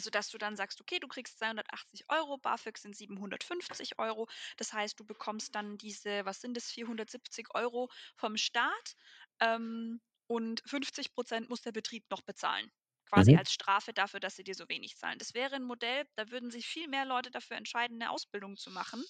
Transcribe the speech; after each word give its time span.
Also, 0.00 0.08
dass 0.08 0.30
du 0.30 0.38
dann 0.38 0.56
sagst: 0.56 0.80
„Okay, 0.80 0.98
du 0.98 1.08
kriegst 1.08 1.38
280 1.38 2.08
€, 2.08 2.38
BAföG 2.38 2.78
sind 2.78 2.96
750 2.96 3.98
€. 3.98 4.28
Das 4.56 4.72
heißt, 4.72 4.98
du 4.98 5.04
bekommst 5.04 5.54
dann 5.54 5.76
diese 5.76 6.24
was 6.24 6.40
sind 6.40 6.56
das, 6.56 6.70
470 6.72 7.54
€ 7.54 7.90
vom 8.16 8.38
Staat, 8.38 8.94
ähm, 9.40 10.00
und 10.26 10.62
50% 10.64 11.50
muss 11.50 11.60
der 11.60 11.72
Betrieb 11.72 12.04
noch 12.10 12.22
bezahlen, 12.22 12.72
quasi 13.04 13.34
Mhm. 13.34 13.36
als 13.36 13.52
Strafe 13.52 13.92
dafür, 13.92 14.20
dass 14.20 14.36
sie 14.36 14.44
dir 14.44 14.54
so 14.54 14.66
wenig 14.70 14.96
zahlen. 14.96 15.18
Das 15.18 15.34
wäre 15.34 15.56
'n 15.56 15.64
Modell, 15.64 16.06
da 16.16 16.30
würden 16.30 16.50
sich 16.50 16.66
viel 16.66 16.88
mehr 16.88 17.04
Leute 17.04 17.30
dafür 17.30 17.58
entscheiden, 17.58 17.98
'ne 17.98 18.08
Ausbildung 18.10 18.56
zu 18.56 18.70
machen. 18.70 19.04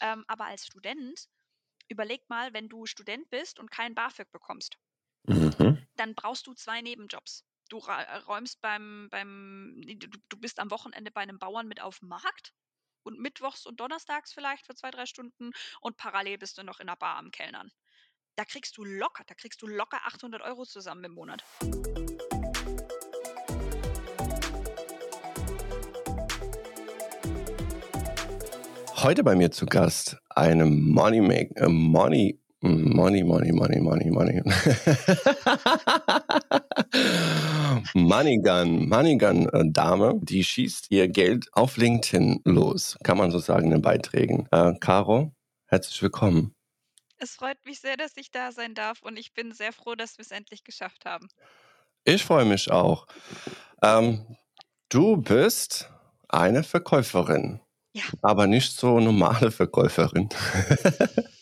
Ähm, 0.00 0.24
aber 0.28 0.46
als 0.46 0.66
Student 0.66 1.28
überleg 1.88 2.28
mal, 2.30 2.52
wenn 2.54 2.68
du 2.68 2.86
Student 2.86 3.30
bist 3.30 3.58
und 3.60 3.70
kein 3.70 3.94
BAföG 3.94 4.30
bekommst 4.32 4.76
Mhm. 5.28 5.86
dann 5.98 6.14
brauchst 6.14 6.46
du 6.46 6.54
2 6.54 6.80
Nebenjobs. 6.82 7.42
Du 7.68 7.78
äh, 7.78 8.16
räumst 8.28 8.60
beim 8.60 9.08
beim 9.10 9.74
du 9.84 10.06
du 10.28 10.36
bist 10.36 10.60
am 10.60 10.70
Wochenende 10.70 11.10
bei 11.10 11.26
'nem 11.26 11.38
Bauern 11.38 11.66
mit 11.66 11.80
auf'm 11.80 12.06
Markt 12.06 12.52
und 13.02 13.18
mittwochs 13.18 13.66
und 13.66 13.80
donnerstags 13.80 14.32
vielleicht 14.32 14.66
für 14.66 14.74
2, 14.76 14.92
3 14.92 15.06
Stunden 15.06 15.50
und 15.80 15.96
parallel 15.96 16.38
bist 16.38 16.58
du 16.58 16.62
noch 16.62 16.78
in 16.78 16.86
'ner 16.86 16.94
Bar 16.96 17.16
am 17.16 17.32
Kellnern. 17.32 17.72
Da 18.36 18.44
kriegst 18.44 18.76
du 18.76 18.84
locker 18.84 19.24
da 19.26 19.34
kriegst 19.34 19.62
du 19.62 19.66
locker 19.66 19.98
800 20.04 20.42
€ 20.42 20.64
zusammen 20.64 21.02
im 21.04 21.12
Monat. 21.14 21.44
Heute 28.94 29.24
bei 29.24 29.34
mir 29.34 29.50
zu 29.50 29.66
Gast 29.66 30.18
eine 30.28 30.66
Money 30.66 31.20
make 31.20 31.56
äh, 31.56 31.68
Money 31.68 32.38
Money, 32.62 33.22
Money, 33.22 33.52
Money, 33.52 33.80
Money, 33.80 34.10
Money. 34.10 34.42
Money 37.94 38.38
Gun 38.42 38.88
Money 38.88 39.16
Gun, 39.18 39.48
äh, 39.48 39.64
Dame, 39.70 40.14
die 40.22 40.44
schießt 40.44 40.86
ihr 40.90 41.08
Geld 41.08 41.48
auf 41.52 41.76
LinkedIn 41.76 42.40
los, 42.44 42.96
kann 43.04 43.18
man 43.18 43.30
so 43.30 43.38
sagen 43.38 43.66
in 43.66 43.70
den 43.72 43.82
Beiträgen. 43.82 44.46
Äh, 44.50 44.74
Caro, 44.80 45.32
herzlich 45.66 46.00
willkommen. 46.02 46.52
Es 47.18 47.32
freut 47.34 47.58
mich 47.64 47.80
sehr, 47.80 47.96
dass 47.96 48.12
ich 48.16 48.30
da 48.30 48.52
sein 48.52 48.74
darf 48.74 49.02
und 49.02 49.18
ich 49.18 49.32
bin 49.32 49.52
sehr 49.52 49.72
froh, 49.72 49.94
dass 49.94 50.18
wir's 50.18 50.30
endlich 50.30 50.64
geschafft 50.64 51.04
haben. 51.06 51.28
Ich 52.04 52.24
freue 52.24 52.44
mich 52.44 52.70
auch. 52.70 53.06
Ähm, 53.82 54.36
du 54.90 55.16
bist 55.16 55.90
eine 56.28 56.62
Verkäuferin, 56.62 57.60
Ja. 57.94 58.02
aber 58.22 58.46
nicht 58.46 58.72
so 58.76 59.00
normale 59.00 59.50
Verkäuferin. 59.50 60.28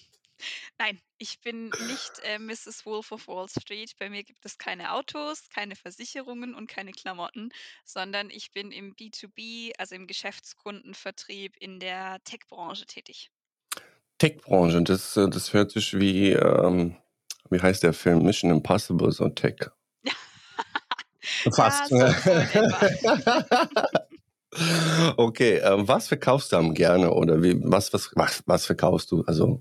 Nein, 0.79 1.01
ich 1.19 1.41
bin 1.41 1.67
nicht, 1.87 2.13
äh, 2.25 2.39
Mrs. 2.39 2.85
Wolf 2.85 3.13
of 3.13 3.29
Wall 3.29 3.47
Street. 3.49 3.93
Bei 3.99 4.11
mir 4.11 4.25
gibt 4.25 4.45
es 4.45 4.59
keine 4.59 4.93
Autos, 4.93 5.49
keine 5.55 5.77
Versicherungen 5.77 6.55
und 6.55 6.67
keine 6.67 6.91
Klamotten, 6.91 7.51
sondern 7.85 8.29
ich 8.31 8.51
bin 8.51 8.73
im 8.73 8.95
B2B, 8.95 9.73
also 9.79 9.95
im 9.95 10.07
Geschäftskundenvertrieb 10.09 11.57
in 11.59 11.79
der 11.79 12.19
Tech-Branche 12.25 12.87
tätig. 12.87 13.31
Tech-Branche, 14.19 14.83
das 14.83 15.17
äh, 15.17 15.29
das 15.29 15.53
hört 15.53 15.71
sich 15.71 15.99
wie, 15.99 16.33
ähm 16.33 16.97
wie 17.51 17.61
heißt 17.61 17.83
der 17.83 17.93
Film? 17.93 18.25
Mission 18.25 18.51
Impossible, 18.51 19.13
so 19.13 19.29
Tech. 19.29 19.57
Ja, 20.03 20.13
Fast. 21.55 21.91
so 21.91 21.99
so 21.99 22.05
in 22.05 22.41
etwa. 22.41 23.69
Okay, 25.17 25.57
ähm, 25.57 25.89
was 25.89 26.07
verkaufst 26.07 26.53
du 26.53 26.57
am 26.57 26.75
gerne 26.75 27.11
oder 27.13 27.43
wie 27.43 27.61
was 27.65 27.93
was 27.93 28.13
was 28.15 28.41
was 28.47 28.67
verkaufst 28.67 29.11
du? 29.11 29.25
Also 29.27 29.59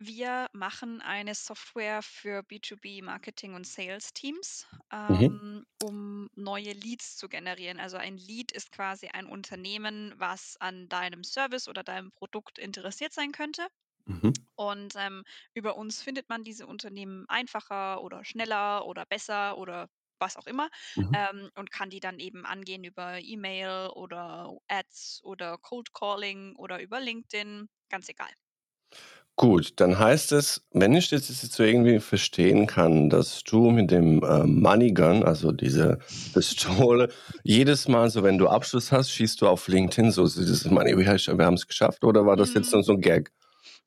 Wir 0.00 0.48
machen 0.52 1.00
eine 1.00 1.34
Software 1.34 2.02
für 2.02 2.42
B2B 2.44 3.02
Marketing 3.02 3.54
und 3.54 3.66
Sales-Teams, 3.66 4.66
Mhm. 5.08 5.28
ähm, 5.32 5.64
um 5.78 6.28
neue 6.34 6.72
Leads 6.72 7.16
zu 7.16 7.28
generieren. 7.28 7.80
Also, 7.80 7.96
ein 7.96 8.16
Lead 8.16 8.52
ist 8.52 8.70
quasi 8.70 9.08
ein 9.08 9.26
Unternehmen, 9.26 10.14
was 10.16 10.56
an 10.60 10.88
deinem 10.88 11.24
Service 11.24 11.66
oder 11.68 11.82
deinem 11.82 12.12
Produkt 12.12 12.58
interessiert 12.58 13.12
sein 13.12 13.32
könnte. 13.32 13.66
Mhm. 14.06 14.48
Und, 14.56 14.94
ähm, 14.96 15.24
über 15.54 15.76
uns 15.76 16.02
findet 16.02 16.28
man 16.28 16.44
diese 16.44 16.66
Unternehmen 16.66 17.26
einfacher 17.28 18.02
oder 18.02 18.24
schneller 18.24 18.86
oder 18.86 19.06
besser 19.06 19.58
oder 19.58 19.88
was 20.20 20.36
auch 20.36 20.46
immer, 20.46 20.70
Mhm. 20.96 21.14
ähm, 21.14 21.50
und 21.56 21.70
kann 21.72 21.90
die 21.90 22.00
dann 22.00 22.18
eben 22.20 22.46
angehen 22.46 22.84
über 22.84 23.20
E-Mail 23.20 23.90
oder 23.94 24.56
Ads 24.68 25.20
oder 25.24 25.58
Cold 25.58 25.92
Calling 25.94 26.56
oder 26.56 26.80
über 26.82 27.00
LinkedIn, 27.00 27.68
ganz 27.90 28.08
egal. 28.10 28.30
Gut, 29.40 29.74
dann 29.76 30.00
heißt 30.00 30.32
es, 30.32 30.66
wenn 30.72 30.94
ich 30.94 31.10
das 31.10 31.28
jetzt 31.28 31.52
so 31.52 31.62
irgendwie 31.62 32.00
verstehen 32.00 32.66
kann, 32.66 33.08
dass 33.08 33.44
du 33.44 33.70
mit 33.70 33.92
dem, 33.92 34.20
äh, 34.24 34.42
Money 34.44 34.90
Gun, 34.92 35.22
also 35.22 35.52
diese 35.52 35.98
Pistole, 36.32 37.08
jedes 37.44 37.86
Mal 37.86 38.10
so, 38.10 38.24
wenn 38.24 38.36
du 38.36 38.48
Abschluss 38.48 38.90
hast, 38.90 39.12
schießt 39.12 39.40
du 39.40 39.46
auf 39.46 39.68
LinkedIn 39.68 40.10
so 40.10 40.26
so 40.26 40.40
dieses 40.40 40.64
Money 40.68 40.96
wir 41.38 41.44
haben's 41.46 41.68
geschafft 41.68 42.02
oder 42.02 42.26
war 42.26 42.34
das 42.36 42.52
jetzt 42.54 42.72
nur 42.72 42.82
so 42.82 42.94
'n 42.94 43.00
Gag? 43.00 43.30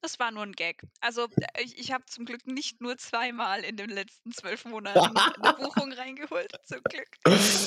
Das 0.03 0.17
war 0.17 0.31
nur 0.31 0.43
'n 0.43 0.53
Gag. 0.53 0.81
Also, 0.99 1.27
ich 1.59 1.77
ich 1.77 1.91
habe 1.91 2.05
zum 2.07 2.25
Glück 2.25 2.47
nicht 2.47 2.81
nur 2.81 2.97
zweimal 2.97 3.63
in 3.63 3.77
den 3.77 3.89
letzten 3.91 4.31
12 4.31 4.65
Monaten 4.65 5.21
'ne 5.35 5.51
Buchung 5.53 5.91
reingeholt, 5.93 6.55
zum 6.63 6.81
Glück. 6.87 7.17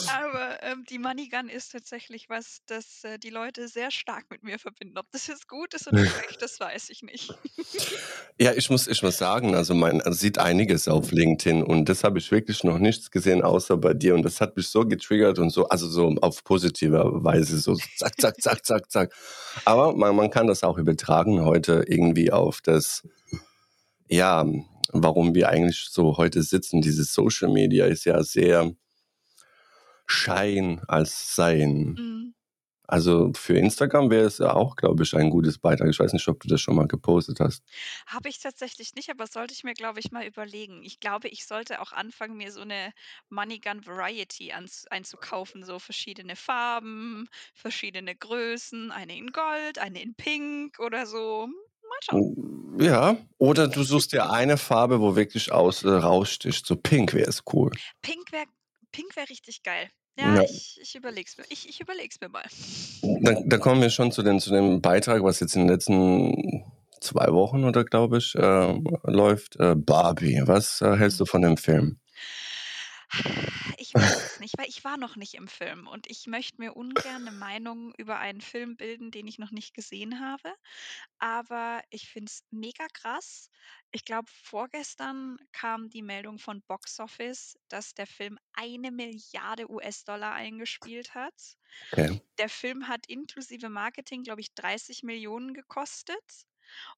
Aber, 0.07 0.63
ähm, 0.65 0.85
die 0.85 0.99
Money 0.99 1.29
Gun 1.29 1.49
ist 1.49 1.71
tatsächlich 1.73 2.29
was, 2.29 2.59
das, 2.67 3.05
äh, 3.05 3.19
die 3.19 3.31
Leute 3.31 3.69
sehr 3.69 3.91
stark 3.93 4.31
mit 4.31 4.43
mir 4.43 4.59
verbinden. 4.59 4.99
Ob 4.99 5.11
das 5.13 5.27
jetzt 5.29 5.49
gut 5.49 5.75
ist 5.75 5.87
oder 5.89 6.05
schlecht, 6.05 6.43
das 6.43 6.59
weiß 6.61 6.89
ich 6.91 7.03
nicht. 7.03 7.37
Ja, 8.41 8.53
ich 8.53 8.69
muss 8.69 8.89
ich 8.89 9.01
muss 9.03 9.19
sagen, 9.19 9.55
also, 9.55 9.75
man 9.75 10.03
sieht 10.13 10.39
einiges 10.39 10.89
auf 10.89 11.13
LinkedIn 11.13 11.63
und 11.63 11.89
das 11.89 12.03
habe 12.03 12.19
ich 12.19 12.33
wirklich 12.33 12.65
noch 12.65 12.79
nichts 12.81 13.11
gesehen 13.13 13.43
außer 13.43 13.77
bei 13.77 13.95
dir 13.95 14.15
und 14.17 14.25
das 14.25 14.41
hat 14.41 14.57
mich 14.57 14.69
so 14.69 14.85
getriggert 14.87 15.39
und 15.39 15.51
so 15.51 15.69
also, 15.69 15.87
so 15.89 16.09
auf 16.21 16.43
positive 16.43 17.11
Weise 17.25 17.59
so 17.61 17.77
zack, 17.95 18.21
zack, 18.21 18.41
zack, 18.43 18.67
zack, 18.67 18.91
zack. 18.91 19.15
Aber 19.65 19.95
man 19.97 20.17
man 20.17 20.31
kann 20.31 20.49
das 20.49 20.65
auch 20.65 20.79
übertragen 20.79 21.45
heute 21.45 21.85
irgendwie 21.87 22.24
auf 22.33 22.61
das 22.63 23.03
ja, 24.09 24.45
warum 24.93 25.35
wir 25.35 25.49
eigentlich 25.49 25.87
so 25.91 26.17
heute 26.19 26.43
sitzen. 26.43 26.81
Dieses 26.83 27.13
Social 27.15 27.49
Media 27.51 27.87
ist 27.87 28.05
ja 28.05 28.23
sehr 28.23 28.75
Schein 30.07 30.83
als 30.89 31.35
Sein. 31.35 31.99
Mhm. 31.99 32.35
Also, 32.87 33.33
für 33.37 33.59
Instagram 33.59 34.11
wäre 34.11 34.27
es 34.27 34.39
ja 34.39 34.55
auch, 34.55 34.77
glaube 34.77 35.05
ich, 35.05 35.15
ein 35.17 35.31
gutes 35.31 35.59
Beitrag. 35.59 35.89
Ich 35.91 36.01
weiß 36.01 36.13
nicht, 36.13 36.29
ob 36.29 36.41
du 36.41 36.49
das 36.49 36.61
schon 36.61 36.77
mal 36.77 36.89
gepostet 36.89 37.41
hast. 37.41 37.63
Habe 38.07 38.29
ich 38.29 38.39
tatsächlich 38.41 38.95
nicht, 38.95 39.11
aber 39.11 39.27
sollte 39.27 39.53
ich 39.55 39.65
mir, 39.65 39.75
glaube 39.75 40.01
ich, 40.01 40.11
mal 40.13 40.27
überlegen. 40.27 40.83
Ich 40.83 41.01
glaube, 41.01 41.29
ich 41.29 41.45
sollte 41.47 41.81
auch 41.81 41.93
anfangen, 41.93 42.37
mir 42.37 42.53
so 42.53 42.65
'ne 42.65 42.93
Money 43.31 43.59
Gun 43.61 43.85
Variety 43.87 44.53
einzukaufen, 44.91 45.65
so 45.65 45.79
verschiedene 45.79 46.37
Farben, 46.37 47.29
verschiedene 47.55 48.15
Größen, 48.17 48.91
eine 48.91 49.17
in 49.17 49.33
Gold, 49.33 49.79
eine 49.79 50.03
in 50.03 50.15
Pink 50.15 50.79
oder 50.79 51.07
so. 51.07 51.49
Mal 51.95 52.01
schauen. 52.03 52.77
Ja, 52.81 53.17
oder 53.39 53.69
du 53.69 53.83
suchst 53.85 54.13
dir 54.13 54.31
eine 54.31 54.57
Farbe, 54.57 55.01
wo 55.01 55.17
wirklich 55.17 55.53
aus 55.53 55.85
äh, 55.85 55.89
raussticht. 55.91 56.67
So 56.67 56.77
Pink 56.77 57.15
wäre 57.15 57.29
es 57.29 57.43
cool. 57.53 57.71
Pink 58.03 58.33
wäre 58.33 58.47
Pink 58.93 59.17
wäre 59.17 59.29
richtig 59.29 59.63
geil. 59.63 59.89
Ja, 60.19 60.35
Ja. 60.37 60.43
ich 60.43 60.79
ich 60.81 60.95
überlege 60.95 61.27
es 61.29 61.37
mir. 61.39 61.45
Ich 61.51 61.69
ich 61.69 61.81
überlege 61.81 62.09
es 62.11 62.21
mir 62.21 62.29
mal. 62.29 62.45
Da 63.23 63.41
da 63.45 63.59
kommen 63.59 63.81
wir 63.81 63.91
schon 63.91 64.13
zu 64.13 64.23
den 64.23 64.41
zu 64.41 64.51
dem 64.51 64.81
Beitrag, 64.81 65.23
was 65.23 65.41
jetzt 65.41 65.55
in 65.57 65.63
den 65.63 65.69
letzten 65.71 66.65
2 67.01 67.33
Wochen 67.33 67.65
oder 67.65 67.85
glaube 67.85 68.19
ich, 68.19 68.35
äh, 68.35 68.75
läuft, 69.05 69.57
äh, 69.61 69.75
Barbie. 69.77 70.43
Was, 70.47 70.81
äh, 70.81 70.97
hältst 70.97 71.21
du 71.21 71.27
von 71.27 71.43
dem 71.43 71.57
Film? 71.57 71.99
Ich 73.79 73.97
weiß 73.97 74.25
es 74.25 74.39
nicht, 74.41 74.57
weil 74.59 74.69
ich 74.69 74.85
war 74.85 74.97
noch 74.99 75.17
nicht 75.17 75.35
im 75.35 75.49
Film 75.49 75.87
und 75.89 76.09
ich 76.11 76.27
möchte 76.27 76.61
mir 76.61 76.75
ungern 76.77 77.25
'ne 77.25 77.33
Meinung 77.33 77.93
über 77.99 78.19
einen 78.19 78.41
Film 78.41 78.77
bilden, 78.77 79.11
den 79.11 79.27
ich 79.27 79.39
noch 79.39 79.51
nicht 79.51 79.75
gesehen 79.75 80.21
habe. 80.21 80.55
Aber 81.19 81.83
ich 81.91 82.09
finde 82.09 82.31
es 82.31 82.45
mega 82.51 82.87
krass. 82.93 83.51
Ich 83.93 84.05
glaube, 84.05 84.31
vorgestern 84.33 85.39
kam 85.53 85.89
die 85.91 86.03
Meldung 86.03 86.39
von 86.39 86.63
Box 86.63 87.01
Office, 87.01 87.59
dass 87.69 87.95
der 87.95 88.07
Film 88.07 88.39
1.000.000.000 88.55 89.69
US-Dollar 89.69 90.33
eingespielt 90.35 91.15
hat. 91.15 91.57
Okay. 91.93 92.25
Der 92.39 92.49
Film 92.49 92.89
hat 92.89 93.07
inklusive 93.09 93.69
Marketing, 93.71 94.23
glaube 94.25 94.41
ich, 94.41 94.55
30.000.000 94.55 95.55
gekostet 95.55 96.45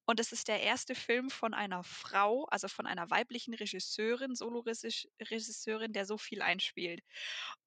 und 0.05 0.19
es 0.19 0.31
ist 0.33 0.47
der 0.49 0.61
1. 0.63 0.95
Film 0.95 1.29
von 1.29 1.53
einer 1.53 1.83
Frau, 1.83 2.45
also, 2.45 2.67
von 2.69 2.87
einer 2.87 3.09
weiblichen 3.11 3.53
Regisseurin, 3.55 4.35
Solo-Resisch 4.35 5.07
Regisseurin, 5.21 5.93
der 5.93 6.05
so 6.05 6.17
viel 6.17 6.41
einspielt. 6.41 7.01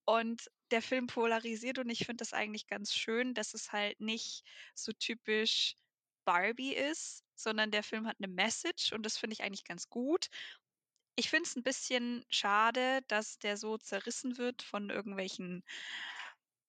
Und 0.07 0.51
der 0.73 0.83
Film 0.83 1.07
polarisiert 1.09 1.79
und 1.79 1.91
ich 1.91 2.01
finde 2.07 2.19
das 2.23 2.33
eigentlich 2.35 2.67
ganz 2.69 2.95
schön, 2.95 3.35
dass 3.35 3.55
es 3.55 3.73
halt 3.73 4.01
nicht 4.01 4.45
so 4.75 4.93
typisch 4.93 5.77
Barbie 6.27 6.75
ist, 6.75 7.25
sondern 7.37 7.71
der 7.73 7.83
Film 7.85 8.07
hat 8.09 8.21
'ne 8.21 8.29
Message 8.29 8.93
und 8.93 9.05
das 9.07 9.19
finde 9.19 9.35
ich 9.35 9.43
eigentlich 9.45 9.65
ganz 9.65 9.89
gut. 9.91 10.29
Ich 11.17 11.31
finde 11.31 11.45
es 11.49 11.57
'n 11.57 11.63
bisschen 11.65 12.25
schade, 12.31 13.03
dass 13.09 13.39
der 13.41 13.57
so 13.59 13.79
zerrissen 13.79 14.39
wird 14.39 14.63
von 14.63 14.91
irgendwelchen 14.91 15.63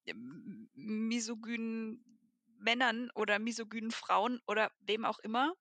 m 0.07 0.69
m 0.75 1.07
misogynen 1.09 2.03
Männern 2.61 3.09
oder 3.15 3.39
misogynen 3.39 3.91
Frauen 3.91 4.39
oder 4.47 4.71
wem 4.81 5.05
auch 5.05 5.19
immer, 5.19 5.53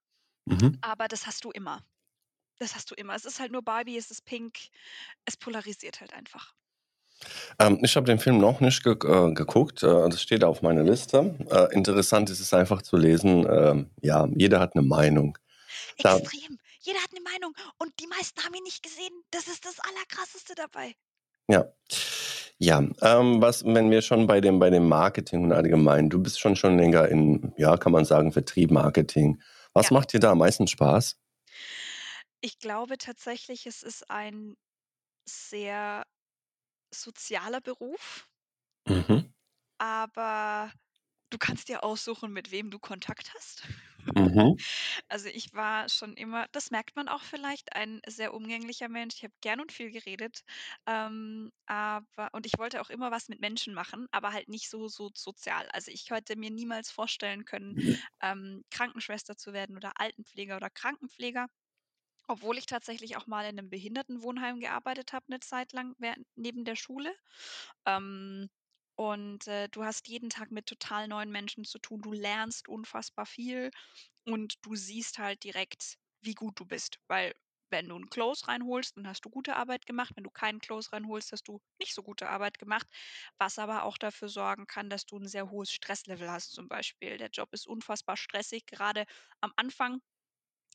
Mhm. 0.47 0.79
aber 0.83 1.09
das 1.09 1.27
hast 1.27 1.45
du 1.45 1.51
immer. 1.51 1.85
Das 2.59 2.75
hast 2.75 2.91
du 2.91 2.95
immer. 2.95 3.15
Es 3.15 3.25
ist 3.25 3.41
halt 3.41 3.53
nur 3.53 3.63
Barbie, 3.63 3.97
es 3.97 4.11
ist 4.11 4.25
pink. 4.25 4.59
Es 5.25 5.37
polarisiert 5.37 6.01
halt 6.01 6.13
einfach. 6.13 6.55
Ähm, 7.59 7.79
ich 7.83 7.97
habe 7.97 8.07
den 8.07 8.19
Film 8.19 8.39
noch 8.39 8.61
nicht 8.61 8.83
ge 8.83 8.93
äh, 8.95 9.33
geguckt. 9.35 9.83
Äh, 9.83 10.09
das 10.09 10.23
steht 10.23 10.45
auf 10.45 10.63
meiner 10.63 10.83
Liste. 10.83 11.37
Äh, 11.51 11.75
interessant 11.75 12.31
ist 12.31 12.41
es 12.41 12.53
einfach 12.55 12.83
zu 12.83 12.97
lesen. 12.97 13.47
Äh, 13.47 13.85
ja, 14.03 14.27
jeder 14.35 14.61
hat 14.61 14.75
eine 14.75 14.87
Meinung. 14.87 15.39
Da, 15.99 16.17
Extrem. 16.19 16.59
Jeder 16.83 16.99
hat 17.01 17.11
eine 17.13 17.21
Meinung 17.23 17.55
und 17.79 17.93
die 18.01 18.07
meisten 18.07 18.43
haben 18.43 18.55
ihn 18.55 18.63
nicht 18.63 18.83
gesehen. 18.83 19.13
Das 19.31 19.49
ist 19.49 19.65
das 19.67 19.79
Allerkrasseste 19.81 20.55
dabei. 20.55 20.95
ja. 21.49 21.67
Ja, 22.63 22.79
ähm, 23.01 23.41
was, 23.41 23.65
wenn 23.65 23.91
wir 23.91 24.03
schon 24.03 24.27
bei 24.27 24.41
dem, 24.43 24.59
bei 24.59 24.69
dem 24.69 24.87
Marketing 24.87 25.45
und 25.45 25.53
allgemein, 25.53 26.11
du 26.11 26.23
bist 26.23 26.39
schon 26.41 26.57
schon 26.57 26.77
länger 26.77 27.09
in, 27.09 27.53
ja, 27.57 27.77
kann 27.79 27.91
man 27.93 28.05
sagen, 28.05 28.33
Vertrieb, 28.33 28.71
Marketing. 28.71 29.41
Was 29.73 29.91
Ja. 29.91 29.91
macht 29.91 30.13
dir 30.13 30.21
da 30.21 30.33
am 30.33 30.39
meisten 30.39 30.67
Spaß? 30.67 31.17
Ich 32.43 32.59
glaube 32.59 32.99
tatsächlich, 32.99 33.67
es 33.67 33.83
ist 33.83 34.11
ein 34.11 34.57
sehr 35.29 36.05
sozialer 36.95 37.61
Beruf, 37.63 38.29
Mhm. 38.89 39.31
aber 39.79 40.73
du 41.31 41.39
kannst 41.39 41.69
dir 41.69 41.85
aussuchen, 41.85 42.33
mit 42.33 42.51
wem 42.53 42.71
du 42.71 42.79
Kontakt 42.79 43.35
hast. 43.35 43.65
Mhm. 44.17 44.61
Also, 45.11 45.29
ich 45.29 45.53
war 45.55 45.89
schon 45.89 46.15
immer 46.15 46.47
das 46.53 46.71
merkt 46.71 46.95
man 46.95 47.09
auch 47.09 47.23
vielleicht, 47.25 47.75
ein 47.75 48.01
sehr 48.07 48.33
umgänglicher 48.33 48.89
Mensch. 48.89 49.17
Ich 49.17 49.25
habe 49.25 49.35
gern 49.41 49.61
und 49.61 49.73
viel 49.73 49.91
geredet, 49.91 50.43
ähm, 50.87 51.51
aber 51.67 52.29
und 52.33 52.47
ich 52.47 52.59
wollte 52.59 52.81
auch 52.81 52.91
immer 52.91 53.11
was 53.11 53.29
mit 53.29 53.41
Menschen 53.41 53.75
machen, 53.75 54.07
aber 54.13 54.33
halt 54.33 54.49
nicht 54.49 54.71
so 54.71 54.87
so 54.89 55.11
sozial. 55.15 55.69
Also, 55.73 55.91
ich 55.91 56.09
hätte 56.11 56.37
mir 56.37 56.51
niemals 56.51 56.91
vorstellen 56.93 57.45
können, 57.45 57.75
ähm, 58.23 58.63
Krankenschwester 58.71 59.37
zu 59.37 59.53
werden 59.53 59.77
oder 59.77 59.93
Altenpfleger 60.01 60.57
oder 60.57 60.71
Krankenpfleger. 60.71 61.49
Obwohl 62.29 62.59
ich 62.59 62.67
tatsächlich 62.67 63.17
auch 63.17 63.27
mal 63.27 63.47
in 63.49 63.57
'nem 63.57 63.71
Behindertenwohnheim 63.71 64.61
gearbeitet 64.61 65.13
habe 65.13 65.27
'ne 65.31 65.41
Zeit 65.41 65.73
lang 65.73 65.95
während 65.99 66.27
neben 66.37 66.65
der 66.65 66.77
Schule. 66.77 67.15
Ähm, 67.87 68.49
und, 69.01 69.47
äh, 69.49 69.69
du 69.71 69.85
hast 69.85 70.09
jeden 70.09 70.29
Tag 70.31 70.51
mit 70.51 70.67
total 70.67 71.09
neuen 71.09 71.31
Menschen 71.31 71.65
zu 71.65 71.79
tun. 71.79 72.03
Du 72.03 72.13
lernst 72.13 72.69
unfassbar 72.69 73.25
viel 73.27 73.71
und 74.27 74.57
du 74.63 74.75
siehst 74.77 75.19
halt 75.19 75.45
direkt, 75.45 75.97
wie 76.23 76.35
gut 76.35 76.61
du 76.61 76.67
bist. 76.67 76.99
Weil 77.09 77.35
wenn 77.71 77.89
du 77.89 77.97
'n 77.97 78.11
Close 78.11 78.47
reinholst, 78.49 78.97
dann 78.97 79.09
hast 79.09 79.25
du 79.25 79.31
gute 79.31 79.57
Arbeit 79.57 79.87
gemacht. 79.87 80.13
Wenn 80.17 80.25
du 80.25 80.31
keinen 80.31 80.61
Close 80.61 80.93
reinholst, 80.93 81.33
hast 81.33 81.49
du 81.49 81.61
nicht 81.81 81.95
so 81.95 82.03
gute 82.03 82.29
Arbeit 82.29 82.59
gemacht, 82.59 82.87
was 83.39 83.59
aber 83.59 83.85
auch 83.85 83.97
dafür 83.99 84.29
sorgen 84.29 84.67
kann, 84.67 84.91
dass 84.91 85.07
du 85.07 85.17
'n 85.19 85.27
sehr 85.29 85.51
hohes 85.51 85.73
Stresslevel 85.73 86.31
hast 86.31 86.53
zum 86.53 86.69
Beispiel. 86.69 87.17
Der 87.19 87.31
Job 87.31 87.51
ist 87.55 87.67
unfassbar 87.69 88.17
stressig, 88.19 88.67
gerade 88.67 89.07
am 89.41 89.53
Anfang 89.57 90.01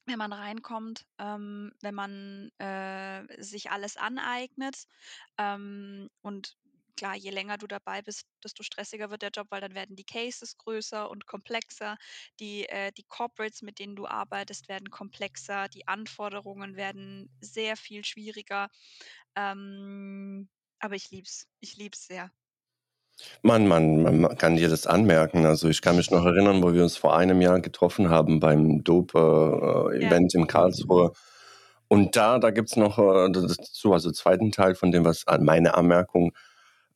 wenn 0.07 0.19
man 0.19 0.33
reinkommt, 0.33 1.06
ähm, 1.19 1.71
wenn 1.81 1.95
man, 1.95 2.50
äh, 2.60 3.42
sich 3.44 3.71
alles 3.71 3.98
aneignet. 3.98 4.86
Ähm, 5.38 6.10
und 6.21 6.57
klar, 6.95 7.15
je 7.15 7.30
länger 7.31 7.57
du 7.57 7.68
dabei 7.68 8.01
bist, 8.01 8.25
desto 8.44 8.63
stressiger 8.63 9.09
wird 9.09 9.21
der 9.21 9.31
Job, 9.31 9.47
weil 9.51 9.62
dann 9.62 9.75
werden 9.75 9.95
die 9.95 10.03
Cases 10.06 10.57
größer 10.57 11.09
und 11.09 11.25
komplexer. 11.27 11.97
Die 12.39 12.68
äh, 12.69 12.92
die 12.94 13.03
Corporates, 13.03 13.62
mit 13.62 13.80
denen 13.80 13.95
du 13.95 14.07
arbeitest, 14.07 14.69
werden 14.69 14.89
komplexer. 14.89 15.68
Die 15.69 15.88
Anforderungen 15.88 16.75
werden 16.75 17.30
sehr 17.42 17.77
viel 17.77 18.03
schwieriger. 18.06 18.69
Ähm, 19.36 20.50
aber 20.80 20.95
ich 20.95 21.12
liebe 21.12 21.25
es. 21.27 21.47
Ich 21.62 21.75
liebe 21.77 21.95
es 21.95 22.06
sehr. 22.07 22.31
Man 23.44 23.68
man 23.68 24.01
man 24.03 24.19
ma 24.21 24.36
kann 24.36 24.56
dir 24.57 24.69
das 24.69 24.88
anmerken. 24.88 25.45
Also, 25.45 25.69
ich 25.69 25.81
kann 25.81 25.95
mich 25.95 26.12
noch 26.12 26.25
erinnern, 26.25 26.62
wo 26.63 26.74
wir 26.74 26.83
uns 26.83 26.97
vor 26.97 27.15
einem 27.15 27.42
Jahr 27.42 27.59
getroffen 27.62 28.09
haben 28.09 28.39
beim 28.39 28.83
Dope 28.83 29.89
äh, 29.94 30.00
Ja. 30.00 30.06
Event 30.06 30.33
in 30.36 30.47
Karlsruhe. 30.47 31.13
Und 31.88 32.15
da 32.15 32.39
da 32.39 32.51
gibt's 32.51 32.75
noch, 32.75 32.97
äh, 33.00 33.31
dazu 33.31 33.94
also, 33.94 34.12
zweiten 34.12 34.51
Teil 34.51 34.75
von 34.75 34.92
dem, 34.92 35.06
was 35.06 35.27
an 35.27 35.45
meine 35.45 35.75
Anmerkung 35.75 36.33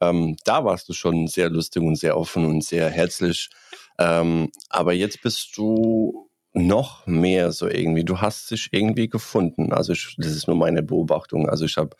ähm, 0.01 0.37
da 0.45 0.63
warst 0.63 0.89
du 0.89 0.93
schon 0.93 1.27
sehr 1.27 1.49
lustig 1.49 1.83
und 1.83 1.95
sehr 1.95 2.17
offen 2.17 2.45
und 2.45 2.63
sehr 2.63 2.89
herzlich. 2.89 3.49
Ähm, 3.97 4.51
aber 4.69 4.93
jetzt 4.93 5.21
bist 5.21 5.57
du 5.57 6.29
noch 6.53 7.05
mehr 7.05 7.51
so 7.51 7.67
irgendwie 7.67 8.03
du 8.03 8.21
hast 8.21 8.49
dich 8.51 8.69
irgendwie 8.71 9.09
gefunden. 9.09 9.71
Also, 9.71 9.93
ich 9.93 10.15
das 10.17 10.31
ist 10.31 10.47
nur 10.47 10.55
meine 10.55 10.81
Beobachtung. 10.81 11.47
Also, 11.49 11.65
ich 11.65 11.77
habe 11.77 11.95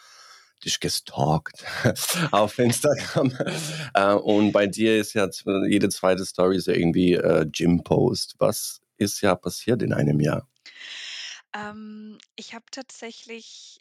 dich 0.64 0.80
gestalkt 0.80 1.66
auf 2.32 2.58
Instagram. 2.60 3.34
Äh, 3.94 4.14
und 4.14 4.52
bei 4.52 4.68
dir 4.68 4.98
ist 4.98 5.14
ja 5.14 5.30
jede 5.68 5.90
zweite 5.90 6.26
Story 6.26 6.60
so 6.60 6.72
irgendwie, 6.72 7.14
äh, 7.14 7.46
Gym-Post. 7.50 8.36
Was 8.40 8.82
ist 8.98 9.22
ja 9.22 9.36
passiert 9.36 9.82
in 9.82 9.94
einem 9.94 10.20
Jahr? 10.20 10.48
Ähm, 11.56 12.18
ich 12.36 12.54
habe 12.54 12.66
tatsächlich 12.72 13.80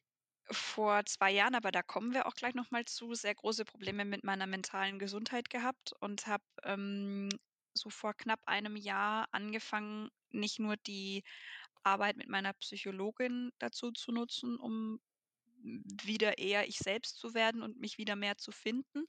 vor 0.51 1.05
2 1.07 1.31
Jahren, 1.33 1.55
aber 1.55 1.71
da 1.73 1.83
kommen 1.83 2.13
wir 2.15 2.27
auch 2.27 2.35
gleich 2.35 2.55
noch 2.55 2.71
mal 2.71 2.85
zu, 2.85 3.15
sehr 3.15 3.35
große 3.35 3.65
Probleme 3.65 4.05
mit 4.05 4.25
meiner 4.25 4.47
mentalen 4.47 4.99
Gesundheit 4.99 5.51
gehabt 5.51 5.93
und 6.01 6.27
habe, 6.27 6.45
ähm, 6.65 7.29
so 7.75 7.91
vor 7.91 8.15
knapp 8.15 8.41
einem 8.47 8.77
Jahr 8.77 9.29
angefangen, 9.33 10.11
nicht 10.31 10.59
nur 10.59 10.77
die 10.77 11.23
Arbeit 11.85 12.17
mit 12.17 12.29
meiner 12.29 12.53
Psychologin 12.55 13.51
dazu 13.59 13.93
zu 13.93 14.13
nutzen, 14.13 14.59
um 14.59 15.01
wieder 15.63 16.39
eher 16.39 16.69
ich 16.69 16.79
selbst 16.79 17.19
zu 17.19 17.35
werden 17.35 17.63
und 17.63 17.79
mich 17.81 17.99
wieder 17.99 18.17
mehr 18.17 18.39
zu 18.39 18.53
finden, 18.53 19.07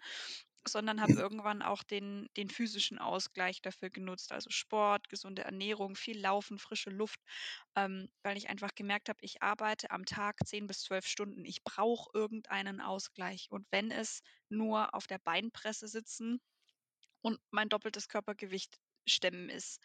sondern 0.67 1.01
habe 1.01 1.13
irgendwann 1.13 1.61
auch 1.61 1.83
den 1.83 2.27
den 2.37 2.49
physischen 2.49 2.99
Ausgleich 2.99 3.61
dafür 3.61 3.89
genutzt, 3.89 4.31
also 4.31 4.49
Sport, 4.49 5.09
gesunde 5.09 5.43
Ernährung, 5.43 5.95
viel 5.95 6.19
Laufen, 6.19 6.57
frische 6.59 6.89
Luft, 6.89 7.19
ähm, 7.75 8.09
weil 8.23 8.37
ich 8.37 8.49
einfach 8.49 8.75
gemerkt 8.75 9.09
habe, 9.09 9.19
ich 9.21 9.41
arbeite 9.41 9.91
am 9.91 10.05
Tag 10.05 10.45
10 10.45 10.67
bis 10.67 10.81
12 10.81 11.05
Stunden. 11.07 11.45
Ich 11.45 11.63
brauche 11.63 12.09
irgendeinen 12.13 12.81
Ausgleich. 12.81 13.47
Und 13.49 13.67
wenn 13.71 13.91
es 13.91 14.21
nur 14.49 14.93
auf 14.93 15.07
der 15.07 15.19
Beinpresse 15.19 15.87
sitzen 15.87 16.39
und 17.21 17.39
mein 17.51 17.69
doppeltes 17.69 18.07
Körpergewicht 18.07 18.79
stemmen 19.09 19.49
ist. 19.49 19.81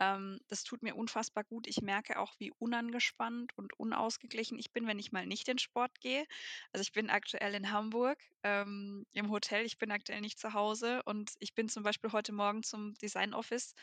Ähm, 0.00 0.40
das 0.48 0.64
tut 0.64 0.82
mir 0.82 0.96
unfassbar 0.96 1.44
gut. 1.44 1.66
Ich 1.66 1.82
merke 1.82 2.18
auch, 2.18 2.34
wie 2.38 2.52
unangespannt 2.58 3.56
und 3.56 3.78
unausgeglichen 3.78 4.58
ich 4.58 4.72
bin, 4.72 4.86
wenn 4.86 4.98
ich 4.98 5.12
mal 5.12 5.26
nicht 5.26 5.48
in 5.48 5.58
Sport 5.58 6.00
gehe. 6.00 6.24
Also, 6.72 6.82
ich 6.82 6.92
bin 6.92 7.10
aktuell 7.10 7.54
in 7.54 7.70
Hamburg, 7.72 8.18
ähm, 8.42 9.06
im 9.12 9.30
Hotel. 9.30 9.64
Ich 9.66 9.78
bin 9.78 9.90
aktuell 9.90 10.20
nicht 10.20 10.38
zu 10.38 10.52
Hause 10.54 11.02
und 11.04 11.32
ich 11.40 11.54
bin 11.54 11.68
zum 11.68 11.82
Beispiel 11.82 12.12
heute 12.12 12.32
Morgen 12.32 12.62
zum 12.62 12.94
Design 12.94 13.34
Office, 13.34 13.74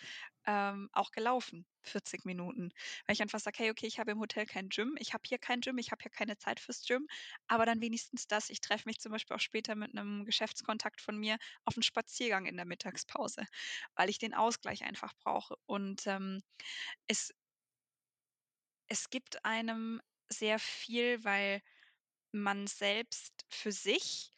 ähm, 0.45 0.89
auch 0.93 1.11
gelaufen, 1.11 1.65
40 1.85 2.25
Minuten, 2.25 2.71
weil 3.05 3.13
ich 3.15 3.21
einfach 3.21 3.39
sage: 3.39 3.57
„Hey, 3.59 3.71
okay, 3.71 3.87
ich 3.87 3.99
habe 3.99 4.11
im 4.11 4.19
Hotel 4.19 4.45
kein 4.45 4.69
Gym. 4.69 4.95
Ich 4.99 5.13
habe 5.13 5.23
hier 5.27 5.37
kein 5.39 5.61
Gym. 5.61 5.77
Ich 5.77 5.91
habe 5.91 6.01
hier 6.03 6.11
keine 6.11 6.37
Zeit 6.37 6.59
fürs 6.59 6.85
Gym, 6.85 7.07
aber 7.47 7.65
dann 7.65 7.81
wenigstens 7.81 8.27
das.“ 8.27 8.49
Ich 8.49 8.61
treffe 8.61 8.83
mich 8.87 8.99
zum 8.99 9.11
Beispiel 9.11 9.35
auch 9.35 9.39
später 9.39 9.75
mit 9.75 9.93
'nem 9.93 10.25
Geschäftskontakt 10.25 11.01
von 11.01 11.17
mir 11.17 11.37
auf 11.65 11.77
'n 11.77 11.83
Spaziergang 11.83 12.45
in 12.45 12.57
der 12.57 12.65
Mittagspause, 12.65 13.45
weil 13.95 14.09
ich 14.09 14.19
den 14.19 14.33
Ausgleich 14.33 14.83
einfach 14.83 15.13
brauche. 15.23 15.55
Und, 15.65 16.07
ähm, 16.07 16.41
es 17.07 17.31
es 18.89 19.09
gibt 19.09 19.43
einem 19.45 20.01
sehr 20.29 20.59
viel, 20.59 21.23
weil 21.23 21.61
man 22.31 22.67
selbst 22.67 23.45
für 23.49 23.71
sich 23.71 24.34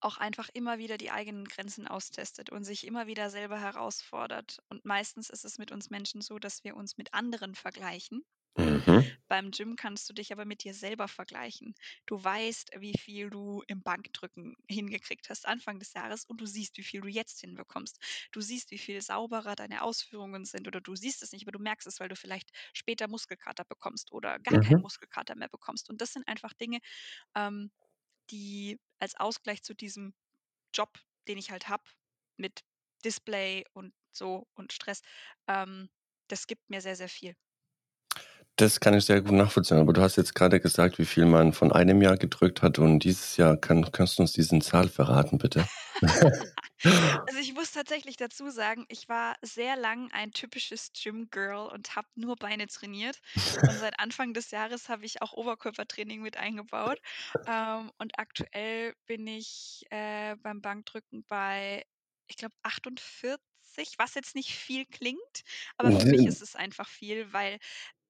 auch 0.00 0.18
einfach 0.18 0.48
immer 0.52 0.78
wieder 0.78 0.98
die 0.98 1.10
eigenen 1.10 1.44
Grenzen 1.46 1.86
austestet 1.88 2.50
und 2.50 2.64
sich 2.64 2.86
immer 2.86 3.06
wieder 3.06 3.30
selber 3.30 3.60
herausfordert. 3.60 4.58
Und 4.68 4.84
meistens 4.84 5.30
ist 5.30 5.44
es 5.44 5.58
mit 5.58 5.72
uns 5.72 5.90
Menschen 5.90 6.20
so, 6.22 6.38
dass 6.38 6.64
wir 6.64 6.76
uns 6.76 6.96
mit 6.98 7.14
anderen 7.14 7.54
vergleichen. 7.54 8.24
Mhm. 8.58 9.18
Beim 9.28 9.50
Gym 9.50 9.76
kannst 9.76 10.08
du 10.08 10.14
dich 10.14 10.32
aber 10.32 10.44
mit 10.44 10.64
dir 10.64 10.74
selber 10.74 11.08
vergleichen. 11.08 11.74
Du 12.06 12.22
weißt, 12.22 12.70
wie 12.78 12.96
viel 12.98 13.30
du 13.30 13.62
im 13.66 13.82
Bankdrücken 13.82 14.56
hingekriegt 14.68 15.28
hast 15.30 15.46
Anfang 15.46 15.78
des 15.78 15.92
Jahres 15.92 16.24
und 16.24 16.40
du 16.40 16.46
siehst, 16.46 16.76
wie 16.78 16.82
viel 16.84 17.00
du 17.00 17.08
jetzt 17.08 17.40
hinbekommst. 17.40 17.98
Du 18.32 18.40
siehst, 18.40 18.70
wie 18.70 18.78
viel 18.78 19.00
sauberer 19.02 19.54
deine 19.54 19.82
Ausführungen 19.82 20.44
sind 20.44 20.66
oder 20.66 20.80
du 20.80 20.96
siehst 20.96 21.22
es 21.22 21.32
nicht, 21.32 21.44
aber 21.44 21.52
du 21.52 21.58
merkst 21.62 21.86
es, 21.86 22.00
weil 22.00 22.08
du 22.08 22.16
vielleicht 22.16 22.50
später 22.72 23.08
Muskelkater 23.08 23.64
bekommst 23.64 24.12
oder 24.12 24.38
gar 24.38 24.58
keinen 24.58 24.80
Mhm. 24.80 24.82
Muskelkater 24.82 25.36
mehr 25.36 25.48
bekommst. 25.48 25.88
Und 25.90 26.00
das 26.00 26.12
sind 26.12 26.26
einfach 26.28 26.54
Dinge, 26.54 26.78
ähm, 27.34 27.70
die 28.30 28.78
als 28.98 29.18
Ausgleich 29.18 29.62
zu 29.62 29.74
diesem 29.74 30.14
Job, 30.74 30.90
den 31.28 31.38
ich 31.38 31.50
halt 31.50 31.68
habe, 31.68 31.84
mit 32.36 32.60
Display 33.04 33.64
und 33.72 33.92
so 34.12 34.46
und 34.54 34.72
Stress, 34.72 35.02
ähm, 35.46 35.88
das 36.28 36.46
gibt 36.46 36.68
mir 36.68 36.80
sehr, 36.80 36.96
sehr 36.96 37.08
viel. 37.08 37.34
Das 38.56 38.80
kann 38.80 38.94
ich 38.94 39.04
sehr 39.04 39.22
gut 39.22 39.32
nachvollziehen. 39.32 39.78
Aber 39.78 39.92
du 39.92 40.02
hast 40.02 40.16
jetzt 40.16 40.34
grade 40.34 40.60
gesagt, 40.60 40.98
wie 40.98 41.04
viel 41.04 41.26
man 41.26 41.52
von 41.52 41.72
einem 41.72 42.02
Jahr 42.02 42.16
gedrückt 42.16 42.60
hat 42.60 42.78
und 42.78 43.00
dieses 43.00 43.36
Jahr. 43.36 43.56
Kann 43.56 43.90
kannst 43.92 44.18
du 44.18 44.22
uns 44.22 44.32
diesen 44.32 44.60
Zahl 44.60 44.88
verraten, 44.88 45.38
bitte? 45.38 45.66
Also, 47.28 47.40
ich 47.40 47.52
muss 47.54 47.72
tatsächlich 47.72 48.16
dazu 48.16 48.50
sagen, 48.50 48.84
ich 48.88 49.08
war 49.08 49.36
sehr 49.42 49.76
lang 49.76 50.10
ein 50.12 50.32
typisches 50.32 50.92
Gym-Girl 50.92 51.68
und 51.72 51.94
habe 51.96 52.08
nur 52.14 52.36
Beine 52.36 52.66
trainiert. 52.66 53.20
Und 53.66 53.76
seit 53.78 53.98
Anfang 54.00 54.32
des 54.34 54.50
Jahres 54.50 54.88
habe 54.88 55.04
ich 55.04 55.20
auch 55.22 55.32
Oberkörpertraining 55.34 56.22
mit 56.22 56.36
eingebaut. 56.36 57.00
Ähm, 57.46 57.90
und 57.98 58.18
aktuell 58.18 58.94
bin 59.06 59.26
ich, 59.26 59.84
äh, 59.90 60.36
beim 60.36 60.60
Bankdrücken 60.62 61.24
bei, 61.26 61.84
ich 62.28 62.36
glaube, 62.36 62.54
48, 62.62 63.94
was 63.98 64.14
jetzt 64.14 64.34
nicht 64.34 64.54
viel 64.54 64.86
klingt, 64.86 65.42
aber 65.76 65.92
für 65.92 66.06
mich 66.06 66.24
ist 66.26 66.40
es 66.42 66.56
einfach 66.56 66.88
viel, 66.88 67.32
weil 67.32 67.58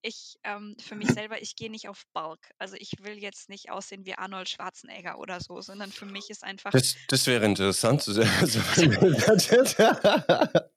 ich, 0.03 0.37
ähm, 0.45 0.77
für 0.81 0.95
mich 0.95 1.09
selber, 1.09 1.43
ich 1.43 1.57
gehe 1.57 1.71
nicht 1.71 1.89
auf 1.89 2.05
Bulk. 2.13 2.51
Also, 2.59 2.77
ich 2.79 2.93
will 3.01 3.19
jetzt 3.19 3.49
nicht 3.49 3.71
aussehen 3.71 4.05
wie 4.05 4.15
Arnold 4.15 4.49
Schwarzenegger 4.49 5.19
oder 5.19 5.41
so, 5.41 5.61
sondern 5.61 5.91
für 5.93 6.07
mich 6.07 6.31
ist 6.31 6.45
einfach 6.45 6.71
Das 6.71 6.95
das 7.09 7.27
wäre 7.27 7.45
interessant 7.45 8.03
zu 8.03 8.13
sehen. 8.13 8.29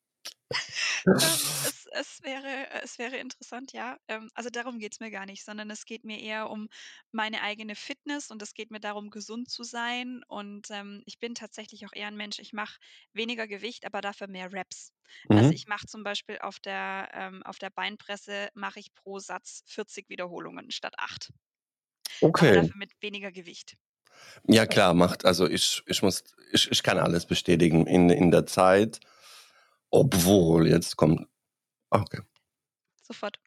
Also 1.94 2.02
es 2.02 2.20
es 2.20 2.24
wäre 2.24 2.68
es 2.84 2.98
wäre 3.00 3.18
interessant, 3.18 3.74
ja. 3.74 3.98
Ähm, 4.08 4.30
also, 4.34 4.50
darum 4.50 4.80
geht's 4.80 5.00
mir 5.00 5.12
gar 5.12 5.26
nicht, 5.26 5.44
sondern 5.44 5.70
es 5.70 5.86
geht 5.86 6.04
mir 6.06 6.20
eher 6.20 6.50
um 6.50 6.68
meine 7.12 7.42
eigene 7.42 7.76
Fitness 7.76 8.32
und 8.32 8.42
es 8.42 8.54
geht 8.54 8.72
mir 8.72 8.80
darum, 8.80 9.10
gesund 9.10 9.50
zu 9.50 9.64
sein. 9.64 10.24
Und, 10.28 10.70
ähm, 10.72 11.02
ich 11.06 11.20
bin 11.20 11.36
tatsächlich 11.36 11.86
auch 11.86 11.94
eher 11.94 12.08
'n 12.08 12.16
Mensch, 12.18 12.40
ich 12.40 12.54
mache 12.54 12.78
weniger 13.14 13.48
Gewicht, 13.48 13.86
aber 13.86 14.02
dafür 14.02 14.28
mehr 14.28 14.52
Reps. 14.54 14.94
Also, 15.34 15.52
Mhm. 15.52 15.54
ich 15.54 15.68
mache 15.68 15.86
zum 15.88 16.04
Beispiel 16.04 16.40
auf 16.40 16.60
der 16.60 17.10
ähm, 17.14 17.44
auf 17.44 17.58
der 17.60 17.70
Beinpresse 17.70 18.50
mache 18.54 18.80
ich 18.80 18.94
pro 18.94 19.20
Satz 19.20 19.64
40 19.68 20.10
Wiederholungen 20.10 20.72
statt 20.72 20.96
8. 20.98 21.32
Aber 22.38 22.52
Okay. 22.52 22.54
dafür 22.54 22.78
mit 22.78 22.92
weniger 23.02 23.32
Gewicht. 23.32 23.78
Ja 24.48 24.66
klar, 24.66 24.94
macht 24.94 25.24
also 25.26 25.48
ich 25.48 25.84
ich 25.86 26.02
muss 26.02 26.24
ich 26.52 26.72
ich 26.72 26.84
kann 26.84 26.98
alles 26.98 27.26
bestätigen 27.26 27.86
in 27.86 28.10
in 28.10 28.32
der 28.32 28.46
Zeit 28.48 29.00
obwohl 29.92 30.68
jetzt 30.70 30.98
kommt 30.98 31.28
okay. 31.92 32.22
Sofort. 33.04 33.38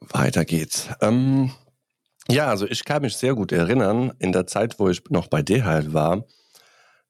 Weiter 0.00 0.44
geht's. 0.44 0.88
Ähm, 1.00 1.52
ja, 2.28 2.48
also 2.48 2.66
ich 2.66 2.84
kann 2.84 3.02
mich 3.02 3.16
sehr 3.16 3.34
gut 3.34 3.52
erinnern, 3.52 4.12
in 4.18 4.32
der 4.32 4.46
Zeit, 4.46 4.78
wo 4.78 4.88
ich 4.88 5.02
noch 5.10 5.28
bei 5.28 5.42
DHL 5.42 5.92
war, 5.92 6.24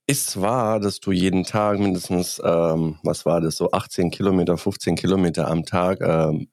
ist 0.06 0.40
wahr, 0.40 0.80
dass 0.80 1.00
du 1.00 1.12
jeden 1.12 1.44
Tag 1.44 1.78
mindestens, 1.78 2.40
ähm, 2.44 2.98
was 3.02 3.24
war 3.26 3.40
das, 3.40 3.56
so 3.56 3.70
18 3.72 4.10
Kilometer, 4.10 4.56
15 4.58 4.96
Kilometer 4.96 5.48
am 5.48 5.64
Tag, 5.64 6.00
ähm, 6.02 6.48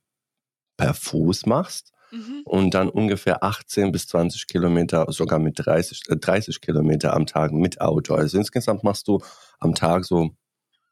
per 0.77 0.93
Fuß 0.93 1.45
machst 1.45 1.91
Mhm. 2.11 2.41
und 2.45 2.73
dann 2.73 2.89
ungefähr 2.89 3.43
18 3.43 3.91
bis 3.91 4.07
20 4.07 4.47
Kilometer, 4.47 5.05
sogar 5.11 5.39
mit 5.39 5.55
30 5.65 6.03
äh, 6.09 6.17
30 6.17 6.61
Kilometer 6.61 7.13
am 7.13 7.25
Tag 7.25 7.51
mit 7.53 7.81
Auto. 7.81 8.15
Also 8.15 8.37
insgesamt 8.37 8.83
machst 8.83 9.07
du 9.07 9.19
am 9.59 9.75
Tag 9.75 10.05
so 10.05 10.31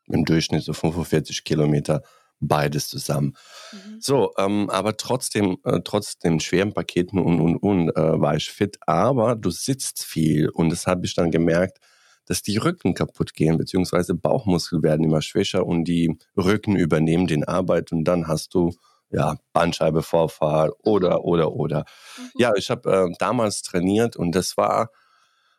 im 0.10 0.25
Durchschnitt 0.25 0.63
so 0.63 0.74
45 0.74 1.44
Kilometer 1.44 2.01
beides 2.39 2.88
zusammen. 2.88 3.36
Mhm. 3.72 3.98
So, 4.00 4.34
ähm, 4.38 4.70
aber 4.70 4.98
trotzdem 4.98 5.58
äh, 5.66 5.80
trotz 5.84 6.18
den 6.18 6.39
schweren 6.39 6.74
Paketen 6.74 7.20
und, 7.20 7.39
und, 7.39 7.58
und, 7.58 7.89
äh, 7.89 8.20
war 8.20 8.36
ich 8.36 8.50
fit, 8.50 8.78
aber 8.86 9.36
du 9.36 9.50
sitzt 9.50 10.04
viel 10.04 10.50
und 10.50 10.70
das 10.70 10.88
habe 10.88 11.06
ich 11.06 11.16
dann 11.16 11.32
gemerkt, 11.32 11.80
dass 12.25 12.42
die 12.42 12.58
Rücken 12.58 12.94
kaputtgehen, 12.94 13.58
beziehungsweise 13.58 14.13
Bauchmuskeln 14.13 14.84
werden 14.84 15.04
immer 15.04 15.22
schwächer 15.22 15.66
und 15.66 15.86
die 15.86 16.16
Rücken 16.38 16.75
übernehmen 16.75 17.28
den 17.28 17.44
Arbeit 17.44 17.92
und 17.92 18.04
dann 18.06 18.28
hast 18.28 18.54
du, 18.54 18.72
ja, 19.10 19.36
Bandscheibenvorfall 19.54 20.72
oder, 20.84 21.25
oder, 21.25 21.54
oder. 21.54 21.86
Mhm. 22.18 22.30
Ja, 22.38 22.54
ich 22.56 22.70
habe, 22.70 23.10
äh, 23.10 23.16
damals 23.18 23.63
trainiert 23.63 24.16
und 24.16 24.34
das 24.34 24.56
war 24.58 24.92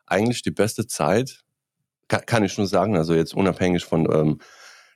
eigentlich 0.06 0.42
die 0.42 0.52
beste 0.52 0.86
Zeit, 0.86 1.40
ka 2.10 2.18
kann 2.18 2.44
ich 2.44 2.58
nur 2.58 2.66
sagen, 2.66 2.96
also 2.96 3.14
jetzt 3.14 3.34
unabhängig 3.34 3.84
von, 3.84 4.06
ähm, 4.12 4.40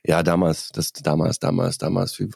ja, 0.03 0.21
damals 0.21 0.69
das 0.69 0.91
damals 0.93 1.39
damals 1.39 1.77
damals 1.79 2.19
wie 2.19 2.29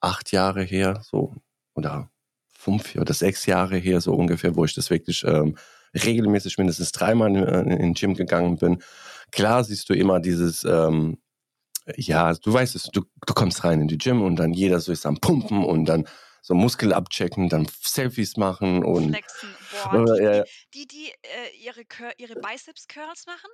8 0.00 0.32
Jahre 0.32 0.62
her 0.62 1.02
so 1.04 1.34
oder 1.74 2.10
5 2.58 2.96
oder 2.96 3.14
6 3.14 3.46
Jahre 3.46 3.76
her 3.76 4.00
so 4.00 4.14
ungefähr, 4.14 4.56
wo 4.56 4.64
ich 4.64 4.74
das 4.74 4.90
wirklich, 4.90 5.22
ähm, 5.24 5.56
regelmäßig 5.94 6.58
mindestens 6.58 6.92
dreimal 6.92 7.28
in 7.28 7.44
äh, 7.44 7.76
in 7.76 7.94
Gym 7.94 8.14
gegangen 8.14 8.56
bin. 8.56 8.82
Klar 9.30 9.64
siehst 9.64 9.88
du 9.88 9.94
immer 9.94 10.18
dieses, 10.20 10.64
ähm 10.64 11.18
ja, 11.96 12.34
du 12.34 12.52
weißt 12.52 12.74
es, 12.74 12.84
du 12.84 13.02
du 13.26 13.34
kommst 13.34 13.62
rein 13.64 13.80
in 13.80 13.88
die 13.88 13.98
Gym 13.98 14.22
und 14.22 14.36
dann 14.36 14.52
jeder 14.52 14.80
so 14.80 14.92
ist 14.92 15.06
am 15.06 15.18
Pumpen 15.18 15.64
und 15.64 15.84
dann 15.84 16.06
so 16.42 16.54
Muskel 16.54 16.92
abchecken, 16.92 17.48
dann 17.48 17.66
Selfies 17.82 18.36
machen 18.36 18.84
und 18.84 19.10
Flexen. 19.10 19.48
Boah, 19.90 20.16
die 20.16 20.22
ja, 20.22 20.32
die 20.32 20.38
ja. 20.38 20.44
die 20.74 20.86
die, 20.86 21.10
äh, 21.22 21.56
ihre 21.58 21.84
ihre 22.18 22.36
Biceps 22.36 22.86
Curls 22.88 23.26
machen, 23.26 23.50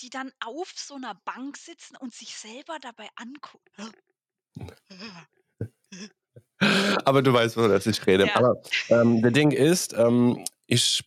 die 0.00 0.10
dann 0.10 0.32
auf 0.44 0.72
so 0.76 0.98
'ner 0.98 1.14
Bank 1.24 1.56
sitzen 1.56 1.96
und 1.96 2.14
sich 2.14 2.36
selber 2.36 2.78
dabei 2.80 3.08
angu 3.16 3.58
Aber 7.04 7.22
du 7.22 7.32
weißt, 7.32 7.56
wovon 7.56 7.70
das 7.70 7.86
ich 7.86 8.06
rede. 8.06 8.26
Ja. 8.26 8.36
Aber, 8.36 8.56
ähm, 8.90 9.22
der 9.22 9.30
Ding 9.30 9.50
ist, 9.52 9.94
ähm, 9.94 10.44
ich 10.66 11.04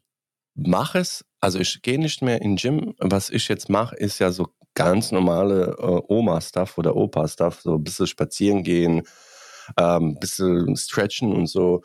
mache 0.55 0.99
es 0.99 1.25
also, 1.41 1.59
ich 1.59 1.81
gehe 1.83 1.99
nicht 1.99 2.21
mehr 2.21 2.41
in 2.41 2.57
Gym. 2.57 2.95
Was 2.99 3.29
ich 3.29 3.47
jetzt 3.47 3.69
mache, 3.69 3.95
ist 3.95 4.19
ja 4.19 4.31
so 4.31 4.49
ganz 4.75 5.11
normale, 5.11 5.75
äh, 5.79 6.01
Oma-Stuff 6.13 6.77
oder 6.77 6.95
Opa-Stuff, 6.95 7.61
so 7.61 7.79
bisschen 7.79 8.07
spazieren 8.07 8.63
gehen, 8.63 9.03
ähm, 9.77 10.17
bisschen 10.19 10.75
stretchen 10.77 11.33
und 11.33 11.47
so. 11.47 11.83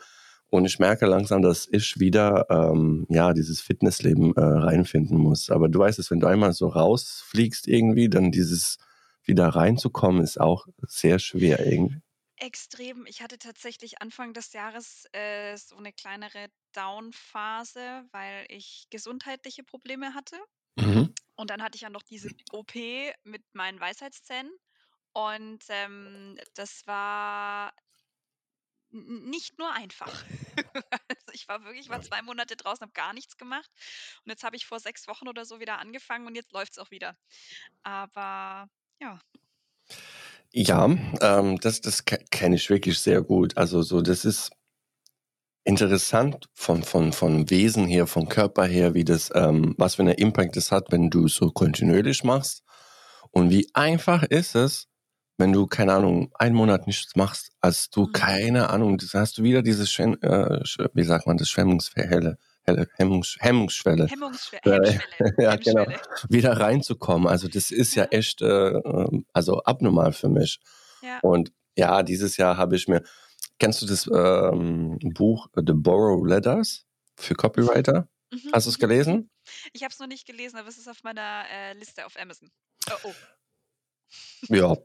Und 0.51 0.65
ich 0.65 0.79
merke 0.79 1.05
langsam, 1.07 1.41
dass 1.41 1.67
ich 1.71 1.99
wieder, 1.99 2.45
ähm, 2.49 3.05
ja, 3.09 3.33
dieses 3.33 3.61
Fitnessleben, 3.61 4.33
äh, 4.35 4.41
reinfinden 4.41 5.17
muss. 5.17 5.49
Aber 5.49 5.69
du 5.69 5.79
weißt 5.79 5.99
es, 5.99 6.11
wenn 6.11 6.19
du 6.19 6.27
einmal 6.27 6.53
so 6.53 6.67
rausfliegst 6.67 7.67
irgendwie, 7.67 8.09
dann 8.09 8.31
dieses 8.31 8.77
wieder 9.23 9.47
reinzukommen, 9.49 10.23
ist 10.23 10.39
auch 10.39 10.67
sehr 10.87 11.19
schwer 11.19 11.65
irgendwie. 11.65 12.01
Extrem. 12.39 13.05
Ich 13.05 13.21
hatte 13.21 13.37
tatsächlich 13.39 14.01
Anfang 14.01 14.33
des 14.33 14.51
Jahres, 14.51 15.05
äh, 15.13 15.55
so 15.57 15.77
'ne 15.79 15.93
kleinere 15.93 16.49
Down-Phase, 16.73 18.03
weil 18.11 18.45
ich 18.49 18.87
gesundheitliche 18.89 19.63
Probleme 19.63 20.13
hatte. 20.13 20.37
Mhm. 20.77 21.15
Und 21.37 21.49
dann 21.51 21.63
hatte 21.63 21.75
ich 21.77 21.81
ja 21.81 21.89
noch 21.89 22.03
diese 22.03 22.31
OP 22.51 23.13
mit 23.23 23.43
meinen 23.53 23.79
Weisheitszähnen 23.79 24.51
und, 25.13 25.63
ähm, 25.69 26.37
das 26.55 26.87
war 26.87 27.73
nicht 28.95 29.59
nur 29.59 29.71
einfach. 29.73 30.23
Also, 31.09 31.31
ich 31.33 31.47
war 31.47 31.63
wirklich 31.63 31.85
ich 31.85 31.89
war 31.89 32.01
2 32.01 32.21
Monate 32.21 32.55
draußen, 32.55 32.81
habe 32.83 32.93
gar 32.93 33.13
nichts 33.13 33.37
gemacht 33.37 33.69
und 34.25 34.31
jetzt 34.31 34.43
habe 34.43 34.55
ich 34.55 34.65
vor 34.65 34.79
6 34.79 35.07
Wochen 35.07 35.27
oder 35.27 35.45
so 35.45 35.59
wieder 35.59 35.79
angefangen 35.79 36.27
und 36.27 36.35
jetzt 36.35 36.51
läuft's 36.53 36.77
auch 36.79 36.91
wieder. 36.91 37.17
Aber 37.83 38.67
ja. 39.01 39.19
Ja, 40.53 40.85
ähm, 41.21 41.57
das 41.59 41.81
das 41.81 42.05
ke 42.05 42.17
kenne 42.31 42.55
ich 42.55 42.69
wirklich 42.69 42.99
sehr 42.99 43.21
gut. 43.21 43.57
Also, 43.57 43.81
so 43.81 44.01
das 44.01 44.25
ist 44.25 44.51
interessant 45.67 46.47
von 46.53 46.83
von 46.83 47.11
von 47.11 47.49
Wesen 47.49 47.87
her, 47.87 48.05
vom 48.05 48.29
Körper 48.29 48.65
her, 48.65 48.93
wie 48.93 49.03
das 49.03 49.31
ähm, 49.33 49.73
was 49.79 49.95
für 49.95 50.03
'ne 50.03 50.13
Impact 50.13 50.55
das 50.55 50.71
hat, 50.71 50.91
wenn 50.91 51.09
du 51.09 51.27
so 51.27 51.49
kontinuierlich 51.51 52.23
machst. 52.23 52.63
Und 53.31 53.49
wie 53.49 53.67
einfach 53.73 54.23
ist 54.23 54.55
es, 54.55 54.87
wenn 55.37 55.51
du, 55.51 55.67
keine 55.67 55.93
Ahnung, 55.93 56.31
einen 56.35 56.55
Monat 56.55 56.87
nichts 56.87 57.15
machst, 57.15 57.51
als 57.61 57.89
du 57.89 58.07
Mhm. 58.07 58.11
keine 58.13 58.69
Ahnung, 58.69 58.97
hast 59.13 59.37
du 59.37 59.43
wieder 59.43 59.61
diese 59.61 59.85
Schen 59.87 60.21
äh, 60.21 60.61
wie 60.93 61.03
sagt 61.03 61.27
man 61.27 61.37
das, 61.37 61.49
Schwemmungsverhelle 61.49 62.37
Helle 62.63 62.87
Hemmungs 62.95 63.37
Hemmungsschwelle. 63.39 64.07
Hemmungsschwe 64.07 64.57
Äh, 64.63 64.71
Hemmschwelle, 64.71 65.35
ja, 65.39 65.55
genau, 65.55 65.85
wieder 66.29 66.59
reinzukommen. 66.59 67.27
Also, 67.27 67.47
das 67.47 67.69
ist 67.71 67.95
ja 67.95 68.05
Ja. 68.05 68.09
echt, 68.09 68.41
äh, 68.41 68.69
ähm, 68.69 69.25
also, 69.33 69.61
abnormal 69.63 70.13
für 70.13 70.29
mich. 70.29 70.59
Ja. 71.01 71.19
Und 71.21 71.51
ja, 71.77 72.01
dieses 72.03 72.37
Jahr 72.37 72.57
habe 72.57 72.75
ich 72.75 72.87
mir 72.87 73.03
kennst 73.59 73.81
du 73.81 73.85
das, 73.85 74.07
ähm, 74.13 74.97
Buch 75.13 75.47
The 75.55 75.73
Borrow 75.73 76.25
Letters 76.25 76.85
für 77.17 77.35
Copywriter? 77.35 78.07
Mhm, 78.31 78.51
Hast 78.53 78.65
du's 78.67 78.77
mhm, 78.79 78.85
mhm. 78.85 78.89
gelesen? 78.89 79.29
Ich 79.73 79.83
habe 79.83 79.91
es 79.93 79.99
noch 79.99 80.07
nicht 80.07 80.25
gelesen, 80.25 80.57
aber 80.57 80.67
es 80.67 80.77
ist 80.77 80.89
auf 80.89 81.03
meiner, 81.03 81.43
äh, 81.51 81.73
Liste 81.73 82.05
auf 82.05 82.19
Amazon. 82.19 82.49
Oh, 82.89 82.93
oh. 83.09 83.13
Ja. 84.49 84.75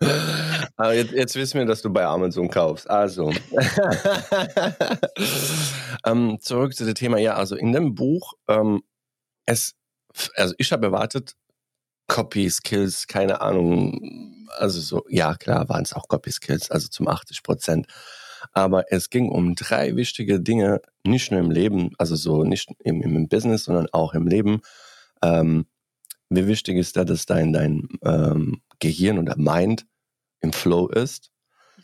Aber 0.76 0.94
jetzt 0.94 1.12
jetzt 1.12 1.34
wissen 1.34 1.58
wir, 1.58 1.66
dass 1.66 1.82
du 1.82 1.92
bei 1.92 2.04
Amazon 2.04 2.48
kaufst. 2.48 2.88
Also, 2.88 3.32
ähm, 6.06 6.38
zurück 6.40 6.74
zu 6.74 6.84
dem 6.84 6.94
Thema. 6.94 7.18
Ja, 7.18 7.34
also, 7.34 7.56
in 7.56 7.72
dem 7.72 7.96
Buch, 7.96 8.34
ähm, 8.48 8.82
es 9.46 9.74
also, 10.36 10.54
ich 10.58 10.72
habe 10.72 10.86
erwartet, 10.86 11.34
Copy 12.06 12.48
Skills, 12.50 13.06
keine 13.08 13.40
Ahnung, 13.40 14.46
also, 14.56 14.80
so 14.80 15.04
ja 15.08 15.34
klar, 15.34 15.68
waren's 15.68 15.92
auch 15.92 16.06
Copy 16.08 16.30
Skills, 16.30 16.70
also, 16.70 16.88
zum 16.88 17.08
80 17.08 17.42
%. 17.42 17.86
Aber 18.52 18.92
es 18.92 19.10
ging 19.10 19.28
um 19.30 19.54
3 19.56 19.96
wichtige 19.96 20.40
Dinge, 20.40 20.80
nicht 21.04 21.30
nur 21.32 21.40
im 21.40 21.50
Leben, 21.50 21.92
also, 21.98 22.14
so 22.16 22.44
nicht 22.44 22.70
im 22.84 23.02
im 23.02 23.28
Business, 23.28 23.64
sondern 23.64 23.88
auch 23.92 24.14
im 24.14 24.28
Leben. 24.28 24.60
Ähm, 25.22 25.66
wie 26.30 26.46
wichtig 26.46 26.76
ist 26.76 26.96
da, 26.96 27.04
dass 27.04 27.26
dein 27.26 27.52
dein, 27.52 27.88
ähm, 28.04 28.62
Gehirn 28.80 29.18
oder 29.18 29.36
Mind 29.38 29.86
im 30.40 30.52
Flow 30.52 30.88
ist, 30.88 31.30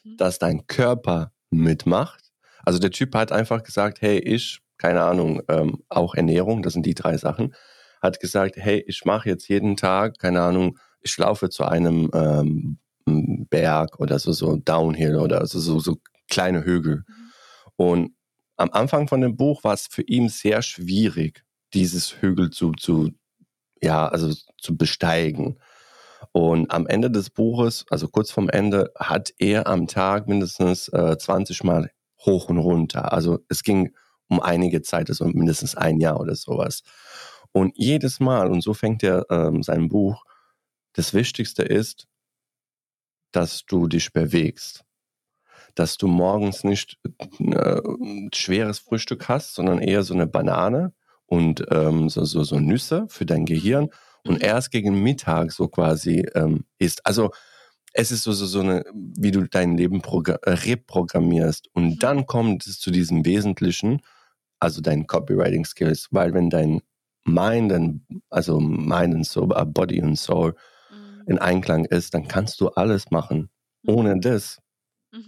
Mhm. 0.05 0.17
dass 0.19 0.39
dein 0.39 0.67
Körper 0.67 1.33
mitmacht. 1.51 2.33
Also, 2.65 2.79
der 2.79 2.91
Typ 2.91 3.15
hat 3.15 3.33
einfach 3.33 3.63
gesagt: 3.65 4.01
„Hey, 4.03 4.19
ich“ 4.19 4.61
keine 4.79 5.03
Ahnung, 5.05 5.43
ähm, 5.49 5.83
auch 5.89 6.15
Ernährung, 6.15 6.63
das 6.63 6.75
sind 6.75 6.87
die 6.87 6.95
3 6.95 7.17
Sachen, 7.19 7.55
hat 8.03 8.21
gesagt: 8.21 8.57
„Hey, 8.57 8.85
ich 8.87 9.05
mache 9.05 9.29
jetzt 9.31 9.49
jeden 9.49 9.77
Tag, 9.77 10.19
keine 10.19 10.43
Ahnung 10.43 10.79
ich 11.03 11.17
laufe 11.19 11.51
zu 11.51 11.65
einem, 11.67 12.11
ähm, 12.15 12.79
hm, 13.09 13.47
Berg 13.51 14.01
oder 14.01 14.19
so 14.19 14.33
so 14.33 14.57
Downhill 14.57 15.17
oder 15.19 15.47
so 15.47 15.61
so 15.61 15.79
so 15.81 15.99
kleine 16.31 16.65
Hügel.“ 16.65 17.05
Mhm. 17.09 17.33
Und 17.77 18.15
am 18.57 18.71
Anfang 18.73 19.09
von 19.09 19.21
dem 19.21 19.37
Buch 19.37 19.65
war's 19.65 19.89
für 19.91 20.03
ihn 20.03 20.29
sehr 20.29 20.63
schwierig, 20.63 21.45
dieses 21.75 22.21
Hügel 22.23 22.51
zu 22.51 22.73
zu 22.73 23.11
ja, 23.85 24.09
also, 24.09 24.35
zu 24.59 24.77
besteigen. 24.77 25.59
Und 26.33 26.71
am 26.71 26.87
Ende 26.87 27.11
des 27.11 27.31
Buches, 27.31 27.85
also 27.91 28.09
kurz 28.09 28.31
vorm 28.33 28.49
Ende, 28.49 28.91
hat 28.99 29.33
er 29.39 29.67
am 29.69 29.87
Tag 29.87 30.27
mindestens 30.27 30.89
äh, 30.89 31.17
20 31.17 31.63
Mal 31.65 31.91
hoch 32.25 32.49
und 32.49 32.59
runter. 32.59 33.13
Also 33.13 33.39
es 33.49 33.63
ging 33.63 33.95
um 34.29 34.41
einige 34.41 34.83
Zeit, 34.83 35.11
also 35.11 35.27
mindestens 35.27 35.77
ein 35.77 36.01
Jahr 36.01 36.19
oder 36.19 36.35
sowas. 36.35 36.83
Und 37.53 37.75
jedes 37.77 38.21
Mal, 38.21 38.51
und 38.51 38.63
so 38.63 38.75
fängt 38.75 39.03
er 39.03 39.27
ähm, 39.31 39.63
sein 39.63 39.89
Buch, 39.89 40.25
das 40.95 41.15
Wichtigste 41.15 41.63
ist, 41.63 42.09
dass 43.31 43.65
du 43.67 43.87
dich 43.87 44.13
bewegst. 44.13 44.85
Dass 45.75 45.97
du 45.97 46.07
morgens 46.07 46.65
nicht 46.65 46.99
äh, 47.39 47.81
ein 47.81 48.31
schweres 48.35 48.79
Frühstück 48.79 49.29
hast, 49.29 49.55
sondern 49.55 49.79
eher 49.79 50.03
so 50.03 50.15
eine 50.15 50.27
Banane 50.27 50.93
und 51.35 51.65
ähm, 51.71 52.09
so, 52.09 52.25
so, 52.25 52.45
so 52.45 52.61
Nüsse 52.61 53.07
für 53.09 53.27
dein 53.27 53.45
Gehirn 53.45 53.89
und 54.25 54.39
Mhm. 54.39 54.45
erst 54.45 54.71
gegen 54.71 55.03
Mittag 55.03 55.53
so 55.53 55.69
quasi 55.69 56.27
ähm, 56.35 56.65
isst. 56.79 57.05
Also 57.05 57.31
es 57.93 58.11
ist 58.13 58.23
so, 58.25 58.33
so, 58.33 58.47
so 58.47 58.61
eine, 58.61 58.85
wie 58.95 59.31
du 59.33 59.43
dein 59.49 59.77
Leben 59.77 60.01
äh, 60.03 60.51
reprogrammierst. 60.51 61.69
Und 61.75 61.85
Mhm. 61.85 61.99
dann 61.99 62.27
kommt 62.27 62.67
es 62.67 62.79
zu 62.79 62.91
diesem 62.91 63.25
Wesentlichen, 63.25 64.01
also 64.61 64.81
deinen 64.81 65.07
Copywriting 65.07 65.65
Skills, 65.65 66.09
weil 66.11 66.35
wenn 66.35 66.51
dein 66.51 66.81
Mind, 67.27 67.73
and, 67.73 68.03
also 68.31 68.61
Mind 68.61 69.15
and 69.15 69.27
Soul, 69.27 69.51
äh, 69.57 69.65
Body 69.65 70.01
und 70.03 70.17
Soul 70.17 70.55
Mhm. 70.91 71.23
in 71.27 71.39
Einklang 71.39 71.85
ist, 71.87 72.15
dann 72.15 72.29
kannst 72.29 72.61
du 72.61 72.69
alles 72.71 73.11
machen. 73.11 73.51
Ohne 73.87 74.19
das 74.21 74.59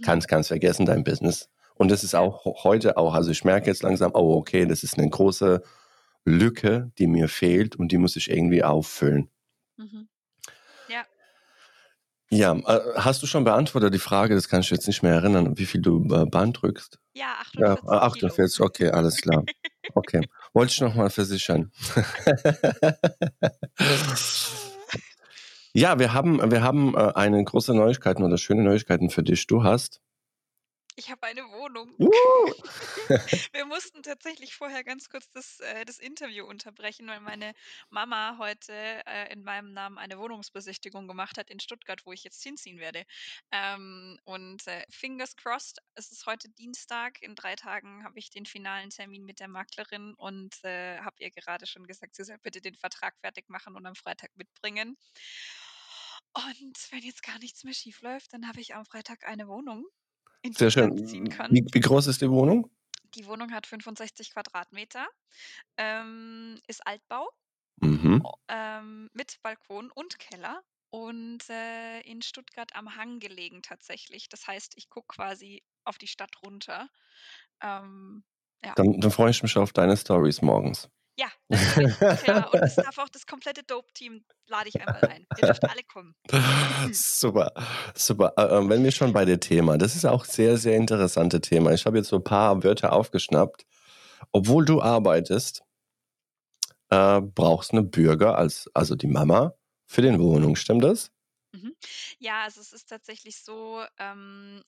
kannst 0.01 0.27
kannst 0.27 0.49
vergessen 0.49 0.85
dein 0.85 1.03
Business. 1.03 1.49
Und 1.75 1.91
das 1.91 2.03
ist 2.03 2.15
auch 2.15 2.45
heute 2.63 2.97
auch. 2.97 3.13
Also 3.13 3.31
ich 3.31 3.43
merke 3.43 3.67
jetzt 3.67 3.83
langsam, 3.83 4.11
oh 4.13 4.35
okay, 4.37 4.65
das 4.65 4.83
ist 4.83 4.97
eine 4.97 5.09
große 5.09 5.61
Lücke, 6.27 6.91
die 6.97 7.07
mir 7.07 7.29
fehlt 7.29 7.75
und 7.77 7.91
die 7.91 7.97
muss 7.97 8.15
ich 8.15 8.29
irgendwie 8.29 8.63
auffüllen. 8.63 9.29
Mhm. 9.77 10.07
Ja. 10.89 11.05
Ja, 12.29 12.53
äh, 12.53 12.81
hast 12.95 13.23
du 13.23 13.27
schon 13.27 13.45
beantwortet 13.45 13.93
die 13.93 13.99
Frage, 13.99 14.35
das 14.35 14.49
kann 14.49 14.59
ich 14.59 14.69
jetzt 14.69 14.87
nicht 14.87 15.01
mehr 15.03 15.13
erinnern, 15.13 15.57
wie 15.57 15.65
viel 15.65 15.81
du 15.81 16.03
äh, 16.13 16.25
Band 16.25 16.61
drückst? 16.61 16.99
Ja, 17.13 17.37
Ja, 17.53 17.75
48 17.75 17.79
äh, 17.85 18.19
Kilo. 18.19 18.27
48, 18.27 18.59
okay, 18.61 18.89
alles 18.89 19.17
klar. 19.17 19.45
Okay, 19.93 20.21
wollte 20.53 20.73
ich 20.73 20.81
nochmal 20.81 21.09
versichern. 21.09 21.71
ja, 25.73 25.97
wir 25.97 26.13
haben, 26.13 26.51
wir 26.51 26.61
haben 26.61 26.93
äh, 26.95 27.13
eine 27.15 27.41
große 27.41 27.73
Neuigkeiten 27.73 28.23
oder 28.23 28.37
schöne 28.37 28.63
Neuigkeiten 28.63 29.09
für 29.09 29.23
dich. 29.23 29.47
Du 29.47 29.63
hast. 29.63 30.01
Ich 30.99 31.11
habe 31.11 31.27
eine 31.27 31.43
Wohnung. 31.51 31.93
Uh, 31.99 32.07
Wir 33.53 33.65
mussten 33.67 34.01
tatsächlich 34.01 34.55
vorher 34.55 34.83
ganz 34.83 35.09
kurz 35.09 35.29
das, 35.29 35.59
äh, 35.59 35.85
das 35.85 35.99
Interview 35.99 36.43
unterbrechen, 36.43 37.05
weil 37.05 37.19
meine 37.19 37.53
Mama 37.91 38.37
heute 38.39 38.73
äh, 38.73 39.31
in 39.31 39.43
meinem 39.43 39.73
Namen 39.73 39.99
eine 39.99 40.17
Wohnungsbesichtigung 40.17 41.07
gemacht 41.07 41.37
hat 41.37 41.51
in 41.51 41.59
Stuttgart, 41.59 42.03
wo 42.07 42.13
ich 42.13 42.23
jetzt 42.23 42.41
hinziehen 42.41 42.79
werde. 42.79 43.05
Ähm, 43.51 44.19
und 44.23 44.65
äh, 44.65 44.87
fingers 44.89 45.35
crossed, 45.35 45.77
es 45.93 46.11
ist 46.11 46.25
heute 46.25 46.49
Dienstag. 46.49 47.21
In 47.21 47.35
drei 47.35 47.55
Tagen 47.55 48.03
habe 48.03 48.17
ich 48.17 48.31
den 48.31 48.47
finalen 48.47 48.89
Termin 48.89 49.23
mit 49.23 49.39
der 49.39 49.49
Maklerin 49.49 50.15
und 50.15 50.63
äh, 50.63 50.97
habe 50.97 51.17
ihr 51.19 51.29
gerade 51.29 51.67
schon 51.67 51.85
gesagt, 51.85 52.15
sie 52.15 52.23
soll 52.23 52.39
bitte 52.39 52.59
den 52.59 52.75
Vertrag 52.75 53.15
fertig 53.19 53.49
machen 53.49 53.75
und 53.75 53.85
am 53.85 53.95
Freitag 53.95 54.35
mitbringen. 54.35 54.97
Und 56.33 56.91
wenn 56.91 57.03
jetzt 57.03 57.21
gar 57.21 57.37
nichts 57.37 57.63
mehr 57.63 57.75
schief 57.75 58.01
läuft, 58.01 58.33
dann 58.33 58.47
habe 58.47 58.61
ich 58.61 58.73
am 58.73 58.85
Freitag 58.85 59.27
eine 59.27 59.47
Wohnung, 59.47 59.85
in 60.41 60.53
die 60.53 60.59
sehr 60.59 60.71
dann 60.77 60.95
ziehen 61.03 61.27
schön. 61.27 61.29
kann. 61.29 61.51
Wie, 61.51 61.65
wie 61.71 61.79
groß 61.79 62.07
ist 62.07 62.21
die 62.21 62.29
Wohnung? 62.29 62.69
Die 63.15 63.25
Wohnung 63.25 63.51
hat 63.51 63.67
65 63.67 64.31
Quadratmeter, 64.31 65.07
ähm, 65.77 66.61
ist 66.67 66.85
Altbau, 66.87 67.29
Mhm. 67.81 68.29
ähm, 68.47 69.09
mit 69.13 69.41
Balkon 69.41 69.91
und 69.91 70.19
Keller 70.19 70.61
und 70.89 71.49
äh, 71.49 72.01
in 72.01 72.21
Stuttgart 72.21 72.75
am 72.75 72.95
Hang 72.95 73.19
gelegen 73.19 73.61
tatsächlich. 73.61 74.29
Das 74.29 74.47
heißt, 74.47 74.73
ich 74.77 74.89
gucke 74.89 75.15
quasi 75.15 75.63
auf 75.83 75.97
die 75.97 76.07
Stadt 76.07 76.41
runter. 76.43 76.89
Ähm, 77.61 78.23
ja. 78.63 78.75
Dann, 78.75 79.01
dann 79.01 79.11
freue 79.11 79.31
ich 79.31 79.43
mich 79.43 79.57
auf 79.57 79.73
deine 79.73 79.97
Stories 79.97 80.41
morgens. 80.41 80.89
Ja. 81.17 81.27
Ja, 82.27 82.47
und 82.47 82.61
es 82.61 82.75
darf 82.75 82.97
auch 82.97 83.09
das 83.09 83.25
komplette 83.25 83.63
Dope-Team 83.63 84.23
lade 84.47 84.69
ich 84.69 84.79
einmal 84.79 85.01
ein. 85.05 85.25
Ihr 85.37 85.47
dürft 85.47 85.63
alle 85.63 85.83
kommen. 85.83 86.15
super, 86.93 87.51
super. 87.95 88.33
Äh, 88.37 88.43
äh, 88.43 88.69
wenn 88.69 88.83
wir 88.83 88.91
schon 88.91 89.13
bei 89.13 89.25
dem 89.25 89.39
Thema, 89.39 89.77
das 89.77 89.95
ist 89.95 90.05
auch 90.05 90.25
sehr, 90.25 90.57
sehr 90.57 90.77
interessante 90.77 91.41
Thema. 91.41 91.71
Ich 91.71 91.85
habe 91.85 91.97
jetzt 91.97 92.09
so 92.09 92.17
ein 92.17 92.23
paar 92.23 92.63
Wörter 92.63 92.93
aufgeschnappt. 92.93 93.65
Obwohl 94.31 94.65
du 94.65 94.81
arbeitest, 94.81 95.63
äh, 96.89 97.21
brauchst 97.21 97.71
eine 97.71 97.83
Bürger 97.83 98.37
als, 98.37 98.69
also 98.73 98.95
die 98.95 99.07
Mama 99.07 99.53
für 99.85 100.01
den 100.01 100.19
Wohnung, 100.19 100.55
stimmt 100.55 100.83
das? 100.83 101.11
Mhm. 101.53 101.75
Ja, 102.19 102.43
also 102.43 102.61
es 102.61 102.73
ist 102.73 102.89
tatsächlich 102.89 103.43
so, 103.43 103.83
ähm, 103.97 104.63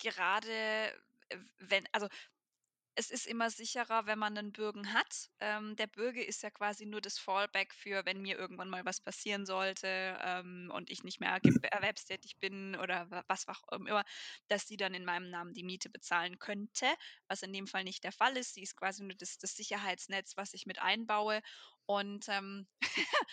gerade 0.00 0.92
wenn, 1.58 1.84
also 1.92 2.08
es 2.98 3.10
ist 3.10 3.26
immer 3.26 3.48
sicherer, 3.50 4.06
wenn 4.06 4.18
man 4.18 4.36
einen 4.36 4.52
Bürgen 4.52 4.92
hat. 4.92 5.30
Ähm, 5.40 5.76
der 5.76 5.86
Bürge 5.86 6.22
ist 6.24 6.42
ja 6.42 6.50
quasi 6.50 6.84
nur 6.84 7.00
das 7.00 7.18
Fallback 7.18 7.72
für, 7.72 8.04
wenn 8.04 8.20
mir 8.20 8.36
irgendwann 8.36 8.68
mal 8.68 8.84
was 8.84 9.00
passieren 9.00 9.46
sollte 9.46 10.18
ähm, 10.20 10.70
und 10.74 10.90
ich 10.90 11.04
nicht 11.04 11.20
mehr 11.20 11.38
erwerbstätig 11.72 12.38
bin 12.40 12.74
oder 12.76 13.10
wa- 13.10 13.24
was 13.28 13.46
auch 13.48 13.62
immer, 13.72 14.04
dass 14.48 14.66
sie 14.66 14.76
dann 14.76 14.94
in 14.94 15.04
meinem 15.04 15.30
Namen 15.30 15.54
die 15.54 15.62
Miete 15.64 15.90
bezahlen 15.90 16.38
könnte, 16.40 16.86
was 17.28 17.42
in 17.42 17.52
dem 17.52 17.68
Fall 17.68 17.84
nicht 17.84 18.02
der 18.04 18.12
Fall 18.12 18.36
ist. 18.36 18.54
Sie 18.54 18.62
ist 18.62 18.76
quasi 18.76 19.04
nur 19.04 19.16
das, 19.16 19.38
das 19.38 19.54
Sicherheitsnetz, 19.54 20.36
was 20.36 20.52
ich 20.52 20.66
mit 20.66 20.80
einbaue. 20.80 21.40
Und 21.88 22.28
ähm, 22.28 22.66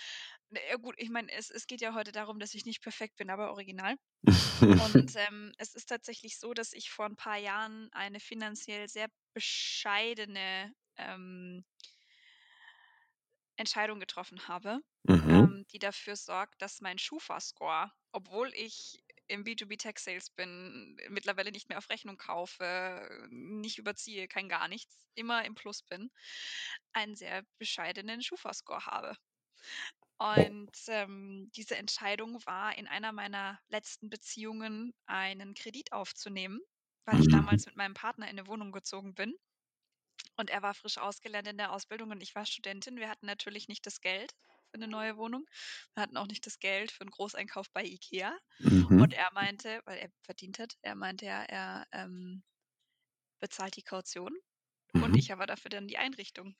ja 0.70 0.78
gut, 0.78 0.96
ich 0.98 1.10
meine, 1.10 1.30
es, 1.34 1.50
es 1.50 1.68
geht 1.68 1.82
ja 1.82 1.94
heute 1.94 2.13
darum, 2.13 2.39
dass 2.39 2.54
ich 2.54 2.65
nicht 2.65 2.82
perfekt 2.82 3.18
bin, 3.18 3.30
aber 3.30 3.52
original. 3.52 3.98
Und 4.62 5.13
ähm, 5.18 5.52
es 5.58 5.76
ist 5.76 5.88
tatsächlich 5.88 6.39
so, 6.39 6.54
dass 6.54 6.72
ich 6.72 6.89
vor 6.89 7.06
ein 7.06 7.18
paar 7.18 7.36
Jahren 7.36 7.89
eine 7.91 8.22
finanziell 8.22 8.88
sehr 8.88 9.10
bescheidene 9.34 10.74
ähm, 10.96 11.65
Entscheidung 13.58 14.00
getroffen 14.00 14.48
habe, 14.48 14.80
mhm. 15.04 15.30
ähm, 15.30 15.65
die 15.72 15.80
dafür 15.80 16.15
sorgt, 16.15 16.62
dass 16.62 16.80
mein 16.80 16.98
Schufa-Score, 16.98 17.91
obwohl 18.13 18.54
ich 18.54 19.04
im 19.28 19.44
B2B-Tech-Sales 19.44 20.30
bin, 20.32 20.98
mittlerweile 21.10 21.52
nicht 21.52 21.70
mehr 21.70 21.78
auf 21.80 21.90
Rechnung 21.90 22.18
kaufe, 22.18 23.28
nicht 23.30 23.78
überziehe, 23.80 24.28
kein 24.28 24.50
gar 24.50 24.68
nichts, 24.68 25.02
immer 25.16 25.46
im 25.46 25.56
Plus 25.56 25.84
bin, 25.84 26.12
einen 26.94 27.16
sehr 27.16 27.44
bescheidenen 27.60 28.22
Schufa-Score 28.22 28.86
habe. 28.86 29.16
Und 30.18 30.72
ähm, 30.88 31.52
diese 31.56 31.78
Entscheidung 31.78 32.46
war, 32.46 32.78
in 32.78 32.86
einer 32.88 33.12
meiner 33.14 33.60
letzten 33.70 34.10
Beziehungen 34.10 34.94
einen 35.06 35.54
Kredit 35.54 35.92
aufzunehmen, 35.94 36.60
weil 37.06 37.20
ich 37.20 37.28
Mhm. 37.28 37.30
damals 37.30 37.66
mit 37.66 37.76
meinem 37.78 37.94
Partner 37.94 38.26
in 38.26 38.38
eine 38.38 38.48
Wohnung 38.48 38.72
gezogen 38.74 39.14
bin. 39.14 39.36
Und 40.38 40.50
er 40.50 40.62
war 40.62 40.74
frisch 40.74 40.98
ausgelernt 40.98 41.46
in 41.50 41.58
der 41.58 41.74
Ausbildung 41.74 42.12
und 42.12 42.22
ich 42.24 42.36
war 42.36 42.46
Studentin. 42.46 42.96
Wir 42.98 43.10
hatten 43.10 43.26
natürlich 43.26 43.68
nicht 43.68 43.86
das 43.86 44.00
Geld 44.00 44.32
für 44.76 44.84
eine 44.84 44.88
neue 44.92 45.18
Wohnung. 45.18 45.46
Wir 45.94 46.04
hatten 46.04 46.18
auch 46.18 46.28
nicht 46.28 46.46
das 46.46 46.60
Geld 46.60 46.92
für 46.92 47.02
einen 47.02 47.12
Großeinkauf 47.12 47.72
bei 47.72 47.84
IKEA. 47.86 48.38
Und 48.96 49.14
Mhm. 49.14 49.14
er 49.14 49.32
meinte, 49.34 49.82
weil 49.86 50.00
er 50.00 50.10
verdient 50.24 50.60
hat, 50.60 50.78
er 50.82 50.96
meinte 50.96 51.26
ja, 51.26 51.44
er 51.44 51.88
ähm, 51.94 52.44
bezahlt 53.40 53.76
die 53.78 53.84
Kaution 53.84 54.36
und 55.00 55.16
Mhm. 55.16 55.18
ich 55.18 55.32
aber 55.34 55.46
dafür 55.48 55.70
dann 55.70 55.88
die 55.88 55.98
Einrichtung. 55.98 56.58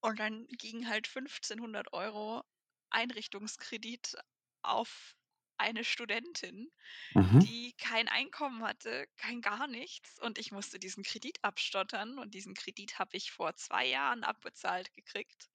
Und 0.00 0.20
dann 0.20 0.46
ging 0.48 0.88
halt 0.88 1.08
1500 1.08 1.92
Euro 1.92 2.44
Einrichtungskredit 2.90 4.16
auf 4.62 5.16
eine 5.58 5.84
Studentin, 5.84 6.70
Mhm. 7.14 7.42
die 7.42 7.74
kein 7.78 8.08
Einkommen 8.08 8.62
hatte, 8.64 9.06
kein 9.16 9.40
gar 9.42 9.66
nichts. 9.68 10.20
Und 10.20 10.38
ich 10.38 10.52
musste 10.52 10.78
diesen 10.80 11.04
Kredit 11.04 11.38
abstottern. 11.42 12.18
Und 12.18 12.34
diesen 12.34 12.54
Kredit 12.54 12.98
habe 12.98 13.16
ich 13.16 13.32
vor 13.32 13.54
zwei 13.56 13.86
Jahren 13.86 14.24
abbezahlt 14.24 14.92
gekriegt. 14.94 15.50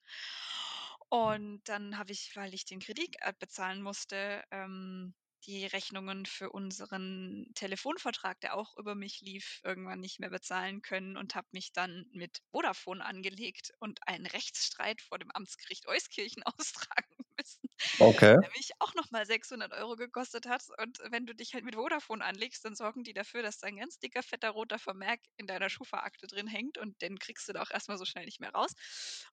Und 1.10 1.62
dann 1.70 1.98
habe 1.98 2.12
ich, 2.12 2.36
weil 2.36 2.54
ich 2.54 2.66
den 2.66 2.80
Kredit 2.80 3.22
abbezahlen 3.24 3.82
musste, 3.82 4.44
ähm, 4.52 5.14
die 5.46 5.66
Rechnungen 5.66 6.26
für 6.26 6.50
unseren 6.52 7.52
Telefonvertrag, 7.56 8.40
der 8.42 8.56
auch 8.56 8.78
über 8.78 8.96
mich 8.96 9.22
lief, 9.22 9.62
irgendwann 9.64 10.00
nicht 10.00 10.20
mehr 10.20 10.30
bezahlen 10.30 10.82
können 10.82 11.18
und 11.18 11.36
habe 11.36 11.48
mich 11.52 11.72
dann 11.74 12.06
mit 12.12 12.42
Vodafone 12.52 13.04
angelegt 13.06 13.72
und 13.80 14.00
einen 14.08 14.26
Rechtsstreit 14.26 15.02
vor 15.02 15.20
dem 15.20 15.32
Amtsgericht 15.32 15.88
Euskirchen 15.88 16.44
austragen 16.46 17.16
müssen, 17.38 17.70
Okay. 18.00 18.38
der 18.42 18.50
mich 18.58 18.70
auch 18.80 18.94
nochmal 18.96 19.26
600 19.26 19.74
Euro 19.74 19.96
gekostet 19.96 20.46
hat. 20.48 20.64
Und 20.80 21.00
wenn 21.12 21.26
du 21.26 21.34
dich 21.36 21.54
halt 21.54 21.64
mit 21.66 21.76
Vodafone 21.76 22.24
anlegst, 22.24 22.64
dann 22.66 22.76
sorgen 22.76 23.04
die 23.04 23.14
dafür, 23.14 23.42
dass 23.42 23.60
da 23.60 23.68
ein 23.68 23.78
ganz 23.78 24.00
dicker, 24.00 24.24
fetter, 24.24 24.50
roter 24.52 24.80
Vermerk 24.80 25.22
in 25.38 25.48
deiner 25.48 25.70
Schufa-Akte 25.70 26.28
drin 26.28 26.48
hängt 26.48 26.78
und 26.78 27.02
den 27.02 27.20
kriegst 27.20 27.48
du 27.48 27.54
da 27.54 27.62
auch 27.62 27.72
erstmal 27.72 27.98
so 27.98 28.06
schnell 28.06 28.26
nicht 28.26 28.40
mehr 28.40 28.52
raus. 28.52 28.74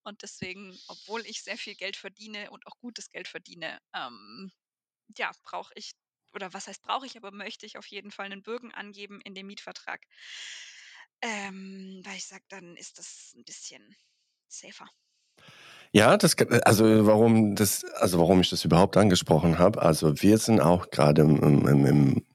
Und 0.03 0.23
deswegen, 0.23 0.79
obwohl 0.89 1.27
ich 1.27 1.43
sehr 1.43 1.59
viel 1.59 1.75
Geld 1.75 1.97
verdiene 1.97 2.51
und 2.51 2.67
auch 2.67 2.79
gutes 2.79 3.11
Geld 3.11 3.29
verdiene, 3.29 3.79
ähm, 3.95 4.51
ja, 5.17 5.31
brauche 5.43 5.73
ich, 5.77 5.93
oder 6.35 6.53
was 6.53 6.67
heißt 6.67 6.83
brauche 6.83 7.07
ich, 7.07 7.17
aber 7.17 7.31
möchte 7.31 7.67
ich 7.67 7.79
auf 7.79 7.87
jeden 7.87 8.11
Fall 8.11 8.27
einen 8.27 8.43
Bürgen 8.43 8.73
angeben 8.73 9.21
in 9.21 9.35
dem 9.35 9.47
Mietvertrag. 9.47 10.07
Ähm, 11.23 12.03
weil 12.05 12.17
ich 12.17 12.27
sage, 12.27 12.45
dann 12.49 12.77
ist 12.77 12.99
das 12.99 13.33
ein 13.37 13.45
bisschen 13.45 13.97
safer. 14.49 14.89
Ja, 15.93 16.17
das 16.17 16.37
also 16.65 17.07
warum 17.07 17.55
das 17.55 17.85
also 17.85 18.19
warum 18.19 18.41
ich 18.41 18.51
das 18.51 18.65
überhaupt 18.65 18.97
angesprochen 18.97 19.59
habe. 19.59 19.81
Also 19.81 20.21
wir 20.21 20.39
sind 20.39 20.61
auch 20.61 20.91
gerade 20.91 21.23
im, 21.23 21.41
im, 21.41 21.87
im, 21.87 22.27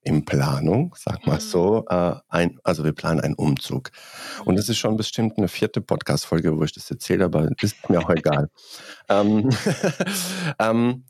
im 0.00 0.24
Planung, 0.24 0.94
sag 0.96 1.26
mal 1.26 1.34
Mhm. 1.34 1.40
so, 1.40 1.84
äh, 1.90 2.14
ein, 2.28 2.58
also 2.64 2.84
wir 2.84 2.92
planen 2.94 3.20
einen 3.20 3.34
Umzug. 3.34 3.90
Und 4.46 4.56
das 4.56 4.70
ist 4.70 4.78
schon 4.78 4.96
bestimmt 4.96 5.36
eine 5.36 5.48
vierte 5.48 5.82
Podcast-Folge, 5.82 6.56
wo 6.56 6.64
ich 6.64 6.72
das 6.72 6.90
erzähle, 6.90 7.26
aber 7.26 7.50
ist 7.60 7.88
mir 7.90 7.98
auch 8.00 8.10
egal. 8.10 8.48
ähm, 9.10 9.50
ähm, 10.58 11.04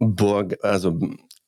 Burg, 0.00 0.58
also 0.64 0.98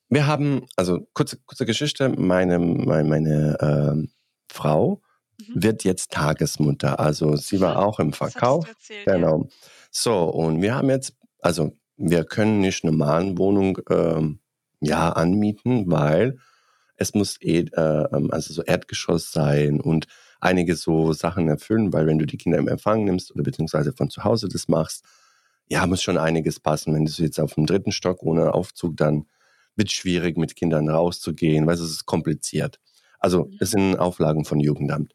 wir 0.08 0.26
haben, 0.26 0.66
also 0.76 1.08
kurze, 1.14 1.38
kurze 1.46 1.66
Geschichte, 1.66 2.08
meine, 2.10 2.58
meine, 2.58 3.08
meine 3.08 3.56
ähm, 3.60 4.10
Frau 4.50 5.00
Mhm. 5.48 5.62
wird 5.62 5.84
jetzt 5.84 6.12
Tagesmutter. 6.12 7.00
Also 7.00 7.36
sie 7.36 7.60
war 7.60 7.78
auch 7.78 7.98
im 7.98 8.12
Verkauf. 8.12 8.68
erzählt, 8.68 9.06
ja. 9.06 9.14
Genau. 9.14 9.48
So, 9.90 10.24
und 10.24 10.62
wir 10.62 10.74
haben 10.74 10.90
jetzt, 10.90 11.14
also 11.40 11.76
wir 11.96 12.24
können 12.24 12.60
nicht 12.60 12.84
eine 12.84 12.92
Mahnwohnung 12.92 13.78
ähm, 13.90 14.40
ja 14.80 15.10
anmieten, 15.10 15.90
weil 15.90 16.38
es 16.96 17.14
muss 17.14 17.40
eh, 17.40 17.60
äh, 17.72 18.08
also 18.30 18.52
so 18.52 18.62
Erdgeschoss 18.62 19.32
sein 19.32 19.80
und 19.80 20.06
einige 20.40 20.76
so 20.76 21.12
Sachen 21.12 21.48
erfüllen, 21.48 21.92
weil 21.92 22.06
wenn 22.06 22.18
du 22.18 22.26
die 22.26 22.36
Kinder 22.36 22.58
im 22.58 22.68
Empfang 22.68 23.04
nimmst 23.04 23.32
oder 23.32 23.42
beziehungsweise 23.42 23.92
von 23.92 24.10
zu 24.10 24.24
Hause 24.24 24.48
das 24.48 24.68
machst, 24.68 25.04
ja, 25.72 25.86
muss 25.86 26.02
schon 26.02 26.18
einiges 26.18 26.60
passen. 26.60 26.92
Wenn 26.92 27.06
du 27.06 27.12
jetzt 27.22 27.40
auf 27.40 27.54
dem 27.54 27.64
dritten 27.64 27.92
Stock 27.92 28.22
ohne 28.22 28.52
Aufzug, 28.52 28.94
dann 28.98 29.24
wird 29.74 29.88
es 29.88 29.94
schwierig, 29.94 30.36
mit 30.36 30.54
Kindern 30.54 30.90
rauszugehen, 30.90 31.66
weil 31.66 31.76
es 31.76 31.80
ist 31.80 32.04
kompliziert. 32.04 32.78
Also 33.18 33.48
es 33.58 33.70
sind 33.70 33.96
Auflagen 33.96 34.44
von 34.44 34.60
Jugendamt. 34.60 35.14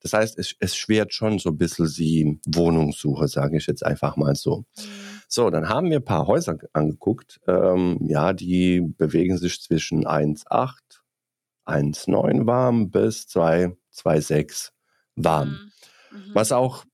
Das 0.00 0.12
heißt, 0.12 0.38
es, 0.38 0.56
es 0.60 0.76
schwert 0.76 1.14
schon 1.14 1.38
so 1.38 1.48
ein 1.48 1.56
bisschen 1.56 1.90
die 1.96 2.38
Wohnungssuche, 2.46 3.28
sage 3.28 3.56
ich 3.56 3.66
jetzt 3.66 3.82
einfach 3.82 4.16
mal 4.16 4.34
so. 4.34 4.66
Mhm. 4.76 4.82
So, 5.26 5.48
dann 5.48 5.70
haben 5.70 5.88
wir 5.88 6.00
ein 6.00 6.04
paar 6.04 6.26
Häuser 6.26 6.58
angeguckt. 6.74 7.40
Ähm, 7.46 7.98
ja, 8.02 8.34
die 8.34 8.82
bewegen 8.82 9.38
sich 9.38 9.62
zwischen 9.62 10.06
1,8, 10.06 10.74
1,9 11.64 12.46
warm 12.46 12.90
bis 12.90 13.26
2, 13.28 13.74
2,6 13.90 14.68
warm. 15.16 15.48
Mhm. 15.48 15.54
Mhm. 16.18 16.34
Was 16.34 16.52
auch 16.52 16.84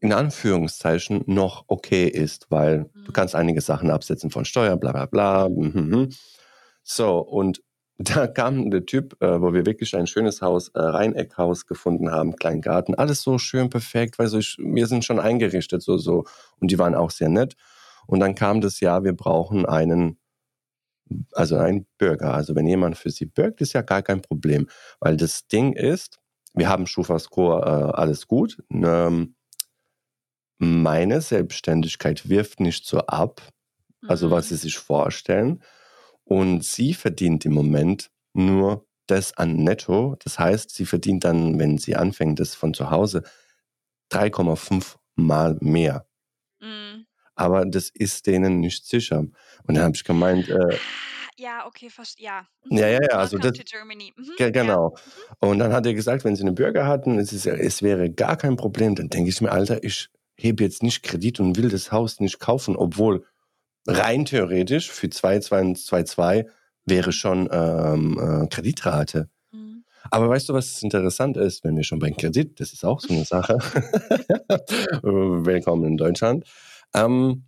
in 0.00 0.12
Anführungszeichen 0.12 1.22
noch 1.26 1.64
okay 1.68 2.06
ist, 2.08 2.46
weil 2.50 2.90
du 3.04 3.10
Mhm. 3.10 3.12
kannst 3.12 3.34
einige 3.34 3.60
Sachen 3.60 3.90
absetzen 3.90 4.30
von 4.30 4.44
Steuer, 4.44 4.76
bla 4.76 4.92
bla 4.92 5.06
bla. 5.06 5.48
Mhm. 5.48 6.10
So, 6.82 7.18
und 7.20 7.62
da 7.98 8.26
kam 8.26 8.70
der 8.70 8.86
Typ, 8.86 9.16
äh, 9.22 9.40
wo 9.42 9.52
wir 9.52 9.66
wirklich 9.66 9.94
ein 9.96 10.06
schönes 10.06 10.40
Haus, 10.42 10.68
äh, 10.70 10.78
Rheineckhaus 10.80 11.66
gefunden 11.66 12.10
haben, 12.10 12.36
kleinen 12.36 12.62
Garten, 12.62 12.94
alles 12.94 13.22
so 13.22 13.38
schön 13.38 13.68
perfekt, 13.70 14.18
weil 14.18 14.28
so 14.28 14.38
ich, 14.38 14.56
wir 14.58 14.86
sind 14.86 15.04
schon 15.04 15.20
eingerichtet, 15.20 15.82
so, 15.82 15.98
so. 15.98 16.24
Und 16.60 16.70
die 16.70 16.78
waren 16.78 16.94
auch 16.94 17.10
sehr 17.10 17.28
nett. 17.28 17.56
Und 18.06 18.20
dann 18.20 18.34
kam 18.34 18.60
das 18.62 18.80
Jahr, 18.80 19.04
wir 19.04 19.12
brauchen 19.14 19.66
einen, 19.66 20.18
also 21.32 21.56
einen 21.56 21.86
Bürger. 21.98 22.34
Also 22.34 22.54
wenn 22.54 22.66
jemand 22.66 22.96
für 22.96 23.10
sie 23.10 23.26
bürgt, 23.26 23.60
ist 23.60 23.72
ja 23.72 23.82
gar 23.82 24.02
kein 24.02 24.22
Problem. 24.22 24.68
Weil 25.00 25.16
das 25.16 25.46
Ding 25.48 25.72
ist, 25.72 26.18
wir 26.54 26.68
haben 26.68 26.86
Schufa-Score, 26.86 27.62
äh, 27.94 27.96
alles 27.98 28.26
gut. 28.26 28.58
Ähm, 28.70 29.34
meine 30.62 31.20
Selbstständigkeit 31.22 32.28
wirft 32.28 32.60
nicht 32.60 32.86
so 32.86 32.98
ab, 33.00 33.40
also 34.06 34.30
was 34.30 34.44
Mhm. 34.46 34.48
sie 34.50 34.56
sich 34.62 34.78
vorstellen. 34.78 35.62
Und 36.24 36.64
sie 36.64 36.94
verdient 36.94 37.44
im 37.44 37.54
Moment 37.54 38.10
nur 38.34 38.86
das 39.06 39.36
an 39.36 39.56
Netto. 39.56 40.16
Das 40.22 40.38
heißt, 40.38 40.70
sie 40.70 40.86
verdient 40.86 41.24
dann, 41.24 41.58
wenn 41.58 41.78
sie 41.78 41.96
anfängt, 41.96 42.38
das 42.38 42.54
von 42.54 42.72
zu 42.74 42.90
Hause, 42.90 43.22
3,5 44.10 44.98
Mal 45.16 45.56
mehr. 45.60 46.06
Mhm. 46.60 47.06
Aber 47.34 47.64
das 47.64 47.88
ist 47.90 48.26
denen 48.26 48.60
nicht 48.60 48.86
sicher. 48.86 49.20
Und 49.20 49.34
dann 49.74 49.82
habe 49.82 49.96
ich 49.96 50.04
gemeint, 50.04 50.48
äh, 50.48 50.54
Ah, 50.54 51.30
ja, 51.38 51.66
okay, 51.66 51.88
verst 51.90 52.20
ja. 52.20 52.46
Mhm. 52.64 52.76
ja, 52.76 52.88
ja, 52.88 53.00
ja, 53.02 53.16
also 53.18 53.38
das. 53.38 53.52
Mhm. 53.58 53.62
ge- 54.36 54.46
Ja. 54.46 54.50
genau. 54.50 54.90
Mhm. 55.40 55.48
Und 55.48 55.58
dann 55.58 55.72
hat 55.72 55.86
er 55.86 55.94
gesagt, 55.94 56.24
wenn 56.24 56.36
sie 56.36 56.42
einen 56.44 56.54
Bürger 56.54 56.86
hatten, 56.86 57.18
es, 57.18 57.32
ist, 57.32 57.46
es 57.46 57.82
wäre 57.82 58.10
gar 58.10 58.36
kein 58.36 58.56
Problem. 58.56 58.94
Dann 58.94 59.08
denke 59.08 59.30
ich 59.30 59.40
mir, 59.40 59.50
Alter, 59.50 59.82
ich 59.82 60.10
hebe 60.42 60.64
jetzt 60.64 60.82
nicht 60.82 61.02
Kredit 61.02 61.40
und 61.40 61.56
will 61.56 61.68
das 61.68 61.92
Haus 61.92 62.20
nicht 62.20 62.40
kaufen, 62.40 62.76
obwohl 62.76 63.24
rein 63.86 64.24
theoretisch 64.24 64.90
für 64.90 65.08
2,2 65.08 66.46
wäre 66.84 67.12
schon 67.12 67.48
ähm, 67.52 68.18
äh, 68.18 68.46
Kreditrate. 68.48 69.28
Mhm. 69.52 69.84
Aber 70.10 70.28
weißt 70.28 70.48
du, 70.48 70.54
was 70.54 70.82
interessant 70.82 71.36
ist, 71.36 71.64
wenn 71.64 71.76
wir 71.76 71.84
schon 71.84 71.98
beim 71.98 72.16
Kredit, 72.16 72.60
das 72.60 72.72
ist 72.72 72.84
auch 72.84 73.00
so 73.00 73.12
eine 73.12 73.24
Sache. 73.24 73.58
Willkommen 75.02 75.84
in 75.84 75.96
Deutschland. 75.96 76.44
Ähm, 76.94 77.44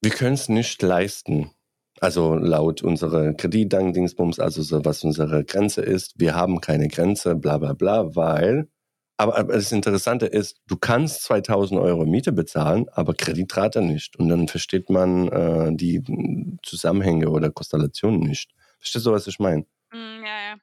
wir 0.00 0.10
können 0.10 0.34
es 0.34 0.48
nicht 0.48 0.82
leisten. 0.82 1.52
Also 2.00 2.34
laut 2.34 2.82
unserer 2.82 3.32
Kreditdank-Dingsbums, 3.32 4.40
also 4.40 4.62
so, 4.62 4.84
was 4.84 5.04
unsere 5.04 5.44
Grenze 5.44 5.82
ist, 5.82 6.18
wir 6.18 6.34
haben 6.34 6.60
keine 6.60 6.88
Grenze, 6.88 7.36
bla 7.36 7.58
bla 7.58 7.74
bla, 7.74 8.16
weil, 8.16 8.66
aber, 9.16 9.44
das 9.44 9.72
Interessante 9.72 10.26
ist, 10.26 10.60
du 10.66 10.76
kannst 10.76 11.22
2000 11.24 11.80
Euro 11.80 12.04
Miete 12.06 12.32
bezahlen, 12.32 12.88
aber 12.92 13.14
Kreditrate 13.14 13.82
nicht. 13.82 14.16
Und 14.18 14.28
dann 14.28 14.48
versteht 14.48 14.90
man 14.90 15.28
äh, 15.28 15.70
die 15.76 16.02
Zusammenhänge 16.62 17.30
oder 17.30 17.50
Konstellationen 17.50 18.20
nicht. 18.20 18.50
Verstehst 18.80 19.06
du, 19.06 19.12
was 19.12 19.26
ich 19.26 19.38
meine? 19.38 19.64
Mm, 19.90 20.24
ja, 20.24 20.40
ja. 20.52 20.56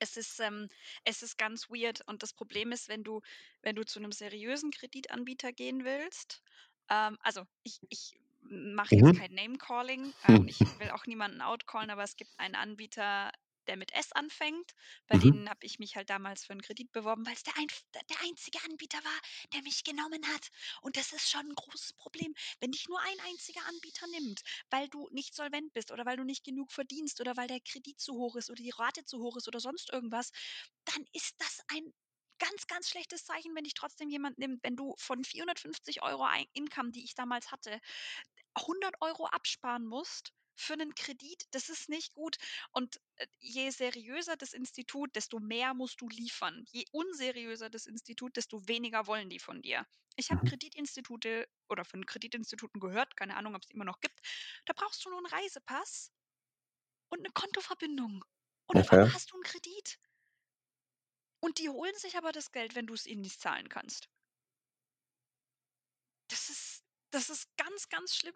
Es 0.00 0.16
ist, 0.16 0.40
ähm, 0.40 0.68
es 1.04 1.22
ist 1.22 1.38
ganz 1.38 1.70
weird. 1.70 2.02
Und 2.08 2.22
das 2.22 2.32
Problem 2.34 2.72
ist, 2.72 2.88
wenn 2.88 3.04
du, 3.04 3.22
wenn 3.62 3.76
du 3.76 3.84
zu 3.84 3.98
einem 4.00 4.12
seriösen 4.12 4.70
Kreditanbieter 4.72 5.52
gehen 5.52 5.84
willst, 5.84 6.42
ähm, 6.90 7.18
also 7.22 7.44
ich, 7.64 7.80
ich 7.90 8.14
mache 8.42 8.94
jetzt 8.98 9.12
Mhm. 9.12 9.14
kein 9.14 9.32
Name-Calling 9.34 10.14
Hm. 10.28 10.46
ich 10.46 10.68
will 10.78 10.90
auch 10.90 11.06
niemanden 11.06 11.42
outcallen, 11.42 11.90
aber 11.90 12.04
es 12.04 12.16
gibt 12.16 12.32
einen 12.38 12.54
Anbieter, 12.56 13.32
der 13.68 13.76
mit 13.76 13.92
S 13.92 14.12
anfängt. 14.12 14.72
Bei 15.08 15.16
Mhm. 15.16 15.18
denen 15.18 15.48
habe 15.48 15.64
ich 15.66 15.78
mich 15.78 15.96
halt 15.96 16.10
damals 16.10 16.44
für 16.44 16.52
einen 16.52 16.62
Kredit 16.62 16.92
beworben, 16.92 17.26
weil 17.26 17.34
es 17.34 17.42
der, 17.42 17.56
ein, 17.56 17.66
der 17.94 18.20
einzige 18.22 18.62
Anbieter 18.64 18.98
war, 19.04 19.20
der 19.52 19.62
mich 19.62 19.84
genommen 19.84 20.26
hat. 20.28 20.48
Und 20.82 20.96
das 20.96 21.12
ist 21.12 21.30
schon 21.30 21.46
ein 21.48 21.54
großes 21.54 21.94
Problem, 21.94 22.34
wenn 22.60 22.70
dich 22.72 22.88
nur 22.88 23.00
ein 23.00 23.20
einziger 23.26 23.64
Anbieter 23.66 24.06
nimmt, 24.08 24.42
weil 24.70 24.88
du 24.88 25.08
nicht 25.10 25.34
solvent 25.34 25.72
bist 25.72 25.90
oder 25.92 26.06
weil 26.06 26.16
du 26.16 26.24
nicht 26.24 26.44
genug 26.44 26.72
verdienst 26.72 27.20
oder 27.20 27.36
weil 27.36 27.48
der 27.48 27.60
Kredit 27.60 28.00
zu 28.00 28.14
hoch 28.14 28.36
ist 28.36 28.50
oder 28.50 28.62
die 28.62 28.70
Rate 28.70 29.04
zu 29.04 29.18
hoch 29.20 29.36
ist 29.36 29.48
oder 29.48 29.60
sonst 29.60 29.90
irgendwas, 29.92 30.30
dann 30.84 31.04
ist 31.12 31.34
das 31.38 31.60
ein 31.68 31.92
ganz, 32.38 32.66
ganz 32.66 32.88
schlechtes 32.88 33.24
Zeichen, 33.24 33.54
wenn 33.54 33.64
dich 33.64 33.74
trotzdem 33.74 34.08
jemand 34.08 34.38
nimmt. 34.38 34.62
Wenn 34.62 34.76
du 34.76 34.94
von 34.98 35.24
450 35.24 36.02
Euro 36.02 36.26
Income, 36.52 36.90
die 36.90 37.04
ich 37.04 37.14
damals 37.14 37.50
hatte, 37.52 37.80
100 38.56 38.96
Euro 39.00 39.26
absparen 39.26 39.86
musst 39.86 40.32
für 40.56 40.74
einen 40.74 40.94
Kredit, 40.94 41.44
das 41.52 41.68
ist 41.68 41.88
nicht 41.88 42.12
gut. 42.14 42.36
Und 42.72 43.00
äh, 43.16 43.26
je 43.40 43.70
seriöser 43.70 44.36
das 44.36 44.52
Institut, 44.52 45.14
desto 45.16 45.40
mehr 45.40 45.74
musst 45.74 46.00
du 46.00 46.08
liefern. 46.08 46.64
Je 46.70 46.84
unseriöser 46.92 47.70
das 47.70 47.86
Institut, 47.86 48.36
desto 48.36 48.66
weniger 48.68 49.06
wollen 49.06 49.30
die 49.30 49.38
von 49.40 49.62
dir. 49.62 49.86
Ich 50.16 50.30
habe 50.30 50.42
Mhm. 50.42 50.48
Kreditinstitute 50.48 51.48
oder 51.68 51.84
von 51.84 52.06
Kreditinstituten 52.06 52.80
gehört, 52.80 53.16
keine 53.16 53.36
Ahnung, 53.36 53.54
ob 53.56 53.62
es 53.64 53.70
immer 53.70 53.84
noch 53.84 54.00
gibt. 54.00 54.20
Da 54.66 54.72
brauchst 54.74 55.04
du 55.04 55.10
nur 55.10 55.18
einen 55.18 55.26
Reisepass 55.26 56.12
und 57.08 57.20
eine 57.20 57.30
Kontoverbindung. 57.32 58.24
Und 58.66 58.76
Okay. 58.76 59.06
einmal 59.06 59.14
hast 59.14 59.30
du 59.32 59.36
einen 59.36 59.44
Kredit. 59.44 59.98
Und 61.38 61.58
die 61.58 61.68
holen 61.68 61.94
sich 61.96 62.16
aber 62.16 62.32
das 62.32 62.50
Geld, 62.50 62.74
wenn 62.74 62.88
du 62.88 62.94
es 62.94 63.06
ihnen 63.06 63.20
nicht 63.20 63.40
zahlen 63.40 63.68
kannst. 63.68 64.08
Das 66.28 66.50
ist, 66.50 66.84
das 67.10 67.30
ist 67.30 67.56
ganz, 67.56 67.88
ganz 67.88 68.14
schlimm. 68.14 68.34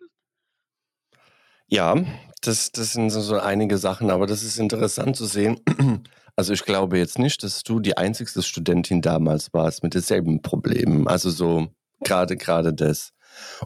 Ja, 1.69 1.97
das, 2.43 2.73
das 2.73 2.93
sind 2.93 3.11
so, 3.11 3.21
so 3.21 3.39
einige 3.39 3.79
Sachen, 3.79 4.11
aber 4.11 4.27
das 4.27 4.43
ist 4.43 4.59
interessant 4.59 5.17
zu 5.17 5.27
sehen. 5.27 5.61
Also 6.37 6.53
ich 6.53 6.65
glaube 6.65 6.99
jetzt 6.99 7.19
nicht, 7.19 7.43
dass 7.43 7.65
du 7.65 7.81
die 7.81 7.97
einzigste 7.97 8.45
Studentin 8.45 9.03
damals 9.03 9.53
warst 9.53 9.83
mit 9.83 9.95
denselben 9.95 10.41
Problemen. 10.41 11.09
Also 11.09 11.31
so 11.31 11.67
gerade 12.05 12.37
gerade 12.37 12.73
das. 12.73 13.11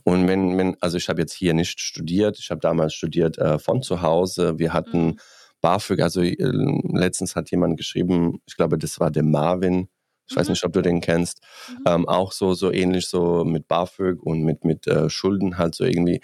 Und 0.05 0.27
wenn, 0.27 0.57
wenn, 0.57 0.79
also 0.81 0.97
ich 0.97 1.11
habe 1.11 1.21
jetzt 1.21 1.35
hier 1.35 1.53
nicht 1.53 1.79
studiert, 1.79 2.39
ich 2.39 2.51
habe 2.51 2.61
damals 2.63 2.95
studiert 2.95 3.37
äh, 3.37 3.59
von 3.59 3.83
zu 3.83 4.01
Hause. 4.01 4.59
Wir 4.59 4.73
hatten 4.73 5.05
Mhm. 5.07 5.17
BAföG, 5.61 6.01
also 6.01 6.23
äh, 6.23 6.35
letztens 6.41 7.37
hat 7.37 7.51
jemand 7.51 7.77
geschrieben, 7.77 8.39
ich 8.47 8.57
glaube, 8.57 8.79
das 8.79 8.99
war 8.99 9.11
der 9.11 9.23
Marvin. 9.23 9.89
Ich 10.31 10.35
weiß 10.35 10.47
Mhm. 10.47 10.53
nicht, 10.53 10.65
ob 10.65 10.73
du 10.73 10.81
den 10.81 11.03
kennst. 11.03 11.43
Mhm. 11.69 11.85
Ähm, 11.87 12.09
auch 12.09 12.33
so, 12.33 12.55
so 12.55 12.73
ähnlich 12.73 13.07
so 13.07 13.45
mit 13.45 13.69
BAföG 13.69 14.23
und 14.23 14.45
mit, 14.45 14.65
mit 14.65 14.87
äh, 14.87 15.11
Schulden 15.11 15.59
halt 15.59 15.75
so 15.75 15.85
irgendwie 15.85 16.23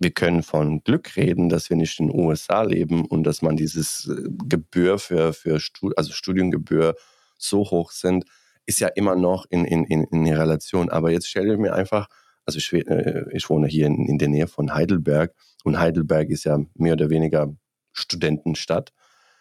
wir 0.00 0.10
können 0.10 0.42
von 0.42 0.82
Glück 0.82 1.16
reden, 1.16 1.50
dass 1.50 1.68
wir 1.68 1.76
nicht 1.76 2.00
in 2.00 2.08
den 2.08 2.18
USA 2.18 2.62
leben 2.62 3.04
und 3.04 3.22
dass 3.24 3.42
man 3.42 3.56
dieses 3.56 4.08
äh, 4.08 4.28
Gebühr 4.48 4.98
für, 4.98 5.32
für 5.34 5.60
Stud 5.60 5.96
also 5.96 6.12
Studiengebühr 6.12 6.96
so 7.36 7.60
hoch 7.70 7.92
sind, 7.92 8.24
ist 8.66 8.80
ja 8.80 8.88
immer 8.88 9.14
noch 9.14 9.46
in, 9.50 9.64
in, 9.64 9.84
in, 9.84 10.04
in 10.04 10.26
Relation. 10.26 10.88
Aber 10.88 11.10
jetzt 11.10 11.28
stelle 11.28 11.52
ich 11.52 11.58
mir 11.58 11.74
einfach, 11.74 12.08
also 12.46 12.58
ich, 12.58 12.72
äh, 12.72 13.24
ich 13.32 13.48
wohne 13.50 13.68
hier 13.68 13.86
in, 13.86 14.06
in 14.06 14.18
der 14.18 14.28
Nähe 14.28 14.46
von 14.46 14.72
Heidelberg 14.74 15.34
und 15.64 15.78
Heidelberg 15.78 16.30
ist 16.30 16.44
ja 16.44 16.58
mehr 16.74 16.94
oder 16.94 17.10
weniger 17.10 17.54
Studentenstadt. 17.92 18.92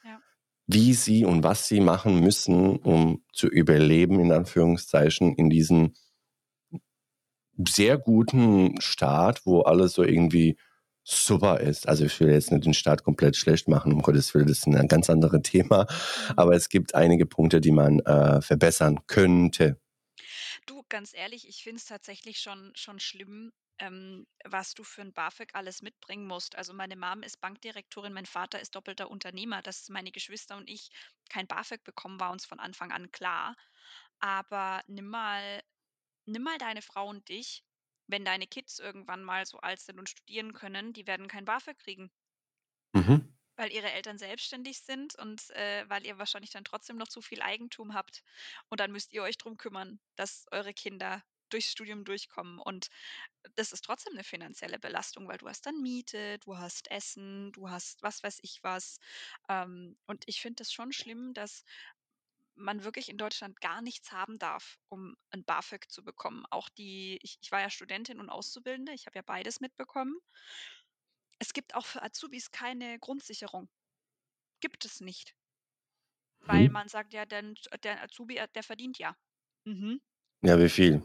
Ja. 0.03 0.19
Wie 0.67 0.93
sie 0.93 1.23
und 1.23 1.41
was 1.41 1.69
sie 1.69 1.79
machen 1.79 2.19
müssen, 2.19 2.75
um 2.75 3.23
zu 3.31 3.47
überleben, 3.47 4.19
in 4.19 4.33
Anführungszeichen, 4.33 5.35
in 5.35 5.49
diesen 5.49 5.93
sehr 7.67 7.97
guten 7.97 8.79
Staat, 8.81 9.45
wo 9.45 9.61
alles 9.61 9.93
so 9.93 10.03
irgendwie 10.03 10.57
super 11.03 11.59
ist. 11.59 11.87
Also 11.87 12.05
ich 12.05 12.19
will 12.19 12.29
jetzt 12.29 12.51
nicht 12.51 12.65
den 12.65 12.73
Staat 12.73 13.03
komplett 13.03 13.35
schlecht 13.35 13.67
machen, 13.67 13.91
um 13.93 14.01
Gottes 14.01 14.33
Willen, 14.33 14.47
das 14.47 14.59
ist 14.59 14.67
ein 14.67 14.87
ganz 14.87 15.09
anderes 15.09 15.41
Thema. 15.41 15.87
Aber 16.35 16.55
es 16.55 16.69
gibt 16.69 16.95
einige 16.95 17.25
Punkte, 17.25 17.61
die 17.61 17.71
man 17.71 17.99
äh, 18.01 18.41
verbessern 18.41 18.99
könnte. 19.07 19.79
Du, 20.65 20.83
ganz 20.89 21.13
ehrlich, 21.13 21.47
ich 21.47 21.63
finde 21.63 21.77
es 21.77 21.85
tatsächlich 21.85 22.39
schon, 22.39 22.71
schon 22.75 22.99
schlimm, 22.99 23.51
ähm, 23.79 24.27
was 24.43 24.73
du 24.73 24.83
für 24.83 25.01
ein 25.01 25.13
BAföG 25.13 25.49
alles 25.53 25.81
mitbringen 25.81 26.27
musst. 26.27 26.55
Also 26.55 26.73
meine 26.73 26.95
Mom 26.95 27.23
ist 27.23 27.41
Bankdirektorin, 27.41 28.13
mein 28.13 28.25
Vater 28.25 28.59
ist 28.59 28.75
doppelter 28.75 29.09
Unternehmer. 29.09 29.61
Dass 29.61 29.89
meine 29.89 30.11
Geschwister 30.11 30.57
und 30.57 30.69
ich 30.69 30.89
kein 31.29 31.47
BAföG 31.47 31.83
bekommen, 31.83 32.19
war 32.19 32.31
uns 32.31 32.45
von 32.45 32.59
Anfang 32.59 32.91
an 32.91 33.11
klar. 33.11 33.55
Aber 34.19 34.81
nimm 34.87 35.07
mal, 35.07 35.61
nimm 36.31 36.43
mal 36.43 36.57
deine 36.57 36.81
Frau 36.81 37.07
und 37.07 37.27
dich, 37.29 37.63
wenn 38.07 38.25
deine 38.25 38.47
Kids 38.47 38.79
irgendwann 38.79 39.23
mal 39.23 39.45
so 39.45 39.59
alt 39.59 39.79
sind 39.81 39.99
und 39.99 40.09
studieren 40.09 40.53
können, 40.53 40.93
die 40.93 41.07
werden 41.07 41.27
kein 41.27 41.45
BAföG 41.45 41.77
kriegen. 41.77 42.11
Mhm. 42.93 43.33
Weil 43.57 43.71
ihre 43.73 43.91
Eltern 43.91 44.17
selbstständig 44.17 44.79
sind 44.81 45.15
und, 45.15 45.49
äh, 45.51 45.87
weil 45.89 46.05
ihr 46.05 46.17
wahrscheinlich 46.17 46.49
dann 46.51 46.63
trotzdem 46.63 46.95
noch 46.97 47.09
zu 47.09 47.21
viel 47.21 47.41
Eigentum 47.41 47.93
habt. 47.93 48.23
Und 48.69 48.79
dann 48.79 48.91
müsst 48.91 49.11
ihr 49.13 49.21
euch 49.21 49.37
drum 49.37 49.57
kümmern, 49.57 49.99
dass 50.15 50.45
eure 50.51 50.73
Kinder 50.73 51.23
durchs 51.49 51.71
Studium 51.71 52.05
durchkommen. 52.05 52.59
Und 52.59 52.89
das 53.55 53.71
ist 53.73 53.83
trotzdem 53.85 54.13
eine 54.13 54.23
finanzielle 54.23 54.79
Belastung, 54.79 55.27
weil 55.27 55.37
du 55.39 55.49
hast 55.49 55.65
dann 55.65 55.81
Miete, 55.81 56.39
du 56.39 56.57
hast 56.57 56.91
Essen, 56.91 57.51
du 57.53 57.69
hast 57.69 58.03
was 58.03 58.23
weiß 58.23 58.39
ich 58.43 58.63
was. 58.63 58.99
Ähm, 59.49 59.97
und 60.07 60.23
ich 60.27 60.41
finde 60.41 60.57
das 60.57 60.71
schon 60.71 60.91
schlimm, 60.93 61.33
dass 61.33 61.63
man 62.59 62.83
wirklich 62.83 63.09
in 63.09 63.17
Deutschland 63.17 63.61
gar 63.61 63.81
nichts 63.81 64.11
haben 64.11 64.37
darf, 64.39 64.77
um 64.89 65.15
ein 65.31 65.43
BAföG 65.45 65.89
zu 65.91 66.03
bekommen. 66.03 66.45
Auch 66.51 66.69
die 66.69 67.19
ich 67.23 67.37
ich 67.41 67.51
war 67.51 67.61
ja 67.61 67.69
Studentin 67.69 68.19
und 68.19 68.29
Auszubildende, 68.29 68.93
ich 68.93 69.05
habe 69.07 69.17
ja 69.19 69.23
beides 69.23 69.59
mitbekommen. 69.61 70.19
Es 71.41 71.53
gibt 71.53 71.73
auch 71.73 71.85
für 71.85 72.03
Azubis 72.03 72.51
keine 72.51 72.99
Grundsicherung. 72.99 73.69
Gibt 74.61 74.85
es 74.85 75.01
nicht. 75.01 75.33
Weil 76.41 76.69
Mhm. 76.69 76.69
man 76.69 76.87
sagt 76.87 77.13
ja 77.13 77.25
dann, 77.25 77.55
der 77.83 78.01
Azubi, 78.03 78.37
äh, 78.37 78.47
der 78.55 78.63
verdient 78.63 78.97
ja. 78.97 79.15
Mhm. 79.65 79.99
Ja, 80.43 80.57
wie 80.59 80.69
viel? 80.69 81.01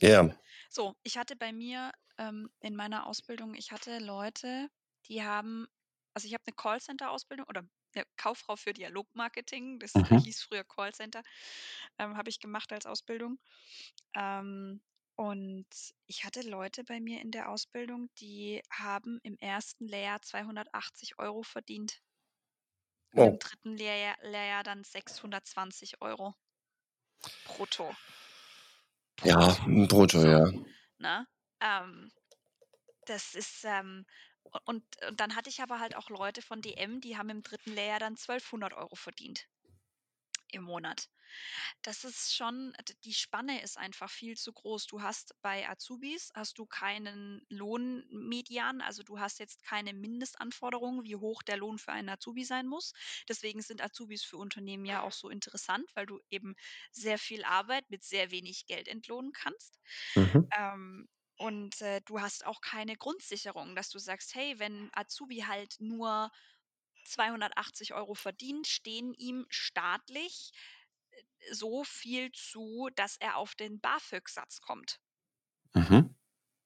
Ja. 0.00 0.36
So, 0.72 0.96
ich 1.04 1.16
hatte 1.16 1.36
bei 1.36 1.52
mir, 1.52 1.92
ähm, 2.18 2.50
in 2.60 2.74
meiner 2.74 3.06
Ausbildung 3.06 3.54
ich 3.54 3.70
hatte 3.70 3.98
Leute, 4.00 4.68
die 5.06 5.22
haben 5.22 5.66
also, 6.14 6.26
ich 6.28 6.34
habe 6.34 6.44
'ne 6.48 6.54
Callcenter-Ausbildung 6.56 7.46
oder, 7.48 7.62
ja, 7.94 8.04
Kauffrau 8.16 8.56
für 8.56 8.72
Dialogmarketing, 8.72 9.78
das, 9.78 10.02
Mhm. 10.10 10.24
hieß 10.24 10.42
früher 10.42 10.64
Callcenter, 10.64 11.22
ähm, 11.98 12.16
habe 12.16 12.30
ich 12.30 12.40
gemacht 12.40 12.72
als 12.72 12.86
Ausbildung. 12.86 13.38
Ähm, 14.14 14.82
und 15.16 15.66
ich 16.06 16.24
hatte 16.24 16.42
Leute 16.42 16.84
bei 16.84 17.00
mir 17.00 17.20
in 17.20 17.30
der 17.30 17.48
Ausbildung, 17.50 18.08
die 18.18 18.62
haben 18.70 19.20
im 19.22 19.38
ersten 19.38 19.86
Lehrjahr 19.86 20.22
280 20.22 21.18
Euro 21.18 21.42
verdient. 21.42 22.00
Und 23.16 23.26
im 23.26 23.36
Oh. 23.36 23.38
dritten 23.40 23.76
Lehrjahr 23.76 24.16
Lehrjahr 24.22 24.62
dann 24.62 24.84
620 24.84 26.00
Euro. 26.00 26.36
Brutto. 27.44 27.96
Ja, 29.24 29.56
Brutto. 29.56 29.88
brutto, 29.88 30.22
So, 30.22 30.28
ja. 30.28 30.44
ne? 30.98 31.26
Ähm, 31.60 32.12
das 33.06 33.34
ist, 33.34 33.64
ähm 33.64 34.06
und 34.64 34.84
und 35.08 35.20
dann 35.20 35.36
hatte 35.36 35.50
ich 35.50 35.60
aber 35.62 35.80
halt 35.80 35.96
auch 35.96 36.10
Leute 36.10 36.42
von 36.42 36.62
DM, 36.62 37.00
die 37.00 37.16
haben 37.16 37.30
im 37.30 37.42
dritten 37.42 37.72
Lehrjahr 37.72 37.98
dann 38.00 38.16
1.200 38.16 38.72
Euro 38.74 38.94
verdient 38.96 39.48
im 40.52 40.62
Monat. 40.62 41.08
Das 41.82 42.04
ist 42.04 42.34
schon 42.34 42.74
die 43.04 43.14
Spanne 43.14 43.62
ist 43.62 43.78
einfach 43.78 44.10
viel 44.10 44.36
zu 44.36 44.52
groß. 44.52 44.86
Du 44.86 45.02
hast 45.02 45.34
bei 45.42 45.68
Azubis 45.68 46.30
hast 46.34 46.58
du 46.58 46.66
keinen 46.66 47.44
Lohnmedian, 47.50 48.80
also, 48.80 49.02
du 49.02 49.18
hast 49.20 49.38
jetzt 49.40 49.62
keine 49.64 49.94
Mindestanforderungen, 49.94 51.04
wie 51.04 51.16
hoch 51.16 51.42
der 51.42 51.56
Lohn 51.58 51.78
für 51.78 51.92
einen 51.92 52.08
Azubi 52.10 52.44
sein 52.44 52.66
muss. 52.68 52.92
Deswegen 53.28 53.62
sind 53.62 53.82
Azubis 53.82 54.24
für 54.24 54.36
Unternehmen 54.38 54.84
ja 54.86 55.02
auch 55.02 55.12
so 55.12 55.28
interessant, 55.30 55.90
weil 55.94 56.06
du 56.06 56.20
eben 56.30 56.54
sehr 56.92 57.18
viel 57.18 57.44
Arbeit 57.44 57.90
mit 57.90 58.04
sehr 58.04 58.30
wenig 58.30 58.66
Geld 58.66 58.88
entlohnen 58.88 59.32
kannst. 59.32 59.78
Mhm. 60.16 60.54
Ähm, 60.56 61.08
und, 61.38 61.80
äh, 61.82 62.00
du 62.02 62.20
hast 62.20 62.46
auch 62.46 62.60
keine 62.60 62.96
Grundsicherung, 62.96 63.74
dass 63.76 63.90
du 63.90 63.98
sagst: 63.98 64.34
„Hey, 64.34 64.58
wenn 64.58 64.90
Azubi 64.94 65.40
halt 65.40 65.76
nur 65.80 66.30
280 67.04 67.94
Euro 67.94 68.14
verdient, 68.14 68.66
stehen 68.68 69.14
ihm 69.14 69.46
staatlich, 69.50 70.52
äh, 71.40 71.54
so 71.54 71.84
viel 71.84 72.32
zu, 72.32 72.90
dass 72.96 73.16
er 73.18 73.36
auf 73.38 73.54
den 73.56 73.80
BAföG-Satz 73.80 74.60
kommt.“ 74.62 75.00
Mhm. 75.74 76.14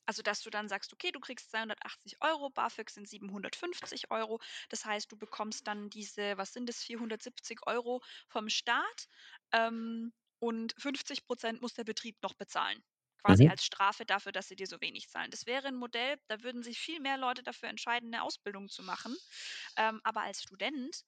Also, 0.06 0.22
dass 0.22 0.42
du 0.42 0.50
dann 0.50 0.68
sagst: 0.68 0.92
„Okay, 0.92 1.12
du 1.12 1.20
kriegst 1.20 1.50
280 1.50 2.16
Euro, 2.22 2.50
BAföG 2.50 2.88
sind 2.90 3.08
750 3.08 4.10
Euro. 4.10 4.40
Das 4.70 4.84
heißt, 4.84 5.12
du 5.12 5.16
bekommst 5.16 5.66
dann 5.68 5.88
diese 5.90 6.36
was 6.38 6.52
sind 6.52 6.66
das, 6.68 6.82
470 6.82 7.60
Euro 7.66 8.02
vom 8.28 8.48
Staat, 8.48 9.06
ähm, 9.52 10.12
und 10.40 10.74
50% 10.78 11.60
muss 11.62 11.74
der 11.74 11.84
Betrieb 11.84 12.16
noch 12.22 12.34
bezahlen, 12.34 12.82
quasi 13.18 13.46
Mhm. 13.46 13.48
als 13.48 13.64
Strafe 13.64 14.06
dafür, 14.06 14.32
dass 14.32 14.48
sie 14.48 14.56
dir 14.56 14.66
so 14.68 14.80
wenig 14.80 15.08
zahlen. 15.10 15.30
Das 15.30 15.46
wäre 15.46 15.68
'n 15.68 15.76
Modell, 15.76 16.18
da 16.28 16.42
würden 16.42 16.62
sich 16.62 16.78
viel 16.80 17.00
mehr 17.00 17.18
Leute 17.18 17.42
dafür 17.44 17.68
entscheiden, 17.70 18.10
'ne 18.10 18.22
Ausbildung 18.22 18.68
zu 18.70 18.82
machen. 18.84 19.16
Ähm, 19.76 20.00
aber 20.04 20.22
als 20.22 20.42
Student 20.42 21.02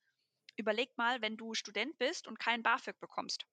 überleg 0.57 0.97
mal, 0.99 1.23
wenn 1.23 1.37
du 1.39 1.55
Student 1.55 1.99
bist 1.99 2.29
und 2.29 2.39
kein 2.41 2.63
BAföG 2.65 2.99
bekommst 3.01 3.45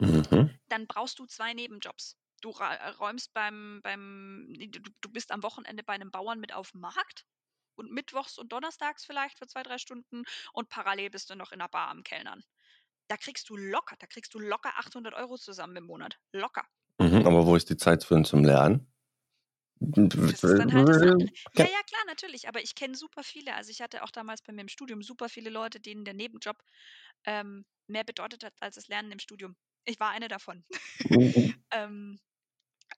Mhm. 0.00 0.54
dann 0.70 0.86
brauchst 0.86 1.18
du 1.18 1.26
2 1.26 1.52
Nebenjobs. 1.54 2.16
Du 2.40 2.50
äh, 2.52 2.88
räumst 2.98 3.32
beim 3.32 3.80
beim 3.82 4.46
du 4.54 4.80
du 5.00 5.08
bist 5.10 5.30
am 5.30 5.42
Wochenende 5.42 5.82
bei 5.82 5.96
'nem 5.96 6.10
Bauern 6.10 6.40
mit 6.40 6.52
auf'm 6.52 6.78
Markt 6.80 7.24
und 7.76 7.90
mittwochs 7.90 8.38
und 8.38 8.52
donnerstags 8.52 9.04
vielleicht 9.04 9.38
für 9.38 9.46
2, 9.46 9.62
3 9.62 9.78
Stunden 9.78 10.24
und 10.52 10.68
parallel 10.68 11.10
bist 11.10 11.30
du 11.30 11.36
noch 11.36 11.52
in 11.52 11.58
'ner 11.58 11.68
Bar 11.68 11.88
am 11.88 12.02
Kellnern. 12.02 12.42
Da 13.08 13.16
kriegst 13.18 13.48
du 13.50 13.56
locker 13.56 13.96
da 13.98 14.06
kriegst 14.06 14.34
du 14.34 14.38
locker 14.40 14.78
800 14.78 15.14
Euro 15.14 15.36
zusammen 15.38 15.76
im 15.76 15.86
Monat. 15.86 16.18
Locker. 16.32 16.66
Mhm, 16.98 17.24
aber 17.26 17.46
wo 17.46 17.54
ist 17.56 17.70
die 17.70 17.76
Zeit 17.76 18.02
für 18.04 18.20
zum 18.24 18.42
Lernen? 18.44 18.88
Das 20.26 20.42
ist 20.42 20.58
dann 20.58 20.74
halt 20.74 20.88
das 20.88 21.02
andere. 21.02 21.30
Ja, 21.52 21.66
ja, 21.66 21.82
klar, 21.86 22.00
natürlich, 22.06 22.48
aber 22.48 22.62
ich 22.62 22.74
kenne 22.74 22.94
super 22.96 23.22
viele. 23.22 23.54
Also, 23.54 23.70
ich 23.70 23.80
hatte 23.82 24.02
auch 24.02 24.10
damals 24.10 24.42
bei 24.42 24.52
mir 24.52 24.62
im 24.62 24.68
Studium 24.68 25.02
super 25.02 25.28
viele 25.28 25.50
Leute, 25.50 25.80
denen 25.80 26.04
der 26.04 26.14
Nebenjob, 26.14 26.62
ähm, 27.26 27.66
mehr 27.86 28.04
bedeutet 28.04 28.44
hat 28.44 28.54
als 28.60 28.76
das 28.76 28.88
Lernen 28.88 29.12
im 29.12 29.18
Studium. 29.18 29.56
Ich 29.84 30.00
war 30.00 30.10
eine 30.10 30.28
davon. 30.28 30.64
Mhm. 31.10 31.54
Ähm, 31.72 32.18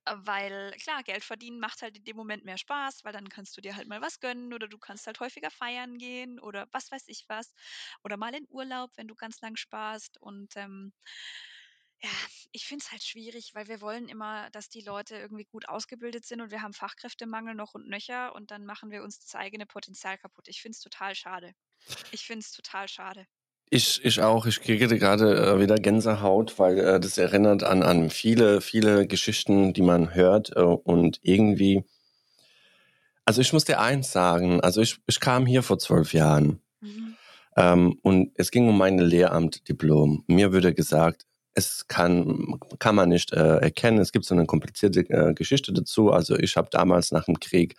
äh, 0.06 0.14
weil 0.18 0.72
klar, 0.82 1.02
Geld 1.04 1.24
verdienen 1.24 1.60
macht 1.60 1.82
halt 1.82 1.96
in 1.98 2.04
dem 2.04 2.16
Moment 2.16 2.44
mehr 2.44 2.58
Spaß, 2.58 3.04
weil 3.04 3.12
dann 3.12 3.28
kannst 3.30 3.56
du 3.56 3.60
dir 3.62 3.76
halt 3.76 3.88
mal 3.88 4.00
was 4.02 4.20
gönnen 4.20 4.52
oder 4.54 4.68
du 4.68 4.78
kannst 4.78 5.06
halt 5.06 5.20
häufiger 5.20 5.50
feiern 5.50 5.98
gehen 5.98 6.40
oder 6.40 6.68
was 6.72 6.90
weiß 6.92 7.04
ich 7.08 7.24
was 7.28 7.54
oder 8.04 8.16
mal 8.16 8.34
in 8.34 8.46
Urlaub, 8.50 8.92
wenn 8.96 9.08
du 9.08 9.14
ganz 9.16 9.40
lang 9.42 9.56
sparst 9.56 10.18
und, 10.20 10.56
ähm 10.56 10.92
ja, 12.02 12.10
ich 12.52 12.66
finde 12.66 12.84
es 12.84 12.92
halt 12.92 13.02
schwierig, 13.02 13.52
weil 13.54 13.68
wir 13.68 13.80
wollen 13.80 14.08
immer, 14.08 14.50
dass 14.50 14.68
die 14.68 14.80
Leute 14.82 15.16
irgendwie 15.16 15.44
gut 15.44 15.68
ausgebildet 15.68 16.24
sind 16.26 16.40
und 16.40 16.50
wir 16.50 16.62
haben 16.62 16.72
Fachkräftemangel 16.74 17.54
noch 17.54 17.74
und 17.74 17.88
nöcher 17.88 18.34
und 18.34 18.50
dann 18.50 18.64
machen 18.66 18.90
wir 18.90 19.02
uns 19.02 19.18
das 19.18 19.34
eigene 19.34 19.66
Potenzial 19.66 20.18
kaputt. 20.18 20.48
Ich 20.48 20.60
finde 20.60 20.76
es 20.76 20.80
total 20.80 21.14
schade. 21.14 21.52
Ich 22.10 22.26
finde 22.26 22.40
es 22.40 22.52
total 22.52 22.88
schade. 22.88 23.26
Ich 23.70 24.04
ich 24.04 24.20
auch. 24.20 24.46
Ich 24.46 24.60
kriege 24.60 24.86
gerade, 24.88 25.36
äh, 25.36 25.60
wieder 25.60 25.76
Gänsehaut, 25.76 26.58
weil, 26.58 26.78
äh, 26.78 27.00
das 27.00 27.18
erinnert 27.18 27.62
an 27.64 27.82
an 27.82 28.10
viele, 28.10 28.60
viele 28.60 29.06
Geschichten, 29.06 29.72
die 29.72 29.82
man 29.82 30.14
hört, 30.14 30.54
äh, 30.56 30.60
und 30.60 31.18
irgendwie 31.22 31.84
also, 33.24 33.40
ich 33.40 33.52
muss 33.52 33.64
dir 33.64 33.80
eins 33.80 34.12
sagen, 34.12 34.60
also, 34.60 34.80
ich 34.80 34.98
ich 35.06 35.20
kam 35.20 35.46
hier 35.46 35.62
vor 35.62 35.78
12 35.78 36.12
Jahren, 36.12 36.60
Mhm. 36.80 37.16
ähm, 37.56 37.98
und 38.02 38.32
es 38.36 38.50
ging 38.50 38.68
um 38.68 38.78
mein 38.78 38.98
Lehramtdiplom. 38.98 40.24
Mir 40.28 40.52
wurde 40.52 40.74
gesagt, 40.74 41.26
es 41.56 41.88
kann 41.88 42.60
kann 42.80 42.94
man 42.96 43.10
nicht, 43.10 43.32
äh, 43.34 43.58
erkennen. 43.58 43.98
Es 44.00 44.12
gibt 44.12 44.26
so 44.26 44.34
'ne 44.36 44.46
komplizierte, 44.46 45.00
äh, 45.10 45.34
Geschichte 45.34 45.72
dazu. 45.74 46.12
Also, 46.12 46.36
ich 46.38 46.56
habe 46.58 46.68
damals 46.72 47.12
nach 47.12 47.26
dem 47.26 47.40
Krieg, 47.40 47.76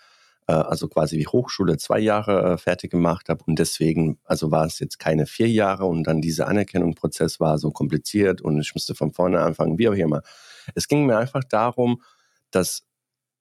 äh, 0.47 0.53
also, 0.53 0.87
quasi 0.89 1.17
die 1.19 1.27
Hochschule 1.27 1.77
2 1.77 1.99
Jahre, 1.99 2.53
äh, 2.55 2.57
fertig 2.59 2.91
gemacht 2.91 3.29
habe 3.29 3.43
und 3.47 3.59
deswegen 3.59 4.19
also, 4.25 4.51
war 4.51 4.65
es 4.67 4.79
jetzt 4.79 4.99
keine 4.99 5.27
4 5.27 5.49
Jahre 5.49 5.85
und 5.85 6.05
dann 6.05 6.21
dieser 6.21 6.47
Anerkennungsprozess 6.49 7.39
war 7.41 7.59
so 7.59 7.71
kompliziert 7.71 8.41
und 8.41 8.59
ich 8.61 8.73
musste 8.75 8.95
von 8.95 9.13
vorne 9.13 9.41
anfangen, 9.41 9.79
wie 9.79 9.89
auch 9.89 9.93
immer. 9.95 10.23
Es 10.75 10.87
ging 10.89 11.05
mir 11.07 11.17
einfach 11.19 11.43
darum, 11.45 12.01
dass 12.51 12.83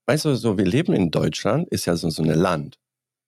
weißt 0.07 0.25
du, 0.25 0.35
so 0.35 0.57
wir 0.59 0.65
leben 0.65 0.93
in 0.93 1.11
Deutschland, 1.11 1.69
ist 1.69 1.85
ja 1.87 1.95
so 1.97 2.09
so 2.11 2.23
'ne 2.23 2.35
Land. 2.35 2.79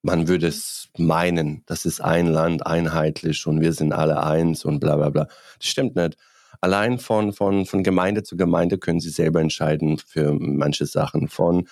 Man 0.04 0.28
würde 0.30 0.48
Mhm. 0.48 0.50
es 0.50 0.90
meinen, 1.00 1.64
das 1.68 1.86
ist 1.86 2.02
ein 2.02 2.28
Land, 2.28 2.66
einheitlich 2.68 3.48
und 3.48 3.62
wir 3.62 3.74
sind 3.74 3.94
alle 3.94 4.24
eins 4.24 4.66
und 4.66 4.80
bla 4.82 4.98
bla 4.98 5.10
bla. 5.12 5.26
Das 5.60 5.68
stimmt 5.70 5.96
nicht. 5.98 6.18
Allein 6.62 7.00
von 7.00 7.34
von 7.34 7.66
von 7.66 7.84
Gemeinde 7.84 8.24
zu 8.24 8.36
Gemeinde 8.38 8.78
können 8.78 9.00
sie 9.00 9.10
selber 9.10 9.42
entscheiden 9.42 9.98
für 9.98 10.34
manche 10.34 10.86
Sachen, 10.86 11.28
von 11.30 11.68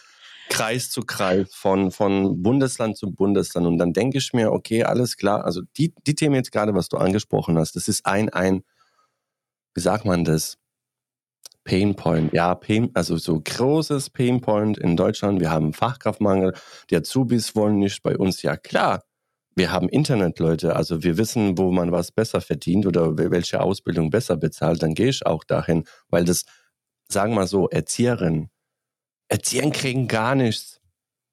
Kreis 0.49 0.89
zu 0.89 1.01
Kreis, 1.01 1.53
von 1.53 1.91
von 1.91 2.41
Bundesland 2.41 2.97
zu 2.97 3.11
Bundesland. 3.11 3.67
Und 3.67 3.77
dann 3.79 3.93
denke 3.93 4.17
ich 4.19 4.31
mir: 4.33 4.51
„Okay, 4.53 4.83
alles 4.83 5.17
klar.“ 5.17 5.43
Also, 5.45 5.61
die 5.77 5.93
die 6.07 6.15
Themen 6.15 6.35
jetzt 6.35 6.51
grade, 6.53 6.73
was 6.73 6.89
du 6.89 6.97
angesprochen 6.97 7.57
hast, 7.57 7.75
das 7.75 7.87
ist 7.89 8.05
ein 8.05 8.29
ein 8.29 8.63
wie 9.75 9.81
sagt 9.81 10.03
man 10.05 10.25
das? 10.25 10.57
Painpoint, 11.65 12.31
ja, 12.33 12.55
Pain, 12.55 12.89
also 12.93 13.17
so 13.17 13.41
großes 13.43 14.09
Painpoint 14.11 14.77
in 14.77 14.95
Deutschland. 14.95 15.41
Wir 15.41 15.51
haben 15.51 15.73
Fachkraftmangel, 15.73 16.53
die 16.89 16.95
Azubis 16.95 17.55
wollen 17.55 17.79
nicht 17.79 18.01
bei 18.03 18.17
uns. 18.17 18.41
Ja 18.41 18.55
klar, 18.55 19.03
wir 19.57 19.71
haben 19.71 19.89
Internetleute, 19.89 20.75
also 20.75 21.03
wir 21.03 21.17
wissen, 21.17 21.57
wo 21.57 21.71
man 21.71 21.91
was 21.91 22.11
besser 22.11 22.41
verdient 22.41 22.85
oder 22.85 23.17
welche 23.17 23.59
Ausbildung 23.59 24.11
besser 24.11 24.37
bezahlt, 24.37 24.83
dann 24.83 24.93
gehe 24.93 25.09
ich 25.09 25.25
auch 25.25 25.43
dahin, 25.43 25.85
weil 26.09 26.25
das, 26.25 26.45
sagen 27.09 27.31
wir 27.31 27.41
mal 27.41 27.47
so, 27.47 27.67
Erzieherinnen, 27.67 28.51
Erziehern 29.29 29.71
kriegen 29.71 30.07
gar 30.07 30.35
nichts 30.35 30.79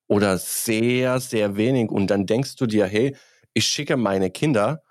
oder 0.09 0.39
sehr, 0.39 1.21
sehr 1.21 1.57
wenig 1.57 1.91
und 1.91 2.09
dann 2.09 2.25
denkst 2.25 2.57
du 2.57 2.67
dir, 2.67 2.87
hey, 2.87 3.15
ich 3.53 3.67
schicke 3.67 3.99
meine 3.99 4.31
Kinder, 4.31 4.83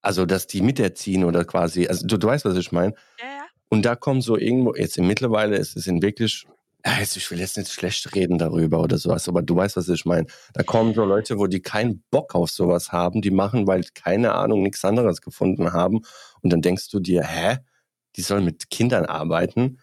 also 0.00 0.24
dass 0.24 0.46
die 0.46 0.62
miterziehen 0.62 1.24
oder 1.24 1.44
quasi, 1.44 1.86
also 1.86 2.06
du, 2.06 2.16
du 2.16 2.28
weißt, 2.28 2.46
was 2.46 2.56
ich 2.56 2.72
meine. 2.72 2.94
Ja, 3.18 3.26
ja. 3.26 3.44
Und 3.68 3.84
da 3.84 3.94
kommt 3.94 4.24
so 4.24 4.38
irgendwo, 4.38 4.74
jetzt 4.74 4.98
mittlerweile 4.98 5.56
ist 5.56 5.76
es 5.76 5.86
in 5.86 6.00
wirklich 6.00 6.46
ich 6.84 7.30
will 7.30 7.38
jetzt 7.38 7.56
nicht 7.56 7.72
schlecht 7.72 8.14
reden 8.14 8.38
darüber 8.38 8.80
oder 8.80 8.98
sowas, 8.98 9.28
aber 9.28 9.42
du 9.42 9.56
weißt, 9.56 9.76
was 9.76 9.88
ich 9.88 10.04
meine. 10.04 10.26
Da 10.54 10.62
kommen 10.62 10.94
so 10.94 11.04
Leute, 11.04 11.38
wo 11.38 11.46
die 11.46 11.60
keinen 11.60 12.02
Bock 12.10 12.34
auf 12.34 12.50
sowas 12.50 12.92
haben, 12.92 13.22
die 13.22 13.30
machen, 13.30 13.66
weil 13.66 13.84
keine 13.94 14.34
Ahnung, 14.34 14.62
nichts 14.62 14.84
anderes 14.84 15.20
gefunden 15.20 15.72
haben. 15.72 16.00
Und 16.42 16.52
dann 16.52 16.62
denkst 16.62 16.88
du 16.90 17.00
dir, 17.00 17.24
hä? 17.24 17.58
Die 18.16 18.22
sollen 18.22 18.44
mit 18.44 18.70
Kindern 18.70 19.06
arbeiten? 19.06 19.78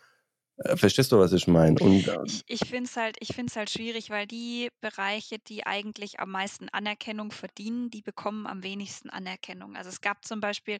Äh, 0.57 0.75
verstehst 0.75 1.11
du, 1.11 1.19
was 1.19 1.33
ich 1.33 1.47
meine? 1.47 1.79
Und, 1.79 2.07
äh, 2.07 2.17
ich 2.25 2.43
ich 2.47 2.67
finde 2.67 2.89
es 2.89 2.97
halt, 2.97 3.17
halt 3.55 3.69
schwierig, 3.69 4.09
weil 4.09 4.25
die 4.25 4.69
Bereiche, 4.81 5.37
die 5.39 5.65
eigentlich 5.65 6.19
am 6.19 6.31
meisten 6.31 6.67
Anerkennung 6.69 7.31
verdienen, 7.31 7.89
die 7.89 8.01
bekommen 8.01 8.47
am 8.47 8.63
wenigsten 8.63 9.09
Anerkennung. 9.09 9.75
Also 9.75 9.89
es 9.89 10.01
gab 10.01 10.25
zum 10.25 10.41
Beispiel 10.41 10.79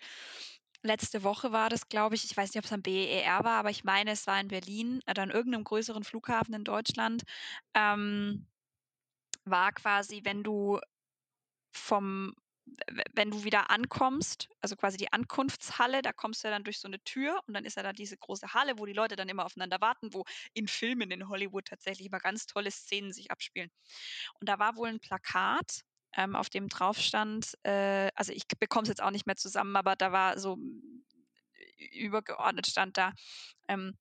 Letzte 0.88 1.23
Woche 1.23 1.52
war 1.52 1.69
das, 1.69 1.89
glaube 1.89 2.15
ich. 2.15 2.23
Ich 2.23 2.38
weiß 2.38 2.50
nicht, 2.50 2.60
ob 2.60 2.65
es 2.65 2.71
am 2.71 2.82
BER 2.82 3.43
war, 3.43 3.60
aber 3.60 3.69
ich 3.69 3.84
meine, 3.84 4.12
es 4.12 4.26
war 4.26 4.39
in 4.39 4.47
Berlin 4.47 5.02
oder 5.10 5.21
an 5.23 5.32
irgendeinem 5.32 5.65
größeren 5.65 6.06
Flughafen 6.06 6.54
in 6.54 6.63
Deutschland. 6.63 7.23
Ähm, 7.73 8.47
war 9.45 9.73
quasi, 9.73 10.21
wenn 10.23 10.43
du 10.43 10.80
vom 11.71 12.34
wenn 13.13 13.32
du 13.32 13.43
wieder 13.45 13.69
ankommst, 13.71 14.50
also 14.62 14.76
quasi 14.76 14.97
die 14.97 15.12
Ankunftshalle, 15.13 16.02
da 16.02 16.12
kommst 16.13 16.43
du 16.43 16.50
ja 16.50 16.54
dann 16.54 16.65
durch 16.65 16.80
so 16.80 16.88
eine 16.89 17.02
Tür 17.04 17.41
und 17.47 17.54
dann 17.54 17.65
ist 17.65 17.78
ja 17.78 17.84
da 17.84 17.93
diese 17.93 18.17
große 18.17 18.54
Halle, 18.54 18.78
wo 18.78 18.86
die 18.86 18.93
Leute 18.93 19.15
dann 19.15 19.30
immer 19.30 19.45
aufeinander 19.45 19.80
warten, 19.82 20.13
wo 20.13 20.26
in 20.54 20.67
Filmen 20.67 21.12
in 21.12 21.30
Hollywood 21.30 21.65
tatsächlich 21.65 22.08
immer 22.08 22.19
ganz 22.19 22.45
tolle 22.45 22.71
Szenen 22.71 23.13
sich 23.13 23.32
abspielen. 23.32 23.71
Und 24.39 24.50
da 24.50 24.60
war 24.60 24.76
wohl 24.76 24.89
ein 24.89 25.00
Plakat 25.00 25.84
ähm, 26.15 26.36
auf 26.36 26.50
dem 26.50 26.70
drauf 26.70 27.00
stand, 27.00 27.58
äh, 27.63 28.10
also 28.15 28.32
ich 28.34 28.48
bekomme 28.60 28.84
es 28.84 28.89
jetzt 28.89 29.02
auch 29.02 29.12
nicht 29.12 29.26
mehr 29.26 29.36
zusammen, 29.36 29.76
aber 29.76 29.96
da 29.96 30.12
war 30.12 30.39
so 30.39 30.58
übergeordnet 31.91 32.67
stand 32.67 32.98
da, 32.98 33.13
ähm, 33.67 33.98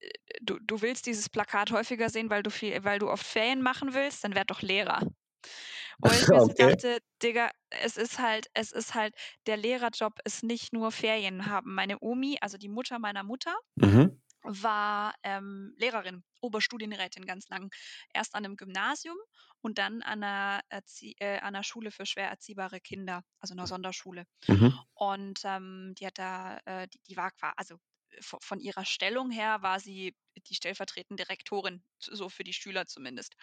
äh, 0.00 0.10
du, 0.40 0.58
du 0.60 0.80
willst 0.82 1.06
dieses 1.06 1.28
Plakat 1.28 1.70
häufiger 1.70 2.08
sehen, 2.10 2.30
weil 2.30 2.42
du 2.42 2.50
viel, 2.50 2.84
weil 2.84 2.98
du 2.98 3.10
oft 3.10 3.24
Ferien 3.24 3.62
machen 3.62 3.94
willst, 3.94 4.24
dann 4.24 4.34
werd 4.34 4.50
doch 4.50 4.62
Lehrer. 4.62 5.00
Wo 6.00 6.10
ich 6.10 6.28
mir 6.28 6.40
so 6.40 6.52
dachte, 6.52 6.98
Digga, 7.22 7.50
es 7.70 7.96
ist 7.96 8.20
halt, 8.20 8.46
es 8.54 8.70
ist 8.70 8.94
halt, 8.94 9.14
der 9.46 9.56
Lehrerjob 9.56 10.20
ist 10.24 10.44
nicht 10.44 10.72
nur 10.72 10.92
Ferien 10.92 11.46
haben. 11.46 11.74
Meine 11.74 11.98
Omi, 12.00 12.38
also 12.40 12.56
die 12.56 12.68
Mutter 12.68 13.00
meiner 13.00 13.24
Mutter, 13.24 13.56
mhm. 13.74 14.20
War 14.48 15.14
ähm, 15.22 15.74
Lehrerin, 15.76 16.24
Oberstudienrätin 16.40 17.26
ganz 17.26 17.48
lang. 17.48 17.70
Erst 18.14 18.34
an 18.34 18.44
einem 18.44 18.56
Gymnasium 18.56 19.16
und 19.60 19.78
dann 19.78 20.02
an 20.02 20.22
einer, 20.22 20.62
Erzie 20.70 21.14
äh, 21.18 21.38
an 21.38 21.54
einer 21.54 21.64
Schule 21.64 21.90
für 21.90 22.06
schwer 22.06 22.28
erziehbare 22.28 22.80
Kinder, 22.80 23.22
also 23.40 23.52
einer 23.54 23.66
Sonderschule. 23.66 24.24
Mhm. 24.46 24.78
Und 24.94 25.40
ähm, 25.44 25.94
die 25.98 26.06
hat 26.06 26.18
da, 26.18 26.58
äh, 26.64 26.88
die, 26.88 27.00
die 27.08 27.16
war 27.16 27.30
quasi, 27.32 27.52
also 27.56 27.78
von 28.22 28.58
ihrer 28.58 28.86
Stellung 28.86 29.30
her 29.30 29.60
war 29.60 29.80
sie 29.80 30.16
die 30.48 30.54
stellvertretende 30.54 31.22
Direktorin, 31.22 31.82
so 31.98 32.28
für 32.30 32.42
die 32.42 32.54
Schüler 32.54 32.86
zumindest. 32.86 33.34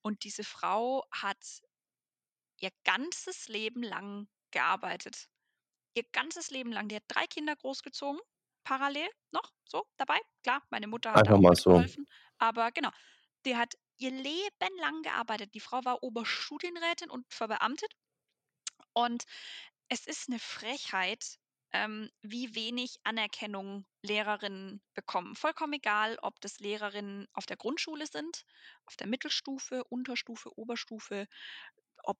Und 0.00 0.24
diese 0.24 0.44
Frau 0.44 1.04
hat 1.12 1.38
ihr 2.58 2.70
ganzes 2.84 3.48
Leben 3.48 3.82
lang 3.82 4.28
gearbeitet. 4.50 5.28
Ihr 5.94 6.04
ganzes 6.12 6.50
Leben 6.50 6.72
lang. 6.72 6.88
Die 6.88 6.96
hat 6.96 7.04
drei 7.08 7.26
Kinder 7.26 7.54
großgezogen, 7.54 8.20
parallel 8.64 9.08
noch 9.30 9.52
so 9.64 9.86
dabei. 9.96 10.18
Klar, 10.42 10.62
meine 10.70 10.86
Mutter 10.86 11.12
hat 11.12 11.18
Einfach 11.20 11.36
auch 11.36 11.40
mal 11.40 11.54
so. 11.56 11.84
aber 12.38 12.70
genau. 12.72 12.90
Die 13.44 13.56
hat 13.56 13.74
ihr 13.98 14.10
Leben 14.10 14.78
lang 14.80 15.02
gearbeitet. 15.02 15.54
Die 15.54 15.60
Frau 15.60 15.84
war 15.84 16.02
Oberstudienrätin 16.02 17.10
und 17.10 17.26
verbeamtet. 17.32 17.92
Und 18.92 19.24
es 19.88 20.06
ist 20.06 20.28
eine 20.28 20.38
Frechheit, 20.38 21.38
ähm, 21.72 22.10
wie 22.22 22.54
wenig 22.54 22.96
Anerkennung 23.04 23.86
Lehrerinnen 24.02 24.82
bekommen. 24.94 25.34
Vollkommen 25.36 25.74
egal, 25.74 26.18
ob 26.22 26.40
das 26.40 26.58
Lehrerinnen 26.60 27.28
auf 27.32 27.46
der 27.46 27.56
Grundschule 27.56 28.06
sind, 28.06 28.44
auf 28.86 28.96
der 28.96 29.06
Mittelstufe, 29.06 29.84
Unterstufe, 29.84 30.50
Oberstufe, 30.56 31.26
ob 32.04 32.18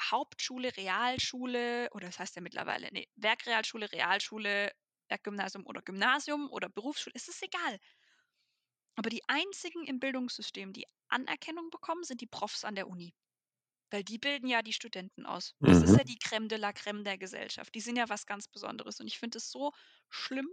Hauptschule, 0.00 0.76
Realschule 0.76 1.88
oder 1.92 2.06
das 2.06 2.18
heißt 2.18 2.36
ja 2.36 2.42
mittlerweile, 2.42 2.88
nee, 2.92 3.08
Werkrealschule, 3.16 3.90
Realschule, 3.92 4.72
Werkgymnasium 5.08 5.66
oder 5.66 5.82
Gymnasium 5.82 6.50
oder 6.50 6.68
Berufsschule, 6.68 7.14
es 7.14 7.28
ist 7.28 7.42
egal. 7.42 7.78
Aber 8.96 9.10
die 9.10 9.22
einzigen 9.28 9.84
im 9.84 10.00
Bildungssystem, 10.00 10.72
die 10.72 10.86
Anerkennung 11.08 11.70
bekommen, 11.70 12.02
sind 12.02 12.20
die 12.20 12.26
Profs 12.26 12.64
an 12.64 12.74
der 12.74 12.88
Uni. 12.88 13.14
Weil 13.90 14.02
die 14.02 14.18
bilden 14.18 14.48
ja 14.48 14.62
die 14.62 14.72
Studenten 14.72 15.26
aus. 15.26 15.54
Das 15.60 15.82
ist 15.82 15.96
ja 15.96 16.02
mhm. 16.02 16.06
die 16.06 16.18
Crème 16.18 16.48
de 16.48 16.58
la 16.58 16.70
Crème 16.70 17.04
der 17.04 17.18
Gesellschaft. 17.18 17.74
Die 17.74 17.80
sind 17.80 17.96
ja 17.96 18.08
was 18.08 18.26
ganz 18.26 18.48
Besonderes. 18.48 18.98
Und 18.98 19.06
ich 19.06 19.18
finde 19.18 19.38
es 19.38 19.50
so 19.50 19.72
schlimm 20.08 20.48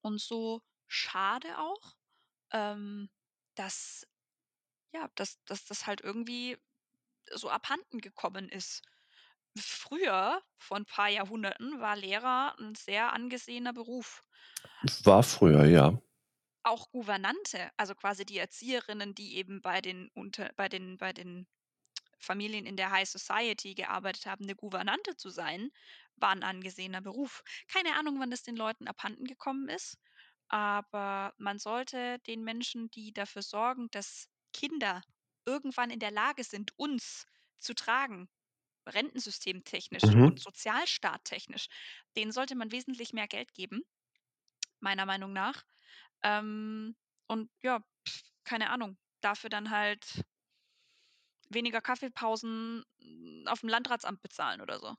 und 0.00 0.20
so 0.20 0.62
schade 0.88 1.58
auch, 1.58 1.94
ähm, 2.50 3.08
dass, 3.54 4.06
ja, 4.92 5.08
dass, 5.14 5.42
dass 5.44 5.64
das 5.64 5.86
halt 5.86 6.00
irgendwie 6.00 6.58
so 7.30 7.48
abhanden 7.48 8.00
gekommen 8.00 8.48
ist. 8.48 8.82
Früher, 9.58 10.42
vor 10.58 10.76
ein 10.76 10.84
paar 10.84 11.08
Jahrhunderten, 11.08 11.80
war 11.80 11.96
Lehrer 11.96 12.54
ein 12.58 12.74
sehr 12.74 13.14
angesehener 13.14 13.72
Beruf. 13.72 14.22
War 15.04 15.22
früher, 15.24 15.64
ja 15.66 15.98
auch 16.64 16.90
Gouvernante, 16.90 17.70
also 17.76 17.94
quasi 17.94 18.24
die 18.24 18.38
Erzieherinnen, 18.38 19.14
die 19.14 19.36
eben 19.36 19.62
bei 19.62 19.80
den 19.80 20.10
unter 20.14 20.52
bei 20.56 20.68
den 20.68 20.96
bei 20.98 21.12
den 21.12 21.46
Familien 22.18 22.66
in 22.66 22.76
der 22.76 22.90
High 22.92 23.08
Society 23.08 23.74
gearbeitet 23.74 24.26
haben, 24.26 24.44
eine 24.44 24.56
Gouvernante 24.56 25.16
zu 25.16 25.30
sein, 25.30 25.70
war 26.16 26.30
ein 26.30 26.42
angesehener 26.44 27.00
Beruf. 27.02 27.42
Keine 27.68 27.94
Ahnung, 27.96 28.20
wann 28.20 28.30
das 28.30 28.42
den 28.42 28.56
Leuten 28.56 28.88
abhanden 28.88 29.24
gekommen 29.26 29.68
ist, 29.68 29.98
aber 30.48 31.34
man 31.38 31.58
sollte 31.58 32.18
den 32.20 32.44
Menschen, 32.44 32.90
die 32.90 33.12
dafür 33.12 33.42
sorgen, 33.42 33.90
dass 33.90 34.28
Kinder 34.52 35.02
irgendwann 35.46 35.90
in 35.90 36.00
der 36.00 36.12
Lage 36.12 36.44
sind, 36.44 36.72
uns 36.78 37.26
zu 37.58 37.74
tragen, 37.74 38.28
rentensystemtechnisch 38.86 40.04
mhm. 40.04 40.24
und 40.24 40.40
sozialstaattechnisch, 40.40 41.68
denen 42.16 42.32
sollte 42.32 42.54
man 42.54 42.72
wesentlich 42.72 43.12
mehr 43.12 43.28
Geld 43.28 43.54
geben, 43.54 43.82
meiner 44.80 45.06
Meinung 45.06 45.32
nach. 45.32 45.64
Ähm, 46.22 46.96
und 47.26 47.50
ja, 47.62 47.80
pf, 48.08 48.22
keine 48.44 48.70
Ahnung, 48.70 48.98
dafür 49.20 49.50
dann 49.50 49.70
halt 49.70 50.24
weniger 51.48 51.80
Kaffeepausen 51.80 52.84
hm, 53.00 53.44
auf 53.46 53.60
dem 53.60 53.68
Landratsamt 53.68 54.22
bezahlen 54.22 54.60
oder 54.60 54.78
so. 54.78 54.96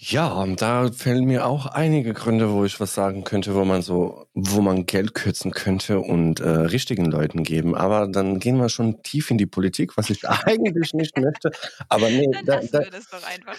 Ja, 0.00 0.46
da 0.54 0.92
fällen 0.92 1.24
mir 1.24 1.44
auch 1.44 1.66
einige 1.66 2.14
Gründe, 2.14 2.52
wo 2.52 2.64
ich 2.64 2.78
was 2.78 2.94
sagen 2.94 3.24
könnte, 3.24 3.56
wo 3.56 3.64
man 3.64 3.82
so, 3.82 4.26
wo 4.32 4.60
man 4.60 4.86
Geld 4.86 5.12
kürzen 5.12 5.50
könnte 5.50 5.98
und 5.98 6.38
äh, 6.38 6.48
richtigen 6.48 7.06
Leuten 7.06 7.42
geben. 7.42 7.74
Aber 7.74 8.06
dann 8.06 8.38
gehen 8.38 8.58
wir 8.58 8.68
schon 8.68 9.02
tief 9.02 9.28
in 9.32 9.38
die 9.38 9.46
Politik, 9.46 9.96
was 9.96 10.08
ich 10.10 10.28
eigentlich 10.28 10.94
nicht 10.94 11.18
möchte. 11.18 11.50
Aber 11.88 12.10
nee, 12.10 12.28
da, 12.44 12.60
da, 12.70 12.82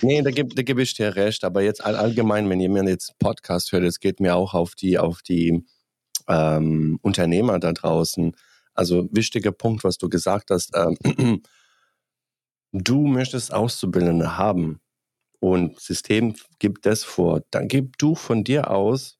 nee, 0.02 0.21
da 0.21 0.32
gebe 0.32 0.56
da 0.56 0.62
geb 0.62 0.80
ich 0.80 0.93
dir 0.93 1.17
recht. 1.17 1.43
Aber 1.43 1.62
jetzt 1.62 1.84
all, 1.84 1.97
allgemein, 1.97 2.49
wenn 2.49 2.62
jemand 2.62 2.88
jetzt 2.88 3.19
Podcast 3.19 3.73
hört, 3.73 3.84
es 3.84 3.99
geht 3.99 4.21
mir 4.21 4.38
auch 4.38 4.54
auf 4.54 4.75
die, 4.75 4.97
auf 4.97 5.21
die 5.21 5.65
ähm, 6.30 6.99
Unternehmer 7.02 7.60
da 7.60 7.73
draußen. 7.73 8.34
Also 8.73 9.10
wichtiger 9.12 9.52
Punkt, 9.52 9.84
was 9.84 9.97
du 9.97 10.08
gesagt 10.08 10.52
hast. 10.52 10.71
Ähm, 10.73 11.41
du 12.71 13.08
möchtest 13.08 13.54
Auszubildende 13.54 14.38
haben 14.38 14.80
und 15.39 15.80
System 15.80 16.36
gibt 16.60 16.86
das 16.86 17.04
vor. 17.04 17.41
Dann 17.52 17.67
gib 17.67 17.98
du 17.98 18.15
von 18.15 18.44
dir 18.44 18.71
aus 18.71 19.17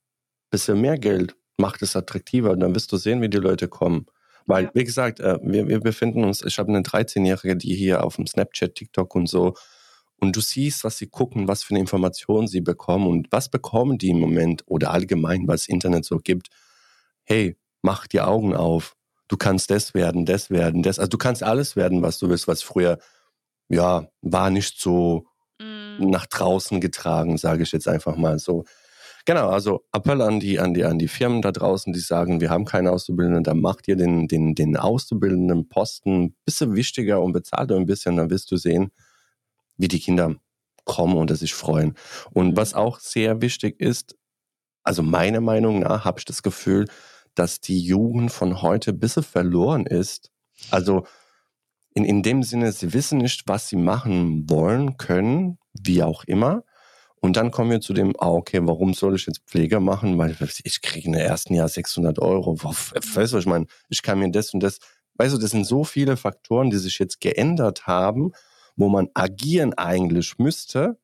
bisschen 0.52 0.82
mehr 0.82 0.98
Geld, 0.98 1.36
macht 1.58 1.82
es 1.84 1.96
attraktiver 1.96 2.52
und 2.52 2.62
dann 2.62 2.74
wirst 2.74 2.92
du 2.92 2.98
sehen, 2.98 3.22
wie 3.22 3.30
die 3.30 3.38
Leute 3.38 3.68
kommen. 3.68 4.08
Weil, 4.48 4.66
ja. 4.66 4.72
wie 4.74 4.84
gesagt, 4.84 5.20
äh, 5.20 5.38
wir, 5.44 5.68
wir 5.68 5.80
befinden 5.80 6.24
uns, 6.24 6.44
ich 6.44 6.58
habe 6.58 6.70
eine 6.70 6.82
13-Jährige, 6.82 7.56
die 7.56 7.76
hier 7.76 8.04
auf 8.04 8.16
dem 8.16 8.26
Snapchat, 8.26 8.74
TikTok 8.74 9.14
und 9.14 9.28
so, 9.28 9.54
und 10.20 10.36
du 10.36 10.42
siehst, 10.42 10.84
was 10.84 10.98
sie 10.98 11.08
gucken, 11.08 11.48
was 11.48 11.64
für 11.64 11.72
eine 11.72 11.80
Information 11.80 12.48
sie 12.48 12.62
bekommen 12.62 13.08
und 13.08 13.28
was 13.32 13.50
bekommen 13.50 13.98
die 13.98 14.10
im 14.10 14.20
Moment 14.20 14.64
oder 14.66 14.92
allgemein, 14.92 15.48
was 15.48 15.68
Internet 15.68 16.04
so 16.04 16.18
gibt 16.18 16.50
hey, 17.30 17.58
mach 17.82 18.08
die 18.08 18.22
Augen 18.22 18.56
auf. 18.56 18.96
Du 19.28 19.38
kannst 19.38 19.70
das 19.70 19.94
werden, 19.94 20.26
das 20.26 20.50
werden, 20.50 20.82
das. 20.82 20.98
Also 20.98 21.10
du 21.10 21.18
kannst 21.18 21.44
alles 21.44 21.76
werden, 21.76 22.02
was 22.02 22.18
du 22.18 22.30
willst, 22.30 22.48
was 22.48 22.64
früher, 22.64 22.98
ja, 23.70 24.10
war 24.22 24.50
nicht 24.50 24.82
so. 24.82 25.28
Nach 26.00 26.26
draußen 26.26 26.82
getragen, 26.82 27.38
sage 27.38 27.64
ich 27.64 27.72
jetzt 27.72 27.88
einfach 27.88 28.16
mal 28.16 28.40
so. 28.40 28.66
Genau, 29.26 29.50
also 29.50 29.84
Appell 29.92 30.22
an 30.22 30.40
die, 30.40 30.60
an 30.60 30.74
die, 30.74 30.86
an 30.86 30.98
die 30.98 31.08
Firmen 31.08 31.42
da 31.42 31.52
draußen, 31.52 31.94
die 31.94 32.00
sagen, 32.00 32.42
wir 32.42 32.50
haben 32.50 32.66
keine 32.66 32.92
Auszubildenden, 32.92 33.44
dann 33.44 33.60
macht 33.60 33.88
ihr 33.88 33.96
den, 33.96 34.28
den, 34.28 34.56
den 34.56 34.78
Auszubildenden 34.78 35.68
Posten 35.70 36.24
ein 36.24 36.36
bisschen 36.46 36.76
wichtiger 36.76 37.22
und 37.22 37.34
bezahlt 37.34 37.72
ein 37.72 37.86
bisschen, 37.86 38.16
dann 38.16 38.30
wirst 38.30 38.52
du 38.52 38.58
sehen, 38.58 38.92
wie 39.78 39.88
die 39.88 40.00
Kinder 40.00 40.36
kommen 40.86 41.18
und 41.18 41.36
sich 41.36 41.54
freuen. 41.54 41.96
Und 42.32 42.58
was 42.58 42.74
auch 42.74 43.00
sehr 43.00 43.42
wichtig 43.42 43.80
ist, 43.80 44.16
also 44.84 45.04
meiner 45.04 45.42
Meinung 45.42 45.80
nach 45.80 46.06
habe 46.06 46.20
ich 46.20 46.26
das 46.26 46.42
Gefühl, 46.42 46.86
dass 47.36 47.62
die 47.62 47.80
Jugend 47.80 48.32
von 48.32 48.62
heute 48.62 48.92
ein 48.92 49.00
bisschen 49.00 49.24
verloren 49.24 49.86
ist. 49.86 50.32
Also 50.72 51.06
in, 51.94 52.06
in 52.06 52.24
dem 52.24 52.44
Sinne, 52.44 52.72
sie 52.72 52.94
wissen 52.94 53.20
nicht, 53.20 53.44
was 53.48 53.68
sie 53.68 53.76
machen 53.76 54.50
wollen, 54.50 54.98
können, 54.98 55.58
wie 55.84 56.04
auch 56.04 56.24
immer. 56.26 56.64
Und 57.22 57.36
dann 57.36 57.52
kommen 57.52 57.70
wir 57.70 57.82
zu 57.82 57.94
dem, 57.94 58.16
ah, 58.20 58.30
okay, 58.30 58.62
warum 58.64 58.94
soll 58.94 59.16
ich 59.16 59.26
jetzt 59.26 59.42
Pflege 59.46 59.80
machen? 59.80 60.18
Weil 60.18 60.38
ich 60.64 60.82
kriege 60.82 61.08
in 61.08 61.14
der 61.14 61.26
ersten 61.26 61.54
Jahr 61.54 61.68
600 61.68 62.20
Euro. 62.20 62.56
Weißt 62.64 63.34
du, 63.34 63.38
ich 63.38 63.46
meine, 63.46 63.66
ich 63.90 64.02
kann 64.02 64.20
mir 64.20 64.32
das 64.32 64.54
und 64.54 64.62
das, 64.62 64.80
weißt 65.16 65.34
du, 65.34 65.38
das 65.38 65.52
sind 65.52 65.66
so 65.66 65.84
viele 65.84 66.16
Faktoren, 66.16 66.70
die 66.70 66.78
sich 66.78 66.98
jetzt 66.98 67.20
geändert 67.20 67.88
haben, 67.88 68.32
wo 68.78 68.88
man 68.88 69.10
agieren 69.14 69.74
eigentlich 69.74 70.38
müsste. 70.38 70.98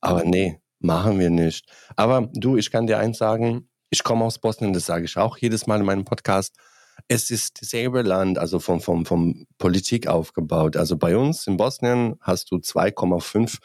Aber 0.00 0.24
nee, 0.24 0.58
machen 0.80 1.18
wir 1.18 1.30
nicht. 1.30 1.66
Aber 1.96 2.30
du, 2.32 2.56
ich 2.56 2.70
kann 2.70 2.86
dir 2.86 2.98
eins 2.98 3.18
sagen, 3.18 3.68
ich 3.90 4.02
komme 4.02 4.24
aus 4.24 4.38
Bosnien, 4.38 4.72
das 4.72 4.86
sage 4.86 5.04
ich 5.04 5.18
auch 5.18 5.36
jedes 5.36 5.66
Mal 5.66 5.80
in 5.80 5.86
meinem 5.86 6.06
Podcast. 6.06 6.56
Es 7.08 7.30
ist 7.30 7.60
dasselbe 7.60 8.00
Land, 8.00 8.38
also 8.38 8.58
vom, 8.58 8.80
vom, 8.80 9.04
vom 9.04 9.46
Politik 9.58 10.06
aufgebaut. 10.06 10.78
Also 10.78 10.96
bei 10.96 11.16
uns 11.16 11.46
in 11.46 11.58
Bosnien 11.58 12.16
hast 12.20 12.50
du 12.50 12.56
2,5 12.56 13.58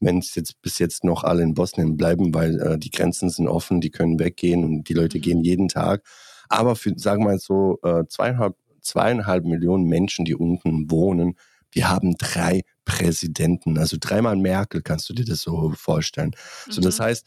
wenn 0.00 0.18
es 0.18 0.34
jetzt 0.34 0.60
bis 0.62 0.78
jetzt 0.78 1.04
noch 1.04 1.24
alle 1.24 1.42
in 1.42 1.54
Bosnien 1.54 1.96
bleiben, 1.96 2.34
weil 2.34 2.60
äh, 2.60 2.78
die 2.78 2.90
Grenzen 2.90 3.30
sind 3.30 3.48
offen, 3.48 3.80
die 3.80 3.90
können 3.90 4.18
weggehen 4.18 4.64
und 4.64 4.88
die 4.88 4.94
Leute 4.94 5.20
gehen 5.20 5.42
jeden 5.42 5.68
Tag. 5.68 6.02
Aber 6.48 6.76
für, 6.76 6.92
sagen 6.96 7.22
wir 7.22 7.30
mal 7.30 7.38
so, 7.38 7.78
äh, 7.82 8.04
zweieinhalb, 8.08 8.56
zweieinhalb 8.80 9.44
Millionen 9.44 9.84
Menschen, 9.84 10.24
die 10.24 10.34
unten 10.34 10.90
wohnen, 10.90 11.36
die 11.74 11.84
haben 11.84 12.16
drei 12.18 12.62
Präsidenten. 12.84 13.78
Also 13.78 13.96
dreimal 13.98 14.36
Merkel, 14.36 14.82
kannst 14.82 15.08
du 15.08 15.14
dir 15.14 15.24
das 15.24 15.40
so 15.40 15.72
vorstellen. 15.76 16.34
Mhm. 16.66 16.72
So, 16.72 16.80
das 16.80 16.98
mhm. 16.98 17.04
heißt, 17.04 17.26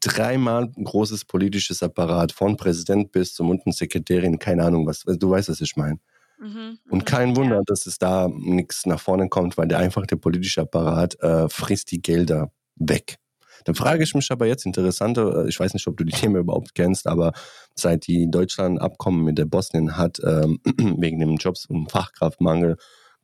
dreimal 0.00 0.70
ein 0.76 0.84
großes 0.84 1.24
politisches 1.24 1.82
Apparat, 1.82 2.32
von 2.32 2.56
Präsident 2.56 3.12
bis 3.12 3.34
zum 3.34 3.50
unten 3.50 3.72
Sekretärin, 3.72 4.38
keine 4.38 4.64
Ahnung 4.64 4.86
was. 4.86 5.04
Du 5.04 5.30
weißt, 5.30 5.48
was 5.48 5.60
ich 5.60 5.76
meine. 5.76 5.98
Mhm, 6.38 6.78
und 6.88 6.98
mhm, 7.00 7.04
kein 7.04 7.36
Wunder, 7.36 7.56
ja. 7.56 7.62
dass 7.66 7.86
es 7.86 7.98
da 7.98 8.28
nichts 8.28 8.86
nach 8.86 9.00
vorne 9.00 9.28
kommt, 9.28 9.58
weil 9.58 9.68
der 9.68 9.78
einfach 9.78 10.06
der 10.06 10.16
politische 10.16 10.62
Apparat 10.62 11.20
äh, 11.20 11.48
frisst 11.48 11.90
die 11.90 12.00
Gelder 12.00 12.52
weg. 12.76 13.18
Dann 13.64 13.74
frage 13.74 14.04
ich 14.04 14.14
mich 14.14 14.30
aber 14.30 14.46
jetzt 14.46 14.64
interessante, 14.64 15.44
äh, 15.44 15.48
ich 15.48 15.58
weiß 15.58 15.74
nicht, 15.74 15.86
ob 15.88 15.96
du 15.96 16.04
die 16.04 16.12
Themen 16.12 16.36
überhaupt 16.36 16.74
kennst, 16.74 17.06
aber 17.06 17.32
seit 17.74 18.06
die 18.06 18.30
Deutschland 18.30 18.80
Abkommen 18.80 19.24
mit 19.24 19.38
der 19.38 19.46
Bosnien 19.46 19.96
hat, 19.96 20.20
ähm, 20.24 20.60
wegen 20.98 21.18
dem 21.18 21.36
Jobs- 21.36 21.66
und 21.66 21.90
Fachkraftmangel, 21.90 22.76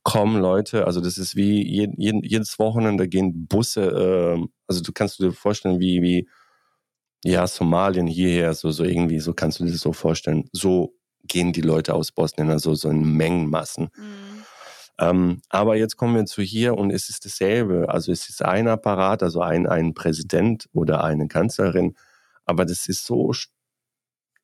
kommen 0.02 0.40
Leute, 0.40 0.86
also 0.86 1.00
das 1.00 1.16
ist 1.16 1.34
wie 1.34 1.66
jeden, 1.66 2.22
jedes 2.22 2.58
Wochenende 2.58 3.08
gehen 3.08 3.46
Busse, 3.46 4.36
äh, 4.38 4.46
also 4.66 4.82
du 4.82 4.92
kannst 4.92 5.18
dir 5.18 5.32
vorstellen, 5.32 5.80
wie, 5.80 6.02
wie 6.02 6.28
ja, 7.24 7.46
Somalien 7.46 8.06
hierher, 8.06 8.52
so, 8.54 8.70
so 8.70 8.84
irgendwie, 8.84 9.18
so 9.18 9.32
kannst 9.32 9.60
du 9.60 9.64
dir 9.64 9.72
das 9.72 9.80
so 9.80 9.94
vorstellen. 9.94 10.44
So 10.52 10.94
gehen 11.26 11.52
die 11.52 11.60
Leute 11.60 11.94
aus 11.94 12.12
Bosnien, 12.12 12.50
also 12.50 12.74
so 12.74 12.88
in 12.90 13.16
Mengenmassen. 13.16 13.90
Mhm. 13.96 14.44
Ähm, 14.98 15.42
aber 15.48 15.76
jetzt 15.76 15.96
kommen 15.96 16.14
wir 16.14 16.24
zu 16.24 16.42
hier 16.42 16.74
und 16.74 16.90
es 16.90 17.08
ist 17.08 17.24
dasselbe. 17.24 17.88
Also 17.88 18.12
es 18.12 18.28
ist 18.28 18.42
ein 18.42 18.68
Apparat, 18.68 19.22
also 19.22 19.40
ein, 19.40 19.66
ein 19.66 19.94
Präsident 19.94 20.68
oder 20.72 21.02
eine 21.02 21.26
Kanzlerin, 21.26 21.96
aber 22.44 22.64
das 22.64 22.86
ist 22.86 23.04
so 23.04 23.32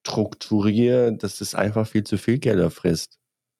strukturiert, 0.02 1.22
dass 1.22 1.40
es 1.40 1.54
einfach 1.54 1.86
viel 1.86 2.04
zu 2.04 2.18
viel 2.18 2.38
Gelder 2.38 2.70
frisst. 2.70 3.18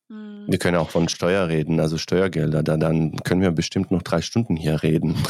Mhm. 0.09 0.47
Wir 0.49 0.59
können 0.59 0.77
auch 0.77 0.91
von 0.91 1.09
Steuer 1.09 1.49
reden, 1.49 1.79
also 1.79 1.97
Steuergelder. 1.97 2.63
Da, 2.63 2.77
dann 2.77 3.17
können 3.19 3.43
wir 3.43 3.53
bestimmt 3.53 3.91
noch 3.93 4.03
drei 4.03 4.23
Stunden 4.23 4.57
hier 4.57 4.83
reden. 4.83 5.17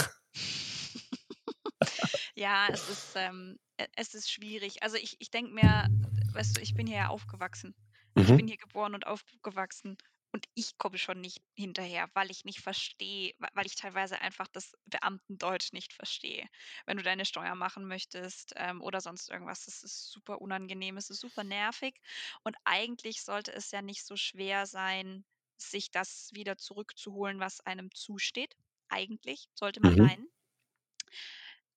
Ja, 2.41 2.69
es 2.73 2.89
ist, 2.89 3.17
ähm, 3.17 3.59
e, 3.77 3.85
es 3.97 4.15
ist 4.15 4.33
schwierig. 4.33 4.83
Also 4.83 4.97
ich, 4.97 5.17
ich 5.19 5.31
denke 5.31 5.53
mir, 5.53 5.89
weißt 6.35 6.57
du, 6.57 6.61
ich 6.61 6.75
bin 6.75 6.87
hier 6.87 6.97
ja 6.99 7.09
aufgewachsen. 7.09 7.75
Ich 8.19 8.35
bin 8.35 8.47
mhm. 8.47 8.49
hier 8.49 8.57
geboren 8.59 8.95
und 8.95 9.07
aufgewachsen 9.07 9.97
und 10.33 10.47
ich 10.55 10.79
komme 10.79 10.99
schon 10.99 11.21
nicht 11.21 11.43
hinterher, 11.57 12.09
weil 12.15 12.31
ich 12.31 12.45
nicht 12.45 12.61
verstehe, 12.61 13.33
weil 13.55 13.67
ich 13.67 13.75
teilweise 13.77 14.21
einfach 14.21 14.47
das 14.49 14.73
Beamtendeutsch 14.87 15.73
nicht 15.73 15.93
verstehe. 15.93 16.47
Wenn 16.87 16.99
du 16.99 17.03
deine 17.03 17.25
Steuer 17.25 17.55
machen 17.55 17.87
möchtest 17.87 18.53
ähm, 18.57 18.81
oder 18.83 19.01
sonst 19.01 19.31
irgendwas, 19.31 19.65
das 19.65 19.83
ist 19.83 20.11
super 20.13 20.41
unangenehm, 20.41 20.97
es 20.99 21.11
ist 21.11 21.21
super 21.21 21.45
nervig 21.45 22.01
und 22.45 22.57
eigentlich 22.65 23.23
sollte 23.23 23.53
es 23.53 23.71
ja 23.71 23.83
nicht 23.83 24.05
so 24.05 24.17
schwer 24.17 24.67
sein, 24.67 25.25
sich 25.57 25.91
das 25.91 26.31
wieder 26.35 26.57
zurückzuholen, 26.59 27.41
was 27.41 27.61
einem 27.61 27.91
zusteht. 27.95 28.55
Eigentlich 28.89 29.47
sollte 29.55 29.81
man 29.81 29.97
Mhm. 29.97 29.97
meinen. 29.97 30.27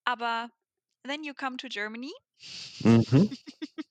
Aber 0.06 0.50
then 1.04 1.26
you 1.26 1.34
come 1.34 1.58
to 1.58 1.68
Germany. 1.68 2.14
Mhm. 2.84 3.30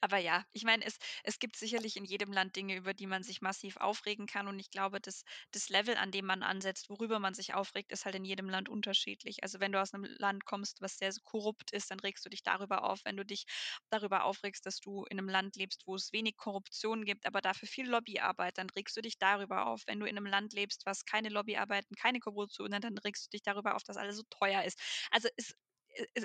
Aber 0.00 0.18
ja, 0.18 0.44
ich 0.52 0.64
meine, 0.64 0.84
es, 0.84 0.98
es 1.24 1.38
gibt 1.38 1.56
sicherlich 1.56 1.96
in 1.96 2.04
jedem 2.04 2.32
Land 2.32 2.56
Dinge, 2.56 2.76
über 2.76 2.94
die 2.94 3.06
man 3.06 3.22
sich 3.22 3.40
massiv 3.42 3.76
aufregen 3.76 4.26
kann. 4.26 4.48
Und 4.48 4.58
ich 4.58 4.70
glaube, 4.70 5.00
das, 5.00 5.24
das 5.52 5.68
Level, 5.68 5.96
an 5.96 6.10
dem 6.12 6.26
man 6.26 6.42
ansetzt, 6.42 6.88
worüber 6.90 7.18
man 7.18 7.34
sich 7.34 7.54
aufregt, 7.54 7.92
ist 7.92 8.04
halt 8.04 8.14
in 8.14 8.24
jedem 8.24 8.48
Land 8.48 8.68
unterschiedlich. 8.68 9.42
Also 9.42 9.60
wenn 9.60 9.72
du 9.72 9.80
aus 9.80 9.94
einem 9.94 10.04
Land 10.04 10.44
kommst, 10.44 10.80
was 10.80 10.98
sehr 10.98 11.12
korrupt 11.24 11.70
ist, 11.72 11.90
dann 11.90 12.00
regst 12.00 12.24
du 12.24 12.30
dich 12.30 12.42
darüber 12.42 12.84
auf. 12.84 13.00
Wenn 13.04 13.16
du 13.16 13.24
dich 13.24 13.44
darüber 13.90 14.24
aufregst, 14.24 14.66
dass 14.66 14.80
du 14.80 15.04
in 15.06 15.18
einem 15.18 15.28
Land 15.28 15.56
lebst, 15.56 15.86
wo 15.86 15.94
es 15.96 16.12
wenig 16.12 16.36
Korruption 16.36 17.04
gibt, 17.04 17.26
aber 17.26 17.40
dafür 17.40 17.68
viel 17.68 17.88
Lobbyarbeit, 17.88 18.58
dann 18.58 18.70
regst 18.70 18.96
du 18.96 19.00
dich 19.02 19.18
darüber 19.18 19.66
auf. 19.66 19.82
Wenn 19.86 20.00
du 20.00 20.06
in 20.06 20.16
einem 20.16 20.26
Land 20.26 20.52
lebst, 20.52 20.86
was 20.86 21.04
keine 21.04 21.28
Lobbyarbeit 21.28 21.86
und 21.90 21.98
keine 21.98 22.20
Korruption 22.20 22.74
hat, 22.74 22.84
dann 22.84 22.98
regst 22.98 23.26
du 23.26 23.30
dich 23.30 23.42
darüber 23.42 23.74
auf, 23.76 23.82
dass 23.82 23.96
alles 23.96 24.16
so 24.16 24.22
teuer 24.30 24.62
ist. 24.64 24.78
Also 25.10 25.28
es 25.36 25.54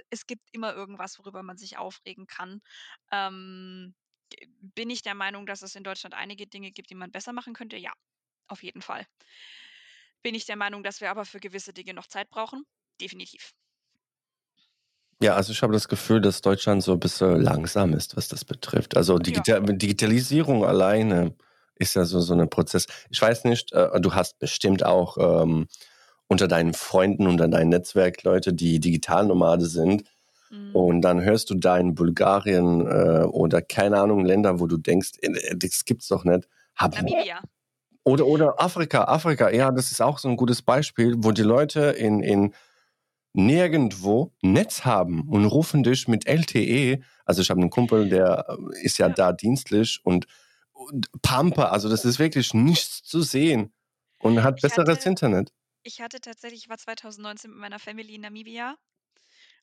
es, 0.09 0.27
gibt 0.27 0.47
immer 0.51 0.73
irgendwas, 0.73 1.19
worüber 1.19 1.43
man 1.43 1.57
sich 1.57 1.77
aufregen 1.77 2.27
kann. 2.27 2.61
Ähm, 3.11 3.95
bin 4.59 4.89
ich 4.89 5.01
der 5.01 5.15
Meinung, 5.15 5.45
dass 5.45 5.61
es 5.61 5.75
in 5.75 5.83
Deutschland 5.83 6.15
einige 6.15 6.47
Dinge 6.47 6.71
gibt, 6.71 6.89
die 6.89 6.95
man 6.95 7.11
besser 7.11 7.33
machen 7.33 7.53
könnte? 7.53 7.77
Ja, 7.77 7.93
auf 8.47 8.63
jeden 8.63 8.81
Fall. 8.81 9.05
Bin 10.23 10.35
ich 10.35 10.45
der 10.45 10.55
Meinung, 10.55 10.83
dass 10.83 11.01
wir 11.01 11.11
aber 11.11 11.25
für 11.25 11.39
gewisse 11.39 11.73
Dinge 11.73 11.93
noch 11.93 12.07
Zeit 12.07 12.29
brauchen? 12.29 12.65
Definitiv. 12.99 13.53
Ja, 15.21 15.35
also 15.35 15.51
ich 15.51 15.61
habe 15.61 15.73
das 15.73 15.87
Gefühl, 15.87 16.19
dass 16.19 16.41
Deutschland 16.41 16.83
so 16.83 16.93
ein 16.93 16.99
bisschen 16.99 17.41
langsam 17.41 17.93
ist, 17.93 18.17
was 18.17 18.27
das 18.27 18.43
betrifft. 18.43 18.97
Also 18.97 19.17
Digital 19.17 19.65
ja. 19.65 19.73
Digitalisierung 19.73 20.65
alleine 20.65 21.35
ist 21.75 21.95
ja 21.95 22.05
so, 22.05 22.19
so 22.19 22.33
ein 22.33 22.49
Prozess. 22.49 22.85
Ich 23.09 23.21
weiß 23.21 23.45
nicht, 23.45 23.71
äh, 23.71 23.99
du 24.01 24.13
hast 24.13 24.39
bestimmt 24.39 24.85
auch 24.85 25.17
ähm, 25.17 25.67
unter 26.27 26.47
deinen 26.47 26.73
Freunden, 26.73 27.27
unter 27.27 27.47
deinem 27.47 27.69
Netzwerk 27.69 28.23
Leute, 28.23 28.53
die 28.53 28.79
Digitalnomade 28.79 29.65
sind. 29.65 30.03
Mhm. 30.49 30.75
Und 30.75 31.01
dann 31.01 31.21
hörst 31.21 31.49
du 31.49 31.55
da 31.55 31.77
in 31.77 31.95
Bulgarien 31.95 32.81
äh, 32.81 33.25
oder 33.25 33.61
keine 33.61 33.99
Ahnung, 33.99 34.25
Länder, 34.25 34.59
wo 34.59 34.67
du 34.67 34.77
denkst, 34.77 35.11
äh, 35.21 35.55
das 35.55 35.85
gibt's 35.85 36.07
doch 36.07 36.23
nicht. 36.23 36.47
Hab, 36.75 36.95
Namibia. 36.95 37.41
Oder, 38.03 38.27
oder 38.27 38.61
Afrika, 38.61 39.05
Afrika, 39.05 39.49
ja, 39.49 39.71
das 39.71 39.91
ist 39.91 40.01
auch 40.01 40.19
so 40.19 40.29
ein 40.29 40.37
gutes 40.37 40.61
Beispiel, 40.61 41.15
wo 41.17 41.31
die 41.31 41.41
Leute 41.41 41.81
in, 41.81 42.21
in 42.21 42.53
nirgendwo 43.33 44.31
Netz 44.41 44.85
haben 44.85 45.27
und 45.27 45.45
rufen 45.45 45.83
dich 45.83 46.07
mit 46.07 46.27
LTE. 46.27 47.01
Also 47.25 47.41
ich 47.41 47.49
habe 47.49 47.59
einen 47.59 47.69
Kumpel, 47.69 48.09
der 48.09 48.45
äh, 48.47 48.85
ist 48.85 48.97
ja, 48.97 49.07
ja. 49.07 49.13
da 49.13 49.31
dienstlich 49.33 49.99
und, 50.03 50.27
und 50.71 51.07
Pampa, 51.21 51.65
also 51.65 51.89
das 51.89 52.05
ist 52.05 52.19
wirklich 52.19 52.53
nichts 52.53 53.03
zu 53.03 53.21
sehen 53.21 53.73
und 54.19 54.43
hat 54.43 54.57
ich 54.57 54.61
besseres 54.61 54.97
hatte, 54.97 55.09
Internet. 55.09 55.51
Ich 55.85 56.01
hatte 56.01 56.19
tatsächlich 56.19 56.63
ich 56.63 56.67
war 56.69 56.77
2019 56.77 57.49
mit 57.51 57.59
meiner 57.61 57.79
Family 57.79 58.15
in 58.15 58.21
Namibia 58.23 58.77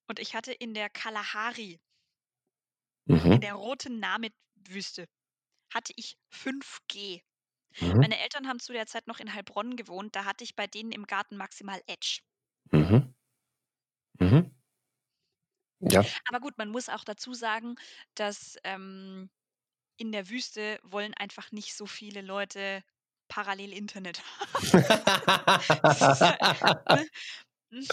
und 0.09 0.18
ich 0.20 0.35
hatte 0.35 0.53
in 0.53 0.75
der 0.75 0.91
Kalahari 0.91 1.81
in 3.31 3.41
mhm. 3.41 3.41
der 3.41 3.55
roten 3.55 3.99
Namib-Wüste 3.99 5.07
hatte 5.73 5.93
ich 5.97 6.18
5G. 6.31 7.23
Mhm. 7.81 8.03
Meine 8.03 8.18
Eltern 8.20 8.49
haben 8.49 8.61
zu 8.61 8.73
der 8.73 8.87
Zeit 8.87 9.07
noch 9.09 9.20
in 9.20 9.35
Heilbronn 9.35 9.77
gewohnt, 9.77 10.16
da 10.16 10.25
hatte 10.25 10.45
ich 10.45 10.57
bei 10.57 10.66
denen 10.68 10.93
im 10.93 11.07
Garten 11.07 11.37
maximal 11.37 11.83
Edge. 11.87 12.20
Mhm. 12.73 13.12
Mhm. 14.20 14.51
Ja. 15.81 16.12
Aber 16.29 16.41
gut, 16.41 16.59
man 16.59 16.70
muss 16.70 16.89
auch 16.89 17.05
dazu 17.05 17.35
sagen, 17.35 17.77
dass, 18.14 18.57
ähm, 18.64 19.31
in 19.99 20.12
der 20.12 20.29
Wüste 20.31 20.81
wollen 20.85 21.14
einfach 21.14 21.53
nicht 21.53 21.75
so 21.77 21.87
viele 21.87 22.23
Leute 22.23 22.85
parallel 23.33 23.72
Internet 23.72 24.20
haben. 24.39 24.85
Ne? 26.89 27.09
Hm, 27.70 27.87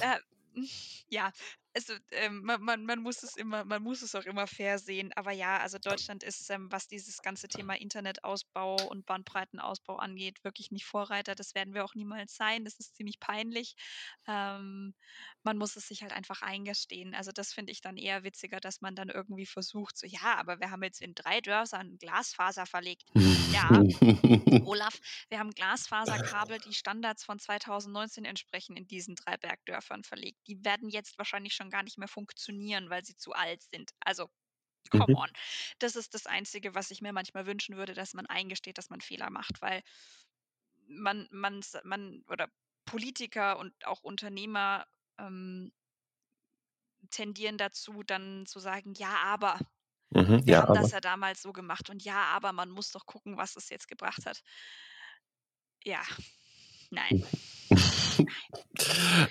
äh, 0.00 0.18
hm, 0.54 0.68
ja, 1.08 1.30
also, 1.74 1.94
ähm, 2.10 2.42
man 2.44 2.62
man 2.62 2.84
man 2.84 3.00
muss 3.02 3.22
es 3.22 3.36
immer 3.36 3.64
man 3.64 3.82
muss 3.82 4.02
es 4.02 4.14
auch 4.14 4.24
immer 4.24 4.46
fair 4.46 4.78
sehen. 4.78 5.12
Aber 5.16 5.32
ja, 5.32 5.58
also 5.58 5.78
Deutschland 5.78 6.22
ist, 6.22 6.50
ähm, 6.50 6.70
was 6.70 6.86
dieses 6.88 7.22
ganze 7.22 7.48
Thema 7.48 7.74
Internetausbau 7.74 8.86
und 8.86 9.06
Bandbreitenausbau 9.06 9.96
angeht, 9.96 10.44
wirklich 10.44 10.70
nicht 10.70 10.84
Vorreiter. 10.86 11.34
Das 11.34 11.54
werden 11.54 11.74
wir 11.74 11.84
auch 11.84 11.94
niemals 11.94 12.34
sein. 12.36 12.64
Das 12.64 12.78
ist 12.80 12.96
ziemlich 12.96 13.20
peinlich. 13.20 13.74
Ähm, 14.26 14.94
man 15.42 15.56
muss 15.58 15.76
es 15.76 15.88
sich 15.88 16.02
halt 16.02 16.12
einfach 16.12 16.42
eingestehen. 16.42 17.14
Also, 17.14 17.32
das 17.32 17.52
finde 17.52 17.72
ich 17.72 17.80
dann 17.80 17.96
eher 17.96 18.24
witziger, 18.24 18.60
dass 18.60 18.80
man 18.80 18.94
dann 18.94 19.08
irgendwie 19.08 19.46
versucht, 19.46 19.96
so: 19.96 20.06
„Ja, 20.06 20.36
aber 20.36 20.60
wir 20.60 20.70
haben 20.70 20.82
jetzt 20.82 21.00
in 21.00 21.14
3 21.14 21.40
Dörfern 21.40 21.96
Glasfaser 21.98 22.66
verlegt.“ 22.66 23.10
Ja, 23.46 23.82
Olaf, 24.64 24.98
wir 25.28 25.38
haben 25.38 25.50
Glasfaserkabel, 25.50 26.58
die 26.58 26.74
Standards 26.74 27.22
von 27.24 27.38
2019 27.38 28.24
entsprechen, 28.24 28.76
in 28.76 28.86
diesen 28.88 29.14
3 29.16 29.36
Bergdörfern 29.36 30.02
verlegt. 30.04 30.38
Die 30.48 30.64
werden 30.64 30.88
jetzt 30.88 31.16
wahrscheinlich 31.18 31.54
schon 31.54 31.61
gar 31.70 31.82
nicht 31.82 31.98
mehr 31.98 32.08
funktionieren, 32.08 32.90
weil 32.90 33.04
sie 33.04 33.16
zu 33.16 33.32
alt 33.32 33.62
sind. 33.62 33.92
Also, 34.00 34.28
come 34.90 35.08
Mhm. 35.08 35.14
on. 35.14 35.30
Das 35.80 35.96
ist 35.96 36.14
das 36.14 36.26
Einzige, 36.26 36.74
was 36.74 36.90
ich 36.92 37.02
mir 37.02 37.12
manchmal 37.12 37.46
wünschen 37.46 37.76
würde, 37.76 37.94
dass 37.94 38.14
man 38.14 38.26
eingesteht, 38.26 38.78
dass 38.78 38.90
man 38.90 39.00
Fehler 39.02 39.30
macht, 39.30 39.62
weil 39.62 39.82
man 40.88 41.28
man's 41.30 41.76
man 41.84 42.22
oder 42.28 42.48
Politiker 42.84 43.58
und 43.58 43.86
auch 43.86 44.02
Unternehmer, 44.02 44.86
ähm 45.18 45.72
tendieren 47.10 47.58
dazu, 47.58 48.02
dann 48.02 48.46
zu 48.46 48.58
sagen: 48.58 48.94
„Ja, 48.96 49.16
aber 49.24 49.58
Mhm, 50.14 50.42
wir 50.44 50.56
ja, 50.56 50.60
haben 50.60 50.72
aber 50.72 50.74
das 50.74 50.92
ja 50.92 51.00
damals 51.00 51.42
so 51.42 51.52
gemacht 51.52 51.90
und 51.90 52.04
ja, 52.04 52.24
aber 52.26 52.52
man 52.52 52.70
muss 52.70 52.92
doch 52.92 53.06
gucken, 53.06 53.36
was 53.38 53.56
es 53.56 53.68
jetzt 53.70 53.88
gebracht 53.88 54.26
hat.“ 54.26 54.42
Ja, 55.84 56.02
nein. 56.92 57.24
Nein. 58.18 58.26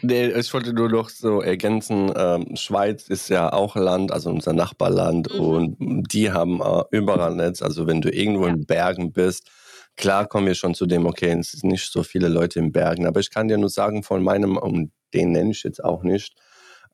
Ne, 0.02 0.32
ich 0.32 0.54
wollte 0.54 0.74
nur 0.74 0.90
noch 0.90 1.10
so 1.10 1.42
ergänzen, 1.42 2.12
ähm, 2.16 2.56
Schweiz 2.56 3.08
ist 3.08 3.30
ja 3.30 3.54
auch 3.54 3.76
Land, 3.76 4.12
also 4.12 4.30
unser 4.30 4.54
Nachbarland 4.54 5.30
Mhm. 5.32 5.40
und 5.40 5.78
die 6.14 6.32
haben, 6.32 6.62
äh, 6.62 6.84
überall 6.92 7.36
Netz. 7.36 7.62
Also, 7.62 7.88
wenn 7.88 8.02
du 8.02 8.10
irgendwo 8.12 8.48
Ja. 8.48 8.54
in 8.54 8.66
Bergen 8.66 9.14
bist, 9.14 9.50
klar 9.98 10.28
kommen 10.28 10.48
wir 10.48 10.56
schon 10.56 10.74
zu 10.74 10.86
dem, 10.88 11.06
okay, 11.06 11.32
es 11.40 11.52
sind 11.52 11.72
nicht 11.72 11.92
so 11.92 12.04
viele 12.04 12.30
Leute 12.30 12.60
in 12.60 12.72
Bergen, 12.72 13.06
aber 13.08 13.20
ich 13.20 13.30
kann 13.32 13.48
dir 13.48 13.58
nur 13.58 13.70
sagen 13.70 14.04
von 14.04 14.24
meinem 14.24 14.58
und 14.58 14.92
den 15.14 15.32
nenne 15.34 15.52
ich 15.52 15.64
jetzt 15.64 15.84
auch 15.84 16.04
nicht, 16.04 16.34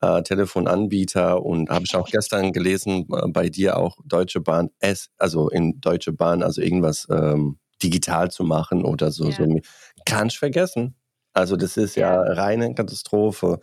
äh, 0.02 0.22
Telefonanbieter 0.24 1.44
und 1.44 1.70
habe 1.70 1.86
ich 1.86 1.96
auch 1.96 2.10
gestern 2.10 2.52
gelesen, 2.54 3.08
äh, 3.14 3.28
bei 3.30 3.50
dir 3.50 3.78
auch 3.78 3.98
Deutsche 4.06 4.42
Bahn 4.42 4.70
es 4.80 5.10
also 5.18 5.50
in 5.50 5.80
Deutsche 5.82 6.14
Bahn, 6.14 6.44
also 6.44 6.62
irgendwas, 6.62 7.08
ähm, 7.12 7.58
digital 7.84 8.32
zu 8.32 8.44
machen 8.44 8.84
oder 8.86 9.12
so 9.12 9.30
so 9.32 9.44
Ja. 9.44 9.62
Kannst 10.08 10.38
vergessen. 10.38 10.96
Also, 11.34 11.56
das 11.56 11.78
ist 11.78 11.96
ja 11.96 12.20
reine 12.22 12.74
Katastrophe. 12.74 13.60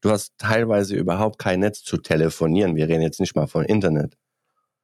Du 0.00 0.10
hast 0.10 0.34
teilweise 0.38 0.94
überhaupt 0.94 1.38
kein 1.38 1.60
Netz 1.60 1.82
zu 1.82 1.96
telefonieren. 1.96 2.76
Wir 2.76 2.88
reden 2.88 3.02
jetzt 3.02 3.20
nicht 3.20 3.34
mal 3.34 3.46
von 3.48 3.64
Internet. 3.64 4.16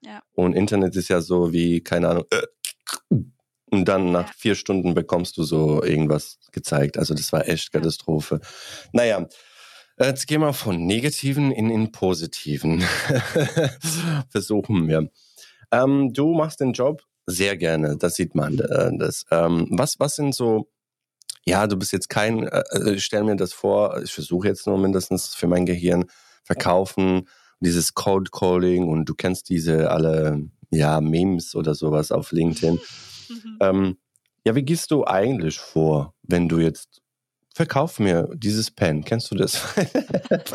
Ja. 0.04 0.20
Und 0.32 0.54
Internet 0.54 0.96
ist 0.96 1.08
ja 1.08 1.20
so 1.20 1.52
wie, 1.52 1.80
keine 1.82 2.08
Ahnung, 2.08 2.24
und 3.70 3.86
dann 3.88 4.12
nach 4.12 4.28
Ja. 4.28 4.34
4 4.36 4.54
Stunden 4.54 4.94
bekommst 4.94 5.36
du 5.38 5.44
so 5.44 5.82
irgendwas 5.82 6.38
gezeigt. 6.52 6.98
Also, 6.98 7.14
das 7.14 7.32
war 7.32 7.48
echt. 7.48 7.72
Katastrophe. 7.72 8.40
Na 8.92 9.04
ja, 9.04 9.26
jetzt 10.00 10.26
gehen 10.26 10.40
wir 10.40 10.52
von 10.52 10.84
Negativen 10.86 11.52
in 11.52 11.70
in 11.70 11.92
Positiven. 11.92 12.82
Versuchen 14.30 14.88
wir. 14.88 15.10
Ähm, 15.72 16.12
du 16.12 16.34
machst 16.34 16.60
den 16.60 16.72
Job 16.72 17.02
sehr 17.26 17.56
gerne, 17.56 17.96
das 17.96 18.16
sieht 18.16 18.34
man, 18.34 18.58
äh, 18.58 18.90
das. 18.98 19.24
Ähm, 19.30 19.68
was 19.70 19.98
was 20.00 20.16
sind 20.16 20.34
so 20.34 20.68
ja, 21.44 21.66
du 21.66 21.76
bist 21.76 21.92
jetzt 21.92 22.08
kein 22.08 22.46
äh, 22.46 22.62
äh, 22.72 22.94
ich 22.94 23.04
stelle 23.04 23.24
mir 23.24 23.36
das 23.36 23.52
vor, 23.52 24.00
ich 24.02 24.12
versuche 24.12 24.48
jetzt 24.48 24.66
nur 24.66 24.78
mindestens 24.78 25.34
für 25.34 25.46
mein 25.46 25.66
Gehirn, 25.66 26.04
verkaufen, 26.44 27.28
dieses 27.60 27.94
Cold 27.94 28.32
Calling 28.32 28.88
und 28.88 29.06
du 29.06 29.14
kennst 29.14 29.48
diese 29.48 29.90
alle, 29.90 30.40
ja, 30.70 31.00
Memes 31.00 31.54
oder 31.54 31.74
so 31.74 31.92
was 31.92 32.12
auf 32.12 32.32
LinkedIn. 32.32 32.78
Mhm. 33.28 33.58
Ähm, 33.60 33.96
ja, 34.44 34.54
wie 34.54 34.64
gehst 34.64 34.90
du 34.90 35.06
eigentlich 35.06 35.58
vor, 35.58 36.14
wenn 36.22 36.48
du 36.48 36.58
jetzt 36.58 37.01
„Verkauf 37.54 37.98
mir 37.98 38.28
dieses 38.34 38.70
Pen.“ 38.70 39.04
Kennst 39.04 39.30
du 39.30 39.34
das? 39.36 39.62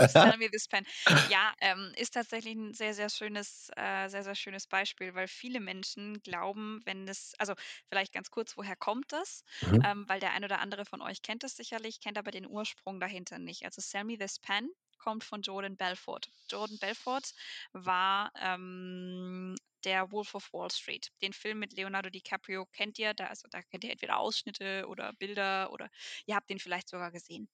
„Sell 0.10 0.38
me 0.38 0.50
this 0.50 0.68
pen.“ 0.68 0.86
Ja, 1.24 1.54
ähm, 1.62 1.93
ist 1.95 2.14
tatsächlich 2.14 2.56
'n 2.56 2.74
sehr, 2.74 2.93
sehr 2.93 3.10
schönes 3.10 3.70
äh, 3.76 4.08
sehr, 4.10 4.24
sehr 4.24 4.36
schönes 4.36 4.68
Beispiel, 4.68 5.14
weil 5.16 5.28
viele 5.28 5.60
Menschen 5.60 6.22
glauben, 6.22 6.82
wenn 6.86 7.06
das 7.06 7.34
also, 7.38 7.54
vielleicht 7.89 8.14
ganz 8.14 8.30
kurz, 8.32 8.58
woher 8.58 8.76
kommt 8.76 9.12
das? 9.12 9.43
Mhm. 9.62 9.82
Ähm, 9.84 10.06
weil 10.08 10.20
der 10.20 10.32
ein 10.34 10.43
oder 10.43 10.60
andere 10.60 10.86
von 10.86 11.02
euch 11.02 11.22
kennt 11.22 11.43
das 11.43 11.56
sicherlich, 11.56 12.00
kennt 12.02 12.18
aber 12.18 12.32
den 12.32 12.48
Ursprung 12.48 13.00
dahinter 13.00 13.39
nicht. 13.39 13.64
Also, 13.66 13.82
„Sell 13.82 14.04
me 14.04 14.18
this 14.18 14.39
pen“ 14.39 14.70
kommt 14.98 15.24
von 15.24 15.41
Jordan 15.41 15.78
Belfort. 15.78 16.30
Jordan 16.52 16.78
Belfort 16.80 17.34
war, 17.74 18.32
ähm, 18.39 19.56
der 19.86 20.12
Wolf 20.12 20.34
of 20.36 20.52
Wall 20.54 20.72
Street. 20.72 21.12
Den 21.22 21.34
Film 21.34 21.60
mit 21.60 21.74
Leonardo 21.74 22.10
DiCaprio 22.10 22.66
kennt 22.68 23.00
ihr, 23.00 23.14
da 23.14 23.28
also, 23.28 23.48
da 23.52 23.62
kennt 23.64 23.84
ihr 23.84 23.91
entweder 23.91 24.18
Ausschnitte 24.20 24.88
oder 24.88 25.14
Bilder 25.14 25.72
oder 25.72 25.89
ihr 26.26 26.36
habt 26.36 26.50
den 26.50 26.60
vielleicht 26.60 26.89
sogar 26.89 27.12
gesehen. 27.12 27.50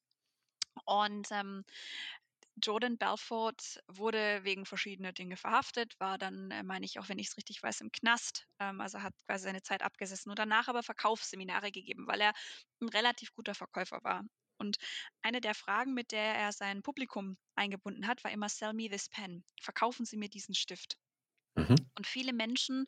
Und, 0.86 1.28
ähm, 1.32 1.64
Jordan 2.64 2.98
Belfort 2.98 3.80
wurde 3.88 4.44
wegen 4.44 4.66
verschiedener 4.66 5.14
Dinge 5.14 5.38
verhaftet, 5.38 6.00
war 6.00 6.18
dann, 6.20 6.52
äh, 6.52 6.64
meine 6.64 6.86
ich, 6.86 7.00
auch 7.00 7.10
wenn 7.10 7.20
ich's 7.20 7.38
richtig 7.38 7.62
weiß, 7.64 7.82
im 7.82 7.92
Knast. 7.92 8.48
Ähm, 8.60 8.82
also, 8.82 9.02
hat 9.04 9.14
quasi 9.28 9.46
seine 9.46 9.62
Zeit 9.64 9.84
abgesessen 9.84 10.30
und 10.32 10.40
danach 10.40 10.68
aber 10.68 10.84
Verkaufsseminare 10.84 11.72
gegeben, 11.72 12.08
weil 12.08 12.22
er 12.22 12.34
'n 12.82 12.90
relativ 12.90 13.34
guter 13.34 13.56
Verkäufer 13.56 14.00
war. 14.04 14.24
Und 14.64 14.78
eine 15.22 15.42
der 15.42 15.56
Fragen, 15.56 15.94
mit 15.94 16.14
der 16.14 16.36
er 16.36 16.54
sein 16.54 16.84
Publikum 16.84 17.38
eingebunden 17.56 18.08
hat, 18.08 18.24
war 18.24 18.32
immer: 18.32 18.48
„Sell 18.50 18.74
me 18.74 18.90
this 18.90 19.10
pen.“ 19.10 19.44
Verkaufen 19.62 20.06
Sie 20.06 20.16
mir 20.18 20.30
diesen 20.30 20.56
Stift. 20.56 20.98
Mhm. 21.58 21.76
Und 21.98 22.08
viele 22.08 22.34
Menschen 22.34 22.86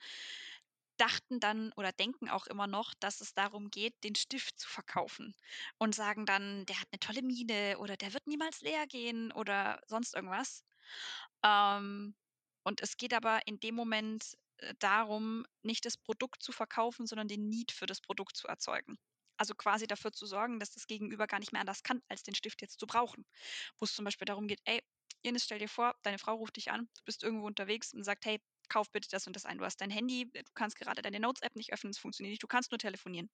dachten 0.97 1.39
dann 1.39 1.71
oder 1.77 1.91
denken 1.93 2.29
auch 2.29 2.47
immer 2.47 2.67
noch, 2.67 2.93
dass 2.99 3.19
es 3.21 3.33
darum 3.33 3.69
geht, 3.69 3.95
den 4.03 4.15
Stift 4.15 4.59
zu 4.59 4.67
verkaufen 4.69 5.33
und 5.77 5.93
sagen 5.95 6.25
dann: 6.25 6.65
„Der 6.65 6.79
hat 6.81 6.91
'ne 6.91 6.99
tolle 6.99 7.21
Miene“ 7.21 7.77
oder 7.79 7.95
„Der 7.97 8.13
wird 8.13 8.27
niemals 8.27 8.59
leer 8.61 8.85
gehen“ 8.87 9.31
oder 9.31 9.79
sonst 9.87 10.15
irgendwas. 10.15 10.63
Ähm, 11.43 12.15
und 12.63 12.81
es 12.81 12.97
geht 12.97 13.13
aber 13.13 13.41
in 13.47 13.59
dem 13.61 13.75
Moment, 13.75 14.35
äh, 14.57 14.73
darum, 14.79 15.45
nicht 15.63 15.85
das 15.85 15.97
Produkt 15.97 16.43
zu 16.43 16.51
verkaufen, 16.53 17.07
sondern 17.07 17.27
den 17.29 17.47
Need 17.49 17.71
für 17.73 17.85
das 17.87 18.01
Produkt 18.01 18.37
zu 18.37 18.47
erzeugen. 18.47 18.97
Also, 19.39 19.53
quasi 19.55 19.87
dafür 19.87 20.11
zu 20.13 20.25
sorgen, 20.25 20.59
dass 20.59 20.71
das 20.71 20.87
Gegenüber 20.87 21.27
gar 21.27 21.39
nicht 21.39 21.51
mehr 21.51 21.61
anders 21.61 21.83
kann, 21.83 22.01
als 22.07 22.23
den 22.23 22.35
Stift 22.35 22.61
jetzt 22.61 22.79
zu 22.79 22.87
brauchen. 22.87 23.25
Wo's 23.79 23.93
zum 23.93 24.05
Beispiel 24.05 24.25
darum 24.25 24.47
geht: 24.47 24.61
„Ey, 24.65 24.81
Ines, 25.23 25.43
stell 25.45 25.59
dir 25.59 25.69
vor, 25.69 25.95
deine 26.03 26.19
Frau 26.19 26.35
ruft 26.35 26.55
dich 26.57 26.71
an, 26.71 26.89
du 26.97 27.03
bist 27.05 27.23
irgendwo 27.23 27.47
unterwegs 27.47 27.93
und 27.93 28.03
sagt: 28.03 28.25
‚Hey, 28.25 28.41
kauf 28.69 28.91
bitte 28.91 29.09
das 29.11 29.27
und 29.27 29.35
das 29.35 29.45
ein.‘ 29.45 29.57
Du 29.57 29.65
hast 29.65 29.77
dein 29.81 29.89
Handy, 29.91 30.29
du 30.31 30.43
kannst 30.53 30.77
gerade 30.77 31.01
deine 31.01 31.19
Notes-App 31.19 31.55
nicht 31.55 31.73
öffnen, 31.73 31.91
es 31.91 31.97
funktioniert 31.99 32.31
nicht, 32.33 32.43
du 32.43 32.47
kannst 32.47 32.71
nur 32.71 32.79
telefonieren. 32.79 33.29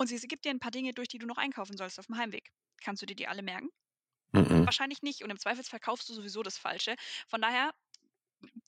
Und 0.00 0.08
sie 0.08 0.18
sie 0.18 0.26
gibt 0.28 0.44
dir 0.44 0.50
'n 0.50 0.58
paar 0.58 0.70
Dinge 0.72 0.92
durch, 0.92 1.08
die 1.08 1.18
du 1.18 1.26
noch 1.26 1.36
einkaufen 1.38 1.76
sollst 1.76 1.98
auf'm 2.00 2.16
Heimweg. 2.16 2.50
Kannst 2.82 3.02
du 3.02 3.06
dir 3.06 3.14
die 3.16 3.28
alle 3.28 3.42
merken? 3.42 3.68
Mhm. 4.34 4.66
Wahrscheinlich 4.66 5.02
nicht 5.02 5.22
und 5.24 5.30
im 5.30 5.38
Zweifelsfall 5.38 5.80
kaufst 5.80 6.08
du 6.08 6.14
sowieso 6.14 6.42
das 6.42 6.58
Falsche. 6.58 6.96
Von 7.28 7.40
daher, 7.42 7.74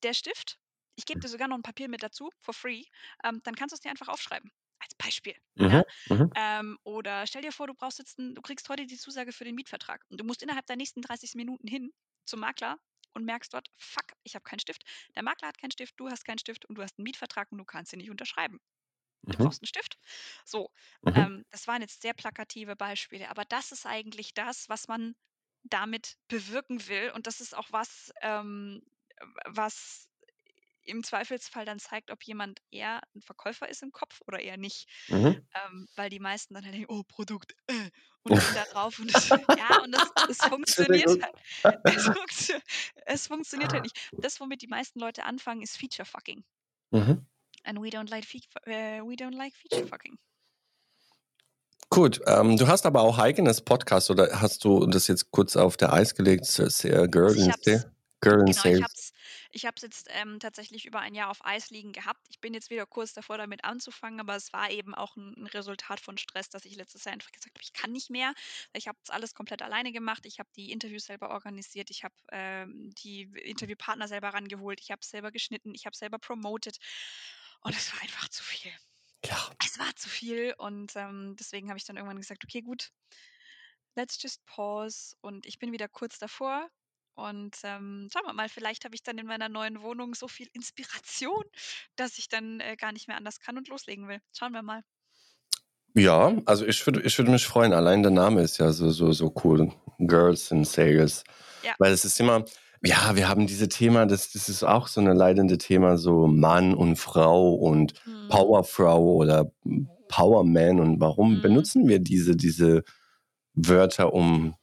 der 0.03 0.14
Stift 0.14 0.59
ich 0.97 1.07
gebe 1.07 1.20
dir 1.20 1.28
sogar 1.28 1.49
noch 1.49 1.57
'n 1.59 1.62
Papier 1.62 1.89
mit 1.89 2.03
dazu 2.03 2.30
for 2.41 2.55
free, 2.55 2.84
ähm, 3.24 3.41
dann 3.45 3.55
kannst 3.57 3.72
du's 3.74 3.80
dir 3.80 3.91
einfach 3.91 4.09
aufschreiben, 4.09 4.53
als 4.87 4.95
Beispiel, 4.97 5.37
Mhm, 5.57 5.82
ja? 5.82 5.84
mhm. 6.07 6.37
Ähm, 6.37 6.78
oder 6.84 7.26
stell 7.26 7.43
dir 7.43 7.53
vor, 7.53 7.66
du 7.68 7.74
brauchst 7.74 7.99
jetzt 7.99 8.18
'n 8.18 8.34
du 8.34 8.43
kriegst 8.43 8.68
heute 8.68 8.87
die 8.87 8.97
Zusage 8.99 9.32
für 9.32 9.45
den 9.45 9.55
Mietvertrag 9.57 10.05
und 10.11 10.20
du 10.20 10.24
musst 10.24 10.43
innerhalb 10.43 10.66
der 10.66 10.76
nächsten 10.76 11.03
30 11.03 11.34
Minuten 11.37 11.68
hin 11.68 11.93
zum 12.26 12.41
Makler 12.41 12.78
und 13.14 13.24
merkst 13.24 13.55
dort: 13.55 13.68
„Fuck, 13.78 14.14
ich 14.24 14.34
habe 14.37 14.45
keinen 14.45 14.61
Stift.“ 14.61 14.82
Der 15.16 15.22
Makler 15.24 15.49
hat 15.49 15.59
keinen 15.59 15.72
Stift, 15.72 15.95
du 15.99 16.09
hast 16.11 16.24
keinen 16.24 16.39
Stift 16.39 16.66
und 16.66 16.76
du 16.78 16.82
hast 16.82 16.99
'n 16.99 17.05
Mietvertrag 17.05 17.53
und 17.53 17.59
du 17.59 17.64
kannst 17.66 17.93
ihn 17.95 17.99
nicht 18.01 18.11
unterschreiben. 18.11 18.61
Du 19.30 19.39
Mhm. 19.39 19.47
brauchst 19.47 19.62
'n 19.62 19.66
Stift. 19.66 19.99
So, 20.45 20.70
Mhm. 21.05 21.26
ähm, 21.26 21.45
das 21.51 21.66
waren 21.68 21.82
jetzt 21.82 22.03
sehr 22.03 22.14
plakative 22.14 22.76
Beispiele, 22.76 23.28
aber 23.30 23.45
das 23.45 23.72
ist 23.72 23.87
eigentlich 23.87 24.34
das, 24.34 24.68
was 24.68 24.89
man 24.89 25.16
damit 25.64 26.16
bewirken 26.28 26.87
will 26.89 27.11
und 27.14 27.26
das 27.26 27.41
ist 27.41 27.57
auch 27.57 27.68
was, 27.72 28.12
ähm, 28.22 28.82
w 29.20 29.34
was 29.47 30.09
im 30.87 31.05
Zweifelsfall 31.05 31.64
dann 31.66 31.78
zeigt, 31.80 32.11
ob 32.11 32.22
jemand 32.24 32.61
eher 32.70 33.01
'n 33.14 33.22
Verkäufer 33.22 33.68
ist 33.68 33.82
im 33.82 33.93
Kopf 33.93 34.20
oder 34.26 34.41
eher 34.41 34.57
nicht. 34.59 34.89
Mhm. 35.09 35.47
Ähm, 35.55 35.89
weil 35.97 36.11
die 36.11 36.20
meisten 36.20 36.55
dann 36.55 36.64
halt 36.64 36.74
denken: 36.74 36.93
„Oh, 36.93 37.03
Produkt, 37.09 37.55
äh“ 37.68 37.91
und 38.24 38.37
gehen 38.39 38.55
da 38.55 38.64
drauf 38.66 38.99
und 38.99 39.09
das 39.11 39.30
ja, 39.55 39.82
und 39.82 39.93
das 39.93 40.12
es 40.26 40.45
funktioniert 40.47 41.16
halt 41.22 41.34
es 41.87 42.09
funktio 42.09 42.59
es 43.07 43.26
funktioniert 43.28 43.72
halt 43.74 43.84
nicht. 43.84 44.11
Das, 44.20 44.41
womit 44.41 44.62
die 44.62 44.68
meisten 44.68 45.01
Leute 45.01 45.24
anfangen, 45.24 45.62
ist 45.62 45.78
Feature 45.78 46.07
Fucking. 46.07 46.45
Mhm. 46.93 47.26
And 47.64 47.80
we 47.80 47.91
don't 47.91 48.09
like 48.11 48.24
feat 48.24 48.47
äh, 48.66 49.01
we 49.03 49.16
don't 49.16 49.34
like 49.34 49.55
Feature 49.55 49.84
Fucking. 49.84 50.18
Gut, 51.91 52.20
ähm, 52.26 52.57
du 52.57 52.66
hast 52.66 52.84
aber 52.84 53.03
auch 53.03 53.18
eigenes 53.18 53.61
Podcast 53.61 54.11
oder 54.11 54.41
hast 54.41 54.64
du 54.64 54.87
das 54.87 55.07
jetzt 55.07 55.30
kurz 55.30 55.57
auf 55.57 55.76
der 55.76 55.93
Eis 55.93 56.14
gelegt, 56.16 56.47
Girl 57.12 57.37
in 57.37 57.53
Girl 58.20 58.41
in 58.47 58.53
genau, 58.53 58.64
Sales? 58.87 58.87
Es 59.57 59.63
Ich 59.63 59.67
habe 59.67 59.75
es 59.77 59.83
jetzt, 59.83 60.09
ähm, 60.11 60.39
tatsächlich 60.41 60.87
über 60.87 61.01
ein 61.01 61.15
Jahr 61.15 61.31
auf 61.31 61.45
Eis 61.45 61.71
liegen 61.71 61.93
gehabt. 61.93 62.27
Ich 62.29 62.41
bin 62.41 62.55
jetzt 62.55 62.71
wieder 62.71 62.87
kurz 62.87 63.15
davor, 63.15 63.39
damit 63.39 63.65
anzufangen, 63.65 64.21
aber 64.21 64.37
es 64.37 64.53
war 64.53 64.71
eben 64.71 64.95
auch 64.95 65.17
'n 65.17 65.35
'n 65.37 65.47
Resultat 65.47 66.01
von 66.01 66.19
Stress, 66.19 66.49
dass 66.51 66.65
ich 66.67 66.77
letztes 66.77 67.05
Jahr 67.05 67.15
einfach 67.15 67.33
gesagt 67.33 67.55
habe: 67.57 67.63
„Ich 67.63 67.73
kann 67.73 67.93
nicht 67.93 68.11
mehr.“ 68.11 68.35
Ich 68.75 68.89
habe 68.89 68.99
das 69.05 69.15
alles 69.15 69.35
komplett 69.35 69.63
alleine 69.63 69.93
gemacht. 69.93 70.27
Ich 70.27 70.39
habe 70.39 70.51
die 70.57 70.73
Interviews 70.73 71.07
selber 71.07 71.31
organisiert. 71.31 71.91
Ich 71.91 72.05
habe, 72.05 72.15
ähm, 72.33 72.91
die 72.99 73.23
Interviewpartner 73.23 74.09
selber 74.09 74.29
rangeholt. 74.35 74.81
Ich 74.81 74.91
habe 74.91 75.05
selber 75.05 75.33
geschnitten. 75.33 75.75
Ich 75.75 75.87
habe 75.87 75.97
selber 75.97 76.19
promoted. 76.19 76.79
Und 77.61 77.75
es 77.77 77.93
war 77.95 78.03
einfach 78.03 78.29
zu 78.29 78.43
viel. 78.45 78.73
Ja. 79.25 79.51
Es 79.63 79.79
war 79.79 79.95
zu 79.97 80.09
viel 80.09 80.55
und, 80.59 80.97
ähm, 80.97 81.37
deswegen 81.39 81.69
habe 81.69 81.79
ich 81.79 81.85
dann 81.85 81.97
irgendwann 81.97 82.17
gesagt: 82.19 82.45
„Okay, 82.45 82.63
gut, 82.63 82.91
let's 83.97 84.17
just 84.23 84.45
pause.“ 84.47 85.17
Und 85.21 85.47
ich 85.47 85.59
bin 85.59 85.73
wieder 85.73 85.89
kurz 85.89 86.19
davor 86.19 86.71
und, 87.17 87.57
ähm, 87.64 88.09
schauen 88.12 88.27
wir 88.27 88.33
mal, 88.35 88.49
vielleicht 88.49 88.85
habe 88.85 88.95
ich 88.95 89.03
dann 89.03 89.19
in 89.19 89.27
meiner 89.27 89.49
neuen 89.49 89.83
Wohnung 89.83 90.14
so 90.14 90.29
viel 90.29 90.49
Inspiration, 90.55 91.43
dass 91.97 92.19
ich 92.19 92.29
dann, 92.29 92.61
äh, 92.61 92.77
gar 92.77 92.93
nicht 92.93 93.09
mehr 93.09 93.17
anders 93.19 93.41
kann 93.41 93.59
und 93.59 93.69
loslegen 93.69 94.09
will. 94.09 94.21
Schauen 94.37 94.53
wir 94.53 94.62
mal. 94.62 94.83
Ja, 95.95 96.37
also 96.45 96.67
ich 96.67 96.85
würde 96.87 97.01
ich 97.03 97.17
würde 97.19 97.31
mich 97.31 97.47
freuen. 97.47 97.73
Allein 97.73 98.03
der 98.03 98.12
Name 98.12 98.43
ist 98.43 98.59
ja 98.59 98.71
so 98.73 98.91
so 98.91 99.12
so 99.12 99.33
cool. 99.45 99.73
Girls 99.99 100.51
in 100.51 100.64
Sales. 100.64 101.25
Ja. 101.64 101.77
Weil 101.79 101.93
es 101.93 102.05
ist 102.05 102.21
immer 102.21 102.45
ja, 102.85 103.17
wir 103.17 103.29
haben 103.29 103.47
diese 103.47 103.69
Thema, 103.69 104.05
das 104.07 104.33
das 104.33 104.49
ist 104.51 104.62
auch 104.62 104.89
so 104.89 105.01
'ne 105.01 105.14
leidende 105.14 105.57
Thema, 105.59 105.97
so 105.97 106.27
Mann 106.27 106.75
und 106.75 106.97
Frau 106.97 107.55
und 107.55 107.95
Mhm. 108.07 108.27
Powerfrau 108.29 109.14
oder 109.14 109.51
Powerman. 110.09 110.81
Und 110.81 111.01
warum 111.01 111.41
Mhm. 111.41 111.41
benutzen 111.41 111.89
wir 111.89 111.99
diese 112.01 112.37
diese 112.37 112.83
Wörter, 113.55 114.12
um 114.14 114.55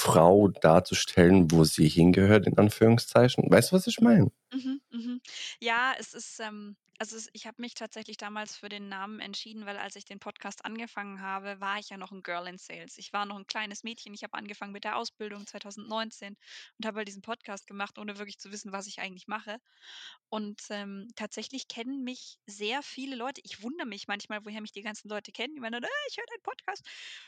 Frau 0.00 0.46
darzustellen, 0.48 1.50
wo 1.50 1.64
sie 1.64 1.88
hingehört, 1.88 2.46
in 2.46 2.56
Anführungszeichen? 2.56 3.50
Weißt 3.50 3.72
du, 3.72 3.76
was 3.76 3.86
ich 3.88 4.00
meine? 4.00 4.30
Mhm, 4.52 4.80
mhm. 4.90 5.20
Ja, 5.60 5.92
es 5.98 6.14
ist, 6.14 6.40
ähm 6.40 6.76
also 6.98 7.16
es 7.16 7.28
ich 7.32 7.46
habe 7.46 7.60
mich 7.62 7.74
tatsächlich 7.74 8.16
damals 8.16 8.56
für 8.56 8.68
den 8.68 8.88
Namen 8.88 9.20
entschieden, 9.20 9.66
weil 9.66 9.76
als 9.78 9.96
ich 9.96 10.04
den 10.04 10.18
Podcast 10.20 10.64
angefangen 10.64 11.20
habe, 11.22 11.60
war 11.60 11.78
ich 11.78 11.88
ja 11.90 11.96
noch 11.96 12.12
'n 12.12 12.22
Girl 12.22 12.46
in 12.48 12.58
Sales. 12.58 12.98
Ich 12.98 13.12
war 13.12 13.26
noch 13.26 13.36
'n 13.38 13.46
kleines 13.46 13.84
Mädchen. 13.84 14.14
Ich 14.14 14.22
habe 14.24 14.34
angefangen 14.34 14.72
mit 14.72 14.84
der 14.84 14.96
Ausbildung 14.96 15.46
2019 15.46 16.36
und 16.78 16.86
habe 16.86 16.98
halt 16.98 17.08
diesen 17.08 17.22
Podcast 17.22 17.66
gemacht, 17.66 17.98
ohne 17.98 18.18
wirklich 18.18 18.38
zu 18.38 18.50
wissen, 18.52 18.72
was 18.72 18.86
ich 18.88 19.00
eigentlich 19.00 19.26
mache. 19.28 19.58
Und, 20.30 20.62
ähm, 20.70 21.08
tatsächlich 21.16 21.68
kennen 21.68 22.04
mich 22.04 22.38
sehr 22.46 22.82
viele 22.82 23.16
Leute. 23.16 23.40
Ich 23.44 23.62
wundere 23.62 23.86
mich 23.88 24.08
manchmal, 24.08 24.44
woher 24.44 24.60
mich 24.62 24.72
die 24.72 24.82
ganzen 24.82 25.08
Leute 25.08 25.32
kennen. 25.32 25.54
Die 25.54 25.60
meinen 25.60 25.82
„Äh, 25.84 25.88
ich 26.10 26.16
höre 26.18 26.26
deinen 26.26 26.42
Podcast.“ 26.42 26.86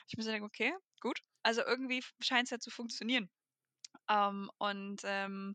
Ich 0.09 0.23
so 0.25 0.31
denke: 0.31 0.47
„Okay, 0.47 0.75
gut.“ 1.01 1.21
Also 1.43 1.63
irgendwie 1.65 1.99
f 1.99 2.13
scheint's 2.23 2.51
ja 2.51 2.59
zu 2.59 2.71
funktionieren. 2.71 3.31
Ähm, 4.09 4.51
und, 4.59 5.03
ähm, 5.05 5.55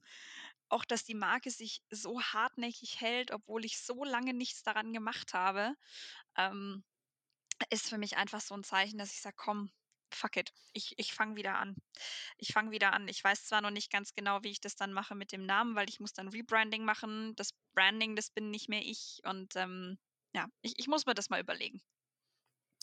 auch, 0.76 0.86
dass 0.86 1.06
die 1.06 1.16
Marke 1.16 1.52
sich 1.52 1.82
so 1.92 2.22
hartnäckig 2.22 3.02
hält, 3.02 3.32
obwohl 3.32 3.66
ich 3.66 3.80
so 3.80 4.04
lange 4.06 4.34
nichts 4.34 4.64
daran 4.64 4.94
gemacht 4.94 5.34
habe, 5.34 5.76
ähm, 6.38 6.84
ist 7.70 7.90
für 7.90 7.98
mich 7.98 8.18
einfach 8.18 8.42
so 8.42 8.56
'n 8.56 8.64
Zeichen, 8.64 8.98
dass 8.98 9.12
ich 9.14 9.22
sage: 9.22 9.36
„Komm, 9.38 9.72
fuck 10.14 10.38
it. 10.38 10.54
Ich 10.74 10.94
ich 10.98 11.14
fange 11.14 11.36
wieder 11.38 11.58
an. 11.58 11.76
Ich 12.38 12.54
fange 12.54 12.72
wieder 12.72 12.94
an.“ 12.94 13.08
Ich 13.10 13.24
weiß 13.24 13.46
zwar 13.48 13.62
noch 13.62 13.72
nicht 13.72 13.92
ganz 13.92 14.14
genau, 14.16 14.44
wie 14.44 14.52
ich 14.52 14.62
das 14.62 14.76
dann 14.76 14.94
mache 14.94 15.16
mit 15.16 15.32
dem 15.34 15.46
Namen, 15.46 15.76
weil 15.76 15.90
ich 15.90 16.00
muss 16.00 16.14
dann 16.14 16.30
Rebranding 16.30 16.86
machen. 16.86 17.36
Das 17.36 17.52
Branding, 17.76 18.16
das 18.16 18.30
bin 18.32 18.52
nicht 18.52 18.70
mehr 18.70 18.82
ich 18.84 19.22
und, 19.26 19.56
ähm, 19.58 20.00
ja, 20.36 20.48
ich 20.62 20.80
ich 20.80 20.88
muss 20.88 21.06
mir 21.06 21.14
das 21.16 21.30
mal 21.30 21.42
überlegen. 21.42 21.82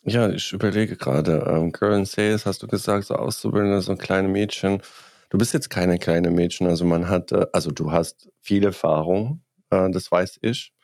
Ja, 0.04 0.28
ich 0.30 0.52
überlege 0.52 0.96
grade, 0.96 1.44
ähm, 1.48 1.70
Girl 1.72 1.96
in 1.96 2.04
Sales 2.06 2.44
hast 2.44 2.60
du 2.62 2.66
gesagt, 2.66 3.04
so 3.06 3.14
Auszubildende, 3.14 3.80
so 3.82 3.94
kleine 3.96 4.26
Mädchen. 4.28 4.82
Du 5.32 5.38
bist 5.38 5.54
jetzt 5.54 5.70
keine 5.70 5.98
kleine 5.98 6.30
Mädchen, 6.30 6.66
also 6.66 6.84
man 6.84 7.08
hat 7.08 7.32
äh, 7.32 7.46
also 7.54 7.70
du 7.70 7.90
hast 7.90 8.28
viel 8.42 8.62
Erfahrung, 8.64 9.42
äh, 9.70 9.90
das 9.90 10.12
weiß 10.12 10.40
ich. 10.42 10.74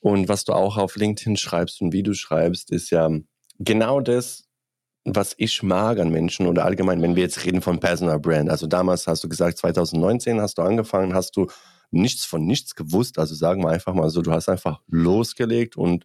Und 0.00 0.28
was 0.28 0.44
du 0.44 0.52
auch 0.52 0.76
auf 0.76 0.96
LinkedIn 0.96 1.36
schreibst 1.36 1.80
und 1.80 1.92
wie 1.92 2.02
du 2.02 2.12
schreibst, 2.12 2.72
ist 2.72 2.90
ja 2.90 3.08
genau 3.60 4.00
das, 4.00 4.48
was 5.04 5.32
ich 5.38 5.62
mag 5.62 6.00
an 6.00 6.10
Menschen 6.10 6.48
oder 6.48 6.64
allgemein, 6.64 7.02
wenn 7.02 7.14
wir 7.14 7.22
jetzt 7.22 7.44
reden 7.44 7.62
von 7.62 7.78
Personal 7.78 8.18
Brand. 8.18 8.50
Also 8.50 8.66
damals 8.66 9.06
hast 9.06 9.22
du 9.22 9.28
gesagt, 9.28 9.58
2019 9.58 10.40
hast 10.40 10.58
du 10.58 10.62
angefangen, 10.62 11.14
hast 11.14 11.36
du 11.36 11.46
nichts 11.92 12.24
von 12.24 12.44
nichts 12.44 12.74
gewusst. 12.74 13.16
Also 13.20 13.36
sagen 13.36 13.62
wir 13.62 13.70
einfach 13.70 13.94
mal 13.94 14.10
so, 14.10 14.22
du 14.22 14.32
hast 14.32 14.48
einfach 14.48 14.80
losgelegt 14.88 15.76
und 15.76 16.04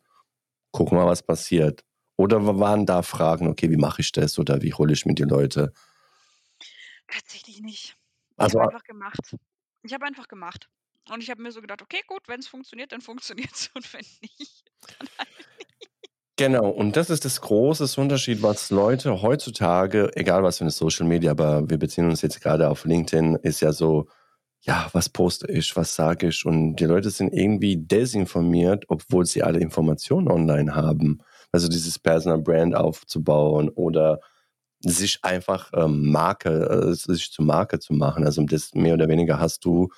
gucken 0.72 0.98
mal, 0.98 1.08
was 1.08 1.24
passiert. 1.24 1.84
Oder 2.18 2.46
wa 2.46 2.60
waren 2.60 2.86
da 2.86 3.02
Fragen: 3.02 3.48
„Okay, 3.48 3.72
wie 3.72 3.78
mache 3.78 4.02
ich 4.02 4.12
das 4.12 4.38
oder 4.38 4.62
wie 4.62 4.74
hole 4.74 4.94
ich 4.94 5.08
mir 5.08 5.16
die 5.16 5.24
Leute?“ 5.24 5.74
Tatsächlich 7.08 7.62
nicht. 7.62 7.96
Ich 8.40 8.50
Also 8.50 8.60
habe 8.60 8.62
a 8.62 8.70
einfach 8.70 8.84
gemacht. 8.84 9.36
Ich 9.84 9.94
habe 9.94 10.06
einfach 10.06 10.28
gemacht. 10.28 10.70
Und 11.10 11.22
ich 11.22 11.30
habe 11.30 11.42
mir 11.42 11.52
so 11.52 11.62
gedacht: 11.62 11.82
„Okay, 11.82 12.02
gut, 12.08 12.28
wenn's 12.28 12.48
funktioniert, 12.48 12.92
dann 12.92 13.02
funktioniert's 13.60 13.70
und 13.76 13.92
wenn 13.94 14.06
nicht, 14.22 14.66
dann 15.00 15.08
halt 15.18 15.30
nicht.“ 15.38 15.80
Genau, 16.38 16.68
und 16.70 16.96
das 16.96 17.12
ist 17.12 17.26
das 17.26 17.42
großes 17.42 17.98
Unterschied, 18.00 18.42
was 18.42 18.72
Leute 18.72 19.22
heutzutage, 19.22 20.10
egal 20.16 20.42
was 20.42 20.58
für 20.58 20.64
'ne 20.64 20.72
Social 20.72 21.06
Media, 21.06 21.30
aber 21.32 21.70
wir 21.70 21.78
beziehen 21.78 22.06
uns 22.10 22.24
jetzt 22.24 22.42
grade 22.42 22.70
auf 22.70 22.86
LinkedIn, 22.86 23.36
ist 23.44 23.62
ja 23.62 23.72
so: 23.72 24.08
„Ja, 24.62 24.90
was 24.94 25.10
poste 25.10 25.52
ich? 25.52 25.76
Was 25.76 25.96
sage 25.96 26.28
ich?“ 26.30 26.46
Und 26.46 26.78
die 26.78 26.86
Leute 26.86 27.10
sind 27.12 27.34
irgendwie 27.34 27.78
desinformiert, 27.78 28.86
obwohl 28.90 29.26
sie 29.28 29.44
alle 29.44 29.60
Informationen 29.60 30.28
online 30.32 30.76
haben. 30.76 31.20
Also 31.52 31.68
dieses 31.68 32.00
Personal 32.00 32.40
Brand 32.42 32.76
aufzubauen 32.76 33.70
oder 33.70 34.20
sich 34.84 35.20
einfach, 35.24 35.72
ähm, 35.76 36.12
Marke 36.12 36.52
äh, 36.92 36.94
sich 36.94 37.32
zur 37.32 37.46
Marke 37.46 37.80
zu 37.80 37.94
machen. 37.94 38.26
Also 38.26 38.44
das 38.46 38.74
mehr 38.76 38.94
oder 38.96 39.08
weniger 39.10 39.40
hast 39.40 39.66
du 39.66 39.90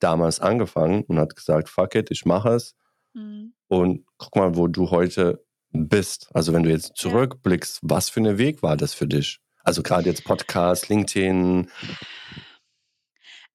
damals 0.00 0.40
angefangen 0.40 1.04
und 1.04 1.18
hat 1.18 1.36
gesagt: 1.36 1.68
„Fuck 1.70 1.94
it, 1.96 2.10
ich 2.12 2.24
mache 2.26 2.50
es.“ 2.50 2.74
Mhm. 3.14 3.52
Und 3.68 4.06
guck 4.18 4.36
mal, 4.36 4.56
wo 4.56 4.68
du 4.68 4.90
heute 4.90 5.44
bist. 5.72 6.28
Also 6.34 6.52
wenn 6.52 6.62
du 6.64 6.70
jetzt 6.70 6.96
Ja. 7.02 7.26
zurückblickst, 7.26 7.80
was 7.82 8.10
für 8.10 8.20
'ne 8.20 8.38
Weg 8.38 8.62
war 8.62 8.76
das 8.76 8.94
für 8.94 9.06
dich? 9.08 9.40
Also 9.64 9.82
grade 9.82 10.08
jetzt 10.10 10.24
Podcast, 10.24 10.88
LinkedIn. 10.88 11.68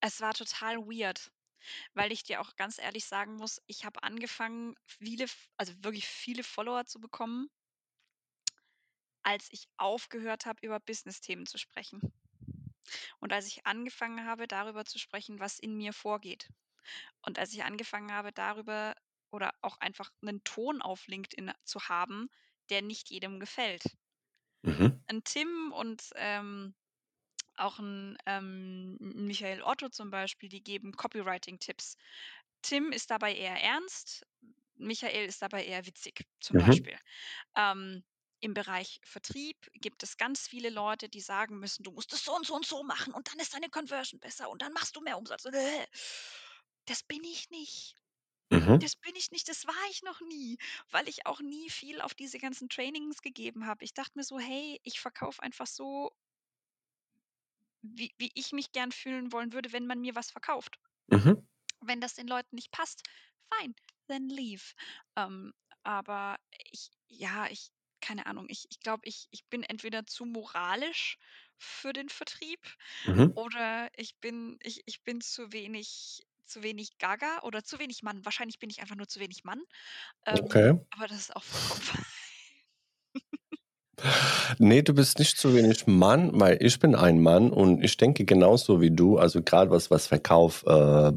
Es 0.02 0.20
war 0.22 0.34
total 0.34 0.78
weird, 0.80 1.32
weil 1.94 2.12
ich 2.12 2.24
dir 2.24 2.42
auch 2.42 2.56
ganz 2.58 2.80
ehrlich 2.80 3.06
sagen 3.06 3.36
muss, 3.38 3.62
ich 3.68 3.86
habe 3.86 4.04
angefangen, 4.04 4.76
viele 4.86 5.26
also 5.58 5.74
wirklich 5.84 6.08
viele 6.08 6.44
Follower 6.44 6.86
zu 6.86 7.00
bekommen 7.02 7.50
als 9.24 9.50
ich 9.52 9.68
aufgehört 9.78 10.46
habe, 10.46 10.60
über 10.66 10.80
Business-Themen 10.80 11.46
zu 11.48 11.58
sprechen. 11.58 12.02
Und 13.22 13.34
als 13.34 13.48
ich 13.48 13.68
angefangen 13.68 14.26
habe, 14.26 14.48
darüber 14.48 14.84
zu 14.86 15.00
sprechen, 15.00 15.40
was 15.40 15.60
in 15.60 15.78
mir 15.78 15.94
vorgeht. 15.94 16.50
Und 17.24 17.40
als 17.40 17.54
ich 17.54 17.64
angefangen 17.64 18.12
habe, 18.14 18.32
darüber 18.34 18.96
oder 19.32 19.54
auch 19.62 19.78
einfach 19.80 20.12
'nen 20.22 20.44
Ton 20.44 20.82
auf 20.82 21.08
LinkedIn 21.08 21.54
zu 21.66 21.82
haben, 21.90 22.30
der 22.70 22.82
nicht 22.84 23.10
jedem 23.12 23.40
gefällt. 23.40 23.84
Mhm. 24.64 25.02
'N 25.10 25.24
Tim 25.24 25.72
und, 25.74 26.10
ähm, 26.16 26.76
auch 27.56 27.80
'n, 27.80 28.18
ähm, 28.28 28.98
Michael 29.00 29.64
Otto 29.64 29.90
zum 29.90 30.12
Beispiel, 30.12 30.50
die 30.50 30.64
geben 30.64 30.94
Copywriting-Tipps. 30.94 31.98
Tim 32.64 32.92
ist 32.92 33.12
dabei 33.12 33.36
eher 33.36 33.62
ernst, 33.62 34.26
Michael 34.76 35.26
ist 35.28 35.42
dabei 35.42 35.66
eher 35.66 35.86
witzig, 35.88 36.26
zum 36.42 36.56
Mhm. 36.56 36.58
Beispiel. 36.58 36.98
Ähm, 37.58 38.04
im 38.42 38.54
Bereich 38.54 39.00
Vertrieb 39.04 39.70
gibt 39.76 40.04
es 40.04 40.18
ganz 40.18 40.48
viele 40.48 40.70
Leute, 40.70 41.10
die 41.10 41.22
sagen 41.22 41.60
müssen: 41.60 41.84
„Du 41.84 41.92
musst 41.92 42.14
es 42.14 42.24
so 42.26 42.36
und 42.36 42.46
so 42.46 42.56
und 42.56 42.66
so 42.66 42.84
machen 42.84 43.14
und 43.14 43.32
dann 43.32 43.40
ist 43.40 43.54
deine 43.54 43.70
Conversion 43.70 44.20
besser 44.20 44.50
und 44.50 44.62
dann 44.62 44.74
machst 44.74 44.96
du 44.96 45.02
mehr 45.02 45.18
Umsatz.“ 45.18 45.46
Das 46.86 47.04
bin 47.04 47.24
ich 47.24 47.50
nicht. 47.50 47.96
Mhm. 48.52 48.82
Das 48.82 48.96
bin 48.98 49.16
ich 49.16 49.32
nicht, 49.32 49.50
das 49.50 49.68
war 49.68 49.90
ich 49.92 50.04
noch 50.04 50.22
nie, 50.22 50.58
weil 50.92 51.08
ich 51.10 51.26
auch 51.28 51.42
nie 51.42 51.70
viel 51.70 52.02
auf 52.02 52.14
diese 52.16 52.40
ganzen 52.40 52.70
Trainings 52.70 53.22
gegeben 53.22 53.66
habe. 53.68 53.86
Ich 53.86 53.94
dachte 53.94 54.14
mir 54.18 54.24
so: 54.26 54.40
„Hey, 54.40 54.80
ich 54.84 55.00
verkaufe 55.02 55.42
einfach 55.44 55.68
so“ 55.68 56.12
„wie 57.84 58.12
wie 58.18 58.32
ich 58.34 58.54
mich 58.54 58.72
gern 58.72 58.92
fühlen 58.92 59.32
wollen 59.32 59.54
würde, 59.54 59.72
wenn 59.72 59.86
man 59.86 60.02
mir 60.02 60.16
was 60.16 60.32
verkauft.“ 60.32 60.80
Mhm. 61.12 61.42
Wenn 61.80 62.02
das 62.02 62.16
den 62.16 62.28
Leuten 62.28 62.56
nicht 62.56 62.72
passt, 62.72 63.04
fine, 63.54 63.74
then 64.08 64.30
leave. 64.30 64.74
Ähm, 65.16 65.54
aber 65.84 66.38
ich 66.72 66.90
ja, 67.08 67.48
ich 67.50 67.70
keine 68.02 68.26
Ahnung, 68.26 68.48
ich 68.50 68.66
ich 68.70 68.80
glaube, 68.80 69.02
ich 69.06 69.28
ich 69.32 69.46
bin 69.48 69.64
entweder 69.64 70.06
zu 70.06 70.26
moralisch 70.26 71.18
für 71.58 71.94
den 71.94 72.10
Vertrieb 72.10 72.60
Mhm. 73.06 73.36
oder 73.36 73.90
ich 73.98 74.18
bin 74.20 74.58
ich 74.64 74.82
ich 74.86 75.04
bin 75.04 75.22
zu 75.22 75.52
wenig 75.54 76.26
zu 76.46 76.64
wenig 76.64 76.98
Gaga 77.00 77.42
oder 77.44 77.64
zu 77.64 77.80
wenig 77.80 78.04
Mann. 78.04 78.26
Wahrscheinlich 78.26 78.60
bin 78.60 78.70
ich 78.70 78.82
einfach 78.82 78.96
nur 78.96 79.08
zu 79.08 79.20
wenig 79.22 79.44
Mann, 79.46 79.62
ähm, 80.28 80.56
Okay. 80.56 80.80
aber 80.92 81.08
das 81.08 81.20
ist 81.20 81.36
auch 81.36 81.44
vollkommen 81.46 81.82
fein. 81.84 82.06
Ne, 84.60 84.82
du 84.84 84.94
bist 84.94 85.20
nicht 85.20 85.38
zu 85.38 85.54
wenig 85.56 85.88
Mann, 85.88 86.32
weil 86.40 86.58
ich 86.62 86.80
bin 86.80 86.96
ein 86.96 87.22
Mann 87.22 87.52
und 87.52 87.84
ich 87.84 87.98
denke 87.98 88.26
genauso 88.26 88.82
wie 88.82 88.92
du, 88.92 89.18
also 89.18 89.42
grad 89.44 89.70
was 89.70 89.92
was 89.92 90.08
Verkauf, 90.08 90.64
äh, 90.66 91.12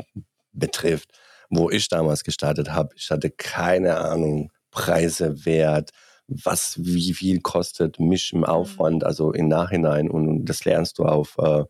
betrifft, 0.52 1.10
wo 1.50 1.70
ich 1.70 1.88
damals 1.88 2.24
gestartet 2.24 2.70
habe. 2.72 2.90
Ich 2.96 3.10
hatte 3.10 3.30
keine 3.30 3.96
Ahnung, 3.98 4.52
Preise, 4.70 5.44
Wert, 5.46 5.90
was 6.28 6.76
wie 6.82 7.12
viel 7.14 7.40
kostet 7.40 8.00
mich 8.00 8.32
im 8.32 8.40
Mhm. 8.40 8.44
Aufwand, 8.44 9.04
also 9.04 9.32
im 9.32 9.48
Nachhinein 9.48 10.10
und 10.10 10.46
das 10.46 10.64
lernst 10.64 10.98
du 10.98 11.04
auf, 11.04 11.36
äh 11.38 11.64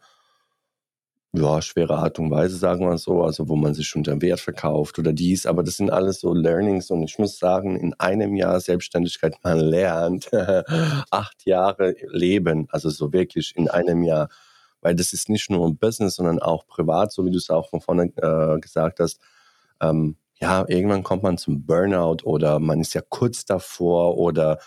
ja, 1.32 1.60
schwere 1.62 1.96
Art 1.98 2.18
und 2.20 2.30
Weise, 2.30 2.56
sagen 2.56 2.88
wir 2.88 2.96
so, 2.96 3.24
also 3.24 3.48
wo 3.48 3.56
man 3.56 3.74
sich 3.74 3.94
unter 3.96 4.20
Wert 4.22 4.38
verkauft 4.40 4.98
oder 5.00 5.12
dies, 5.12 5.46
aber 5.46 5.64
das 5.64 5.76
sind 5.78 5.90
alles 5.90 6.20
so 6.20 6.32
Learnings 6.32 6.90
und 6.90 7.02
ich 7.02 7.18
muss 7.18 7.38
sagen, 7.38 7.76
in 7.76 7.92
einem 7.94 8.36
Jahr 8.36 8.60
Selbstständigkeit, 8.60 9.34
man 9.42 9.58
lernt 9.58 10.30
acht 11.10 11.44
Jahre 11.44 11.96
Leben, 12.08 12.68
also 12.70 12.88
so 12.90 13.12
wirklich 13.12 13.52
in 13.56 13.68
einem 13.68 14.04
Jahr, 14.04 14.28
weil 14.80 14.94
das 14.94 15.12
ist 15.12 15.28
nicht 15.28 15.50
nur 15.50 15.66
ein 15.66 15.76
Business, 15.76 16.14
sondern 16.16 16.38
auch 16.38 16.66
privat, 16.68 17.10
so 17.12 17.24
wie 17.26 17.30
du 17.32 17.38
es 17.38 17.50
auch 17.50 17.68
von 17.68 17.80
vorne 17.80 18.12
äh, 18.16 18.60
gesagt 18.60 19.00
hast, 19.00 19.20
ähm, 19.80 20.16
ja, 20.44 20.62
irgendwann 20.68 21.02
kommt 21.02 21.22
man 21.22 21.38
zum 21.38 21.64
Burnout 21.64 22.18
oder 22.24 22.58
man 22.60 22.80
ist 22.80 22.92
ja 22.92 23.00
kurz 23.08 23.46
davor 23.46 24.18
oder 24.18 24.58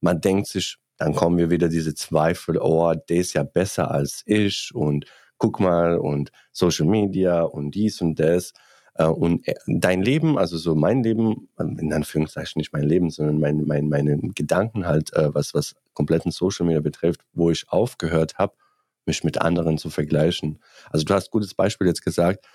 man 0.00 0.22
denkt 0.22 0.46
sich, 0.46 0.78
dann 0.96 1.14
kommen 1.14 1.36
wir 1.36 1.50
wieder 1.50 1.68
diese 1.68 1.94
Zweifel, 1.94 2.56
oh, 2.56 2.94
der 2.94 3.16
ist 3.18 3.34
ja 3.34 3.42
besser 3.42 3.90
als 3.90 4.22
ich 4.24 4.70
und 4.74 5.04
guck 5.36 5.60
mal 5.60 5.98
und 5.98 6.32
Social 6.50 6.86
Media 6.86 7.42
und 7.42 7.72
dies 7.72 8.00
und 8.00 8.18
das. 8.18 8.54
Äh, 8.94 9.04
und 9.04 9.46
äh, 9.46 9.54
dein 9.66 10.00
Leben, 10.00 10.38
also 10.38 10.56
so 10.56 10.74
mein 10.74 11.02
Leben, 11.02 11.50
in 11.58 11.92
Anführungszeichen 11.92 12.58
nicht 12.58 12.72
mein 12.72 12.84
Leben, 12.84 13.10
sondern 13.10 13.38
mein, 13.38 13.66
mein, 13.66 13.90
meine 13.90 14.16
Gedanken 14.34 14.86
halt, 14.86 15.12
äh, 15.12 15.34
was, 15.34 15.52
was 15.52 15.74
kompletten 15.92 16.32
Social 16.32 16.64
Media 16.64 16.80
betrifft, 16.80 17.20
wo 17.34 17.50
ich 17.50 17.68
aufgehört 17.68 18.38
habe, 18.38 18.54
mich 19.04 19.24
mit 19.24 19.42
anderen 19.42 19.76
zu 19.76 19.90
vergleichen. 19.90 20.58
Also 20.88 21.04
du 21.04 21.12
hast 21.12 21.26
ein 21.28 21.32
gutes 21.32 21.52
Beispiel 21.52 21.86
jetzt 21.86 22.02
gesagt. 22.02 22.46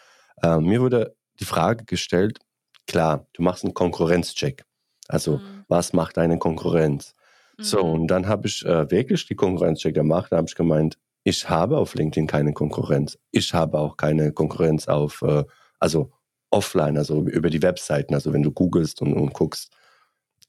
mir 0.42 0.82
wurde 0.82 1.16
die 1.40 1.46
Frage 1.46 1.86
gestellt, 1.86 2.40
klar, 2.88 3.28
du 3.34 3.42
machst 3.42 3.64
einen 3.64 3.74
Konkurrenzcheck. 3.74 4.66
Also 5.08 5.38
mhm. 5.38 5.66
was 5.68 5.94
macht 5.94 6.18
deine 6.18 6.38
Konkurrenz? 6.38 7.16
Mhm. 7.58 7.64
So, 7.64 7.80
und 7.82 8.08
dann 8.08 8.28
habe 8.28 8.48
ich 8.48 8.66
äh, 8.66 8.90
wirklich 8.90 9.26
die 9.28 9.36
Konkurrenzcheck 9.36 9.94
gemacht. 9.94 10.32
Da 10.32 10.38
habe 10.38 10.48
ich 10.48 10.56
gemeint, 10.56 10.98
ich 11.24 11.50
habe 11.50 11.78
auf 11.78 11.96
LinkedIn 11.96 12.28
keine 12.28 12.54
Konkurrenz. 12.54 13.18
Ich 13.32 13.54
habe 13.54 13.80
auch 13.80 13.98
keine 13.98 14.32
Konkurrenz 14.32 14.88
auf, 14.88 15.22
äh, 15.22 15.44
also 15.80 16.12
offline, 16.52 16.98
also 16.98 17.24
über 17.24 17.50
die 17.50 17.62
Webseiten, 17.62 18.14
also 18.14 18.34
wenn 18.34 18.44
du 18.44 18.52
googelst 18.52 19.02
und, 19.02 19.14
und 19.14 19.34
guckst. 19.34 19.72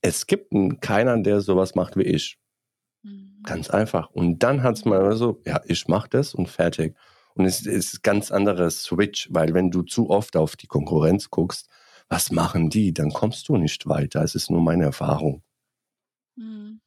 Es 0.03 0.27
gibt 0.27 0.53
keinen, 0.81 1.25
der 1.25 1.41
sowas 1.41 1.75
macht 1.75 1.97
wie 1.97 2.03
ich. 2.03 2.39
Mhm. 3.03 3.41
Ganz 3.45 3.71
einfach. 3.71 4.11
Und 4.11 4.43
dann 4.43 4.63
hat 4.63 4.77
es 4.77 4.85
mal 4.85 5.17
so, 5.17 5.41
ja, 5.47 5.61
ich 5.67 5.89
mache 5.89 6.09
das 6.11 6.35
und 6.35 6.49
fertig. 6.49 6.97
Und 7.35 7.47
es 7.47 7.67
ist 7.67 7.95
ein 7.95 7.99
ganz 8.03 8.31
anderes 8.31 8.83
Switch, 8.83 9.29
weil 9.31 9.55
wenn 9.55 9.71
du 9.71 9.83
zu 9.83 10.11
oft 10.11 10.37
auf 10.37 10.57
die 10.57 10.67
Konkurrenz 10.67 11.31
guckst, 11.31 11.69
was 12.09 12.31
machen 12.31 12.71
die, 12.71 12.93
dann 12.93 13.13
kommst 13.13 13.49
du 13.49 13.57
nicht 13.57 13.87
weiter. 13.87 14.23
Es 14.23 14.35
ist 14.35 14.51
nur 14.51 14.61
meine 14.61 14.85
Erfahrung. 14.85 15.43
Mhm. 16.37 16.81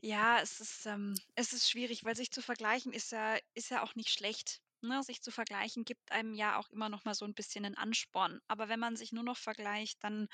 Ja, 0.00 0.40
es 0.40 0.60
ist, 0.60 0.86
ähm, 0.86 1.14
es 1.34 1.52
ist 1.52 1.70
schwierig, 1.70 2.04
weil 2.04 2.14
sich 2.14 2.30
zu 2.30 2.42
vergleichen 2.42 2.92
ist 2.92 3.12
ja, 3.12 3.38
ist 3.54 3.70
ja 3.70 3.82
auch 3.82 3.94
nicht 3.94 4.10
schlecht. 4.10 4.60
Ne? 4.82 5.02
Sich 5.02 5.22
zu 5.22 5.30
vergleichen 5.30 5.84
gibt 5.84 6.12
einem 6.12 6.34
ja 6.34 6.58
auch 6.58 6.68
immer 6.70 6.90
noch 6.90 7.04
mal 7.04 7.14
so 7.14 7.24
ein 7.24 7.34
bisschen 7.34 7.64
einen 7.64 7.76
Ansporn. 7.76 8.40
Aber 8.46 8.68
wenn 8.68 8.80
man 8.80 8.96
sich 8.96 9.12
nur 9.12 9.24
noch 9.24 9.38
vergleicht, 9.38 10.04
dann 10.04 10.28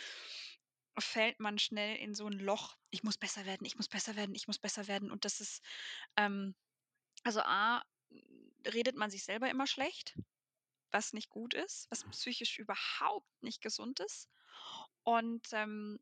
fällt 0.98 1.38
man 1.38 1.58
schnell 1.58 1.96
in 1.96 2.14
so 2.14 2.26
ein 2.26 2.32
Loch. 2.32 2.76
Ich 2.90 3.04
muss 3.04 3.16
besser 3.16 3.46
werden, 3.46 3.64
ich 3.64 3.76
muss 3.76 3.88
besser 3.88 4.16
werden, 4.16 4.34
ich 4.34 4.48
muss 4.48 4.58
besser 4.58 4.88
werden. 4.88 5.10
Und 5.10 5.24
das 5.24 5.40
ist, 5.40 5.62
ähm, 6.16 6.54
also 7.22 7.40
A, 7.42 7.82
redet 8.66 8.96
man 8.96 9.10
sich 9.10 9.24
selber 9.24 9.48
immer 9.50 9.66
schlecht, 9.66 10.16
was 10.92 11.12
nicht 11.12 11.30
gut 11.30 11.54
ist, 11.54 11.90
was 11.90 12.04
psychisch 12.10 12.58
überhaupt 12.58 13.42
nicht 13.42 13.60
gesund 13.60 14.00
ist. 14.00 14.28
Und 15.02 15.46
ähm, 15.52 15.98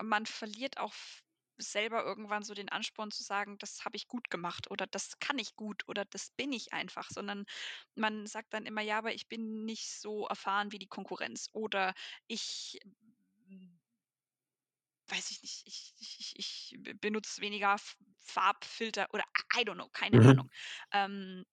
man 0.00 0.26
verliert 0.26 0.78
auch 0.78 0.94
selber 1.60 2.04
irgendwann 2.04 2.44
so 2.44 2.54
den 2.54 2.68
Ansporn 2.68 3.10
zu 3.10 3.22
sagen, 3.22 3.58
das 3.58 3.84
habe 3.84 3.96
ich 3.96 4.06
gut 4.06 4.30
gemacht 4.30 4.70
oder 4.70 4.86
das 4.86 5.18
kann 5.18 5.38
ich 5.38 5.56
gut 5.56 5.82
oder 5.88 6.04
das 6.04 6.30
bin 6.30 6.52
ich 6.52 6.72
einfach, 6.72 7.10
sondern 7.10 7.46
man 7.96 8.26
sagt 8.26 8.54
dann 8.54 8.64
immer, 8.64 8.80
ja, 8.80 8.98
aber 8.98 9.12
ich 9.12 9.28
bin 9.28 9.64
nicht 9.64 9.90
so 9.90 10.26
erfahren 10.28 10.70
wie 10.70 10.78
die 10.78 10.86
Konkurrenz 10.86 11.48
oder 11.52 11.94
ich 12.28 12.78
weiß 15.08 15.30
ich 15.30 15.42
nicht, 15.42 15.62
ich, 15.66 15.94
ich, 15.98 16.34
ich 16.36 17.00
benutze 17.00 17.40
weniger 17.40 17.76
Farbfilter 18.20 19.08
oder 19.12 19.24
I 19.56 19.62
don't 19.62 19.74
know, 19.74 19.88
keine 19.88 20.20
mhm. 20.20 20.28
Ahnung. 20.28 20.50
Ähm, 20.92 21.46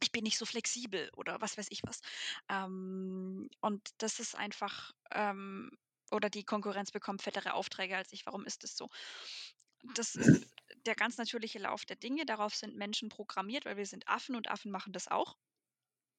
ich 0.00 0.12
bin 0.12 0.24
nicht 0.24 0.38
so 0.38 0.46
flexibel 0.46 1.10
oder 1.16 1.40
was 1.40 1.58
weiß 1.58 1.66
ich 1.70 1.82
was. 1.84 2.00
Ähm, 2.48 3.48
und 3.60 3.88
das 3.98 4.18
ist 4.18 4.34
einfach 4.34 4.92
ähm, 5.12 5.70
oder 6.10 6.30
die 6.30 6.44
Konkurrenz 6.44 6.90
bekommt 6.90 7.22
fettere 7.22 7.54
Aufträge 7.54 7.96
als 7.96 8.12
ich. 8.12 8.26
Warum 8.26 8.44
ist 8.44 8.64
das 8.64 8.76
so? 8.76 8.88
Das 9.94 10.16
ist 10.16 10.46
der 10.86 10.94
ganz 10.94 11.18
natürliche 11.18 11.58
Lauf 11.58 11.84
der 11.84 11.96
Dinge. 11.96 12.26
Darauf 12.26 12.54
sind 12.54 12.76
Menschen 12.76 13.08
programmiert, 13.08 13.64
weil 13.64 13.76
wir 13.76 13.86
sind 13.86 14.08
Affen 14.08 14.34
und 14.34 14.48
Affen 14.48 14.70
machen 14.70 14.92
das 14.92 15.08
auch. 15.08 15.36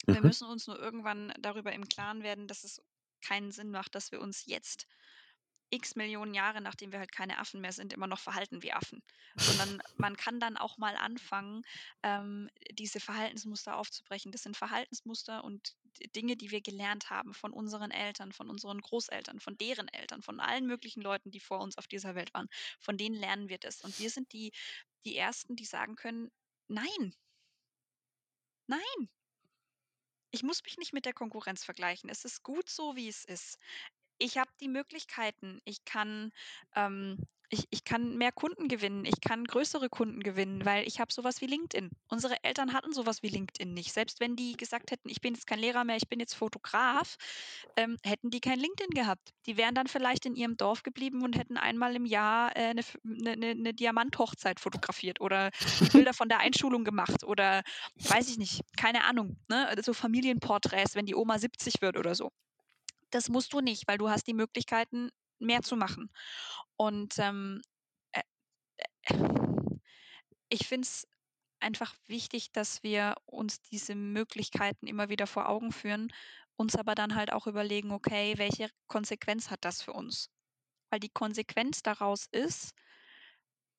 Wir 0.06 0.22
mhm. 0.22 0.28
müssen 0.28 0.48
uns 0.48 0.68
nur 0.68 0.80
irgendwann 0.80 1.34
darüber 1.40 1.74
im 1.74 1.88
Klaren 1.88 2.24
werden, 2.24 2.48
dass 2.48 2.64
es 2.64 2.82
keinen 3.22 3.52
Sinn 3.52 3.70
macht, 3.70 3.94
dass 3.94 4.12
wir 4.12 4.20
uns 4.20 4.46
jetzt 4.46 4.88
x 5.72 5.96
Millionen 5.96 6.34
Jahre, 6.34 6.62
nachdem 6.62 6.92
wir 6.92 7.00
halt 7.00 7.12
keine 7.12 7.40
Affen 7.40 7.62
mehr 7.62 7.72
sind, 7.72 7.94
immer 7.94 8.08
noch 8.08 8.20
verhalten 8.20 8.62
wie 8.62 8.74
Affen. 8.74 9.02
Sondern 9.36 9.82
man 9.98 10.18
kann 10.18 10.40
dann 10.40 10.58
auch 10.58 10.78
mal 10.78 10.96
anfangen, 10.96 11.64
ähm, 12.04 12.50
diese 12.74 13.00
Verhaltensmuster 13.00 13.78
aufzubrechen. 13.78 14.32
Das 14.32 14.44
sind 14.44 14.58
Verhaltensmuster 14.58 15.44
und 15.44 15.76
Dinge, 16.16 16.36
die 16.36 16.52
wir 16.52 16.62
gelernt 16.62 17.10
haben 17.10 17.34
von 17.34 17.54
unseren 17.54 17.92
Eltern, 17.92 18.32
von 18.32 18.50
unseren 18.50 18.82
Großeltern, 18.82 19.40
von 19.40 19.58
deren 19.58 19.88
Eltern, 19.88 20.22
von 20.22 20.40
allen 20.40 20.68
möglichen 20.68 21.02
Leuten, 21.02 21.32
die 21.32 21.40
vor 21.40 21.60
uns 21.60 21.78
auf 21.78 21.88
dieser 21.88 22.16
Welt 22.16 22.34
waren. 22.34 22.48
Von 22.80 22.98
denen 22.98 23.16
lernen 23.16 23.50
wir 23.50 23.58
das. 23.58 23.82
Und 23.82 23.98
wir 24.00 24.10
sind 24.10 24.32
die, 24.34 24.52
die 25.06 25.18
Ersten, 25.18 25.56
die 25.56 25.66
sagen 25.66 25.96
können, 25.96 26.32
nein, 26.68 27.16
nein, 28.68 29.10
ich 30.32 30.44
muss 30.44 30.64
mich 30.64 30.78
nicht 30.78 30.94
mit 30.94 31.06
der 31.06 31.14
Konkurrenz 31.14 31.64
vergleichen. 31.64 32.10
Es 32.10 32.24
ist 32.24 32.42
gut 32.42 32.70
so, 32.70 32.96
wie 32.96 33.10
es 33.10 33.26
ist 33.26 33.60
ich 34.22 34.38
habe 34.38 34.52
die 34.62 34.68
Möglichkeiten. 34.68 35.60
Ich 35.66 35.84
kann, 35.84 36.32
ähm, 36.76 37.18
ich, 37.50 37.66
ich 37.72 37.84
kann 37.84 38.18
mehr 38.18 38.32
Kunden 38.32 38.68
gewinnen. 38.68 39.04
Ich 39.04 39.20
kann 39.20 39.44
größere 39.44 39.90
Kunden 39.90 40.22
gewinnen, 40.22 40.64
weil 40.64 40.88
ich 40.88 41.00
habe 41.00 41.12
sowas 41.12 41.42
wie 41.42 41.48
LinkedIn. 41.48 41.90
Unsere 42.08 42.42
Eltern 42.44 42.72
hatten 42.72 42.94
sowas 42.94 43.24
wie 43.24 43.30
LinkedIn 43.30 43.74
nicht. 43.74 43.92
Selbst 43.92 44.20
wenn 44.20 44.36
die 44.36 44.56
gesagt 44.56 44.92
hätten, 44.92 45.10
ich 45.10 45.22
bin 45.22 45.34
jetzt 45.34 45.48
kein 45.48 45.60
Lehrer 45.60 45.84
mehr, 45.84 45.98
ich 45.98 46.08
bin 46.08 46.20
jetzt 46.20 46.36
Fotograf, 46.36 47.18
ähm, 47.76 47.98
hätten 48.04 48.30
die 48.30 48.40
kein 48.40 48.60
LinkedIn 48.60 48.92
gehabt. 48.92 49.34
Die 49.48 49.58
wären 49.58 49.76
dann 49.76 49.88
vielleicht 49.88 50.28
in 50.28 50.36
ihrem 50.36 50.56
Dorf 50.56 50.84
geblieben 50.84 51.24
und 51.24 51.38
hätten 51.38 51.58
einmal 51.58 51.96
im 51.96 52.06
Jahr 52.06 52.56
äh, 52.56 52.70
eine, 52.70 52.84
eine, 53.04 53.32
eine 53.32 53.56
ne 53.56 53.74
Diamanthochzeit 53.74 54.60
fotografiert 54.60 55.20
oder 55.20 55.50
Bilder 55.92 56.14
von 56.14 56.30
der 56.30 56.40
Einschulung 56.40 56.84
gemacht 56.84 57.24
oder 57.24 57.64
weiß 57.96 58.30
ich 58.30 58.38
nicht, 58.38 58.62
keine 58.78 59.04
Ahnung, 59.04 59.38
ne? 59.50 59.68
so 59.82 59.94
Familienporträts, 59.94 60.96
wenn 60.96 61.08
die 61.08 61.16
Oma 61.16 61.40
70 61.40 61.82
wird 61.82 61.98
oder 61.98 62.14
so 62.14 62.32
das 63.12 63.30
musst 63.30 63.54
du 63.54 63.62
nicht, 63.62 63.88
weil 63.88 63.98
du 63.98 64.10
hast 64.10 64.28
die 64.28 64.34
Möglichkeiten, 64.34 65.10
mehr 65.40 65.62
zu 65.62 65.76
machen. 65.76 66.12
Und 66.78 67.18
ähm, 67.20 67.62
äh, 68.14 68.22
äh, 69.04 69.16
ich 70.50 70.68
finde 70.68 70.86
es 70.86 71.08
einfach 71.60 71.96
wichtig, 72.08 72.52
dass 72.52 72.84
wir 72.84 73.16
uns 73.26 73.62
diese 73.62 73.96
Möglichkeiten 73.96 74.88
immer 74.88 75.10
wieder 75.10 75.28
vor 75.28 75.48
Augen 75.50 75.72
führen, 75.72 76.12
uns 76.56 76.76
aber 76.76 76.96
dann 76.96 77.16
halt 77.16 77.32
auch 77.32 77.48
überlegen, 77.48 77.92
okay, 77.92 78.34
welche 78.38 78.70
Konsequenz 78.88 79.50
hat 79.50 79.64
das 79.64 79.82
für 79.82 79.94
uns? 79.94 80.30
Weil 80.90 81.00
die 81.00 81.10
Konsequenz 81.10 81.82
daraus 81.82 82.28
ist, 82.32 82.74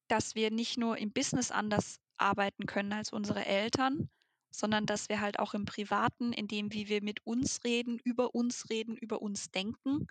dass 0.09 0.35
wir 0.35 0.51
nicht 0.51 0.79
nur 0.79 0.99
im 0.99 1.13
Business 1.13 1.51
anders 1.51 1.99
arbeiten 2.17 2.67
können 2.67 2.93
als 2.93 3.13
unsere 3.13 3.45
Eltern, 3.45 4.11
sondern 4.53 4.87
dass 4.87 5.09
wir 5.09 5.21
halt 5.21 5.39
auch 5.39 5.55
im 5.55 5.65
Privaten, 5.65 6.33
in 6.33 6.47
dem, 6.47 6.73
wie 6.73 6.89
wir 6.89 7.03
mit 7.03 7.27
uns 7.27 7.65
reden, 7.65 7.99
über 8.05 8.35
uns 8.35 8.71
reden, 8.71 8.97
über 8.97 9.23
uns 9.23 9.51
denken, 9.51 10.07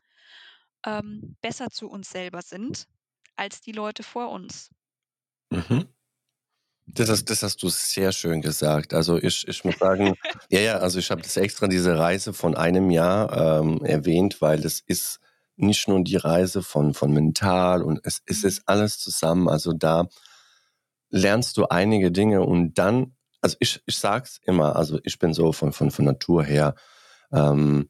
ähm, 0.86 1.38
besser 1.42 1.70
zu 1.70 1.90
uns 1.90 2.10
selber 2.10 2.42
sind 2.42 2.88
als 3.36 3.62
die 3.62 3.72
Leute 3.72 4.04
vor 4.04 4.32
uns. 4.32 4.70
Mhm. 5.50 5.88
Das 6.88 7.10
hast, 7.10 7.26
das 7.26 7.44
hast 7.44 7.64
du 7.64 7.70
sehr 7.70 8.12
schön 8.12 8.42
gesagt. 8.42 8.94
Also 8.94 9.18
ich, 9.18 9.48
ich 9.48 9.64
muss 9.64 9.78
sagen, 9.78 10.16
ja, 10.50 10.60
ja, 10.60 10.78
also 10.78 11.00
ich 11.00 11.10
habe 11.12 11.22
das 11.22 11.38
extra 11.38 11.68
diese 11.68 11.98
Reise 11.98 12.34
von 12.34 12.56
einem 12.56 12.90
Jahr 12.90 13.62
ähm, 13.62 13.84
erwähnt, 13.86 14.42
weil 14.42 14.60
das 14.60 14.80
ist 14.80 15.20
nicht 15.56 15.88
nur 15.88 16.04
die 16.04 16.18
Reise 16.18 16.64
von, 16.64 16.94
von 16.94 17.14
mental 17.14 17.84
und 17.84 18.00
es, 18.04 18.22
es 18.26 18.44
ist 18.44 18.60
mhm. 18.60 18.64
alles 18.68 19.00
zusammen. 19.00 19.48
Also 19.48 19.74
da 19.74 20.08
lernst 21.10 21.58
du 21.58 21.66
einige 21.66 22.12
Dinge 22.12 22.42
und 22.42 22.78
dann 22.78 23.16
also 23.42 23.58
ich, 23.60 23.82
ich 23.86 23.98
sag's 23.98 24.40
immer, 24.46 24.76
also 24.76 25.00
ich 25.04 25.20
bin 25.20 25.34
so 25.34 25.52
von, 25.52 25.74
von, 25.74 25.92
von 25.92 26.06
Natur 26.06 26.44
her, 26.44 26.76
ähm, 27.32 27.90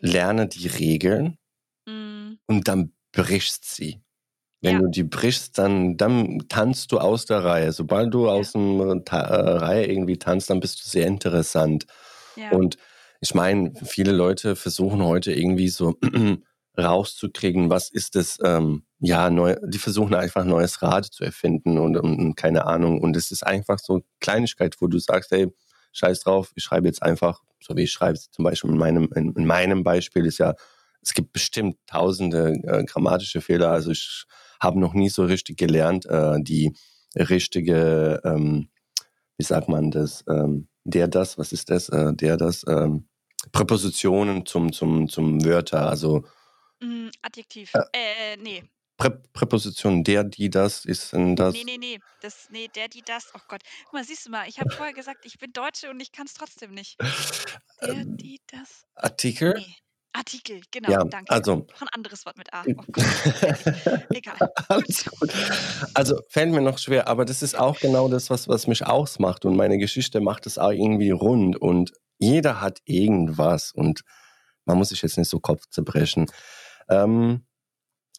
lerne 0.00 0.46
die 0.48 0.68
Regeln 0.68 1.38
mm. 1.86 2.34
und 2.46 2.68
dann 2.68 2.92
brichst 3.12 3.64
sie. 3.64 4.00
Wenn 4.60 4.76
ja. 4.76 4.80
du 4.80 4.88
die 4.88 5.02
brichst, 5.02 5.58
dann, 5.58 5.98
dann 5.98 6.46
tanzt 6.48 6.90
du 6.92 6.98
aus 6.98 7.26
der 7.26 7.44
Reihe. 7.44 7.72
Sobald 7.72 8.14
du 8.14 8.26
ja. 8.26 8.32
aus 8.32 8.52
der 8.52 9.18
äh, 9.18 9.56
Reihe 9.58 9.86
irgendwie 9.86 10.16
tanzt, 10.16 10.48
dann 10.48 10.60
bist 10.60 10.82
du 10.82 10.88
sehr 10.88 11.06
interessant. 11.06 11.86
Ja. 12.36 12.50
Und 12.52 12.78
ich 13.20 13.34
meine, 13.34 13.74
viele 13.84 14.12
Leute 14.12 14.56
versuchen 14.56 15.02
heute 15.02 15.32
irgendwie 15.32 15.68
so 15.68 15.98
rauszukriegen, 16.76 17.70
was 17.70 17.90
ist 17.90 18.16
das, 18.16 18.38
ähm, 18.44 18.84
ja, 18.98 19.30
neu, 19.30 19.56
die 19.64 19.78
versuchen 19.78 20.14
einfach 20.14 20.42
ein 20.42 20.48
neues 20.48 20.82
Rad 20.82 21.06
zu 21.06 21.24
erfinden 21.24 21.78
und, 21.78 21.96
und, 21.96 22.34
keine 22.36 22.66
Ahnung. 22.66 23.00
Und 23.00 23.16
es 23.16 23.30
ist 23.30 23.46
einfach 23.46 23.78
so 23.78 24.02
Kleinigkeit, 24.20 24.76
wo 24.80 24.86
du 24.86 24.98
sagst, 24.98 25.30
hey, 25.30 25.48
scheiß 25.92 26.20
drauf, 26.20 26.52
ich 26.56 26.64
schreibe 26.64 26.86
jetzt 26.86 27.02
einfach, 27.02 27.42
so 27.60 27.76
wie 27.76 27.82
ich 27.82 27.92
schreibe, 27.92 28.18
zum 28.18 28.44
Beispiel 28.44 28.70
in 28.70 28.78
meinem, 28.78 29.08
in, 29.14 29.32
in 29.34 29.46
meinem 29.46 29.84
Beispiel 29.84 30.26
ist 30.26 30.38
ja, 30.38 30.54
es 31.00 31.14
gibt 31.14 31.32
bestimmt 31.32 31.76
tausende 31.86 32.54
äh, 32.64 32.84
grammatische 32.84 33.40
Fehler, 33.40 33.70
also 33.70 33.90
ich 33.90 34.24
habe 34.60 34.80
noch 34.80 34.94
nie 34.94 35.10
so 35.10 35.24
richtig 35.24 35.58
gelernt, 35.58 36.06
äh, 36.06 36.40
die 36.40 36.74
richtige, 37.14 38.20
ähm, 38.24 38.68
wie 39.36 39.44
sagt 39.44 39.68
man 39.68 39.90
das, 39.90 40.24
ähm, 40.28 40.68
der 40.84 41.08
das, 41.08 41.38
was 41.38 41.52
ist 41.52 41.70
das, 41.70 41.88
äh, 41.90 42.14
der 42.14 42.36
das, 42.36 42.64
ähm, 42.66 43.06
Präpositionen 43.52 44.46
zum, 44.46 44.72
zum, 44.72 45.08
zum 45.08 45.44
Wörter, 45.44 45.88
also 45.88 46.24
Mm, 46.80 47.08
Adjektiv. 47.22 47.72
Äh. 47.74 47.82
Äh, 48.34 48.36
nee. 48.38 48.64
Prä 48.96 49.10
Präposition 49.32 50.04
der, 50.04 50.22
die, 50.22 50.50
das 50.50 50.84
ist 50.84 51.12
in 51.14 51.34
das. 51.34 51.52
Nee, 51.52 51.64
nee, 51.64 51.78
nee. 51.78 51.98
Das, 52.20 52.48
nee, 52.50 52.68
der, 52.74 52.88
die, 52.88 53.02
das. 53.02 53.30
Oh 53.34 53.40
Gott. 53.48 53.62
Guck 53.84 53.92
mal, 53.94 54.04
siehst 54.04 54.26
du 54.26 54.30
mal, 54.30 54.48
ich 54.48 54.60
habe 54.60 54.70
vorher 54.70 54.94
gesagt, 54.94 55.24
ich 55.26 55.38
bin 55.38 55.52
Deutsche 55.52 55.90
und 55.90 56.00
ich 56.00 56.12
kann 56.12 56.26
es 56.26 56.34
trotzdem 56.34 56.72
nicht. 56.72 56.96
Der, 57.80 57.88
Ähm, 57.94 58.16
die, 58.16 58.40
das. 58.50 58.84
Artikel? 58.94 59.54
Nee. 59.58 59.74
Artikel, 60.16 60.60
genau, 60.70 60.92
Ja, 60.92 61.04
danke. 61.04 61.32
also. 61.32 61.56
Noch 61.56 61.82
ein 61.82 61.88
anderes 61.92 62.24
Wort 62.24 62.38
mit 62.38 62.52
A. 62.54 62.62
Oh 62.68 62.84
Gott, 62.92 63.04
egal. 63.34 64.06
egal. 64.14 64.52
Alles 64.68 65.04
gut. 65.06 65.32
Also 65.92 66.20
fällt 66.28 66.52
mir 66.52 66.60
noch 66.60 66.78
schwer, 66.78 67.08
aber 67.08 67.24
das 67.24 67.42
ist 67.42 67.58
auch 67.58 67.80
genau 67.80 68.08
das, 68.08 68.30
was, 68.30 68.46
was 68.46 68.68
mich 68.68 68.86
ausmacht. 68.86 69.44
Und 69.44 69.56
meine 69.56 69.76
Geschichte 69.76 70.20
macht 70.20 70.46
es 70.46 70.56
auch 70.56 70.70
irgendwie 70.70 71.10
rund. 71.10 71.56
Und 71.60 71.90
jeder 72.18 72.60
hat 72.60 72.78
irgendwas. 72.84 73.72
Und 73.72 74.02
man 74.66 74.78
muss 74.78 74.90
sich 74.90 75.02
jetzt 75.02 75.18
nicht 75.18 75.28
so 75.28 75.40
Kopf 75.40 75.62
zerbrechen. 75.68 76.26
Ähm, 76.88 77.46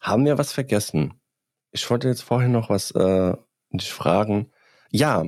haben 0.00 0.24
wir 0.24 0.38
was 0.38 0.52
vergessen? 0.52 1.20
Ich 1.72 1.88
wollte 1.90 2.08
jetzt 2.08 2.22
vorhin 2.22 2.52
noch 2.52 2.70
was 2.70 2.90
äh, 2.92 3.34
dich 3.70 3.92
fragen. 3.92 4.50
Ja, 4.90 5.24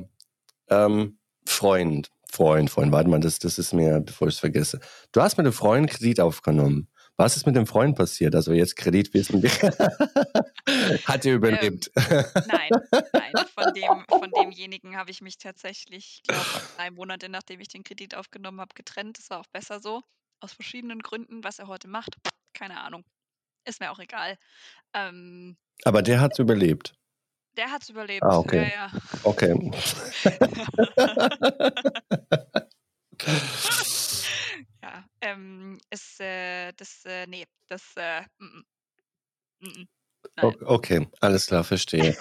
ähm, 0.69 1.19
Freund, 1.45 2.11
Freund, 2.31 2.69
Freund, 2.69 2.91
warte 2.91 3.09
mal, 3.09 3.19
das, 3.19 3.39
das 3.39 3.57
ist 3.57 3.73
mir, 3.73 3.99
bevor 3.99 4.27
ich 4.27 4.35
es 4.35 4.39
vergesse. 4.39 4.79
Du 5.11 5.21
hast 5.21 5.37
mit 5.37 5.45
dem 5.45 5.53
Freund 5.53 5.89
Kredit 5.89 6.19
aufgenommen. 6.19 6.87
Was 7.17 7.35
ist 7.35 7.45
mit 7.45 7.57
dem 7.57 7.67
Freund 7.67 7.97
passiert? 7.97 8.33
Also 8.33 8.53
jetzt 8.53 8.77
Kreditwissen. 8.77 9.43
Hat 11.03 11.25
er 11.25 11.33
überlebt? 11.33 11.91
Nein, 12.47 12.69
nein. 13.11 13.33
Von, 13.53 13.73
dem, 13.73 14.05
von 14.07 14.31
demjenigen 14.31 14.95
habe 14.95 15.11
ich 15.11 15.19
mich 15.19 15.37
tatsächlich, 15.37 16.21
glaube 16.25 16.45
drei 16.77 16.91
Monate 16.91 17.27
nachdem 17.27 17.59
ich 17.59 17.67
den 17.67 17.83
Kredit 17.83 18.15
aufgenommen 18.15 18.61
habe, 18.61 18.73
getrennt. 18.73 19.17
Das 19.17 19.29
war 19.31 19.41
auch 19.41 19.47
besser 19.51 19.81
so. 19.81 20.01
Aus 20.39 20.53
verschiedenen 20.53 20.99
Gründen. 20.99 21.43
Was 21.43 21.59
er 21.59 21.67
heute 21.67 21.89
macht, 21.89 22.15
keine 22.53 22.79
Ahnung. 22.79 23.03
Ist 23.69 23.79
mir 23.79 23.91
auch 23.91 23.99
egal. 23.99 24.35
Ähm, 24.95 25.55
Aber 25.83 26.01
der 26.01 26.19
hat 26.21 26.31
es 26.33 26.39
überlebt. 26.39 26.95
der 27.55 27.69
hat 27.71 27.83
es 27.83 27.89
überlebt. 27.89 28.23
Ah, 28.23 28.37
okay. 28.39 28.71
Ja, 28.73 28.91
Okay. 29.23 29.71
ja. 29.71 30.29
ja 34.81 35.05
ähm, 35.21 35.77
ist, 35.89 36.19
äh, 36.19 36.71
das, 36.73 37.03
äh, 37.05 37.27
nee, 37.27 37.45
das, 37.67 37.83
äh, 37.95 38.21
mm, 38.39 38.45
mm, 38.45 38.63
mm, 39.59 39.67
mm. 39.67 39.87
O- 40.21 40.27
Nein. 40.35 40.55
Okay, 40.65 41.07
alles 41.21 41.45
klar, 41.47 41.63
verstehe. 41.63 42.17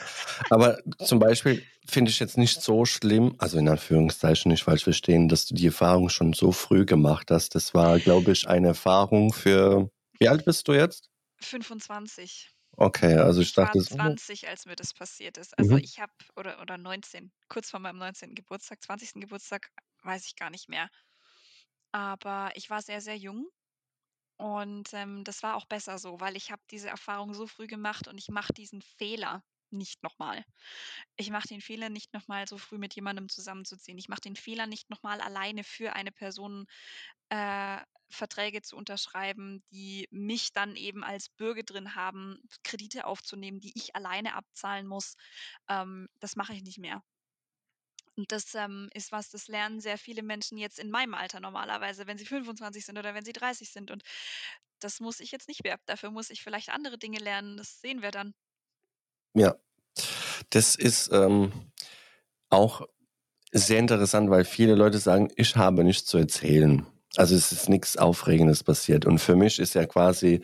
Aber 0.50 0.78
zum 1.04 1.18
Beispiel 1.18 1.64
finde 1.86 2.10
ich 2.10 2.20
jetzt 2.20 2.38
nicht 2.38 2.62
so 2.62 2.84
schlimm, 2.84 3.34
also 3.38 3.58
in 3.58 3.68
Anführungszeichen 3.68 4.50
nicht 4.52 4.62
falsch 4.64 4.84
verstehen, 4.84 5.28
dass 5.28 5.46
du 5.46 5.54
die 5.54 5.66
Erfahrung 5.66 6.08
schon 6.08 6.32
so 6.32 6.52
früh 6.52 6.84
gemacht 6.84 7.30
hast. 7.32 7.54
Das 7.56 7.74
war, 7.74 7.98
glaube 7.98 8.30
ich, 8.32 8.46
eine 8.48 8.68
Erfahrung 8.68 9.32
für. 9.32 9.90
Wie 10.20 10.28
alt 10.28 10.44
bist 10.44 10.68
du 10.68 10.74
jetzt? 10.74 11.08
25. 11.40 12.50
Okay, 12.78 13.14
also 13.18 13.40
ich 13.40 13.52
Ich 13.52 13.60
war 13.60 13.76
dachte, 13.76 13.80
so- 13.80 13.94
20, 13.94 14.48
als 14.48 14.66
mir 14.66 14.76
das 14.76 14.94
passiert 14.94 15.38
ist. 15.38 15.58
Also 15.58 15.76
Mhm. 15.76 15.82
ich 15.82 16.00
habe, 16.00 16.12
oder, 16.36 16.60
oder 16.62 16.78
19, 16.78 17.32
kurz 17.48 17.70
vor 17.70 17.80
meinem 17.80 17.98
19. 17.98 18.34
Geburtstag, 18.36 18.82
20. 18.82 19.20
Geburtstag, 19.20 19.70
weiß 20.02 20.26
ich 20.26 20.36
gar 20.36 20.50
nicht 20.50 20.68
mehr. 20.68 20.88
Aber 21.92 22.52
ich 22.54 22.70
war 22.70 22.82
sehr, 22.82 23.00
sehr 23.00 23.16
jung 23.16 23.48
und 24.38 24.92
ähm, 24.94 25.24
das 25.24 25.42
war 25.42 25.56
auch 25.56 25.66
besser 25.66 25.98
so, 25.98 26.20
weil 26.20 26.36
ich 26.36 26.50
habe 26.52 26.62
diese 26.70 26.88
Erfahrung 26.90 27.34
so 27.34 27.46
früh 27.46 27.66
gemacht 27.68 28.08
und 28.08 28.18
ich 28.18 28.28
mache 28.30 28.52
diesen 28.54 28.82
Fehler 28.82 29.44
nicht 29.70 30.02
nochmal. 30.02 30.44
Ich 31.16 31.30
mache 31.30 31.48
den 31.48 31.60
Fehler 31.62 31.90
nicht 31.90 32.14
nochmal 32.14 32.48
so 32.48 32.58
früh 32.58 32.78
mit 32.78 32.94
jemandem 32.96 33.28
zusammenzuziehen. 33.28 33.98
Ich 33.98 34.08
mache 34.08 34.22
den 34.22 34.36
Fehler 34.36 34.66
nicht 34.66 34.90
nochmal 34.90 35.20
alleine 35.22 35.64
für 35.64 35.94
eine 35.94 36.12
Person 36.12 36.66
äh, 37.30 37.78
Verträge 38.10 38.62
zu 38.62 38.76
unterschreiben, 38.76 39.62
die 39.70 40.08
mich 40.10 40.52
dann 40.52 40.76
eben 40.76 41.04
als 41.04 41.28
Bürger 41.28 41.62
drin 41.62 41.94
haben, 41.94 42.40
Kredite 42.64 43.06
aufzunehmen, 43.06 43.60
die 43.60 43.72
ich 43.76 43.94
alleine 43.94 44.34
abzahlen 44.34 44.86
muss. 44.86 45.16
Ähm, 45.68 46.08
das 46.20 46.36
mache 46.36 46.54
ich 46.54 46.62
nicht 46.62 46.78
mehr. 46.78 47.02
Und 48.16 48.32
das 48.32 48.54
ähm, 48.54 48.88
ist 48.94 49.12
was, 49.12 49.30
das 49.30 49.46
lernen 49.46 49.80
sehr 49.80 49.96
viele 49.96 50.22
Menschen 50.22 50.58
jetzt 50.58 50.80
in 50.80 50.90
meinem 50.90 51.14
Alter 51.14 51.38
normalerweise, 51.38 52.06
wenn 52.08 52.18
sie 52.18 52.26
25 52.26 52.84
sind 52.84 52.98
oder 52.98 53.14
wenn 53.14 53.24
sie 53.24 53.32
30 53.32 53.70
sind. 53.70 53.92
Und 53.92 54.02
das 54.80 54.98
muss 54.98 55.20
ich 55.20 55.30
jetzt 55.30 55.46
nicht 55.46 55.62
mehr. 55.62 55.78
Dafür 55.86 56.10
muss 56.10 56.30
ich 56.30 56.42
vielleicht 56.42 56.70
andere 56.70 56.98
Dinge 56.98 57.18
lernen. 57.18 57.56
Das 57.56 57.80
sehen 57.80 58.02
wir 58.02 58.10
dann. 58.10 58.34
Ja, 59.34 59.54
das 60.50 60.74
ist 60.74 61.12
ähm, 61.12 61.52
auch 62.48 62.88
sehr 63.52 63.78
interessant, 63.78 64.30
weil 64.30 64.44
viele 64.44 64.74
Leute 64.74 64.98
sagen, 64.98 65.30
ich 65.36 65.54
habe 65.54 65.84
nichts 65.84 66.06
zu 66.06 66.18
erzählen. 66.18 66.86
Also 67.16 67.34
es 67.34 67.52
ist 67.52 67.68
nichts 67.68 67.96
Aufregendes 67.96 68.62
passiert. 68.64 69.06
Und 69.06 69.18
für 69.18 69.34
mich 69.36 69.58
ist 69.58 69.74
ja 69.74 69.86
quasi, 69.86 70.42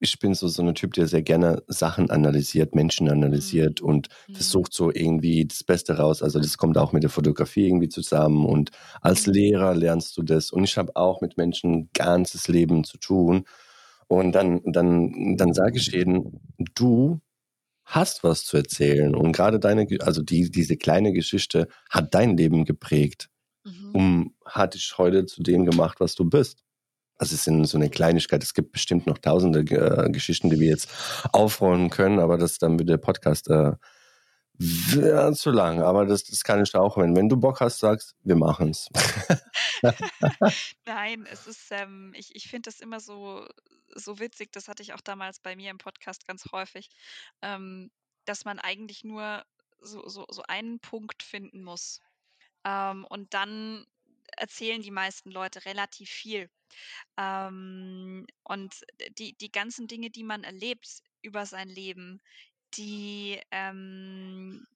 ich 0.00 0.18
bin 0.18 0.34
so, 0.34 0.48
so 0.48 0.62
ein 0.62 0.74
Typ, 0.74 0.94
der 0.94 1.06
sehr 1.08 1.22
gerne 1.22 1.62
Sachen 1.68 2.10
analysiert, 2.10 2.74
Menschen 2.74 3.10
analysiert 3.10 3.80
und 3.82 4.08
Mhm. 4.28 4.34
versucht 4.34 4.72
so 4.74 4.92
irgendwie 4.92 5.46
das 5.46 5.64
Beste 5.64 5.98
raus. 5.98 6.22
Also 6.22 6.40
das 6.40 6.58
kommt 6.58 6.78
auch 6.78 6.92
mit 6.92 7.02
der 7.04 7.10
Fotografie 7.10 7.66
irgendwie 7.68 7.88
zusammen. 7.90 8.46
Und 8.46 8.70
als 9.02 9.26
Mhm. 9.26 9.32
Lehrer 9.34 9.74
lernst 9.74 10.16
du 10.16 10.22
das. 10.22 10.52
Und 10.52 10.64
ich 10.64 10.78
habe 10.78 10.96
auch 10.96 11.20
mit 11.22 11.36
Menschen 11.36 11.72
ein 11.74 11.90
ganzes 11.94 12.48
Leben 12.48 12.84
zu 12.84 12.98
tun. 12.98 13.44
Und 14.08 14.32
dann, 14.32 14.60
dann, 14.64 15.36
dann 15.36 15.54
sage 15.54 15.78
ich 15.78 15.88
jedem, 15.88 16.40
du 16.74 17.20
hast 17.84 18.24
was 18.24 18.44
zu 18.44 18.56
erzählen. 18.58 19.14
Und 19.14 19.32
gerade 19.32 19.58
deine, 19.60 19.86
also 20.00 20.22
die, 20.22 20.50
diese 20.50 20.76
kleine 20.76 21.12
Geschichte 21.12 21.68
hat 21.90 22.14
dein 22.14 22.36
Leben 22.36 22.64
geprägt. 22.64 23.28
Mhm. 23.64 23.90
Um, 23.94 24.34
hat 24.50 24.74
dich 24.74 24.98
heute 24.98 25.26
zu 25.26 25.42
dem 25.42 25.64
gemacht, 25.64 26.00
was 26.00 26.14
du 26.14 26.24
bist. 26.24 26.64
Also 27.16 27.34
es 27.34 27.46
ist 27.46 27.70
so 27.70 27.76
eine 27.76 27.90
Kleinigkeit. 27.90 28.42
Es 28.42 28.54
gibt 28.54 28.72
bestimmt 28.72 29.06
noch 29.06 29.18
tausende 29.18 29.60
äh, 29.60 30.10
Geschichten, 30.10 30.48
die 30.48 30.58
wir 30.58 30.68
jetzt 30.68 30.88
aufrollen 31.32 31.90
können, 31.90 32.18
aber 32.18 32.38
das 32.38 32.58
dann 32.58 32.78
wird 32.78 32.88
der 32.88 32.96
Podcast 32.96 33.48
äh, 33.50 33.72
zu 34.58 35.50
lang. 35.50 35.82
Aber 35.82 36.06
das, 36.06 36.24
das 36.24 36.44
kann 36.44 36.62
ich 36.62 36.74
auch, 36.74 36.96
wenn, 36.96 37.16
wenn 37.16 37.28
du 37.28 37.36
Bock 37.36 37.60
hast, 37.60 37.78
sagst, 37.78 38.14
wir 38.22 38.36
machen's. 38.36 38.88
Nein, 40.86 41.26
es 41.30 41.46
ist, 41.46 41.70
ähm, 41.70 42.12
ich, 42.16 42.34
ich 42.34 42.48
finde 42.48 42.70
das 42.70 42.80
immer 42.80 43.00
so, 43.00 43.46
so 43.94 44.18
witzig, 44.18 44.52
das 44.52 44.68
hatte 44.68 44.82
ich 44.82 44.92
auch 44.92 45.00
damals 45.00 45.40
bei 45.40 45.56
mir 45.56 45.70
im 45.70 45.78
Podcast 45.78 46.26
ganz 46.26 46.44
häufig, 46.52 46.88
ähm, 47.42 47.90
dass 48.24 48.44
man 48.44 48.58
eigentlich 48.58 49.04
nur 49.04 49.44
so, 49.80 50.06
so, 50.08 50.26
so 50.30 50.42
einen 50.48 50.80
Punkt 50.80 51.22
finden 51.22 51.62
muss. 51.62 52.00
Ähm, 52.64 53.06
und 53.08 53.32
dann 53.34 53.86
erzählen 54.36 54.82
die 54.82 54.90
meisten 54.90 55.30
Leute 55.30 55.64
relativ 55.64 56.10
viel. 56.10 56.50
Ähm, 57.16 58.26
und 58.44 58.84
die, 59.18 59.34
die 59.36 59.52
ganzen 59.52 59.88
Dinge, 59.88 60.10
die 60.10 60.24
man 60.24 60.44
erlebt 60.44 61.02
über 61.22 61.46
sein 61.46 61.68
Leben, 61.68 62.20
die, 62.74 63.40
ähm, 63.50 64.66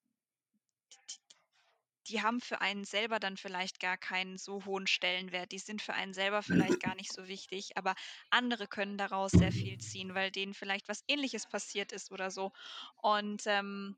die 2.08 2.20
haben 2.22 2.40
für 2.40 2.60
einen 2.60 2.84
selber 2.84 3.18
dann 3.18 3.36
vielleicht 3.38 3.80
gar 3.80 3.96
keinen 3.96 4.36
so 4.36 4.64
hohen 4.66 4.86
Stellenwert. 4.86 5.52
Die 5.52 5.58
sind 5.58 5.80
für 5.80 5.94
einen 5.94 6.12
selber 6.12 6.42
vielleicht 6.42 6.78
gar 6.80 6.94
nicht 6.94 7.10
so 7.12 7.28
wichtig, 7.28 7.76
aber 7.78 7.94
andere 8.30 8.66
können 8.68 8.98
daraus 8.98 9.36
sehr 9.38 9.52
viel 9.52 9.78
ziehen, 9.78 10.14
weil 10.14 10.30
denen 10.30 10.52
vielleicht 10.54 10.88
was 10.88 11.02
Ähnliches 11.08 11.46
passiert 11.48 11.92
ist 11.92 12.10
oder 12.12 12.30
so. 12.30 12.52
Und 12.96 13.42
ähm, 13.46 13.96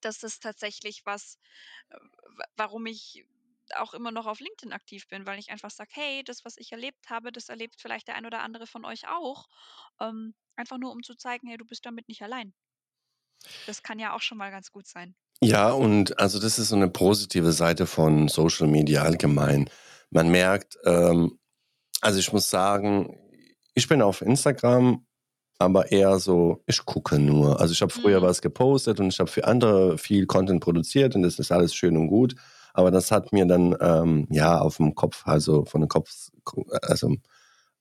das 0.00 0.22
ist 0.24 0.42
tatsächlich 0.42 1.06
was, 1.06 1.38
äh, 1.90 1.96
wa- 1.98 2.46
warum 2.56 2.86
ich 2.86 3.26
auch 3.76 3.94
immer 3.94 4.10
noch 4.12 4.26
auf 4.26 4.40
LinkedIn 4.40 4.72
aktiv 4.72 5.08
bin, 5.08 5.26
weil 5.26 5.38
ich 5.38 5.50
einfach 5.50 5.70
sage, 5.70 5.90
hey, 5.94 6.22
das, 6.24 6.44
was 6.44 6.56
ich 6.58 6.72
erlebt 6.72 7.10
habe, 7.10 7.32
das 7.32 7.48
erlebt 7.48 7.76
vielleicht 7.80 8.08
der 8.08 8.14
ein 8.16 8.26
oder 8.26 8.40
andere 8.42 8.66
von 8.66 8.84
euch 8.84 9.08
auch. 9.08 9.46
Ähm, 10.00 10.34
einfach 10.56 10.78
nur, 10.78 10.92
um 10.92 11.02
zu 11.02 11.14
zeigen, 11.16 11.48
hey, 11.48 11.56
du 11.58 11.64
bist 11.66 11.84
damit 11.86 12.08
nicht 12.08 12.22
allein. 12.22 12.54
Das 13.66 13.82
kann 13.82 13.98
ja 13.98 14.14
auch 14.14 14.22
schon 14.22 14.38
mal 14.38 14.50
ganz 14.50 14.70
gut 14.72 14.86
sein. 14.86 15.14
Ja, 15.42 15.70
und 15.72 16.18
also 16.18 16.38
das 16.38 16.58
ist 16.58 16.68
so 16.70 16.76
eine 16.76 16.88
positive 16.88 17.52
Seite 17.52 17.86
von 17.86 18.28
Social 18.28 18.66
Media 18.68 19.02
allgemein. 19.02 19.68
Man 20.10 20.30
merkt, 20.30 20.78
ähm, 20.84 21.38
also 22.02 22.18
ich 22.20 22.32
muss 22.32 22.50
sagen, 22.50 23.18
ich 23.74 23.88
bin 23.88 24.02
auf 24.02 24.22
Instagram, 24.22 25.06
aber 25.58 25.92
eher 25.92 26.18
so, 26.20 26.62
ich 26.66 26.84
gucke 26.86 27.18
nur. 27.18 27.60
Also 27.60 27.72
ich 27.72 27.82
habe 27.82 27.92
früher 27.92 28.22
Mhm. 28.22 28.22
was 28.22 28.42
gepostet 28.42 29.00
und 29.00 29.08
ich 29.08 29.20
habe 29.20 29.30
für 29.30 29.46
andere 29.46 29.98
viel 29.98 30.26
Content 30.26 30.62
produziert 30.62 31.16
und 31.16 31.22
das 31.22 31.38
ist 31.38 31.52
alles 31.52 31.74
schön 31.74 31.96
und 31.96 32.08
gut. 32.08 32.36
Aber 32.76 32.90
das 32.90 33.10
hat 33.10 33.32
mir 33.32 33.46
dann 33.46 33.74
ähm, 33.80 34.26
ja 34.30 34.60
auf 34.60 34.76
dem 34.76 34.94
Kopf, 34.94 35.22
also 35.26 35.64
von 35.64 35.80
der 35.80 35.88
Kopf, 35.88 36.10
also 36.82 37.16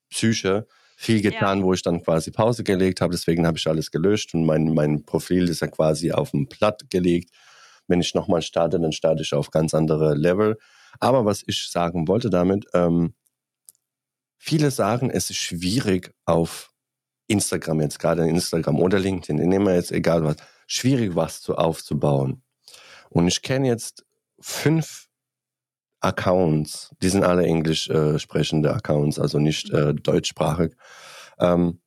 Psyche, 0.09 0.67
viel 0.95 1.21
getan, 1.21 1.63
wo 1.63 1.73
ich 1.73 1.81
dann 1.81 2.01
quasi 2.01 2.31
Pause 2.31 2.63
gelegt 2.63 3.01
habe. 3.01 3.11
Deswegen 3.11 3.45
habe 3.45 3.57
ich 3.57 3.67
alles 3.67 3.91
gelöscht 3.91 4.33
und 4.33 4.45
mein, 4.45 4.73
mein 4.73 5.03
Profil 5.03 5.49
ist 5.49 5.59
ja 5.59 5.67
quasi 5.67 6.13
auf 6.13 6.31
dem 6.31 6.47
Platt 6.47 6.89
gelegt. 6.89 7.31
Wenn 7.87 7.99
ich 7.99 8.15
nochmal 8.15 8.41
starte, 8.41 8.79
dann 8.79 8.93
starte 8.93 9.21
ich 9.21 9.33
auf 9.33 9.51
ganz 9.51 9.73
andere 9.73 10.15
Level. 10.15 10.57
Aber 11.01 11.25
was 11.25 11.43
ich 11.45 11.69
sagen 11.69 12.07
wollte 12.07 12.29
damit, 12.29 12.65
ähm, 12.73 13.15
viele 14.37 14.71
sagen, 14.71 15.09
es 15.09 15.29
ist 15.29 15.39
schwierig 15.39 16.15
auf 16.23 16.71
Instagram 17.27 17.81
jetzt, 17.81 17.99
gerade 17.99 18.25
Instagram 18.29 18.79
oder 18.79 18.97
LinkedIn, 18.97 19.45
nehmen 19.45 19.65
wir 19.65 19.75
jetzt 19.75 19.91
egal 19.91 20.23
was, 20.23 20.37
schwierig 20.67 21.17
was 21.17 21.41
zu 21.41 21.55
aufzubauen. 21.57 22.43
Und 23.09 23.27
ich 23.27 23.41
kenne 23.41 23.67
jetzt 23.67 24.05
fünf 24.45 25.07
Accounts, 26.01 26.93
die 27.01 27.09
sind 27.09 27.23
alle 27.23 27.43
englisch 27.43 27.89
äh, 27.89 28.19
sprechende 28.19 28.71
Accounts, 28.75 29.17
also 29.17 29.39
nicht 29.39 29.71
äh, 29.71 29.95
deutschsprachig, 29.95 30.75
ähm, 31.39 31.81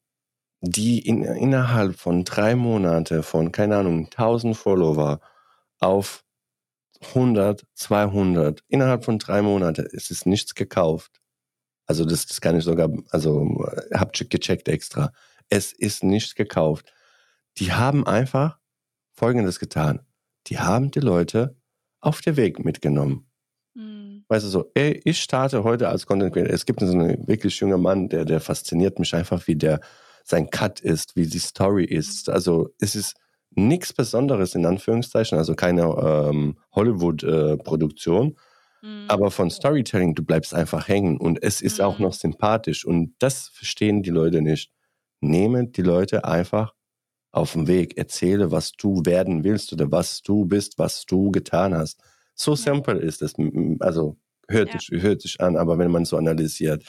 die 0.61 0.99
in, 0.99 1.23
innerhalb 1.23 1.95
von 1.97 2.25
drei 2.25 2.57
Monaten 2.57 3.23
von, 3.23 3.53
keine 3.53 3.77
Ahnung, 3.77 4.07
1000 4.07 4.57
Follower 4.57 5.21
auf 5.79 6.25
100, 7.15 7.65
200, 7.75 8.65
innerhalb 8.67 9.05
von 9.05 9.21
drei 9.21 9.41
Monaten, 9.41 9.87
es 9.93 10.11
ist 10.11 10.27
nichts 10.27 10.57
gekauft. 10.57 11.21
Also 11.87 12.05
das, 12.05 12.27
das 12.27 12.41
kann 12.41 12.59
ich 12.59 12.65
sogar, 12.65 12.91
also 13.11 13.65
hab 13.95 14.13
gecheckt 14.13 14.67
extra. 14.67 15.13
Es 15.49 15.73
ist 15.73 16.03
nichts 16.03 16.35
gekauft. 16.35 16.93
Die 17.59 17.73
haben 17.73 18.05
einfach 18.05 18.59
Folgendes 19.15 19.61
getan. 19.61 20.01
Die 20.49 20.59
haben 20.59 20.91
die 20.91 21.01
Leute 21.01 21.58
auf 22.01 22.21
der 22.21 22.37
Weg 22.37 22.65
mitgenommen. 22.65 23.29
Mhm. 23.75 24.25
Weißt 24.29 24.45
du 24.45 24.49
so, 24.51 24.71
ey, 24.75 25.01
ich 25.05 25.21
starte 25.21 25.65
heute 25.65 25.89
als 25.89 26.07
Content 26.07 26.33
Creator. 26.33 26.53
Es 26.53 26.67
gibt 26.67 26.81
so 26.81 26.87
einen 26.87 27.27
wirklich 27.27 27.59
junger 27.61 27.79
Mann, 27.79 28.09
der, 28.09 28.25
der 28.25 28.41
fasziniert 28.41 28.99
mich 28.99 29.15
einfach, 29.15 29.47
wie 29.47 29.57
der 29.57 29.81
sein 30.25 30.51
Cut 30.51 30.81
ist, 30.81 31.17
wie 31.17 31.27
die 31.27 31.39
Story 31.39 31.85
ist. 31.85 32.29
Also 32.29 32.69
es 32.81 32.95
ist 32.95 33.15
nichts 33.51 33.93
Besonderes 33.93 34.55
in 34.55 34.67
Anführungszeichen, 34.67 35.39
also 35.39 35.55
keine 35.55 35.83
ähm, 35.83 36.59
Hollywood-Produktion. 36.73 38.37
Äh, 38.83 38.87
mhm. 38.87 39.05
Aber 39.09 39.31
von 39.31 39.51
Storytelling, 39.51 40.15
du 40.15 40.25
bleibst 40.25 40.55
einfach 40.55 40.89
hängen 40.89 41.17
und 41.19 41.43
es 41.43 41.61
ist 41.61 41.79
mhm. 41.79 41.85
auch 41.85 41.99
noch 41.99 42.13
sympathisch 42.13 42.85
und 42.85 43.15
das 43.19 43.49
verstehen 43.49 44.03
die 44.03 44.11
Leute 44.11 44.43
nicht. 44.43 44.71
Nehme 45.21 45.67
die 45.67 45.83
Leute 45.83 46.25
einfach 46.25 46.75
auf 47.31 47.53
den 47.53 47.67
Weg, 47.67 47.97
erzähle, 47.99 48.51
was 48.51 48.73
du 48.73 49.03
werden 49.05 49.45
willst 49.45 49.73
oder 49.73 49.91
was 49.91 50.23
du 50.23 50.45
bist, 50.45 50.79
was 50.79 51.05
du 51.07 51.31
getan 51.31 51.75
hast. 51.75 52.01
So 52.35 52.53
ja. 52.53 52.57
simpel 52.57 52.99
ist 52.99 53.23
es. 53.23 53.35
Also 53.81 54.17
hört, 54.49 54.73
ja. 54.73 54.79
sich, 54.79 55.03
hört 55.03 55.21
sich 55.21 55.41
an, 55.41 55.57
aber 55.57 55.79
wenn 55.79 55.91
man 55.91 56.05
so 56.05 56.17
analysiert. 56.17 56.85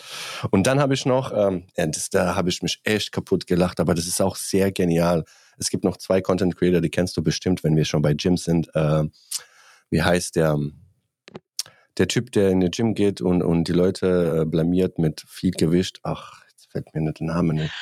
Und 0.51 0.65
dann 0.65 0.79
habe 0.79 0.93
ich 0.93 1.05
noch, 1.05 1.31
ähm, 1.35 1.65
das, 1.75 2.09
da 2.09 2.35
habe 2.35 2.49
ich 2.49 2.61
mich 2.61 2.79
echt 2.83 3.11
kaputt 3.11 3.47
gelacht, 3.47 3.79
aber 3.79 3.93
das 3.93 4.07
ist 4.07 4.21
auch 4.21 4.35
sehr 4.35 4.71
genial. 4.71 5.25
Es 5.57 5.69
gibt 5.69 5.83
noch 5.83 5.97
zwei 5.97 6.21
Content 6.21 6.55
Creator, 6.55 6.81
die 6.81 6.89
kennst 6.89 7.17
du 7.17 7.23
bestimmt, 7.23 7.63
wenn 7.63 7.75
wir 7.75 7.85
schon 7.85 8.01
bei 8.01 8.13
Gym 8.13 8.37
sind. 8.37 8.73
Äh, 8.75 9.03
wie 9.89 10.01
heißt 10.01 10.35
der? 10.35 10.57
Der 11.97 12.07
Typ, 12.07 12.31
der 12.31 12.49
in 12.49 12.61
den 12.61 12.71
Gym 12.71 12.93
geht 12.93 13.19
und, 13.19 13.41
und 13.41 13.67
die 13.67 13.73
Leute 13.73 14.41
äh, 14.41 14.45
blamiert 14.45 14.99
mit 14.99 15.25
viel 15.27 15.51
Gewicht. 15.51 15.99
Ach, 16.03 16.43
jetzt 16.49 16.71
fällt 16.71 16.95
mir 16.95 17.01
nicht 17.01 17.19
der 17.19 17.27
Name 17.27 17.53
nicht. 17.53 17.73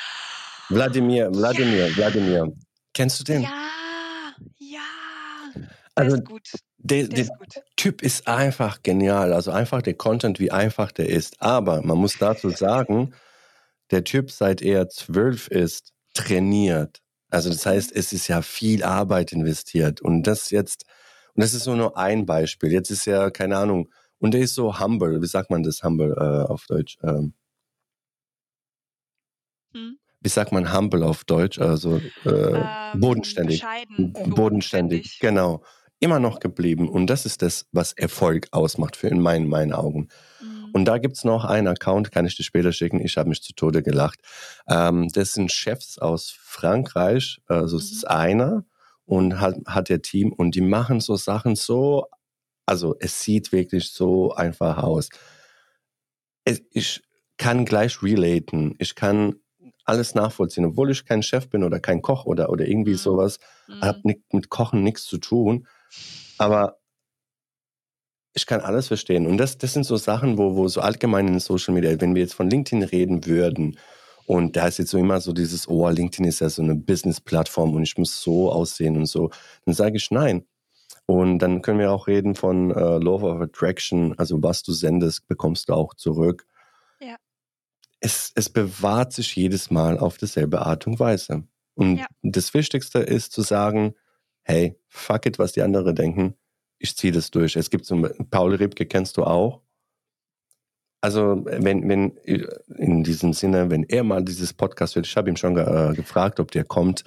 Wladimir, 0.68 1.30
Wladimir, 1.32 1.88
ja. 1.88 1.96
Wladimir. 1.96 2.52
Kennst 2.92 3.20
du 3.20 3.24
den? 3.24 3.42
Ja, 3.42 3.50
ja. 4.58 4.80
Also, 5.94 6.16
ist 6.16 6.24
gut. 6.24 6.50
Der, 6.78 7.04
der, 7.04 7.08
der 7.08 7.24
ist 7.24 7.32
Typ 7.76 8.02
ist 8.02 8.28
einfach 8.28 8.82
genial. 8.82 9.32
Also 9.32 9.50
einfach 9.50 9.82
der 9.82 9.94
Content, 9.94 10.40
wie 10.40 10.50
einfach 10.50 10.92
der 10.92 11.08
ist. 11.08 11.40
Aber 11.40 11.82
man 11.82 11.98
muss 11.98 12.18
dazu 12.18 12.50
sagen, 12.50 13.14
der 13.90 14.04
Typ, 14.04 14.30
seit 14.30 14.62
er 14.62 14.88
zwölf 14.88 15.48
ist, 15.48 15.92
trainiert. 16.14 17.00
Also 17.30 17.50
das 17.50 17.66
heißt, 17.66 17.92
es 17.94 18.12
ist 18.12 18.28
ja 18.28 18.42
viel 18.42 18.82
Arbeit 18.82 19.32
investiert. 19.32 20.00
Und 20.00 20.24
das 20.24 20.50
jetzt, 20.50 20.84
und 21.34 21.42
das 21.42 21.54
ist 21.54 21.66
nur 21.66 21.96
ein 21.96 22.26
Beispiel. 22.26 22.72
Jetzt 22.72 22.90
ist 22.90 23.06
ja, 23.06 23.30
keine 23.30 23.58
Ahnung, 23.58 23.88
und 24.18 24.32
der 24.34 24.40
ist 24.40 24.54
so 24.54 24.80
humble. 24.80 25.20
Wie 25.22 25.26
sagt 25.26 25.50
man 25.50 25.62
das 25.62 25.82
humble 25.82 26.12
äh, 26.16 26.50
auf 26.50 26.66
Deutsch? 26.66 26.98
Ähm, 27.02 27.34
hm? 29.72 29.97
Wie 30.20 30.28
sagt 30.28 30.52
man 30.52 30.72
humble 30.72 31.02
auf 31.04 31.24
Deutsch? 31.24 31.58
Also 31.58 32.00
äh, 32.24 32.28
ähm, 32.28 33.00
bodenständig. 33.00 33.62
Bodenständig, 33.62 34.34
bodenständig, 34.34 35.18
genau. 35.20 35.62
Immer 36.00 36.20
noch 36.20 36.40
geblieben. 36.40 36.88
Und 36.88 37.08
das 37.08 37.26
ist 37.26 37.42
das, 37.42 37.66
was 37.72 37.92
Erfolg 37.92 38.48
ausmacht, 38.52 38.96
für 38.96 39.08
in 39.08 39.20
meinen, 39.20 39.48
meinen 39.48 39.72
Augen. 39.72 40.08
Und 40.72 40.84
da 40.84 40.98
gibt's 40.98 41.24
noch 41.24 41.44
einen 41.44 41.68
Account, 41.68 42.12
kann 42.12 42.26
ich 42.26 42.36
dir 42.36 42.42
später 42.42 42.72
schicken. 42.72 43.00
Ich 43.00 43.16
habe 43.16 43.28
mich 43.28 43.42
zu 43.42 43.52
Tode 43.52 43.82
gelacht. 43.82 44.20
Ähm, 44.68 45.08
das 45.12 45.32
sind 45.32 45.52
Chefs 45.52 45.98
aus 45.98 46.30
Frankreich. 46.30 47.40
Also 47.46 47.76
mhm. 47.76 47.82
es 47.82 47.92
ist 47.92 48.08
einer 48.08 48.64
und 49.04 49.40
hat, 49.40 49.56
hat 49.66 49.88
der 49.88 50.02
Team 50.02 50.32
und 50.32 50.54
die 50.54 50.60
machen 50.60 51.00
so 51.00 51.16
Sachen 51.16 51.56
so, 51.56 52.06
also 52.66 52.94
es 53.00 53.22
sieht 53.22 53.52
wirklich 53.52 53.90
so 53.90 54.32
einfach 54.32 54.78
aus. 54.78 55.08
Es, 56.44 56.62
ich 56.70 57.02
kann 57.38 57.64
gleich 57.64 58.02
relaten. 58.02 58.74
Ich 58.78 58.94
kann 58.94 59.36
alles 59.88 60.14
nachvollziehen, 60.14 60.66
obwohl 60.66 60.90
ich 60.90 61.04
kein 61.04 61.22
Chef 61.22 61.48
bin 61.48 61.64
oder 61.64 61.80
kein 61.80 62.02
Koch 62.02 62.26
oder, 62.26 62.50
oder 62.50 62.66
irgendwie 62.66 62.92
mhm. 62.92 62.98
sowas. 62.98 63.38
Mhm. 63.66 63.80
Habe 63.80 64.14
mit 64.32 64.50
Kochen 64.50 64.82
nichts 64.82 65.04
zu 65.04 65.18
tun. 65.18 65.66
Aber 66.36 66.78
ich 68.34 68.46
kann 68.46 68.60
alles 68.60 68.88
verstehen. 68.88 69.26
Und 69.26 69.38
das, 69.38 69.58
das 69.58 69.72
sind 69.72 69.84
so 69.84 69.96
Sachen, 69.96 70.38
wo, 70.38 70.54
wo 70.54 70.68
so 70.68 70.80
allgemein 70.80 71.26
in 71.26 71.40
Social 71.40 71.74
Media, 71.74 72.00
wenn 72.00 72.14
wir 72.14 72.22
jetzt 72.22 72.34
von 72.34 72.50
LinkedIn 72.50 72.82
reden 72.84 73.26
würden, 73.26 73.78
und 74.26 74.56
da 74.56 74.66
ist 74.68 74.78
jetzt 74.78 74.90
so 74.90 74.98
immer 74.98 75.22
so 75.22 75.32
dieses, 75.32 75.68
oh, 75.68 75.88
LinkedIn 75.88 76.26
ist 76.26 76.40
ja 76.40 76.50
so 76.50 76.60
eine 76.60 76.74
Business-Plattform 76.74 77.74
und 77.74 77.82
ich 77.82 77.96
muss 77.96 78.20
so 78.20 78.52
aussehen 78.52 78.98
und 78.98 79.06
so. 79.06 79.30
Dann 79.64 79.74
sage 79.74 79.96
ich 79.96 80.10
nein. 80.10 80.44
Und 81.06 81.38
dann 81.38 81.62
können 81.62 81.78
wir 81.78 81.90
auch 81.90 82.08
reden 82.08 82.34
von 82.34 82.70
äh, 82.70 82.98
Law 82.98 83.22
of 83.22 83.40
Attraction, 83.40 84.14
also 84.18 84.42
was 84.42 84.62
du 84.62 84.72
sendest, 84.72 85.26
bekommst 85.28 85.70
du 85.70 85.72
auch 85.72 85.94
zurück. 85.94 86.46
Es, 88.00 88.32
es 88.34 88.48
bewahrt 88.48 89.12
sich 89.12 89.34
jedes 89.34 89.70
Mal 89.70 89.98
auf 89.98 90.18
dieselbe 90.18 90.64
Art 90.64 90.86
und 90.86 91.00
Weise. 91.00 91.44
Und 91.74 91.98
ja. 91.98 92.06
das 92.22 92.54
Wichtigste 92.54 93.00
ist 93.00 93.32
zu 93.32 93.42
sagen, 93.42 93.94
hey, 94.42 94.78
fuck 94.88 95.26
it, 95.26 95.38
was 95.38 95.52
die 95.52 95.62
anderen 95.62 95.94
denken 95.94 96.34
ich 96.78 96.96
ziehe 96.96 97.12
das 97.12 97.30
durch. 97.30 97.56
Es 97.56 97.70
gibt 97.70 97.84
so, 97.84 98.08
Paul 98.30 98.54
Ribke 98.54 98.86
kennst 98.86 99.16
du 99.16 99.24
auch. 99.24 99.62
Also, 101.00 101.44
wenn, 101.44 101.88
wenn, 101.88 102.16
in 102.76 103.04
diesem 103.04 103.32
Sinne, 103.32 103.70
wenn 103.70 103.84
er 103.84 104.02
mal 104.02 104.24
dieses 104.24 104.52
Podcast 104.52 104.96
wird, 104.96 105.06
ich 105.06 105.16
habe 105.16 105.28
ihm 105.30 105.36
schon 105.36 105.56
äh, 105.56 105.92
gefragt, 105.94 106.40
ob 106.40 106.50
der 106.50 106.64
kommt. 106.64 107.04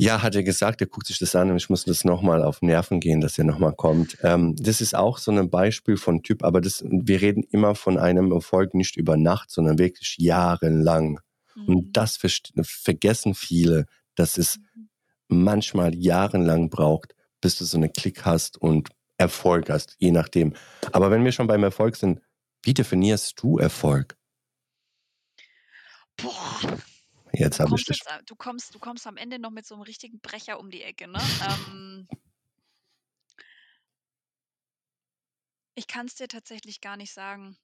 Ja, 0.00 0.22
hat 0.22 0.34
er 0.34 0.42
gesagt, 0.42 0.80
er 0.80 0.86
guckt 0.86 1.06
sich 1.06 1.18
das 1.18 1.34
an 1.36 1.50
und 1.50 1.56
ich 1.56 1.70
muss 1.70 1.84
das 1.84 2.04
nochmal 2.04 2.42
auf 2.42 2.62
Nerven 2.62 3.00
gehen, 3.00 3.20
dass 3.20 3.38
er 3.38 3.44
nochmal 3.44 3.74
kommt. 3.74 4.18
Ähm, 4.22 4.56
das 4.56 4.80
ist 4.80 4.94
auch 4.94 5.18
so 5.18 5.30
ein 5.30 5.50
Beispiel 5.50 5.96
von 5.96 6.22
Typ, 6.22 6.42
aber 6.42 6.60
das, 6.60 6.84
wir 6.84 7.20
reden 7.20 7.42
immer 7.50 7.74
von 7.74 7.98
einem 7.98 8.32
Erfolg 8.32 8.74
nicht 8.74 8.96
über 8.96 9.16
Nacht, 9.16 9.50
sondern 9.50 9.78
wirklich 9.78 10.16
jahrelang. 10.18 11.20
Mhm. 11.54 11.64
Und 11.66 11.96
das 11.96 12.18
vergessen 12.62 13.34
viele, 13.34 13.86
dass 14.14 14.38
es 14.38 14.58
mhm. 14.58 14.88
manchmal 15.28 15.94
jahrelang 15.94 16.70
braucht, 16.70 17.14
bis 17.40 17.56
du 17.56 17.64
so 17.64 17.76
eine 17.76 17.88
Klick 17.88 18.24
hast 18.24 18.60
und 18.60 18.88
Erfolg 19.18 19.68
hast, 19.68 19.96
je 19.98 20.12
nachdem. 20.12 20.54
Aber 20.92 21.10
wenn 21.10 21.24
wir 21.24 21.32
schon 21.32 21.46
beim 21.46 21.62
Erfolg 21.62 21.96
sind, 21.96 22.20
wie 22.62 22.74
definierst 22.74 23.34
du 23.42 23.58
Erfolg? 23.58 24.16
Boah. 26.16 26.78
Jetzt 27.32 27.60
habe 27.60 27.74
ich 27.76 27.84
dich. 27.84 27.98
Jetzt, 27.98 28.30
du, 28.30 28.36
kommst, 28.36 28.74
du 28.74 28.78
kommst 28.78 29.06
am 29.06 29.16
Ende 29.16 29.38
noch 29.38 29.50
mit 29.50 29.66
so 29.66 29.74
einem 29.74 29.82
richtigen 29.82 30.20
Brecher 30.20 30.58
um 30.58 30.70
die 30.70 30.82
Ecke, 30.82 31.08
ne? 31.08 31.20
ähm, 31.48 32.08
ich 35.74 35.86
kann 35.86 36.06
es 36.06 36.14
dir 36.14 36.28
tatsächlich 36.28 36.80
gar 36.80 36.96
nicht 36.96 37.12
sagen. 37.12 37.56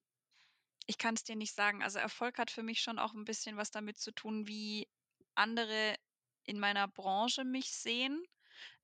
Ich 0.86 0.98
kann 0.98 1.14
es 1.14 1.24
dir 1.24 1.36
nicht 1.36 1.54
sagen. 1.54 1.82
Also 1.82 1.98
Erfolg 1.98 2.38
hat 2.38 2.50
für 2.50 2.62
mich 2.62 2.80
schon 2.80 2.98
auch 2.98 3.12
ein 3.12 3.24
bisschen 3.24 3.56
was 3.56 3.70
damit 3.70 3.98
zu 3.98 4.12
tun, 4.12 4.46
wie 4.46 4.88
andere 5.34 5.96
in 6.44 6.60
meiner 6.60 6.86
Branche 6.86 7.44
mich 7.44 7.72
sehen 7.72 8.24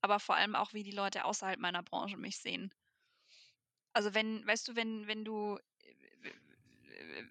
aber 0.02 0.18
vor 0.18 0.34
allem 0.34 0.54
auch, 0.54 0.74
wie 0.74 0.82
die 0.82 0.90
Leute 0.90 1.24
außerhalb 1.24 1.58
meiner 1.58 1.82
Branche 1.82 2.16
mich 2.16 2.38
sehen. 2.38 2.74
Also 3.92 4.14
wenn, 4.14 4.46
weißt 4.46 4.68
du, 4.68 4.76
wenn, 4.76 5.06
wenn 5.06 5.24
du 5.24 5.58
äh, 5.78 7.24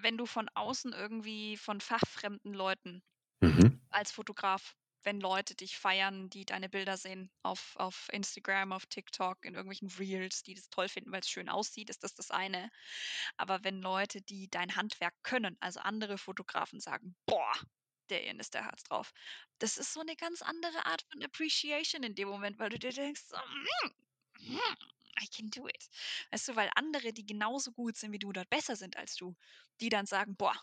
wenn 0.00 0.16
du 0.16 0.26
von 0.26 0.48
außen 0.54 0.92
irgendwie 0.92 1.56
von 1.56 1.80
fachfremden 1.80 2.54
Leuten 2.54 3.02
mhm. 3.40 3.80
als 3.90 4.12
Fotograf, 4.12 4.76
wenn 5.02 5.20
Leute 5.20 5.54
dich 5.54 5.78
feiern, 5.78 6.28
die 6.28 6.44
deine 6.44 6.68
Bilder 6.68 6.96
sehen 6.96 7.30
auf, 7.42 7.74
auf 7.76 8.08
Instagram, 8.12 8.72
auf 8.72 8.86
TikTok, 8.86 9.44
in 9.44 9.54
irgendwelchen 9.54 9.88
Reels, 9.98 10.42
die 10.42 10.54
das 10.54 10.68
toll 10.68 10.88
finden, 10.88 11.12
weil 11.12 11.20
es 11.20 11.30
schön 11.30 11.48
aussieht, 11.48 11.90
ist 11.90 12.04
das 12.04 12.14
das 12.14 12.30
eine. 12.30 12.70
Aber 13.36 13.64
wenn 13.64 13.80
Leute, 13.80 14.20
die 14.22 14.48
dein 14.50 14.76
Handwerk 14.76 15.14
können, 15.22 15.56
also 15.60 15.80
andere 15.80 16.18
Fotografen 16.18 16.80
sagen, 16.80 17.14
boah, 17.26 17.52
der 18.10 18.26
Ian 18.26 18.40
ist 18.40 18.54
der 18.54 18.64
Herz 18.64 18.82
drauf. 18.82 19.12
Das 19.58 19.78
ist 19.78 19.92
so 19.92 20.00
eine 20.00 20.16
ganz 20.16 20.42
andere 20.42 20.84
Art 20.84 21.02
von 21.10 21.22
Appreciation 21.22 22.02
in 22.02 22.14
dem 22.14 22.28
Moment, 22.28 22.58
weil 22.58 22.70
du 22.70 22.78
dir 22.78 22.92
denkst, 22.92 23.22
so, 23.22 23.36
mm, 23.36 24.54
mm, 24.54 24.76
I 25.22 25.26
can 25.28 25.48
do 25.50 25.68
it. 25.68 25.88
Weißt 26.32 26.48
du, 26.48 26.56
weil 26.56 26.70
andere, 26.76 27.12
die 27.12 27.26
genauso 27.26 27.72
gut 27.72 27.96
sind 27.96 28.12
wie 28.12 28.18
du, 28.18 28.32
dort 28.32 28.50
besser 28.50 28.76
sind 28.76 28.96
als 28.96 29.14
du, 29.16 29.36
die 29.80 29.88
dann 29.90 30.06
sagen, 30.06 30.36
boah, 30.36 30.54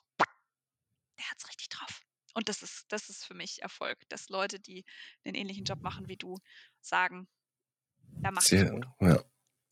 der 1.19 1.29
hat's 1.31 1.47
richtig 1.49 1.69
drauf. 1.69 2.01
Und 2.35 2.49
das 2.49 2.63
ist, 2.63 2.85
das 2.89 3.09
ist 3.09 3.25
für 3.25 3.33
mich 3.35 3.61
Erfolg, 3.63 3.99
dass 4.09 4.29
Leute, 4.29 4.59
die 4.59 4.85
einen 5.25 5.35
ähnlichen 5.35 5.65
Job 5.65 5.83
machen 5.83 6.07
wie 6.09 6.17
du, 6.17 6.37
sagen, 6.81 7.29
Da 8.23 8.31
ich 8.31 8.39
Sehr 8.39 8.69
gut. 8.71 8.85
ja. 9.01 9.23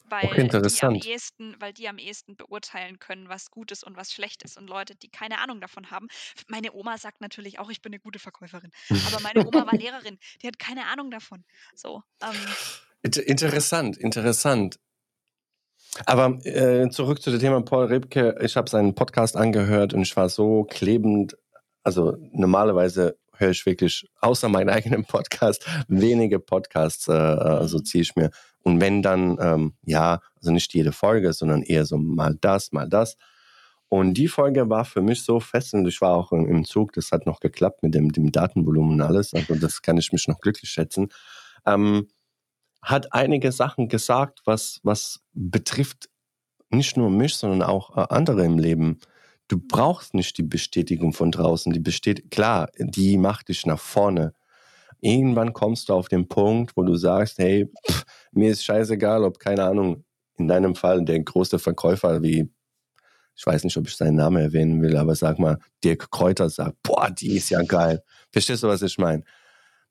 Weil 0.07 0.39
Okay, 0.39 0.41
die 0.67 0.83
am 0.83 0.93
interessant. 0.93 1.01
ehesten 1.01 1.59
weil 1.59 1.73
die 1.73 1.88
am 1.89 1.97
ehesten 1.97 2.36
beurteilen 2.38 2.99
können, 2.99 3.27
was 3.27 3.49
gut 3.49 3.71
ist 3.71 3.83
und 3.83 3.95
was 3.97 4.13
schlecht 4.13 4.43
ist. 4.43 4.55
Und 4.57 4.67
Leute, 4.67 4.95
die 4.95 5.09
keine 5.09 5.39
Ahnung 5.39 5.61
davon 5.61 5.89
haben 5.89 6.07
meine 6.47 6.73
Oma 6.73 6.97
sagt 6.99 7.21
natürlich 7.21 7.57
auch, 7.59 7.69
ich 7.71 7.81
bin 7.81 7.91
'ne 7.91 7.99
gute 7.99 8.19
Verkäuferin, 8.19 8.71
aber 9.01 9.19
meine 9.19 9.41
Oma 9.43 9.65
war 9.65 9.75
Lehrerin, 9.75 10.19
die 10.41 10.47
hat 10.47 10.59
keine 10.59 10.86
Ahnung 10.88 11.09
davon. 11.11 11.43
So, 11.73 12.03
ähm. 12.21 12.55
Interessant, 13.18 13.97
interessant. 13.97 14.78
Aber, 16.06 16.39
äh, 16.45 16.89
zurück 16.89 17.22
zu 17.22 17.32
dem 17.32 17.39
Thema 17.39 17.62
Paul 17.62 17.86
Ripke. 17.86 18.36
Ich 18.41 18.58
habe 18.58 18.70
seinen 18.70 18.95
Podcast 18.95 19.38
angehört 19.38 19.93
und 19.93 20.01
ich 20.01 20.16
war 20.18 20.28
so 20.30 20.64
klebend 20.66 21.38
also, 21.86 22.18
normalerweise 22.32 23.18
höre 23.38 23.51
ich 23.51 23.66
wirklich 23.68 24.08
außer 24.20 24.49
meinen 24.49 24.70
eigenen 24.99 25.06
Podcast 25.06 25.66
wenige 25.88 26.39
Podcasts, 26.39 27.08
äh, 27.08 27.68
so 27.68 27.78
Mhm. 27.78 27.86
ziehe 27.86 28.01
ich 28.01 28.16
mir. 28.16 28.32
Und 28.64 28.82
wenn 28.82 29.03
dann, 29.03 29.38
ähm, 29.39 29.74
ja, 29.84 30.20
also 30.38 30.51
nicht 30.51 30.74
jede 30.74 30.91
Folge, 30.91 31.32
sondern 31.34 31.62
eher 31.62 31.86
so 31.86 31.97
mal 31.97 32.36
das, 32.41 32.72
mal 32.72 32.89
das. 32.89 33.18
Und 33.88 34.16
die 34.16 34.28
Folge 34.28 34.68
war 34.70 34.84
für 34.84 35.01
mich 35.03 35.24
so 35.24 35.39
fesselnd. 35.39 35.88
Ich 35.88 36.01
war 36.01 36.16
auch 36.16 36.32
im 36.32 36.47
im 36.47 36.66
Zug, 36.66 36.93
das 36.93 37.12
hat 37.12 37.28
noch 37.28 37.39
geklappt 37.39 37.84
mit 37.84 37.93
dem 37.93 38.12
dem 38.12 38.32
Datenvolumen 38.32 38.93
und 38.93 39.01
alles. 39.01 39.34
Also, 39.36 39.53
das 39.56 39.82
kann 39.84 39.97
ich 39.97 40.12
mich 40.12 40.28
noch 40.28 40.39
glücklich 40.39 40.72
schätzen. 40.72 41.10
Ähm, 41.68 42.08
hat 42.86 43.13
einige 43.13 43.51
Sachen 43.53 43.89
gesagt, 43.89 44.41
was 44.45 44.79
was 44.83 45.21
betrifft 45.33 46.09
nicht 46.71 46.97
nur 46.97 47.09
mich, 47.11 47.36
sondern 47.36 47.63
auch, 47.63 47.97
äh, 47.97 48.05
andere 48.09 48.45
im 48.45 48.59
Leben. 48.59 48.99
Du 49.47 49.59
brauchst 49.59 50.13
nicht 50.15 50.38
die 50.38 50.43
Bestätigung 50.43 51.13
von 51.13 51.31
draußen. 51.31 51.71
Die 51.73 51.79
bestät 51.79 52.31
klar, 52.31 52.69
die 52.79 53.17
macht 53.17 53.49
dich 53.49 53.65
nach 53.65 53.79
vorne. 53.79 54.33
Irgendwann 55.01 55.53
kommst 55.53 55.89
du 55.89 55.93
auf 55.93 56.09
den 56.09 56.27
Punkt, 56.29 56.77
wo 56.77 56.83
du 56.83 56.95
sagst: 56.95 57.39
„Hey, 57.39 57.69
pff, 57.89 58.05
mir 58.33 58.51
ist 58.51 58.63
scheißegal, 58.65 59.23
ob, 59.25 59.39
keine 59.39 59.63
Ahnung, 59.65 60.05
in 60.38 60.47
deinem 60.49 60.75
Fall 60.75 61.05
der 61.05 61.21
große 61.21 61.59
Verkäufer 61.59 62.23
wie“ 62.23 62.49
ich 63.38 63.45
weiß 63.45 63.63
nicht, 63.65 63.77
ob 63.77 63.88
ich 63.88 63.95
seinen 63.97 64.15
Namen 64.15 64.38
erwähnen 64.38 64.81
will, 64.81 64.95
aber 64.97 65.15
sag 65.15 65.39
mal, 65.39 65.59
Dirk 65.83 66.09
Kräuter 66.11 66.49
sagt: 66.49 66.77
„Boah, 66.83 67.09
die 67.11 67.36
ist 67.38 67.49
ja 67.49 67.61
geil.“ 67.63 68.01
Verstehst 68.31 68.63
du, 68.63 68.67
was 68.67 68.81
ich 68.81 68.97
meine? 68.97 69.23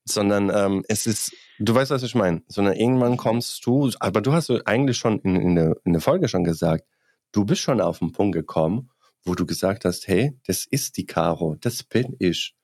Sondern, 0.06 0.50
ähm, 0.54 0.84
es 0.88 1.06
ist 1.06 1.32
du 1.58 1.74
weißt, 1.74 1.90
was 1.90 2.02
ich 2.02 2.14
meine? 2.14 2.42
Sondern 2.48 2.74
irgendwann 2.74 3.16
Mhm. 3.16 3.16
kommst 3.16 3.64
du 3.64 3.90
aber 4.00 4.20
du 4.20 4.32
hast 4.32 4.50
eigentlich 4.66 4.98
schon 4.98 5.18
in 5.20 5.36
in 5.36 5.54
der 5.54 5.76
in 5.84 5.92
der 5.94 6.02
Folge 6.02 6.28
schon 6.28 6.44
gesagt, 6.44 6.84
du 7.32 7.44
bist 7.46 7.62
schon 7.62 7.80
auf 7.80 8.02
'n 8.02 8.12
Punkt 8.12 8.34
gekommen, 8.34 8.90
wo 9.24 9.34
du 9.34 9.46
gesagt 9.46 9.84
hast: 9.86 10.06
„Hey, 10.06 10.38
das 10.46 10.66
ist 10.66 10.96
die 10.98 11.06
Caro, 11.06 11.54
das 11.60 11.82
bin 11.84 12.16
ich. 12.18 12.54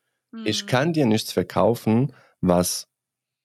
Ich 0.44 0.66
Mhm. 0.66 0.66
kann 0.66 0.92
dir 0.94 1.06
nichts 1.06 1.32
verkaufen, 1.32 2.14
was 2.40 2.88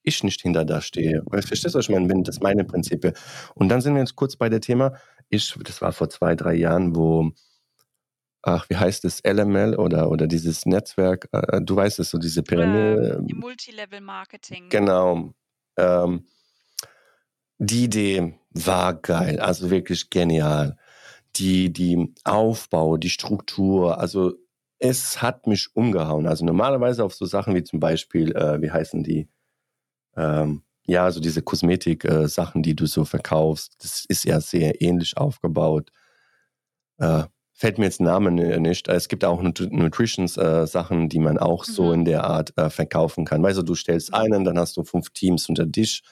ich 0.03 0.23
nicht 0.23 0.41
hinter 0.41 0.65
da 0.65 0.81
stehe.“ 0.81 1.23
Weil 1.27 1.41
verstehst 1.43 1.75
du, 1.75 1.79
was 1.79 1.85
ich 1.87 1.91
meine? 1.91 2.23
Das 2.23 2.41
meine 2.41 2.65
Prinzipien 2.65 3.13
und 3.55 3.69
dann 3.69 3.81
sind 3.81 3.95
wir 3.95 4.01
jetzt 4.01 4.15
kurz 4.17 4.35
bei 4.37 4.49
der 4.49 4.61
Thema 4.61 4.95
ich 5.29 5.55
das 5.65 5.81
war 5.81 5.93
vor 5.93 6.09
2, 6.09 6.35
3 6.35 6.55
Jahren, 6.55 6.95
wo 6.95 7.31
ach, 8.45 8.69
wie 8.69 8.75
heißt 8.77 9.05
es, 9.05 9.21
LML 9.25 9.75
oder 9.75 10.09
oder 10.09 10.27
dieses 10.27 10.65
Netzwerk, 10.65 11.27
äh, 11.31 11.61
du 11.61 11.75
weißt 11.75 11.99
es, 11.99 12.11
so 12.11 12.17
diese 12.17 12.43
Pyramide 12.43 13.17
Ähm, 13.27 13.39
Multilevel-Marketing. 13.39 14.69
Genau. 14.69 15.33
Ähm 15.77 16.25
die 17.57 17.85
Idee 17.85 18.37
war 18.51 18.93
geil, 18.93 19.39
also 19.39 19.69
wirklich 19.69 20.09
genial. 20.09 20.77
Die 21.37 21.71
die 21.71 22.13
Aufbau, 22.23 22.97
die 22.97 23.09
Struktur, 23.09 23.99
also 23.99 24.33
es 24.79 25.21
hat 25.21 25.47
mich 25.47 25.69
umgehauen. 25.75 26.27
Also, 26.27 26.45
normalerweise 26.45 27.03
auf 27.03 27.15
so 27.15 27.25
Sachen 27.25 27.55
wie 27.55 27.63
zum 27.63 27.79
Beispiel, 27.79 28.35
äh, 28.35 28.61
wie 28.61 28.71
heißen 28.71 29.03
die? 29.03 29.29
Ähm, 30.17 30.63
ja, 30.85 31.11
so 31.11 31.19
diese 31.19 31.41
Kosmetik 31.41 32.05
äh, 32.05 32.27
Sachen, 32.27 32.63
die 32.63 32.75
du 32.75 32.85
so 32.85 33.05
verkaufst, 33.05 33.75
das 33.83 34.05
ist 34.05 34.25
ja 34.25 34.39
sehr 34.41 34.81
ähnlich 34.81 35.17
aufgebaut. 35.17 35.91
Äh, 36.99 37.23
fällt 37.55 37.77
mir 37.79 37.85
jetzt 37.85 38.01
Name 38.01 38.31
nicht. 38.31 38.87
Es 38.89 39.07
gibt 39.07 39.23
auch 39.25 39.41
Nut 39.41 39.59
Nutritions 39.71 40.37
äh, 40.37 40.67
die 41.09 41.19
man 41.19 41.37
auch 41.37 41.63
so 41.65 41.91
Mhm. 41.91 41.93
in 41.93 42.05
der 42.05 42.25
Art, 42.25 42.53
äh, 42.57 42.69
verkaufen 42.69 43.25
kann. 43.25 43.41
Weißt 43.43 43.57
du, 43.59 43.63
du 43.63 43.75
stellst 43.75 44.11
Mhm. 44.11 44.15
einen, 44.15 44.43
dann 44.45 44.59
hast 44.59 44.77
du 44.77 44.83
5 44.83 45.09
Teams 45.11 45.47
unter 45.49 45.65
dich 45.65 46.03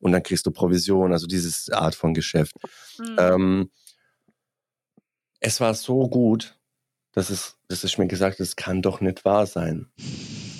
und 0.00 0.12
dann 0.12 0.22
kriegst 0.24 0.46
du 0.46 0.50
Provision, 0.50 1.12
also 1.12 1.26
dieses 1.28 1.70
Art 1.70 1.94
von 1.94 2.14
Geschäft. 2.14 2.56
Mhm. 2.98 3.18
Ähm 3.18 3.70
es 5.42 5.60
war 5.60 5.74
so 5.74 6.08
gut, 6.08 6.58
dass 7.12 7.30
es 7.30 7.56
dass 7.68 7.84
ich 7.84 7.98
mir 7.98 8.08
gesagt 8.08 8.36
habe: 8.36 8.42
„Es 8.44 8.56
kann 8.56 8.82
doch 8.82 9.00
nicht 9.00 9.24
wahr 9.24 9.46
sein.“ 9.46 9.88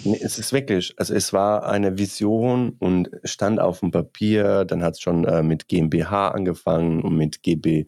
Ne, 0.04 0.18
es 0.22 0.38
ist 0.38 0.52
wirklich 0.52 0.94
also, 0.98 1.14
es 1.14 1.32
war 1.32 1.66
eine 1.68 1.98
Vision 1.98 2.76
und 2.80 3.10
stand 3.24 3.60
auf'm 3.60 3.90
Papier, 3.92 4.64
dann 4.64 4.82
hat's 4.84 5.00
schon, 5.00 5.24
äh, 5.24 5.42
mit 5.42 5.68
GmbH 5.68 6.28
angefangen 6.30 7.02
und 7.02 7.16
mit 7.16 7.42
GB 7.42 7.86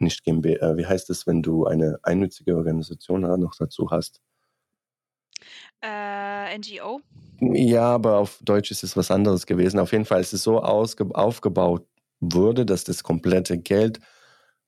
nicht 0.00 0.24
GmbH 0.24 0.72
äh, 0.72 0.76
wie 0.76 0.86
heißt 0.86 1.08
das, 1.10 1.26
wenn 1.26 1.42
du 1.42 1.66
eine 1.66 1.98
einnützige 2.02 2.56
Organisation 2.56 3.22
noch 3.22 3.54
dazu 3.58 3.90
hast? 3.90 4.20
Äh, 5.82 6.54
NGO? 6.58 7.00
Ja, 7.40 7.84
aber 7.94 8.18
auf 8.18 8.38
Deutsch 8.42 8.70
ist 8.70 8.84
es 8.84 8.96
was 8.96 9.10
anderes 9.10 9.46
gewesen. 9.46 9.78
Auf 9.78 9.92
jeden 9.92 10.04
Fall 10.04 10.20
ist 10.20 10.32
es 10.34 10.42
so 10.42 10.60
aufgebaut 10.60 11.86
wurde, 12.20 12.66
dass 12.66 12.84
das 12.84 13.02
komplette 13.02 13.58
Geld 13.58 14.00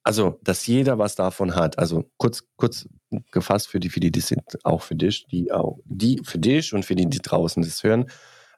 also, 0.05 0.41
dass 0.43 0.67
jeder 0.67 0.99
was 0.99 1.15
davon 1.15 1.55
hat. 1.55 1.79
Also, 1.79 2.11
kurz 2.17 2.43
kurz 2.57 2.89
gefasst 3.31 3.69
für 3.69 3.81
die 3.81 3.89
für 3.91 4.01
die 4.01 4.11
die 4.11 4.21
sind 4.21 4.43
auch 4.65 4.83
für 4.83 4.97
dich, 4.97 5.27
die 5.29 5.53
auch 5.53 5.79
die 5.85 6.21
für 6.25 6.39
dich 6.39 6.73
und 6.75 6.85
für 6.85 6.97
die, 6.97 7.07
die 7.09 7.21
draußen 7.21 7.63
das 7.63 7.83
hören, 7.85 8.07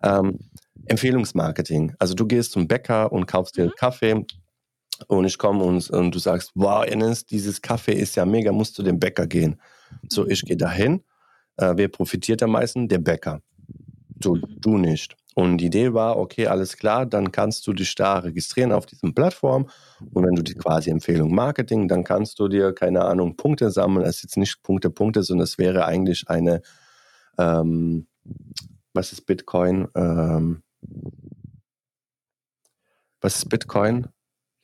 ähm, 0.02 0.38
Empfehlungsmarketing. 0.86 1.94
Also, 1.98 2.14
du 2.14 2.26
gehst 2.26 2.52
zum 2.52 2.66
Bäcker 2.68 3.12
und 3.12 3.26
kaufst 3.26 3.56
dir 3.58 3.66
Mhm. 3.66 3.72
Kaffee 3.76 4.26
und 5.08 5.24
ich 5.24 5.38
komme 5.38 5.64
und 5.64 5.90
und 5.90 6.14
du 6.14 6.18
sagst: 6.18 6.52
„Wow, 6.54 6.84
Enes, 6.86 7.26
dieses 7.26 7.62
Kaffee 7.62 7.94
ist 7.94 8.16
ja 8.16 8.24
mega, 8.26 8.52
musst 8.52 8.74
zu 8.76 8.82
dem 8.82 8.98
Bäcker 9.00 9.26
gehen.“ 9.26 9.60
So, 10.08 10.26
ich 10.28 10.44
gehe 10.44 10.56
dahin. 10.56 11.02
Äh, 11.56 11.74
wer 11.76 11.88
profitiert 11.88 12.42
am 12.42 12.52
meisten? 12.52 12.88
Der 12.88 12.98
Bäcker. 12.98 13.40
Du 14.20 14.36
Mhm. 14.36 14.42
du 14.60 14.78
nicht. 14.78 15.16
Und 15.34 15.58
die 15.58 15.66
Idee 15.66 15.94
war: 15.94 16.18
Okay, 16.18 16.46
alles 16.48 16.76
klar, 16.76 17.06
dann 17.06 17.32
kannst 17.32 17.66
du 17.66 17.72
dich 17.72 17.94
da 17.96 18.18
registrieren 18.20 18.72
auf 18.72 18.86
diesen 18.86 19.14
Plattform 19.14 19.68
und 20.14 20.24
wenn 20.26 20.34
du 20.36 20.42
die 20.42 20.54
quasi 20.54 20.90
Empfehlung 20.90 21.34
Marketing, 21.34 21.88
dann 21.88 22.04
kannst 22.04 22.38
du 22.40 22.48
dir, 22.48 22.72
keine 22.74 23.04
Ahnung, 23.04 23.36
Punkte 23.36 23.70
sammeln. 23.70 24.06
Es 24.06 24.16
ist 24.18 24.22
jetzt 24.24 24.36
nicht 24.38 24.62
Punkte, 24.62 24.90
Punkte, 24.90 25.22
sondern 25.24 25.44
es 25.44 25.58
wäre 25.58 25.86
eigentlich 25.86 26.28
eine, 26.28 26.62
ähm 27.38 28.06
was 28.94 29.12
ist 29.12 29.26
Bitcoin? 29.26 29.88
Ähm 29.96 30.62
was 33.22 33.36
ist 33.38 33.48
Bitcoin? 33.48 34.08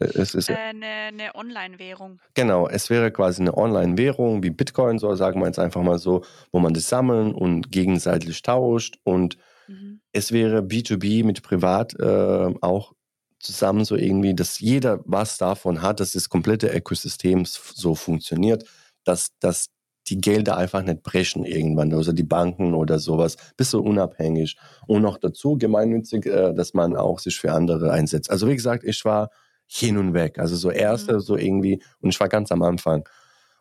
Es 0.01 0.35
ist 0.35 0.49
ja 0.49 0.57
Äh, 0.57 0.73
'ne 0.73 1.11
'ne 1.13 1.35
Online-Währung. 1.35 2.21
Genau, 2.37 2.69
es 2.69 2.91
wäre 2.91 3.11
quasi 3.11 3.43
'ne 3.43 3.57
Online-Währung 3.57 4.43
wie 4.43 4.51
Bitcoin, 4.51 4.99
so 4.99 5.13
sagen 5.17 5.41
wir 5.41 5.47
jetzt 5.47 5.59
einfach 5.59 5.83
mal 5.83 5.99
so, 5.99 6.23
wo 6.53 6.61
man 6.61 6.73
das 6.75 6.89
sammeln 6.89 7.35
und 7.35 7.73
gegenseitig 7.73 8.41
tauscht 8.43 8.99
und 9.03 9.37
Mhm. 9.69 10.01
es 10.13 10.33
wäre 10.33 10.63
B2B 10.63 11.25
mit 11.25 11.43
privat, 11.43 11.95
äh, 12.01 12.55
auch 12.63 12.93
zusammen 13.41 13.85
so 13.85 13.97
irgendwie, 13.97 14.35
dass 14.35 14.61
jeder 14.61 15.01
was 15.07 15.39
davon 15.39 15.83
hat, 15.83 16.01
dass 16.01 16.13
das 16.13 16.29
komplette 16.29 16.69
Ökosystem 16.69 17.45
so 17.47 17.95
funktioniert, 17.97 18.65
dass 19.05 19.31
dass 19.41 19.69
die 20.09 20.21
Gelder 20.21 20.57
einfach 20.57 20.83
nicht 20.83 21.03
brechen 21.03 21.45
irgendwann, 21.45 21.93
also 21.95 22.13
die 22.13 22.25
Banken 22.25 22.75
oder 22.75 22.99
so 23.01 23.19
was. 23.19 23.37
Bist 23.57 23.73
du 23.75 23.81
unabhängig. 23.81 24.57
Und 24.87 25.03
noch 25.03 25.19
dazu 25.19 25.59
gemeinnützig, 25.59 26.27
äh, 26.27 26.55
dass 26.55 26.75
man 26.75 26.97
auch 26.97 27.19
sich 27.21 27.39
für 27.41 27.53
andere 27.53 27.93
einsetzt. 27.93 28.31
Also, 28.31 28.49
wie 28.49 28.57
gesagt, 28.57 28.85
ich 28.85 29.05
war 29.05 29.31
hin 29.73 29.99
und 29.99 30.15
weg. 30.15 30.39
Also, 30.39 30.57
so 30.57 30.71
Mhm. 30.71 30.77
erste 30.77 31.21
so 31.21 31.37
irgendwie 31.37 31.83
und 32.01 32.11
ich 32.11 32.21
war 32.21 32.29
ganz 32.29 32.53
am 32.53 32.63
Anfang. 32.63 33.09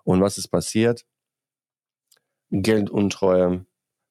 Und 0.03 0.21
was 0.21 0.37
ist 0.37 0.49
passiert? 0.49 1.05
Gelduntreue, 2.51 3.65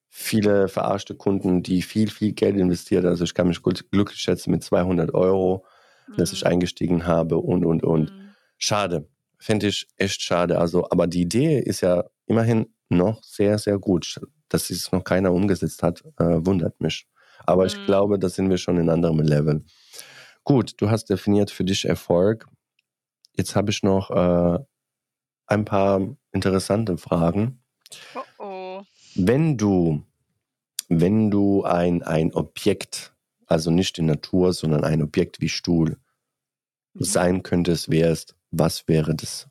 viele 0.09 0.67
verarschte 0.69 1.15
Kunden, 1.15 1.61
die 1.61 1.81
viel, 1.81 2.09
viel 2.09 2.33
Geld 2.33 2.57
investiert. 2.57 3.05
Also, 3.05 3.23
ich 3.23 3.33
kann 3.33 3.47
mich 3.47 3.61
glücklich 3.61 4.19
schätzen 4.19 4.51
mit 4.51 4.63
200 4.63 5.11
€, 5.13 5.63
dass 6.15 6.31
ich 6.33 6.43
Mhm. 6.45 6.51
eingestiegen 6.51 7.05
habe 7.05 7.37
und, 7.37 7.65
und, 7.65 7.83
und. 7.83 8.11
Mhm. 8.11 8.35
Schade. 8.57 9.07
Finde 9.39 9.67
ich 9.67 9.87
echt 9.97 10.21
schade. 10.21 10.59
Also, 10.59 10.85
aber 10.89 11.07
die 11.07 11.21
Idee 11.21 11.59
ist 11.59 11.81
ja 11.81 12.05
immerhin 12.27 12.67
noch 12.89 13.23
sehr, 13.23 13.57
sehr 13.57 13.77
gut. 13.79 14.19
Dass 14.49 14.69
es 14.69 14.91
noch 14.91 15.03
keiner 15.03 15.31
umgesetzt 15.33 15.83
hat, 15.83 16.03
äh, 16.19 16.23
wundert 16.45 16.81
mich. 16.81 17.07
Aber 17.45 17.65
ich 17.65 17.75
Mhm. 17.79 17.85
glaube, 17.85 18.19
da 18.19 18.29
sind 18.29 18.49
wir 18.49 18.57
schon 18.57 18.77
in 18.77 18.89
anderem 18.89 19.19
Level. 19.19 19.63
Gut, 20.49 20.73
du 20.81 20.89
hast 20.89 21.11
definiert 21.11 21.51
für 21.51 21.63
dich 21.63 21.85
Erfolg. 21.85 22.47
Jetzt 23.37 23.55
habe 23.55 23.69
ich 23.69 23.83
noch, 23.83 24.09
äh, 24.09 24.57
ein 25.45 25.63
paar 25.63 26.01
interessante 26.31 26.97
Fragen. 26.97 27.61
Oh, 28.15 28.21
oh. 28.39 28.81
Wenn 29.13 29.59
du 29.59 30.03
wenn 30.87 31.29
du 31.29 31.65
ein 31.65 32.01
ein 32.01 32.33
Objekt, 32.33 33.13
also 33.45 33.69
nicht 33.69 33.97
die 33.97 34.01
Natur, 34.01 34.53
sondern 34.53 34.83
ein 34.83 35.03
Objekt 35.03 35.39
wie 35.39 35.49
Stuhl 35.49 35.99
Mhm. 36.95 37.03
sein 37.03 37.43
könntest, 37.43 37.91
wärst, 37.91 38.35
was 38.49 38.87
wäre 38.87 39.13
das? 39.13 39.47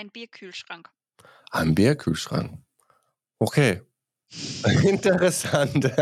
Ein 0.00 0.10
Bierkühlschrank. 0.10 0.88
Ein 1.50 1.74
Bierkühlschrank. 1.74 2.62
Okay. 3.38 3.82
Interessant. 4.82 5.84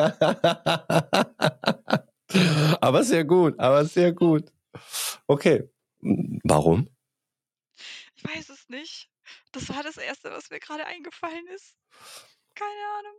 aber 2.80 3.02
sehr 3.02 3.24
gut, 3.24 3.58
aber 3.58 3.84
sehr 3.86 4.12
gut. 4.12 4.52
Okay. 5.26 5.68
Warum? 6.44 6.88
Ich 8.14 8.24
weiß 8.24 8.50
es 8.50 8.68
nicht. 8.68 9.10
Das 9.50 9.68
war 9.68 9.82
das 9.82 9.96
Erste, 9.96 10.30
was 10.30 10.48
mir 10.50 10.60
gerade 10.60 10.86
eingefallen 10.86 11.48
ist. 11.48 11.74
Keine 12.54 12.70
Ahnung. 13.00 13.14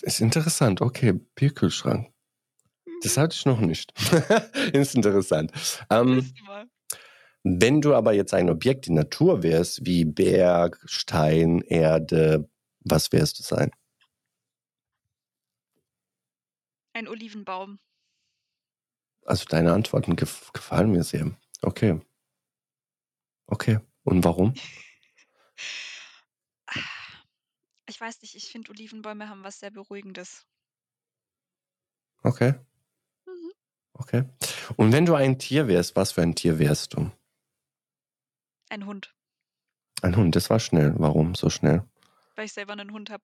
Ist 0.00 0.22
interessant. 0.22 0.80
Okay, 0.80 1.12
Bierkühlschrank. 1.34 2.10
Das 3.02 3.18
Mhm. 3.18 3.20
hatte 3.20 3.34
ich 3.34 3.44
noch 3.44 3.60
nicht. 3.60 3.92
ist 4.72 4.94
interessant. 4.94 5.52
Ähm, 5.90 6.32
Mal. 6.46 6.66
Wenn 7.44 7.82
du 7.82 7.94
aber 7.94 8.14
jetzt 8.14 8.32
ein 8.32 8.48
Objekt 8.48 8.86
in 8.88 8.94
Natur 8.94 9.42
wärst, 9.42 9.84
wie 9.84 10.06
Berg, 10.06 10.80
Stein, 10.86 11.60
Erde, 11.60 12.48
was 12.80 13.12
wärst 13.12 13.38
du 13.38 13.42
sein? 13.42 13.70
Ein 16.94 17.06
Olivenbaum. 17.06 17.78
Also 19.26 19.44
deine 19.44 19.74
Antworten 19.74 20.16
gef 20.16 20.52
gefallen 20.54 20.90
mir 20.90 21.04
sehr. 21.04 21.36
Okay. 21.60 22.00
Okay. 23.46 23.78
Und 24.04 24.24
warum? 24.24 24.54
Ich 27.86 28.00
weiß 28.00 28.22
nicht, 28.22 28.34
ich 28.34 28.46
finde 28.46 28.70
Olivenbäume 28.70 29.28
haben 29.28 29.44
was 29.44 29.60
sehr 29.60 29.70
Beruhigendes. 29.70 30.46
Okay. 32.22 32.54
Mhm. 33.26 33.52
Okay. 33.92 34.24
Und 34.76 34.92
wenn 34.92 35.04
du 35.04 35.14
ein 35.14 35.38
Tier 35.38 35.68
wärst, 35.68 35.94
was 35.94 36.12
für 36.12 36.22
ein 36.22 36.34
Tier 36.34 36.58
wärst 36.58 36.94
du? 36.94 37.10
Ein 38.74 38.86
Hund, 38.86 39.14
Ein 40.02 40.16
Hund, 40.16 40.34
das 40.34 40.50
war 40.50 40.58
schnell. 40.58 40.94
Warum 40.98 41.36
so 41.36 41.48
schnell? 41.48 41.84
weil 42.34 42.46
ich 42.46 42.52
selber 42.52 42.72
einen 42.72 42.90
Hund 42.92 43.08
habe. 43.08 43.22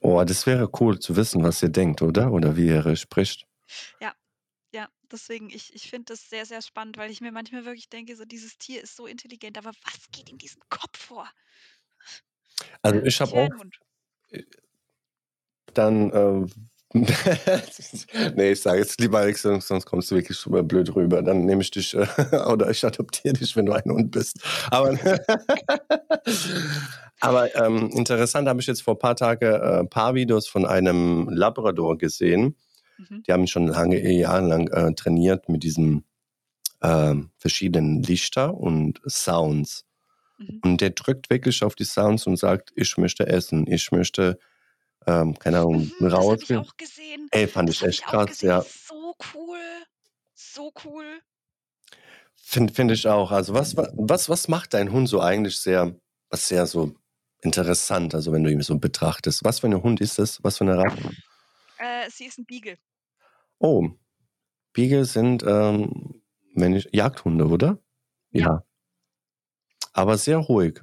Oh, 0.00 0.22
das 0.22 0.46
wäre 0.46 0.68
cool 0.80 0.98
zu 0.98 1.16
wissen, 1.16 1.42
was 1.42 1.62
ihr 1.62 1.70
denkt, 1.70 2.02
oder? 2.02 2.30
Oder 2.30 2.54
wie 2.54 2.66
ihr 2.66 2.94
spricht. 2.96 3.46
Ja, 4.00 4.14
deswegen, 5.10 5.48
ich, 5.48 5.72
ich 5.74 5.88
finde 5.88 6.12
das 6.12 6.28
sehr, 6.28 6.44
sehr 6.44 6.60
spannend, 6.60 6.98
weil 6.98 7.10
ich 7.10 7.22
mir 7.22 7.32
manchmal 7.32 7.64
wirklich 7.64 7.88
denke, 7.88 8.16
so 8.16 8.24
dieses 8.24 8.58
Tier 8.58 8.82
ist 8.82 8.96
so 8.96 9.06
intelligent, 9.06 9.56
aber 9.56 9.70
was 9.70 10.10
geht 10.10 10.28
in 10.28 10.36
diesem 10.36 10.60
Kopf 10.68 10.98
vor? 10.98 11.30
Also 12.82 12.98
Ja, 12.98 13.04
ich 13.06 13.20
habe 13.20 13.32
auch 13.32 13.50
dann, 15.72 16.10
ähm, 16.12 16.50
nee, 18.36 18.52
ich 18.52 18.62
sage 18.62 18.78
jetzt 18.78 19.00
lieber 19.00 19.24
nichts, 19.26 19.42
sonst 19.42 19.84
kommst 19.84 20.12
du 20.12 20.14
wirklich 20.14 20.46
mal 20.46 20.62
blöd 20.62 20.94
rüber. 20.94 21.22
Dann 21.22 21.44
nehme 21.44 21.62
ich 21.62 21.72
dich 21.72 21.92
äh, 21.94 22.06
oder 22.52 22.70
ich 22.70 22.84
adoptiere 22.84 23.34
dich, 23.34 23.56
wenn 23.56 23.66
du 23.66 23.72
ein 23.72 23.90
Hund 23.90 24.12
bist. 24.12 24.38
Aber, 24.70 24.96
aber 27.20 27.54
ähm, 27.56 27.90
interessant 27.90 28.48
habe 28.48 28.60
ich 28.60 28.68
jetzt 28.68 28.82
vor 28.82 28.94
ein 28.94 29.00
paar 29.00 29.16
Tagen 29.16 29.44
äh, 29.44 29.80
ein 29.80 29.90
paar 29.90 30.14
Videos 30.14 30.46
von 30.46 30.64
einem 30.64 31.28
Labrador 31.28 31.98
gesehen. 31.98 32.54
Mhm. 32.98 33.24
Die 33.26 33.32
haben 33.32 33.46
schon 33.48 33.66
lange, 33.66 34.00
jahrelang 34.12 34.68
äh, 34.68 34.94
trainiert 34.94 35.48
mit 35.48 35.64
diesen 35.64 36.04
ähm, 36.80 37.30
verschiedenen 37.38 38.04
Lichter 38.04 38.54
und 38.54 39.00
Sounds. 39.08 39.84
Mhm. 40.38 40.60
Und 40.62 40.80
der 40.80 40.90
drückt 40.90 41.28
wirklich 41.28 41.64
auf 41.64 41.74
die 41.74 41.84
Sounds 41.84 42.26
und 42.28 42.36
sagt, 42.36 42.72
ich 42.76 42.96
möchte 42.98 43.26
essen, 43.26 43.66
ich 43.66 43.90
möchte, 43.90 44.38
ähm, 45.06 45.38
keine 45.38 45.58
Ahnung, 45.58 45.82
Mhm, 45.82 45.92
das 46.00 46.12
habe 46.12 46.24
raus. 46.24 46.40
ich 46.42 46.56
auch 46.56 46.76
gesehen. 46.76 47.28
Ey, 47.30 47.46
fand 47.46 47.68
Das 47.68 47.76
ich 47.76 47.82
echt 47.82 48.00
ich 48.00 48.04
krass, 48.04 48.26
gesehen. 48.26 48.48
ja. 48.48 48.58
Das 48.58 48.86
so 48.86 49.14
cool. 49.34 49.58
So 50.34 50.72
cool. 50.84 51.04
Finde 52.34 52.72
find 52.74 52.90
ich 52.90 53.06
auch. 53.06 53.30
Also 53.30 53.54
was, 53.54 53.76
wa- 53.76 53.90
was, 53.94 54.28
was 54.28 54.48
macht 54.48 54.74
dein 54.74 54.92
Hund 54.92 55.08
so 55.08 55.20
eigentlich 55.20 55.58
sehr, 55.58 55.94
was 56.30 56.48
sehr 56.48 56.66
so 56.66 56.94
interessant, 57.42 58.14
also 58.14 58.32
wenn 58.32 58.44
du 58.44 58.50
ihn 58.50 58.60
so 58.62 58.78
betrachtest? 58.78 59.44
Was 59.44 59.60
für 59.60 59.66
ein 59.68 59.82
Hund 59.82 60.00
ist 60.00 60.18
das? 60.18 60.42
Was 60.44 60.58
für 60.58 60.64
eine 60.64 60.76
Rasse? 60.78 61.10
Äh, 61.78 62.10
sie 62.10 62.26
ist 62.26 62.38
ein 62.38 62.44
Beagle. 62.46 62.78
Oh, 63.58 63.88
Beagle 64.72 65.04
sind 65.04 65.42
ähm, 65.46 66.22
wenn 66.54 66.74
ich, 66.74 66.88
Jagdhunde, 66.92 67.46
oder? 67.46 67.78
Ja. 68.30 68.64
Aber 69.92 70.18
sehr 70.18 70.38
ruhig. 70.38 70.82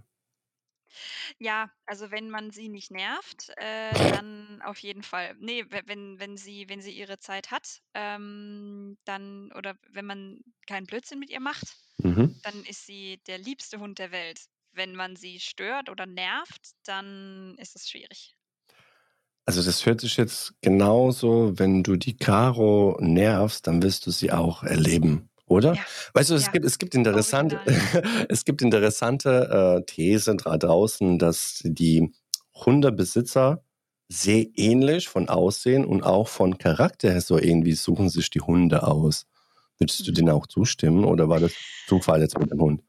Ja, 1.39 1.71
also 1.85 2.11
wenn 2.11 2.29
man 2.29 2.51
sie 2.51 2.69
nicht 2.69 2.91
nervt, 2.91 3.49
äh, 3.57 4.03
dann 4.07 4.61
auf 4.63 4.79
jeden 4.79 5.03
Fall. 5.03 5.35
Nee, 5.39 5.65
we- 5.69 5.83
wenn, 5.85 6.19
wenn 6.19 6.37
sie, 6.37 6.69
wenn 6.69 6.81
sie 6.81 6.91
ihre 6.91 7.19
Zeit 7.19 7.51
hat, 7.51 7.81
ähm, 7.93 8.97
dann, 9.05 9.51
oder 9.53 9.75
wenn 9.89 10.05
man 10.05 10.39
keinen 10.67 10.85
Blödsinn 10.87 11.19
mit 11.19 11.29
ihr 11.29 11.39
macht, 11.41 11.77
Mhm. 12.03 12.35
dann 12.43 12.63
ist 12.65 12.85
sie 12.85 13.21
der 13.27 13.37
liebste 13.39 13.79
Hund 13.79 13.99
der 13.99 14.11
Welt. 14.11 14.41
Wenn 14.73 14.95
man 14.95 15.15
sie 15.17 15.39
stört 15.39 15.89
oder 15.89 16.05
nervt, 16.05 16.71
dann 16.85 17.55
ist 17.59 17.75
es 17.75 17.89
schwierig. 17.89 18.37
Also 19.45 19.63
das 19.63 19.85
hört 19.85 20.01
sich 20.01 20.17
jetzt 20.17 20.53
genauso, 20.61 21.57
wenn 21.59 21.83
du 21.83 21.95
die 21.95 22.15
Caro 22.15 22.97
nervst, 23.01 23.67
dann 23.67 23.81
wirst 23.83 24.05
du 24.05 24.11
sie 24.11 24.31
auch 24.31 24.63
erleben, 24.63 25.29
oder? 25.51 25.77
Ja, 25.77 25.85
Weißt 26.13 26.29
du, 26.31 26.35
es 26.35 26.49
ja, 26.49 26.51
gibt, 26.51 26.65
es 26.65 26.77
gibt 26.77 26.95
interessante, 26.95 27.61
es 28.29 28.45
gibt 28.45 28.61
interessante 28.61 29.81
äh, 29.81 29.85
Thesen 29.85 30.37
da 30.37 30.57
draußen, 30.57 31.19
dass 31.19 31.61
die 31.63 32.11
Hundebesitzer 32.55 33.63
sehr 34.09 34.45
ähnlich 34.55 35.07
von 35.09 35.29
Aussehen 35.29 35.85
und 35.85 36.03
auch 36.03 36.27
von 36.27 36.57
Charakter 36.57 37.11
her 37.11 37.21
so 37.21 37.37
irgendwie 37.37 37.73
suchen 37.73 38.09
sich 38.09 38.29
die 38.29 38.41
Hunde 38.41 38.83
aus. 38.83 39.25
Würdest 39.77 40.05
du 40.07 40.11
Mhm. 40.11 40.13
denen 40.13 40.29
auch 40.29 40.47
zustimmen 40.47 41.05
oder 41.05 41.29
war 41.29 41.39
das 41.39 41.53
Zufall 41.87 42.21
jetzt 42.21 42.37
mit 42.39 42.51
dem 42.51 42.61
Hund? 42.61 42.83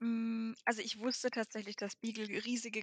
Mm, 0.00 0.54
Also 0.64 0.80
ich 0.82 0.98
wusste 0.98 1.30
tatsächlich, 1.30 1.76
dass 1.76 1.96
Beagle 1.96 2.28
riesige 2.44 2.82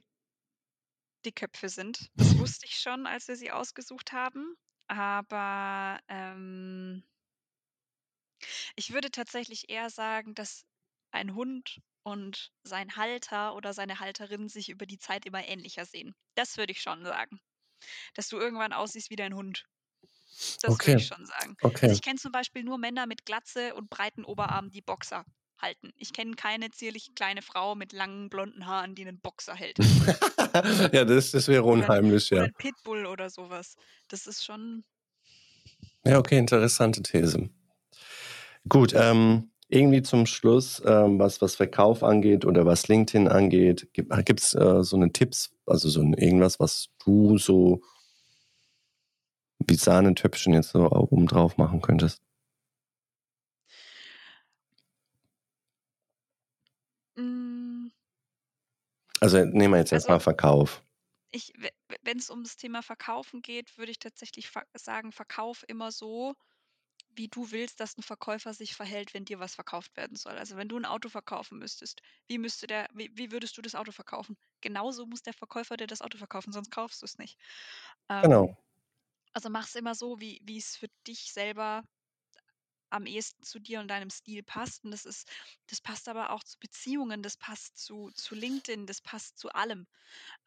Dickköpfe 1.26 1.69
sind. 1.69 2.11
Das 2.18 2.38
wusste 2.38 2.65
ich 2.65 2.80
schon, 2.80 3.07
als 3.07 3.27
wir 3.27 3.35
sie 3.35 3.51
ausgesucht 3.51 4.11
haben. 4.11 4.55
Aber 4.88 5.99
ähm, 6.10 7.03
ich 8.75 8.91
würde 8.93 9.11
tatsächlich 9.11 9.69
eher 9.69 9.89
sagen, 9.89 10.33
dass 10.35 10.65
ein 11.11 11.35
Hund 11.35 11.79
und 12.03 12.51
sein 12.63 12.95
Halter 12.97 13.55
oder 13.55 13.73
seine 13.73 13.99
Halterin 13.99 14.49
sich 14.49 14.69
über 14.69 14.85
die 14.85 14.97
Zeit 14.99 15.25
immer 15.25 15.45
ähnlicher 15.45 15.85
sehen. 15.85 16.15
Das 16.35 16.57
würde 16.57 16.71
ich 16.73 16.81
schon 16.81 17.05
sagen. 17.05 17.39
Dass 18.15 18.29
du 18.29 18.37
irgendwann 18.39 18.73
aussiehst 18.73 19.09
wie 19.11 19.15
dein 19.17 19.35
Hund. 19.35 19.65
Das 20.61 20.81
würde 20.81 20.95
Okay, 20.95 20.97
ich 20.97 21.05
schon 21.05 21.25
sagen. 21.27 21.55
okay. 21.63 21.85
Also 21.85 21.93
ich 21.93 22.01
kenne 22.01 22.17
zum 22.19 22.31
Beispiel 22.31 22.63
nur 22.63 22.77
Männer 22.79 23.05
mit 23.07 23.25
Glatze 23.25 23.75
und 23.75 23.89
breiten 23.89 24.25
Oberarmen, 24.25 24.71
die 24.71 24.81
Boxer 24.81 25.25
halten. 25.61 25.91
Ich 25.95 26.11
kenne 26.13 26.35
keine 26.35 26.71
zierliche 26.71 27.13
kleine 27.13 27.41
Frau 27.43 27.75
mit 27.75 27.93
langen 27.93 28.29
blonden 28.29 28.65
Haaren, 28.65 28.95
die 28.95 29.07
einen 29.07 29.21
Boxer 29.21 29.55
hält. 29.55 29.79
ja, 30.93 31.05
das, 31.05 31.31
das 31.31 31.47
wäre 31.47 31.63
Oder, 31.65 31.89
unheimlich, 31.89 32.29
oder 32.31 32.43
ja. 32.43 32.45
ein 32.45 32.53
Pitbull 32.57 33.05
oder 33.05 33.29
sowas. 33.29 33.75
Das 34.07 34.27
ist 34.27 34.43
schon. 34.45 34.85
Ja, 36.05 36.19
okay, 36.19 36.37
interessante 36.37 37.01
These. 37.01 37.49
Gut, 38.69 38.94
ähm, 38.95 39.52
irgendwie 39.68 40.02
zum 40.02 40.26
Schluss, 40.26 40.81
ähm, 40.85 41.19
was, 41.19 41.41
was 41.41 41.56
Verkauf 41.56 42.03
angeht 42.03 42.45
oder 42.45 42.65
was 42.65 42.88
LinkedIn 42.88 43.27
angeht, 43.27 43.90
gibt 43.94 44.40
es 44.40 44.53
äh, 44.53 44.84
so 44.84 44.95
eine 44.95 45.11
Tipps, 45.11 45.52
also 45.65 45.90
so 45.90 46.02
ein, 46.02 46.14
irgendwas, 46.14 46.60
was 46.60 46.90
du 47.03 47.38
so 47.38 47.81
wie 49.65 49.76
Sahnetöpfchen 49.76 50.53
jetzt 50.53 50.69
so 50.72 50.90
oben 50.91 51.26
drauf 51.27 51.57
machen 51.57 51.81
könntest? 51.81 52.22
Mm, 57.18 57.88
Also 59.22 59.38
nehmen 59.45 59.73
wir 59.73 59.77
jetzt 59.80 59.94
Also- 59.94 59.95
erstmal 59.95 60.19
Verkauf. 60.19 60.84
wenn 62.03 62.18
es 62.19 62.30
ums 62.30 62.57
Thema 62.57 62.81
Verkaufen 62.84 63.41
geht, 63.41 63.77
würde 63.77 63.91
ich 63.91 63.99
tatsächlich 63.99 64.52
sagen, 64.76 65.11
verkauf 65.11 65.64
immer 65.68 65.91
so, 65.91 66.35
wie 67.15 67.27
du 67.30 67.52
willst, 67.52 67.80
dass 67.80 67.98
ein 67.98 68.03
Verkäufer 68.03 68.53
sich 68.53 68.76
verhält, 68.76 69.14
wenn 69.14 69.26
dir 69.26 69.40
was 69.40 69.56
verkauft 69.56 69.95
werden 69.98 70.18
soll. 70.18 70.34
Also 70.38 70.57
wenn 70.57 70.69
du 70.69 70.77
ein 70.77 70.85
Auto 70.85 71.10
verkaufen 71.10 71.60
müsstest, 71.60 72.02
wie 72.27 72.38
müsste 72.38 72.68
der, 72.68 72.88
wie, 72.94 73.11
wie 73.15 73.31
würdest 73.31 73.57
du 73.57 73.61
das 73.61 73.76
Auto 73.76 73.91
verkaufen? 73.91 74.38
Genauso 74.61 75.06
muss 75.06 75.22
der 75.23 75.34
Verkäufer 75.34 75.77
dir 75.77 75.88
das 75.88 76.02
Auto 76.02 76.18
verkaufen, 76.18 76.52
sonst 76.53 76.72
kaufst 76.72 77.02
du 77.02 77.06
es 77.06 77.18
nicht. 77.18 77.38
Ähm, 78.10 78.23
Genau. 78.23 78.57
Also 79.34 79.49
mach 79.49 79.68
es 79.68 79.76
immer 79.76 79.95
so, 79.95 80.19
wie 80.19 80.57
es 80.57 80.77
für 80.77 80.90
dich 81.07 81.31
selber 81.34 81.84
am 82.91 83.06
ehesten 83.06 83.44
zu 83.44 83.60
dir 83.60 83.80
und 83.81 83.90
deinem 83.90 84.10
Stil 84.10 84.41
passt. 84.44 84.84
Und 84.85 84.91
das 84.91 85.03
ist, 85.06 85.30
das 85.68 85.81
passt 85.81 86.07
aber 86.07 86.30
auch 86.31 86.44
zu 86.45 86.57
Beziehungen, 86.60 87.22
das 87.23 87.35
passt 87.38 87.77
zu, 87.77 88.10
zu 88.14 88.35
LinkedIn, 88.35 88.85
das 88.85 89.02
passt 89.02 89.38
zu 89.38 89.49
allem. 89.49 89.85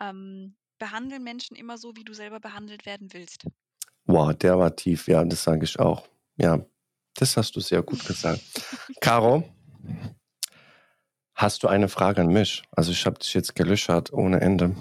Ähm, 0.00 0.56
behandle 0.78 1.20
Menschen 1.20 1.56
immer 1.56 1.78
so, 1.78 1.96
wie 1.96 2.04
du 2.04 2.14
selber 2.14 2.40
behandelt 2.40 2.86
werden 2.86 3.12
willst. 3.12 3.46
Wow, 4.06 4.32
der 4.34 4.58
war 4.58 4.74
tief, 4.74 5.06
ja, 5.06 5.24
das 5.24 5.44
sage 5.44 5.64
ich 5.64 5.78
auch. 5.78 6.08
Ja, 6.36 6.64
das 7.14 7.36
hast 7.36 7.56
du 7.56 7.60
sehr 7.60 7.82
gut 7.82 8.04
gesagt. 8.06 8.40
Caro, 9.00 9.48
hast 11.34 11.62
du 11.62 11.68
eine 11.68 11.88
Frage 11.88 12.20
an 12.20 12.28
mich? 12.28 12.62
Also 12.72 12.92
ich 12.92 13.06
habe 13.06 13.18
dich 13.18 13.32
jetzt 13.34 13.54
gelöchert 13.54 14.12
ohne 14.12 14.40
Ende. 14.40 14.76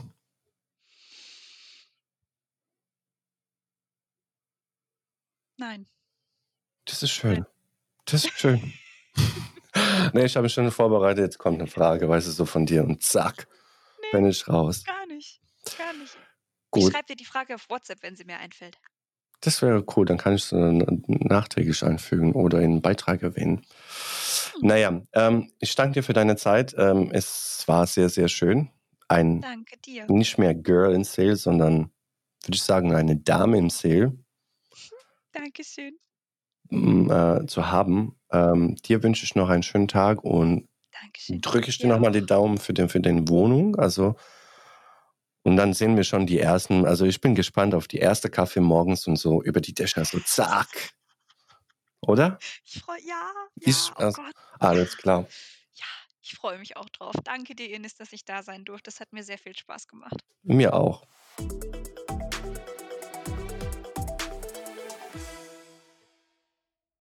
Nein. 5.57 5.87
Das 6.85 7.01
ist 7.03 7.11
schön. 7.11 7.45
Das 8.05 8.25
ist 8.25 8.37
schön. 8.37 8.73
Nee, 10.13 10.23
ich 10.23 10.35
habe 10.37 10.43
mich 10.43 10.53
schon 10.53 10.71
vorbereitet. 10.71 11.21
Jetzt 11.25 11.37
kommt 11.37 11.59
eine 11.59 11.69
Frage, 11.69 12.07
weißt 12.07 12.27
du, 12.27 12.31
so 12.31 12.45
von 12.45 12.65
dir 12.65 12.83
und 12.85 13.03
zack, 13.03 13.45
Nee. 14.01 14.07
bin 14.13 14.25
ich 14.25 14.47
raus. 14.47 14.85
Gar 14.85 15.05
nicht, 15.07 15.41
gar 15.77 15.91
nicht. 15.93 16.15
Ich 16.15 16.71
Gut, 16.71 16.93
schreibe 16.93 17.07
dir 17.07 17.15
die 17.17 17.25
Frage 17.25 17.55
auf 17.55 17.69
WhatsApp, 17.69 18.01
wenn 18.01 18.15
sie 18.15 18.23
mir 18.23 18.37
einfällt. 18.37 18.77
Das 19.41 19.61
wäre 19.61 19.83
cool. 19.95 20.05
Dann 20.05 20.17
kann 20.17 20.35
ich 20.35 20.43
es 20.43 20.51
äh, 20.51 20.81
nachträglich 21.07 21.83
einfügen 21.83 22.33
oder 22.33 22.59
in 22.59 22.65
einen 22.65 22.81
Beitrag 22.81 23.21
erwähnen. 23.21 23.65
Hm. 24.59 24.67
Naja, 24.67 25.01
ähm, 25.13 25.51
ich 25.59 25.75
danke 25.75 25.93
dir 25.93 26.03
für 26.03 26.13
deine 26.13 26.35
Zeit. 26.35 26.75
Ähm, 26.77 27.09
es 27.11 27.63
war 27.67 27.85
sehr, 27.87 28.09
sehr 28.09 28.27
schön. 28.27 28.69
Ein 29.07 29.41
Danke 29.41 29.77
dir. 29.85 30.05
nicht 30.09 30.37
mehr 30.37 30.55
Girl 30.55 30.93
in 30.93 31.03
Sale, 31.03 31.35
sondern 31.35 31.91
würde 32.43 32.55
ich 32.55 32.63
sagen, 32.63 32.93
eine 32.93 33.15
Dame 33.17 33.57
in 33.57 33.69
Sale 33.69 34.13
Dankeschön. 35.31 35.97
äh, 36.71 37.45
zu 37.45 37.69
haben. 37.71 38.15
Ähm, 38.31 38.75
dir 38.77 39.03
wünsche 39.03 39.25
ich 39.25 39.35
noch 39.35 39.49
einen 39.49 39.63
schönen 39.63 39.87
Tag 39.87 40.23
und 40.23 40.67
Dankeschön. 40.91 41.41
drücke 41.41 41.69
ich 41.69 41.77
dir 41.77 41.87
nochmal 41.87 42.11
die 42.11 42.25
Daumen 42.25 42.57
für, 42.57 42.73
den, 42.73 42.89
für 42.89 42.99
deine 43.01 43.27
Wohnung. 43.27 43.75
Also, 43.75 44.15
und 45.45 45.57
dann 45.57 45.73
sehen 45.73 45.95
wir 45.95 46.03
schon 46.03 46.25
die 46.25 46.39
ersten, 46.39 46.85
also 46.85 47.05
ich 47.05 47.21
bin 47.21 47.35
gespannt 47.35 47.75
auf 47.75 47.87
die 47.87 47.99
erste 47.99 48.31
Kaffee 48.31 48.61
morgens 48.61 49.05
und 49.05 49.17
so 49.17 49.43
über 49.43 49.61
die 49.61 49.75
Dächer, 49.75 50.03
so 50.03 50.19
zack. 50.19 50.89
Oder? 52.01 52.39
Ich 52.63 52.81
freue 52.81 52.99
ja, 53.01 53.31
ja, 53.55 53.67
Ich, 53.67 53.91
oh 53.91 53.99
also, 53.99 54.23
alles 54.59 54.97
klar. 54.97 55.27
Ja, 55.75 55.85
ich 56.21 56.33
freue 56.33 56.57
mich 56.57 56.77
auch 56.77 56.89
drauf. 56.89 57.13
Danke 57.23 57.53
dir, 57.53 57.69
Ines, 57.69 57.95
dass 57.95 58.11
ich 58.11 58.25
da 58.25 58.41
sein 58.41 58.65
durfte. 58.65 58.89
Das 58.89 58.99
hat 58.99 59.13
mir 59.13 59.23
sehr 59.23 59.37
viel 59.37 59.55
Spaß 59.55 59.87
gemacht. 59.87 60.17
Mir 60.41 60.73
auch. 60.73 61.05